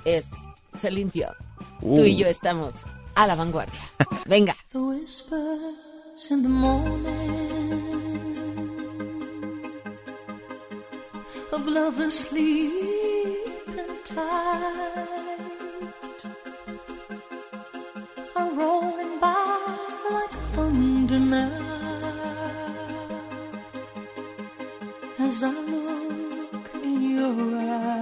es 0.04 0.26
Celine 0.80 1.10
Dion. 1.12 1.32
Tú 1.80 2.04
y 2.04 2.14
Uh. 2.14 2.18
yo 2.18 2.26
estamos 2.26 2.74
a 3.14 3.26
la 3.26 3.34
vanguardia. 3.36 3.80
Venga. 4.26 4.54
The 11.50 13.39
tight 14.14 15.06
are 18.36 18.50
rolling 18.60 19.20
by 19.20 19.56
like 20.10 20.36
thunder 20.54 21.18
now 21.18 21.50
as 25.18 25.42
I 25.44 25.50
look 25.50 26.68
in 26.82 27.02
your 27.18 27.38
eyes. 27.56 28.00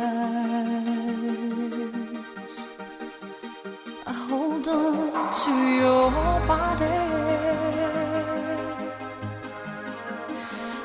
I 4.07 4.13
hold 4.29 4.69
on 4.69 5.35
to 5.43 5.55
your 5.83 6.11
body 6.53 7.05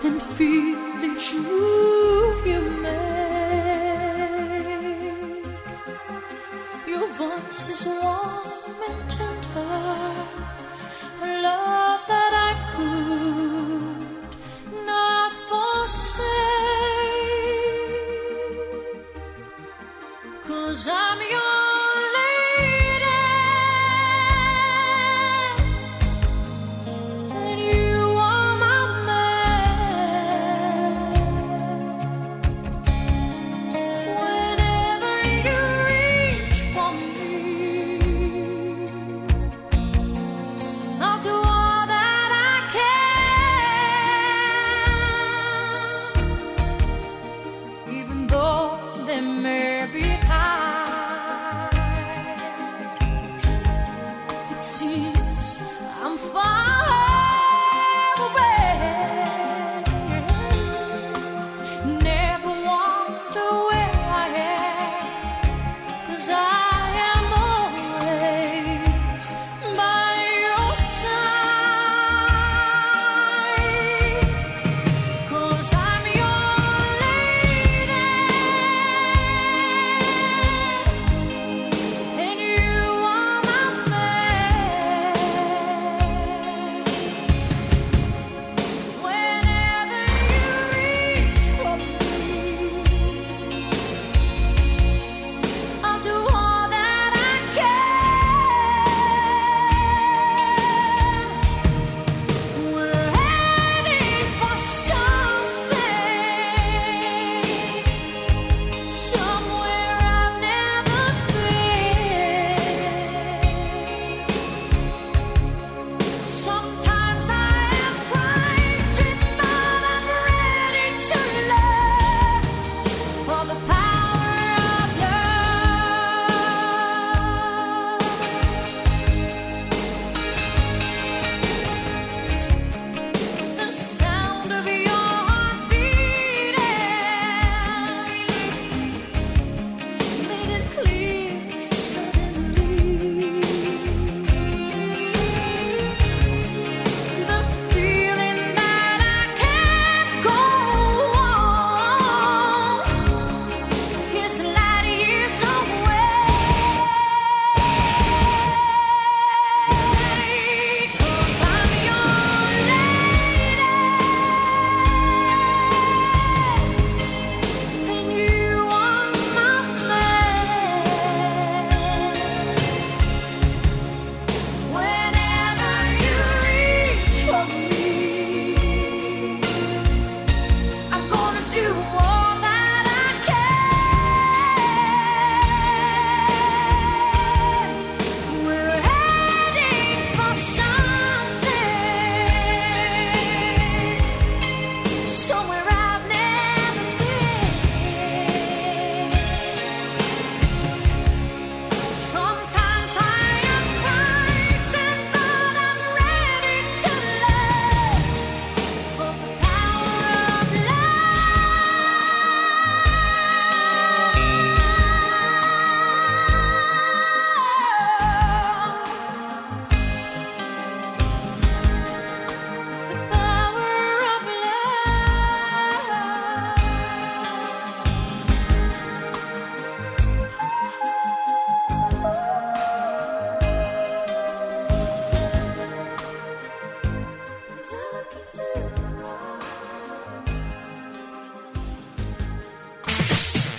and 0.06 0.22
feel 0.36 0.78
it's 1.10 1.34
you 1.34 1.44
you 2.46 2.62
make. 2.82 3.13
Voice 7.24 7.70
is 7.70 7.86
warm 7.86 8.82
and 8.90 9.10
tender, 9.10 9.84
a 11.22 11.42
love 11.42 12.02
that 12.08 12.34
I 12.50 12.54
could 12.72 14.04
not 14.86 15.32
forsake. 15.50 16.24
Cause 20.48 20.88
I'm 20.88 21.20
your 21.36 21.43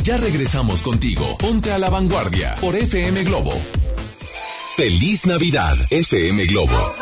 Ya 0.04 0.18
regresamos 0.18 0.82
contigo. 0.82 1.38
Ponte 1.38 1.72
a 1.72 1.78
la 1.78 1.88
vanguardia 1.88 2.56
por 2.60 2.76
FM 2.76 3.24
Globo. 3.24 3.54
Feliz 4.76 5.24
Navidad, 5.24 5.74
FM 5.90 6.44
Globo. 6.44 6.94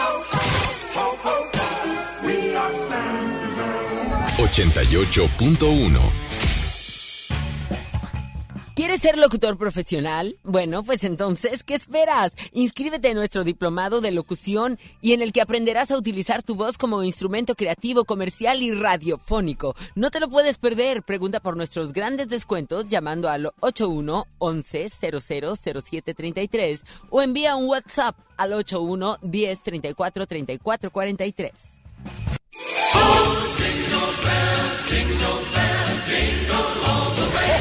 88.1 4.38 6.21
¿Quieres 8.82 9.00
ser 9.00 9.16
locutor 9.16 9.56
profesional? 9.56 10.40
Bueno, 10.42 10.82
pues 10.82 11.04
entonces, 11.04 11.62
¿qué 11.62 11.74
esperas? 11.76 12.34
Inscríbete 12.50 13.10
en 13.10 13.14
nuestro 13.14 13.44
diplomado 13.44 14.00
de 14.00 14.10
locución 14.10 14.76
y 15.00 15.12
en 15.12 15.22
el 15.22 15.30
que 15.30 15.40
aprenderás 15.40 15.92
a 15.92 15.96
utilizar 15.96 16.42
tu 16.42 16.56
voz 16.56 16.78
como 16.78 17.04
instrumento 17.04 17.54
creativo, 17.54 18.04
comercial 18.04 18.60
y 18.60 18.72
radiofónico. 18.72 19.76
No 19.94 20.10
te 20.10 20.18
lo 20.18 20.28
puedes 20.28 20.58
perder. 20.58 21.04
Pregunta 21.04 21.38
por 21.38 21.56
nuestros 21.56 21.92
grandes 21.92 22.28
descuentos 22.28 22.88
llamando 22.88 23.28
al 23.28 23.52
81 23.60 24.26
11 24.38 24.88
000733 24.88 26.82
o 27.08 27.22
envía 27.22 27.54
un 27.54 27.66
WhatsApp 27.66 28.16
al 28.36 28.52
81 28.52 29.18
10 29.22 29.62
34 29.62 30.26
34 30.26 30.90
43. 30.90 31.52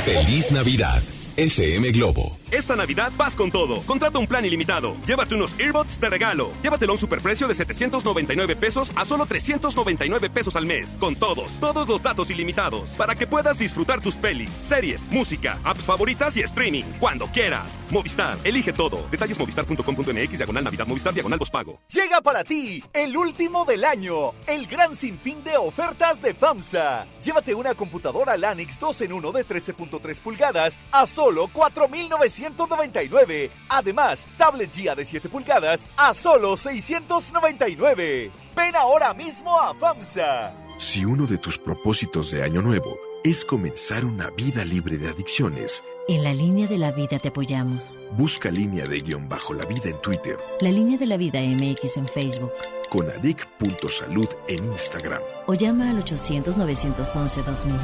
Feliz 0.06 0.52
Navidad, 0.52 1.02
FM 1.38 1.92
Globo. 1.92 2.38
Esta 2.52 2.76
Navidad 2.76 3.12
vas 3.18 3.36
con 3.36 3.52
todo. 3.52 3.82
Contrata 3.84 4.20
un 4.20 4.28
plan 4.28 4.46
ilimitado. 4.46 4.96
Llévate 5.08 5.36
unos 5.36 5.58
earbuds 5.60 6.00
de 6.00 6.10
regalo. 6.10 6.52
Llévatelo 6.62 6.92
a 6.92 6.96
un 6.96 7.00
superprecio 7.00 7.48
de 7.48 7.56
799 7.56 8.56
pesos 8.56 8.92
a 8.96 9.06
solo 9.06 9.26
399 9.26 10.30
pesos 10.30 10.56
al 10.56 10.66
mes. 10.66 10.98
Con 11.00 11.16
todos, 11.16 11.60
todos 11.60 11.88
los 11.88 12.04
datos 12.04 12.30
ilimitados. 12.30 12.90
Para 12.92 13.16
que 13.16 13.28
puedas 13.28 13.58
disfrutar 13.58 14.02
tus 14.02 14.16
pelis, 14.16 14.50
series, 14.50 15.10
música, 15.12 15.60
apps 15.64 15.84
favoritas 15.84 16.36
y 16.38 16.42
streaming. 16.42 16.84
Cuando 17.00 17.28
quieras. 17.28 17.72
Movistar, 17.90 18.38
elige 18.44 18.74
todo. 18.74 19.08
Detalles 19.10 19.40
movistar.com.mx, 19.40 20.38
diagonal 20.38 20.64
Navidad, 20.64 20.88
Movistar, 20.88 21.14
diagonal 21.14 21.40
pago. 21.52 21.80
Llega 21.88 22.22
para 22.22 22.44
ti 22.44 22.84
el 22.94 23.16
último 23.16 23.66
del 23.66 23.84
año. 23.84 24.34
El 24.46 24.68
gran 24.68 24.96
sinfín 24.96 25.44
de 25.44 25.58
ofertas 25.58 26.22
de 26.22 26.34
FAMSA. 26.34 27.08
Llévate 27.24 27.56
una 27.56 27.74
computadora 27.74 28.38
Lanix 28.38 28.80
2 28.80 29.02
en 29.02 29.14
1 29.14 29.32
de 29.32 29.46
13.3 29.46 30.20
pulgadas 30.20 30.78
a 30.92 31.08
solo 31.08 31.31
4,900 31.52 32.42
199. 32.42 33.52
Además, 33.70 34.28
tablet 34.38 34.74
GIA 34.74 34.96
de 34.96 35.06
7 35.06 35.30
pulgadas 35.30 35.86
a 35.98 36.14
solo 36.14 36.58
699. 36.58 38.32
Ven 38.56 38.76
ahora 38.76 39.14
mismo 39.14 39.60
a 39.60 39.74
FAMSA. 39.76 40.54
Si 40.78 41.06
uno 41.06 41.28
de 41.28 41.38
tus 41.38 41.58
propósitos 41.58 42.32
de 42.32 42.44
año 42.44 42.62
nuevo 42.62 42.98
es 43.24 43.46
comenzar 43.46 44.04
una 44.04 44.32
vida 44.32 44.66
libre 44.66 44.98
de 44.98 45.10
adicciones, 45.10 45.84
en 46.08 46.24
la 46.24 46.34
línea 46.34 46.68
de 46.68 46.80
la 46.80 46.92
vida 46.92 47.20
te 47.20 47.28
apoyamos. 47.28 48.00
Busca 48.18 48.50
línea 48.50 48.88
de 48.88 49.02
guion 49.02 49.30
bajo 49.30 49.54
la 49.54 49.66
vida 49.66 49.92
en 49.92 50.02
Twitter. 50.02 50.38
La 50.60 50.72
línea 50.72 50.98
de 50.98 51.06
la 51.06 51.18
vida 51.18 51.40
MX 51.40 51.98
en 51.98 52.08
Facebook. 52.08 52.52
Con 52.90 53.10
adic.salud 53.10 54.28
en 54.48 54.66
Instagram. 54.66 55.22
O 55.46 55.54
llama 55.54 55.92
al 55.92 56.04
800-911-2000. 56.04 57.76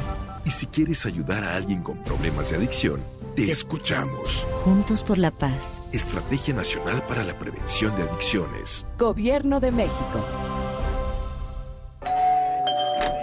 Y 0.44 0.50
si 0.50 0.66
quieres 0.66 1.06
ayudar 1.06 1.44
a 1.44 1.54
alguien 1.54 1.82
con 1.82 2.02
problemas 2.02 2.50
de 2.50 2.56
adicción, 2.56 3.00
te 3.46 3.52
escuchamos. 3.52 4.46
Juntos 4.64 5.04
por 5.04 5.16
la 5.16 5.30
paz. 5.30 5.80
Estrategia 5.92 6.54
Nacional 6.54 7.06
para 7.06 7.22
la 7.22 7.38
Prevención 7.38 7.96
de 7.96 8.02
Adicciones. 8.02 8.84
Gobierno 8.98 9.60
de 9.60 9.70
México. 9.70 10.24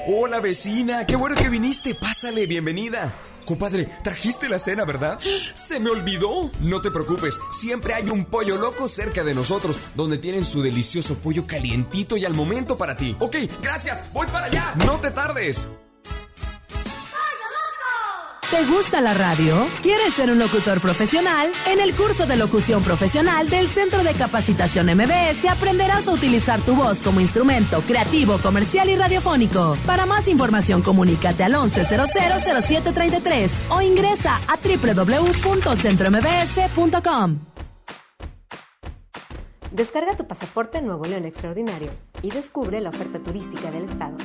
Hola 0.08 0.40
vecina, 0.40 1.06
qué 1.06 1.16
bueno 1.16 1.36
que 1.36 1.50
viniste. 1.50 1.96
Pásale, 1.96 2.46
bienvenida. 2.46 3.14
Compadre, 3.46 3.90
trajiste 4.04 4.48
la 4.48 4.58
cena, 4.58 4.86
¿verdad? 4.86 5.20
¡Se 5.54 5.80
me 5.80 5.90
olvidó! 5.90 6.50
No 6.62 6.82
te 6.82 6.92
preocupes, 6.92 7.40
siempre 7.52 7.94
hay 7.94 8.10
un 8.10 8.26
pollo 8.26 8.56
loco 8.56 8.88
cerca 8.88 9.24
de 9.24 9.36
nosotros, 9.36 9.78
donde 9.96 10.18
tienen 10.18 10.46
su 10.46 10.62
delicioso 10.62 11.16
pollo 11.16 11.46
calientito 11.46 12.18
y 12.18 12.26
al 12.26 12.34
momento 12.34 12.78
para 12.78 12.96
ti. 12.96 13.16
Ok, 13.20 13.36
gracias, 13.62 14.06
voy 14.14 14.28
para 14.28 14.48
allá. 14.48 14.74
No 14.78 14.98
te 14.98 15.12
tardes. 15.12 15.68
¿Te 18.51 18.63
gusta 18.65 18.99
la 19.01 19.15
radio? 19.15 19.67
¿Quieres 19.81 20.13
ser 20.13 20.30
un 20.30 20.38
locutor 20.38 20.80
profesional? 20.80 21.51
En 21.65 21.80
el 21.80 21.95
curso 21.95 22.27
de 22.27 22.35
locución 22.35 22.84
profesional 22.84 23.49
del 23.49 23.67
Centro 23.67 24.03
de 24.03 24.13
Capacitación 24.13 24.85
MBS 24.85 25.45
aprenderás 25.49 26.07
a 26.07 26.11
utilizar 26.11 26.61
tu 26.61 26.76
voz 26.76 27.01
como 27.01 27.19
instrumento 27.19 27.81
creativo, 27.81 28.38
comercial 28.38 28.88
y 28.89 28.95
radiofónico. 28.95 29.76
Para 29.88 30.05
más 30.05 30.27
información, 30.27 30.84
comunícate 30.84 31.43
al 31.43 31.55
11000733 31.55 33.63
o 33.69 33.81
ingresa 33.81 34.39
a 34.47 34.57
www.centrombs.com. 34.57 37.39
Descarga 39.72 40.15
tu 40.15 40.27
pasaporte 40.27 40.84
Nuevo 40.84 41.05
León 41.05 41.26
Extraordinario 41.26 41.89
y 42.22 42.30
descubre 42.30 42.80
la 42.80 42.89
oferta 42.89 43.17
turística 43.19 43.72
del 43.72 43.85
estado. 43.85 44.17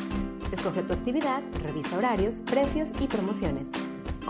Escoge 0.52 0.82
tu 0.82 0.92
actividad, 0.92 1.42
revisa 1.62 1.96
horarios, 1.96 2.34
precios 2.40 2.90
y 3.00 3.06
promociones. 3.06 3.68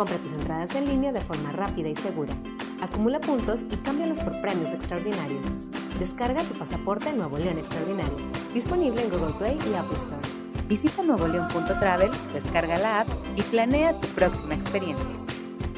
Compra 0.01 0.17
tus 0.17 0.33
entradas 0.33 0.75
en 0.77 0.89
línea 0.89 1.13
de 1.13 1.21
forma 1.21 1.51
rápida 1.51 1.91
y 1.91 1.95
segura. 1.95 2.35
Acumula 2.81 3.21
puntos 3.21 3.61
y 3.71 3.77
cámbialos 3.77 4.19
por 4.21 4.41
premios 4.41 4.71
extraordinarios. 4.71 5.45
Descarga 5.99 6.43
tu 6.43 6.55
pasaporte 6.55 7.13
Nuevo 7.13 7.37
León 7.37 7.59
Extraordinario. 7.59 8.17
Disponible 8.55 9.03
en 9.03 9.11
Google 9.11 9.35
Play 9.35 9.59
y 9.71 9.75
Apple 9.75 9.99
Store. 9.99 10.67
Visita 10.69 11.03
nuevoleón.travel, 11.03 12.11
descarga 12.33 12.79
la 12.79 13.01
app 13.01 13.09
y 13.37 13.43
planea 13.43 14.01
tu 14.01 14.09
próxima 14.09 14.55
experiencia. 14.55 15.05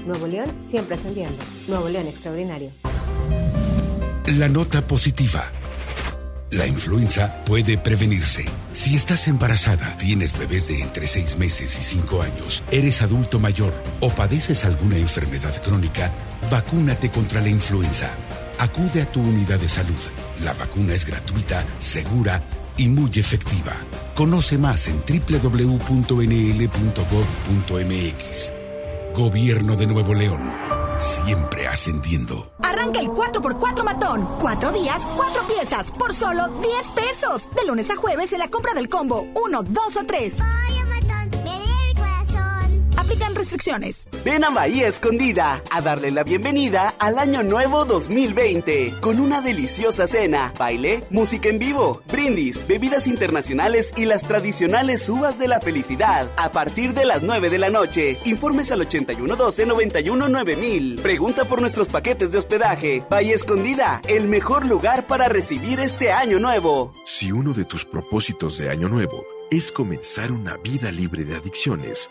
Nuevo 0.06 0.28
León 0.28 0.52
siempre 0.70 0.94
ascendiendo. 0.94 1.42
Nuevo 1.66 1.88
León 1.88 2.06
Extraordinario. 2.06 2.70
La 4.28 4.48
nota 4.48 4.82
positiva. 4.82 5.50
La 6.52 6.66
influenza 6.66 7.42
puede 7.46 7.78
prevenirse. 7.78 8.44
Si 8.74 8.94
estás 8.94 9.26
embarazada, 9.26 9.96
tienes 9.96 10.38
bebés 10.38 10.68
de 10.68 10.82
entre 10.82 11.06
6 11.06 11.38
meses 11.38 11.78
y 11.80 11.82
5 11.82 12.22
años, 12.22 12.62
eres 12.70 13.00
adulto 13.00 13.38
mayor 13.38 13.72
o 14.00 14.10
padeces 14.10 14.66
alguna 14.66 14.98
enfermedad 14.98 15.62
crónica, 15.62 16.12
vacúnate 16.50 17.08
contra 17.08 17.40
la 17.40 17.48
influenza. 17.48 18.10
Acude 18.58 19.00
a 19.00 19.10
tu 19.10 19.22
unidad 19.22 19.60
de 19.60 19.70
salud. 19.70 19.96
La 20.44 20.52
vacuna 20.52 20.92
es 20.92 21.06
gratuita, 21.06 21.64
segura 21.78 22.42
y 22.76 22.86
muy 22.88 23.10
efectiva. 23.14 23.72
Conoce 24.14 24.58
más 24.58 24.88
en 24.88 25.00
www.nl.gov.mx. 25.00 26.02
Gobierno 29.14 29.74
de 29.74 29.86
Nuevo 29.86 30.12
León. 30.12 30.71
Siempre 30.98 31.66
ascendiendo. 31.66 32.52
Arranca 32.62 33.00
el 33.00 33.08
4x4 33.08 33.84
matón. 33.84 34.28
Cuatro 34.40 34.72
días, 34.72 35.06
cuatro 35.16 35.42
piezas, 35.46 35.90
por 35.90 36.14
solo 36.14 36.48
10 36.48 36.90
pesos. 36.90 37.48
De 37.54 37.66
lunes 37.66 37.90
a 37.90 37.96
jueves 37.96 38.32
en 38.32 38.38
la 38.38 38.48
compra 38.48 38.74
del 38.74 38.88
combo 38.88 39.26
1, 39.34 39.62
2 39.62 39.96
o 39.96 40.06
3. 40.06 40.36
Restricciones. 43.62 44.08
Ven 44.24 44.44
a 44.44 44.50
Bahía 44.50 44.88
Escondida 44.88 45.62
a 45.70 45.80
darle 45.80 46.10
la 46.10 46.24
bienvenida 46.24 46.94
al 46.98 47.18
Año 47.18 47.42
Nuevo 47.42 47.84
2020 47.84 48.94
con 49.00 49.20
una 49.20 49.40
deliciosa 49.40 50.08
cena, 50.08 50.52
baile, 50.58 51.04
música 51.10 51.48
en 51.48 51.58
vivo, 51.58 52.02
brindis, 52.10 52.66
bebidas 52.66 53.06
internacionales 53.06 53.92
y 53.96 54.06
las 54.06 54.26
tradicionales 54.26 55.08
uvas 55.08 55.38
de 55.38 55.48
la 55.48 55.60
felicidad 55.60 56.30
a 56.36 56.50
partir 56.50 56.92
de 56.92 57.04
las 57.04 57.22
9 57.22 57.50
de 57.50 57.58
la 57.58 57.70
noche. 57.70 58.18
Informes 58.24 58.72
al 58.72 58.80
8112 58.80 59.66
919000. 59.66 61.00
Pregunta 61.00 61.44
por 61.44 61.60
nuestros 61.60 61.88
paquetes 61.88 62.30
de 62.32 62.38
hospedaje. 62.38 63.04
Bahía 63.08 63.34
Escondida, 63.34 64.00
el 64.08 64.26
mejor 64.26 64.66
lugar 64.66 65.06
para 65.06 65.28
recibir 65.28 65.78
este 65.78 66.10
año 66.10 66.40
nuevo. 66.40 66.92
Si 67.04 67.30
uno 67.30 67.52
de 67.52 67.64
tus 67.64 67.84
propósitos 67.84 68.58
de 68.58 68.70
año 68.70 68.88
nuevo 68.88 69.24
es 69.50 69.70
comenzar 69.70 70.32
una 70.32 70.56
vida 70.56 70.90
libre 70.90 71.24
de 71.24 71.36
adicciones, 71.36 72.10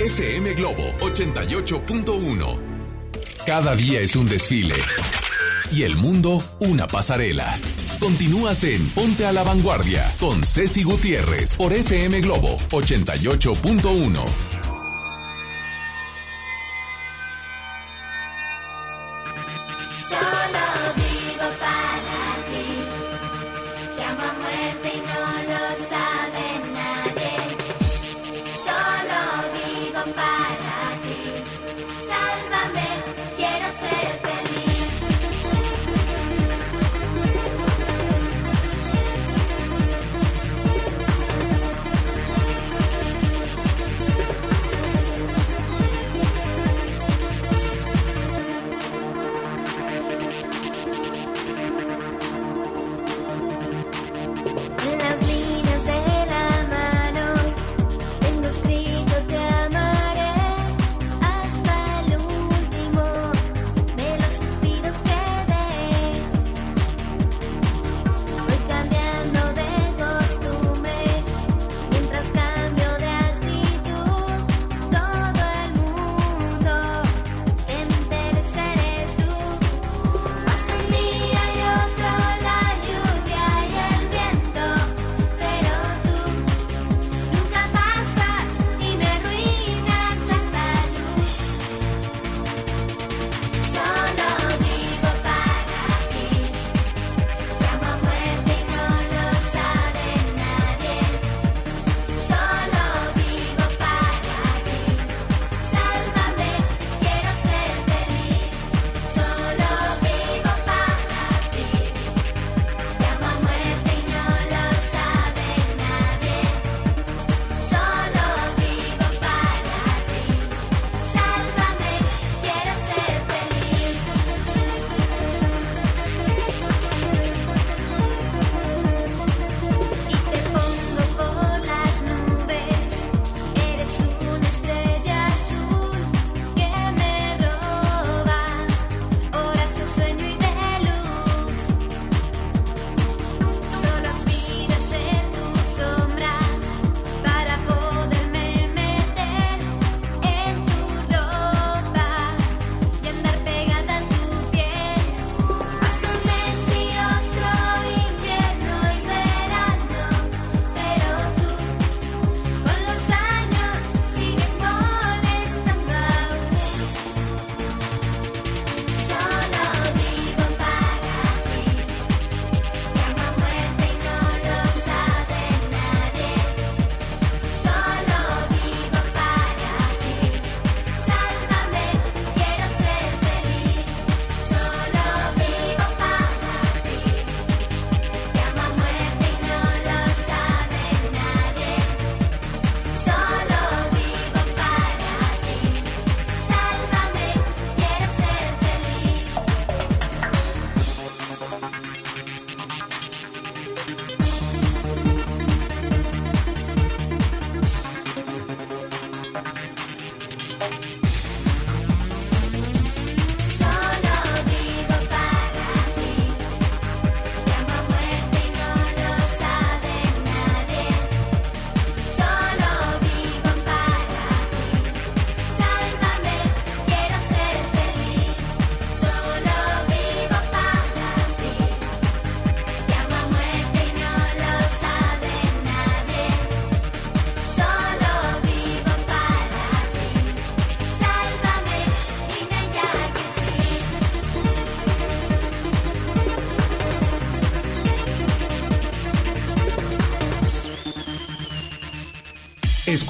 FM 0.00 0.54
Globo 0.54 0.82
88.1. 1.00 2.58
Cada 3.46 3.76
día 3.76 4.00
es 4.00 4.16
un 4.16 4.26
desfile. 4.28 4.74
Y 5.70 5.84
el 5.84 5.96
mundo 5.96 6.42
una 6.60 6.86
pasarela. 6.88 7.54
Continúas 8.00 8.64
en 8.64 8.84
Ponte 8.90 9.26
a 9.26 9.32
la 9.32 9.44
Vanguardia 9.44 10.10
con 10.18 10.42
Ceci 10.42 10.82
Gutiérrez 10.82 11.56
por 11.56 11.72
FM 11.72 12.22
Globo 12.22 12.56
88.1. 12.70 14.59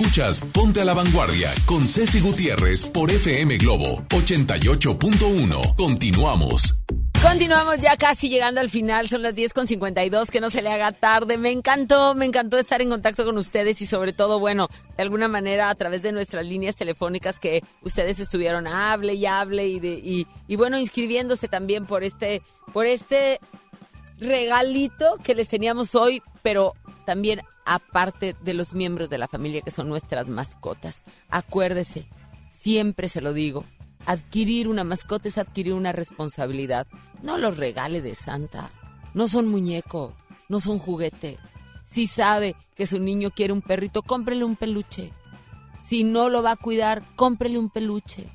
Escuchas 0.01 0.41
Ponte 0.41 0.81
a 0.81 0.87
la 0.87 0.95
Vanguardia 0.95 1.53
con 1.67 1.87
Ceci 1.87 2.21
Gutiérrez 2.21 2.87
por 2.87 3.11
FM 3.11 3.59
Globo 3.59 4.03
88.1. 4.09 5.77
Continuamos. 5.77 6.79
Continuamos 7.21 7.81
ya 7.81 7.99
casi 7.99 8.31
llegando 8.31 8.63
al 8.63 8.71
final, 8.71 9.09
son 9.09 9.21
las 9.21 9.35
10 9.35 9.53
con 9.53 9.67
52, 9.67 10.31
que 10.31 10.41
no 10.41 10.49
se 10.49 10.63
le 10.63 10.71
haga 10.71 10.93
tarde. 10.93 11.37
Me 11.37 11.51
encantó, 11.51 12.15
me 12.15 12.25
encantó 12.25 12.57
estar 12.57 12.81
en 12.81 12.89
contacto 12.89 13.27
con 13.27 13.37
ustedes 13.37 13.83
y 13.83 13.87
sobre 13.87 14.15
todo, 14.15 14.39
bueno, 14.39 14.69
de 14.97 15.03
alguna 15.03 15.29
manera 15.29 15.69
a 15.69 15.75
través 15.75 16.01
de 16.01 16.13
nuestras 16.13 16.47
líneas 16.47 16.77
telefónicas 16.77 17.39
que 17.39 17.63
ustedes 17.83 18.21
estuvieron 18.21 18.67
hable 18.67 19.13
y 19.13 19.27
hable 19.27 19.69
y, 19.69 20.27
y 20.49 20.57
bueno, 20.57 20.79
inscribiéndose 20.79 21.47
también 21.47 21.85
por 21.85 22.05
este, 22.05 22.41
por 22.73 22.87
este 22.87 23.39
regalito 24.19 25.17
que 25.23 25.35
les 25.35 25.49
teníamos 25.49 25.95
hoy, 25.95 26.23
pero 26.43 26.73
también 27.05 27.43
aparte 27.65 28.37
de 28.43 28.55
los 28.55 28.75
miembros 28.75 29.11
de 29.11 29.19
la 29.19 29.29
familia 29.29 29.63
que 29.63 29.71
son 29.71 29.89
nuestras 29.89 30.29
mascotas. 30.29 31.05
Acuérdese, 31.29 32.09
siempre 32.51 33.09
se 33.09 33.23
lo 33.23 33.33
digo, 33.33 33.65
adquirir 34.07 34.69
una 34.69 34.85
mascota 34.85 35.29
es 35.29 35.39
adquirir 35.39 35.75
una 35.75 35.93
responsabilidad. 35.93 36.87
No 37.23 37.39
los 37.39 37.57
regale 37.57 38.03
de 38.03 38.15
Santa. 38.15 38.71
No 39.15 39.29
son 39.29 39.49
muñecos, 39.49 40.15
no 40.49 40.61
son 40.61 40.79
juguetes. 40.79 41.39
Si 41.85 42.07
sabe 42.07 42.55
que 42.77 42.87
su 42.87 42.99
niño 42.99 43.31
quiere 43.31 43.53
un 43.53 43.63
perrito, 43.63 44.03
cómprele 44.03 44.45
un 44.45 44.57
peluche. 44.57 45.13
Si 45.83 46.05
no 46.05 46.29
lo 46.29 46.43
va 46.43 46.53
a 46.53 46.57
cuidar, 46.57 47.03
cómprele 47.17 47.59
un 47.59 47.71
peluche. 47.71 48.29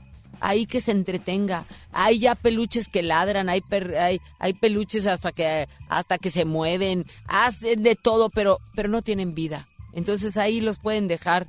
Ahí 0.48 0.68
que 0.68 0.80
se 0.80 0.92
entretenga. 0.92 1.66
Hay 1.92 2.20
ya 2.20 2.36
peluches 2.36 2.88
que 2.88 3.02
ladran, 3.02 3.50
hay, 3.50 3.62
per- 3.62 3.96
hay, 3.98 4.20
hay 4.38 4.54
peluches 4.54 5.08
hasta 5.08 5.32
que, 5.32 5.68
hasta 5.90 6.20
que 6.20 6.30
se 6.30 6.46
mueven, 6.46 7.04
hacen 7.26 7.82
de 7.82 7.96
todo, 7.96 8.30
pero, 8.30 8.60
pero 8.76 8.88
no 8.88 9.02
tienen 9.02 9.34
vida. 9.34 9.68
Entonces 9.94 10.38
ahí 10.38 10.62
los 10.62 10.78
pueden 10.78 11.08
dejar 11.08 11.48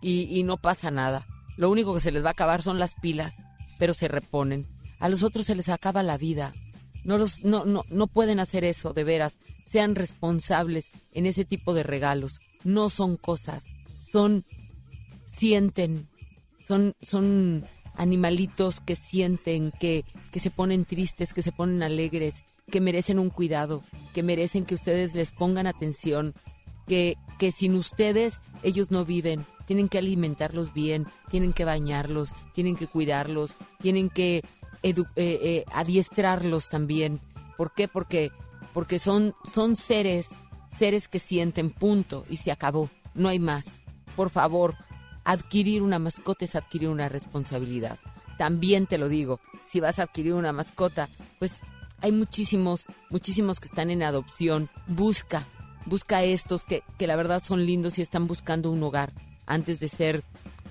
y, 0.00 0.22
y 0.38 0.44
no 0.44 0.56
pasa 0.56 0.92
nada. 0.92 1.26
Lo 1.56 1.68
único 1.68 1.92
que 1.94 2.00
se 2.00 2.12
les 2.12 2.22
va 2.24 2.28
a 2.28 2.32
acabar 2.32 2.62
son 2.62 2.78
las 2.78 2.94
pilas, 2.94 3.42
pero 3.76 3.92
se 3.92 4.06
reponen. 4.06 4.66
A 5.00 5.08
los 5.08 5.24
otros 5.24 5.44
se 5.44 5.56
les 5.56 5.68
acaba 5.68 6.04
la 6.04 6.16
vida. 6.16 6.54
No, 7.02 7.18
los, 7.18 7.42
no, 7.42 7.64
no, 7.64 7.84
no 7.90 8.06
pueden 8.06 8.38
hacer 8.38 8.62
eso, 8.62 8.92
de 8.92 9.02
veras. 9.02 9.40
Sean 9.66 9.96
responsables 9.96 10.92
en 11.12 11.26
ese 11.26 11.44
tipo 11.44 11.74
de 11.74 11.82
regalos. 11.82 12.38
No 12.62 12.88
son 12.88 13.16
cosas, 13.16 13.64
son 14.08 14.44
sienten, 15.26 16.08
son, 16.66 16.94
son 17.02 17.64
animalitos 17.98 18.80
que 18.80 18.96
sienten, 18.96 19.72
que, 19.72 20.04
que 20.32 20.38
se 20.38 20.50
ponen 20.50 20.84
tristes, 20.84 21.34
que 21.34 21.42
se 21.42 21.52
ponen 21.52 21.82
alegres, 21.82 22.44
que 22.70 22.80
merecen 22.80 23.18
un 23.18 23.30
cuidado, 23.30 23.82
que 24.14 24.22
merecen 24.22 24.64
que 24.64 24.74
ustedes 24.74 25.14
les 25.14 25.32
pongan 25.32 25.66
atención, 25.66 26.34
que, 26.86 27.16
que 27.38 27.50
sin 27.50 27.74
ustedes 27.74 28.40
ellos 28.62 28.90
no 28.90 29.04
viven. 29.04 29.44
Tienen 29.66 29.88
que 29.88 29.98
alimentarlos 29.98 30.72
bien, 30.72 31.06
tienen 31.30 31.52
que 31.52 31.64
bañarlos, 31.64 32.34
tienen 32.54 32.76
que 32.76 32.86
cuidarlos, 32.86 33.54
tienen 33.80 34.08
que 34.08 34.42
eh, 34.82 34.94
eh, 35.16 35.64
adiestrarlos 35.72 36.68
también. 36.68 37.20
¿Por 37.56 37.74
qué? 37.74 37.88
Porque, 37.88 38.30
porque 38.72 38.98
son, 38.98 39.34
son 39.52 39.76
seres, 39.76 40.30
seres 40.78 41.08
que 41.08 41.18
sienten 41.18 41.70
punto 41.70 42.24
y 42.30 42.38
se 42.38 42.52
acabó. 42.52 42.88
No 43.14 43.28
hay 43.28 43.38
más. 43.38 43.66
Por 44.16 44.30
favor, 44.30 44.76
adquirir 45.28 45.82
una 45.82 45.98
mascota 45.98 46.46
es 46.46 46.56
adquirir 46.56 46.88
una 46.88 47.10
responsabilidad. 47.10 47.98
También 48.38 48.86
te 48.86 48.96
lo 48.96 49.10
digo, 49.10 49.40
si 49.66 49.78
vas 49.78 49.98
a 49.98 50.04
adquirir 50.04 50.32
una 50.32 50.54
mascota, 50.54 51.10
pues 51.38 51.58
hay 52.00 52.12
muchísimos, 52.12 52.86
muchísimos 53.10 53.60
que 53.60 53.68
están 53.68 53.90
en 53.90 54.02
adopción. 54.02 54.70
Busca, 54.86 55.46
busca 55.84 56.24
estos 56.24 56.64
que, 56.64 56.82
que 56.98 57.06
la 57.06 57.14
verdad 57.14 57.42
son 57.44 57.66
lindos 57.66 57.98
y 57.98 58.02
están 58.02 58.26
buscando 58.26 58.70
un 58.70 58.82
hogar 58.82 59.12
antes 59.44 59.80
de 59.80 59.88
ser 59.90 60.24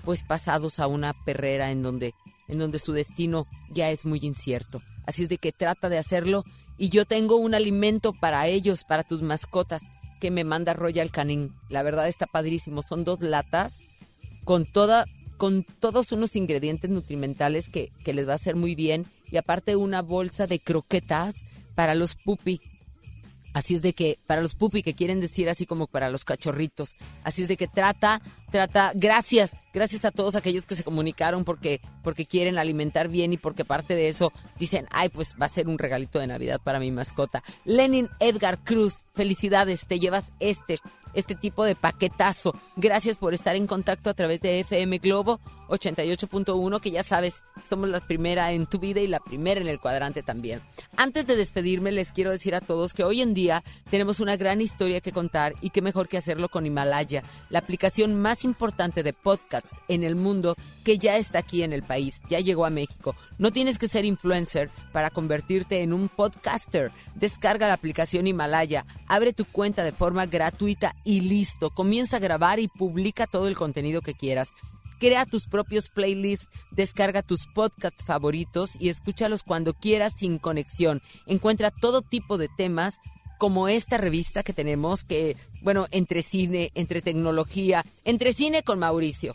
pues 0.04 0.24
pasados 0.24 0.80
a 0.80 0.88
una 0.88 1.12
perrera 1.24 1.70
en 1.70 1.84
donde, 1.84 2.14
en 2.48 2.58
donde 2.58 2.80
su 2.80 2.92
destino 2.92 3.46
ya 3.70 3.90
es 3.90 4.06
muy 4.06 4.18
incierto. 4.22 4.82
Así 5.06 5.22
es 5.22 5.28
de 5.28 5.38
que 5.38 5.52
trata 5.52 5.88
de 5.88 5.98
hacerlo 5.98 6.42
y 6.78 6.88
yo 6.88 7.04
tengo 7.04 7.36
un 7.36 7.54
alimento 7.54 8.12
para 8.12 8.48
ellos, 8.48 8.82
para 8.82 9.04
tus 9.04 9.22
mascotas, 9.22 9.82
que 10.20 10.32
me 10.32 10.42
manda 10.42 10.74
Royal 10.74 11.12
Canin. 11.12 11.54
La 11.68 11.84
verdad 11.84 12.08
está 12.08 12.26
padrísimo. 12.26 12.82
Son 12.82 13.04
dos 13.04 13.20
latas 13.20 13.78
con 14.48 14.64
toda 14.64 15.04
con 15.36 15.62
todos 15.62 16.10
unos 16.10 16.34
ingredientes 16.34 16.88
nutrimentales 16.88 17.68
que, 17.68 17.92
que 18.02 18.14
les 18.14 18.26
va 18.26 18.32
a 18.32 18.36
hacer 18.36 18.56
muy 18.56 18.74
bien 18.74 19.04
y 19.30 19.36
aparte 19.36 19.76
una 19.76 20.00
bolsa 20.00 20.46
de 20.46 20.58
croquetas 20.58 21.44
para 21.74 21.94
los 21.94 22.14
pupi. 22.14 22.58
Así 23.52 23.74
es 23.74 23.82
de 23.82 23.92
que 23.92 24.18
para 24.26 24.40
los 24.40 24.54
pupi 24.54 24.82
que 24.82 24.94
quieren 24.94 25.20
decir 25.20 25.50
así 25.50 25.66
como 25.66 25.86
para 25.86 26.08
los 26.08 26.24
cachorritos. 26.24 26.96
Así 27.24 27.42
es 27.42 27.48
de 27.48 27.58
que 27.58 27.68
trata, 27.68 28.22
trata, 28.50 28.92
gracias, 28.94 29.56
gracias 29.72 30.04
a 30.04 30.10
todos 30.10 30.36
aquellos 30.36 30.66
que 30.66 30.74
se 30.74 30.84
comunicaron 30.84 31.44
porque 31.44 31.80
porque 32.02 32.24
quieren 32.24 32.58
alimentar 32.58 33.08
bien 33.08 33.32
y 33.32 33.36
porque 33.36 33.64
parte 33.64 33.94
de 33.94 34.08
eso 34.08 34.32
dicen, 34.58 34.86
"Ay, 34.90 35.08
pues 35.08 35.34
va 35.40 35.46
a 35.46 35.50
ser 35.50 35.68
un 35.68 35.78
regalito 35.78 36.18
de 36.18 36.26
Navidad 36.26 36.60
para 36.62 36.80
mi 36.80 36.90
mascota." 36.90 37.42
Lenin 37.64 38.08
Edgar 38.20 38.58
Cruz, 38.58 39.02
felicidades, 39.14 39.86
te 39.86 39.98
llevas 39.98 40.32
este 40.40 40.78
este 41.14 41.34
tipo 41.34 41.64
de 41.64 41.74
paquetazo. 41.74 42.54
Gracias 42.76 43.16
por 43.16 43.34
estar 43.34 43.56
en 43.56 43.66
contacto 43.66 44.10
a 44.10 44.14
través 44.14 44.40
de 44.40 44.60
FM 44.60 44.98
Globo 44.98 45.40
88.1, 45.68 46.80
que 46.80 46.90
ya 46.90 47.02
sabes, 47.02 47.42
somos 47.68 47.88
la 47.88 48.00
primera 48.00 48.52
en 48.52 48.66
tu 48.66 48.78
vida 48.78 49.00
y 49.00 49.06
la 49.06 49.20
primera 49.20 49.60
en 49.60 49.68
el 49.68 49.80
cuadrante 49.80 50.22
también. 50.22 50.60
Antes 50.96 51.26
de 51.26 51.36
despedirme, 51.36 51.92
les 51.92 52.12
quiero 52.12 52.30
decir 52.30 52.54
a 52.54 52.60
todos 52.60 52.94
que 52.94 53.04
hoy 53.04 53.20
en 53.20 53.34
día 53.34 53.62
tenemos 53.90 54.20
una 54.20 54.36
gran 54.36 54.60
historia 54.60 55.00
que 55.00 55.12
contar 55.12 55.54
y 55.60 55.70
qué 55.70 55.82
mejor 55.82 56.08
que 56.08 56.18
hacerlo 56.18 56.48
con 56.48 56.66
Himalaya, 56.66 57.22
la 57.50 57.58
aplicación 57.58 58.14
más 58.14 58.37
importante 58.44 59.02
de 59.02 59.12
podcasts 59.12 59.80
en 59.88 60.04
el 60.04 60.16
mundo 60.16 60.54
que 60.84 60.98
ya 60.98 61.16
está 61.16 61.40
aquí 61.40 61.62
en 61.62 61.72
el 61.72 61.82
país, 61.82 62.22
ya 62.28 62.40
llegó 62.40 62.64
a 62.64 62.70
México. 62.70 63.14
No 63.38 63.50
tienes 63.50 63.78
que 63.78 63.88
ser 63.88 64.04
influencer 64.04 64.70
para 64.92 65.10
convertirte 65.10 65.82
en 65.82 65.92
un 65.92 66.08
podcaster. 66.08 66.90
Descarga 67.14 67.68
la 67.68 67.74
aplicación 67.74 68.26
Himalaya, 68.26 68.86
abre 69.06 69.32
tu 69.32 69.44
cuenta 69.44 69.84
de 69.84 69.92
forma 69.92 70.26
gratuita 70.26 70.94
y 71.04 71.20
listo. 71.20 71.70
Comienza 71.70 72.16
a 72.16 72.20
grabar 72.20 72.58
y 72.58 72.68
publica 72.68 73.26
todo 73.26 73.48
el 73.48 73.56
contenido 73.56 74.00
que 74.00 74.14
quieras. 74.14 74.54
Crea 74.98 75.26
tus 75.26 75.46
propios 75.46 75.90
playlists, 75.90 76.50
descarga 76.72 77.22
tus 77.22 77.46
podcasts 77.46 78.04
favoritos 78.04 78.76
y 78.80 78.88
escúchalos 78.88 79.44
cuando 79.44 79.72
quieras 79.72 80.14
sin 80.16 80.38
conexión. 80.38 81.02
Encuentra 81.26 81.70
todo 81.70 82.02
tipo 82.02 82.36
de 82.36 82.48
temas 82.48 82.98
como 83.38 83.68
esta 83.68 83.96
revista 83.96 84.42
que 84.42 84.52
tenemos, 84.52 85.04
que, 85.04 85.36
bueno, 85.62 85.86
entre 85.90 86.22
cine, 86.22 86.70
entre 86.74 87.00
tecnología, 87.00 87.84
entre 88.04 88.32
cine 88.32 88.62
con 88.62 88.78
Mauricio, 88.78 89.34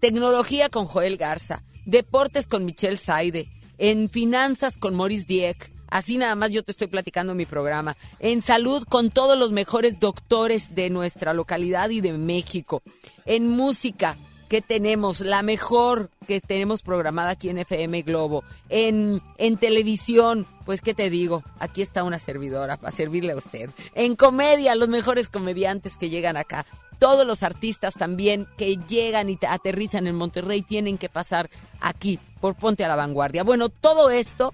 tecnología 0.00 0.68
con 0.68 0.86
Joel 0.86 1.16
Garza, 1.16 1.62
deportes 1.84 2.46
con 2.46 2.64
Michelle 2.64 2.96
Saide, 2.96 3.48
en 3.78 4.08
finanzas 4.10 4.78
con 4.78 4.94
Maurice 4.94 5.26
Dieck. 5.26 5.70
Así 5.90 6.18
nada 6.18 6.34
más 6.34 6.50
yo 6.50 6.62
te 6.62 6.72
estoy 6.72 6.88
platicando 6.88 7.34
mi 7.34 7.46
programa. 7.46 7.96
En 8.18 8.42
salud 8.42 8.82
con 8.82 9.10
todos 9.10 9.38
los 9.38 9.52
mejores 9.52 10.00
doctores 10.00 10.74
de 10.74 10.90
nuestra 10.90 11.32
localidad 11.32 11.88
y 11.90 12.00
de 12.02 12.12
México. 12.12 12.82
En 13.24 13.48
música 13.48 14.18
que 14.48 14.62
tenemos, 14.62 15.20
la 15.20 15.42
mejor 15.42 16.10
que 16.26 16.40
tenemos 16.40 16.82
programada 16.82 17.30
aquí 17.30 17.48
en 17.50 17.58
FM 17.58 18.02
Globo. 18.02 18.44
En, 18.68 19.20
en 19.36 19.56
televisión, 19.58 20.46
pues 20.64 20.80
qué 20.80 20.94
te 20.94 21.10
digo, 21.10 21.42
aquí 21.58 21.82
está 21.82 22.02
una 22.04 22.18
servidora 22.18 22.76
para 22.76 22.90
servirle 22.90 23.32
a 23.32 23.36
usted. 23.36 23.70
En 23.94 24.16
comedia, 24.16 24.74
los 24.74 24.88
mejores 24.88 25.28
comediantes 25.28 25.96
que 25.96 26.10
llegan 26.10 26.36
acá. 26.36 26.66
Todos 26.98 27.24
los 27.26 27.42
artistas 27.44 27.94
también 27.94 28.46
que 28.56 28.76
llegan 28.88 29.28
y 29.30 29.36
te- 29.36 29.46
aterrizan 29.46 30.06
en 30.08 30.16
Monterrey 30.16 30.62
tienen 30.62 30.98
que 30.98 31.08
pasar 31.08 31.48
aquí 31.80 32.18
por 32.40 32.56
Ponte 32.56 32.84
a 32.84 32.88
la 32.88 32.96
Vanguardia. 32.96 33.44
Bueno, 33.44 33.68
todo 33.68 34.10
esto 34.10 34.52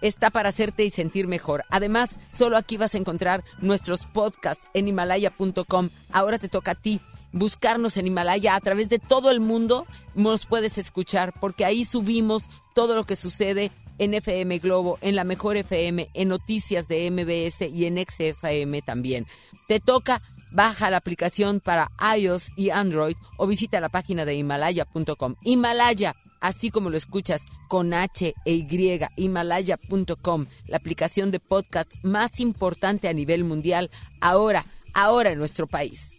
está 0.00 0.30
para 0.30 0.48
hacerte 0.48 0.84
y 0.84 0.90
sentir 0.90 1.26
mejor. 1.26 1.64
Además, 1.70 2.18
solo 2.28 2.56
aquí 2.56 2.76
vas 2.76 2.94
a 2.94 2.98
encontrar 2.98 3.44
nuestros 3.60 4.06
podcasts 4.06 4.68
en 4.74 4.88
himalaya.com. 4.88 5.90
Ahora 6.12 6.38
te 6.38 6.48
toca 6.48 6.72
a 6.72 6.74
ti 6.74 7.00
buscarnos 7.32 7.96
en 7.96 8.06
Himalaya 8.06 8.56
a 8.56 8.60
través 8.60 8.88
de 8.88 8.98
todo 8.98 9.30
el 9.30 9.40
mundo. 9.40 9.86
Nos 10.14 10.46
puedes 10.46 10.78
escuchar 10.78 11.32
porque 11.40 11.64
ahí 11.64 11.84
subimos 11.84 12.44
todo 12.74 12.94
lo 12.94 13.04
que 13.04 13.16
sucede 13.16 13.70
en 13.98 14.14
FM 14.14 14.58
Globo, 14.58 14.98
en 15.02 15.14
la 15.14 15.24
mejor 15.24 15.56
FM, 15.56 16.08
en 16.14 16.28
noticias 16.28 16.88
de 16.88 17.10
MBS 17.10 17.62
y 17.62 17.84
en 17.84 17.98
XFM 17.98 18.82
también. 18.82 19.26
Te 19.68 19.78
toca 19.78 20.22
Baja 20.52 20.90
la 20.90 20.96
aplicación 20.96 21.60
para 21.60 21.92
iOS 22.16 22.52
y 22.56 22.70
Android 22.70 23.14
o 23.36 23.46
visita 23.46 23.80
la 23.80 23.88
página 23.88 24.24
de 24.24 24.34
himalaya.com. 24.34 25.36
Himalaya, 25.44 26.16
así 26.40 26.70
como 26.70 26.90
lo 26.90 26.96
escuchas, 26.96 27.44
con 27.68 27.94
H 27.94 28.34
e 28.44 28.52
Y, 28.52 29.00
himalaya.com, 29.16 30.46
la 30.66 30.76
aplicación 30.76 31.30
de 31.30 31.40
podcast 31.40 31.92
más 32.02 32.40
importante 32.40 33.08
a 33.08 33.12
nivel 33.12 33.44
mundial, 33.44 33.90
ahora, 34.20 34.64
ahora 34.94 35.30
en 35.30 35.38
nuestro 35.38 35.66
país. 35.66 36.18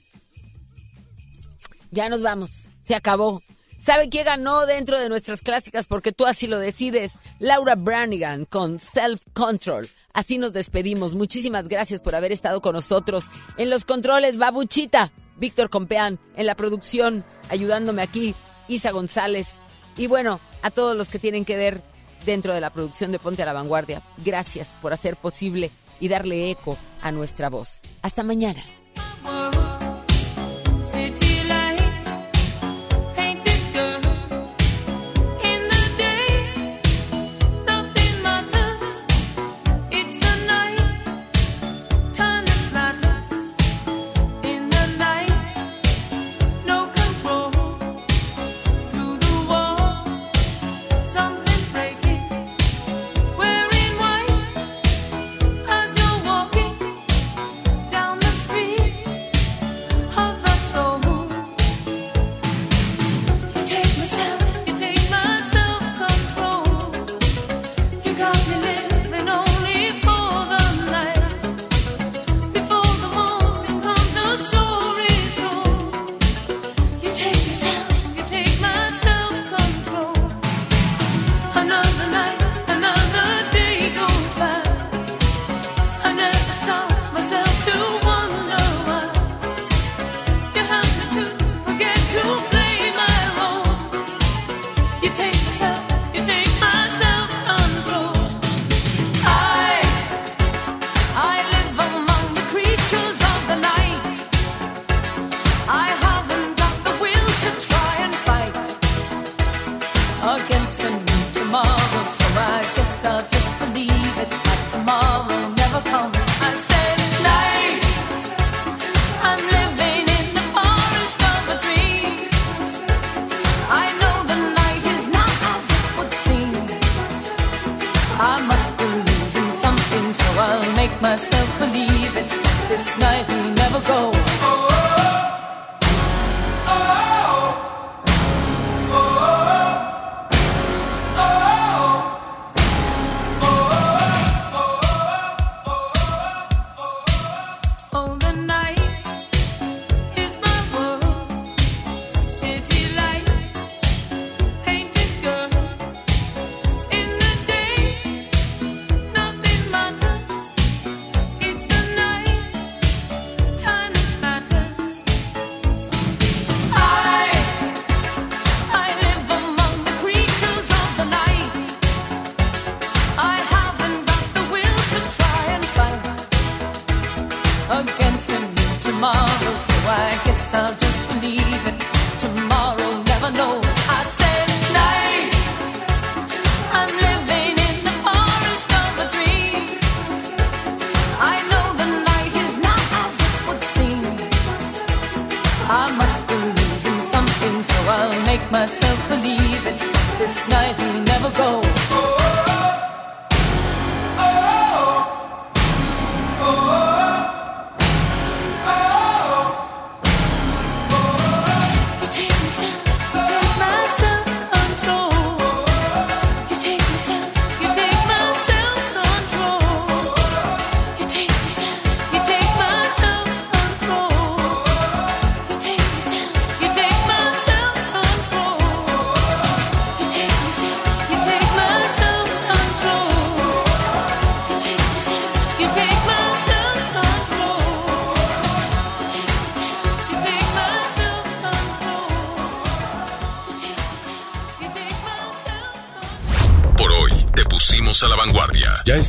Ya 1.92 2.08
nos 2.10 2.22
vamos, 2.22 2.50
se 2.82 2.96
acabó. 2.96 3.42
¿Sabe 3.82 4.10
quién 4.10 4.26
ganó 4.26 4.68
dentro 4.68 5.00
de 5.00 5.10
nuestras 5.10 5.42
clásicas? 5.42 5.88
Porque 5.88 6.12
tú 6.12 6.28
así 6.28 6.46
lo 6.48 6.60
decides. 6.60 7.18
Laura 7.40 7.74
Branigan 7.74 8.46
con 8.46 8.78
Self 8.78 9.24
Control. 9.34 9.90
Así 10.14 10.38
nos 10.38 10.54
despedimos. 10.54 11.16
Muchísimas 11.16 11.68
gracias 11.68 12.00
por 12.00 12.14
haber 12.14 12.32
estado 12.32 12.62
con 12.62 12.76
nosotros. 12.76 13.32
En 13.58 13.72
los 13.72 13.84
controles, 13.84 14.38
Babuchita, 14.38 15.12
Víctor 15.38 15.72
Compeán. 15.72 16.20
En 16.36 16.46
la 16.46 16.54
producción, 16.54 17.26
ayudándome 17.50 18.04
aquí, 18.04 18.36
Isa 18.68 18.92
González. 18.92 19.58
Y 19.98 20.08
bueno, 20.08 20.40
a 20.62 20.72
todos 20.72 20.96
los 20.96 21.10
que 21.10 21.20
tienen 21.20 21.46
que 21.46 21.56
ver 21.56 21.82
dentro 22.26 22.54
de 22.54 22.62
la 22.62 22.70
producción 22.70 23.12
de 23.12 23.20
Ponte 23.20 23.44
a 23.44 23.46
la 23.46 23.54
Vanguardia. 23.54 24.02
Gracias 24.18 24.76
por 24.82 24.94
hacer 24.94 25.16
posible 25.16 25.72
y 26.00 26.08
darle 26.08 26.52
eco 26.52 26.78
a 27.02 27.12
nuestra 27.12 27.50
voz. 27.50 27.82
Hasta 28.02 28.24
mañana. 28.24 28.62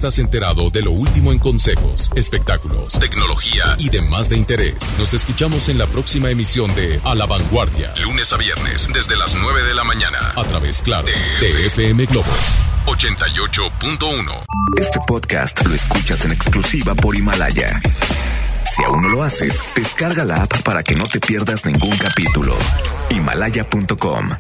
Estás 0.03 0.19
enterado 0.19 0.69
de 0.69 0.83
lo 0.83 0.91
último 0.91 1.31
en 1.31 1.39
consejos, 1.39 2.11
espectáculos, 2.17 2.99
tecnología 2.99 3.77
y 3.79 3.89
demás 3.89 4.29
de 4.29 4.37
interés. 4.37 4.97
Nos 4.99 5.15
escuchamos 5.15 5.69
en 5.69 5.79
la 5.79 5.87
próxima 5.87 6.29
emisión 6.29 6.75
de 6.75 7.01
A 7.05 7.15
la 7.15 7.25
Vanguardia, 7.25 7.95
lunes 8.03 8.33
a 8.33 8.37
viernes, 8.37 8.89
desde 8.93 9.17
las 9.17 9.37
9 9.37 9.63
de 9.63 9.75
la 9.75 9.85
mañana, 9.85 10.33
a 10.35 10.43
través, 10.43 10.83
claro, 10.83 11.07
de 11.07 11.67
FM 11.67 12.07
Globo 12.07 12.33
88.1. 12.87 14.45
Este 14.81 14.99
podcast 15.07 15.65
lo 15.65 15.73
escuchas 15.73 16.25
en 16.25 16.33
exclusiva 16.33 16.97
por 16.97 17.15
Himalaya. 17.15 17.81
Si 18.75 18.83
aún 18.83 19.03
no 19.03 19.09
lo 19.09 19.23
haces, 19.23 19.63
descarga 19.77 20.25
la 20.25 20.43
app 20.43 20.63
para 20.63 20.83
que 20.83 20.97
no 20.97 21.05
te 21.05 21.21
pierdas 21.21 21.65
ningún 21.65 21.97
capítulo. 21.97 22.57
Himalaya.com 23.11 24.31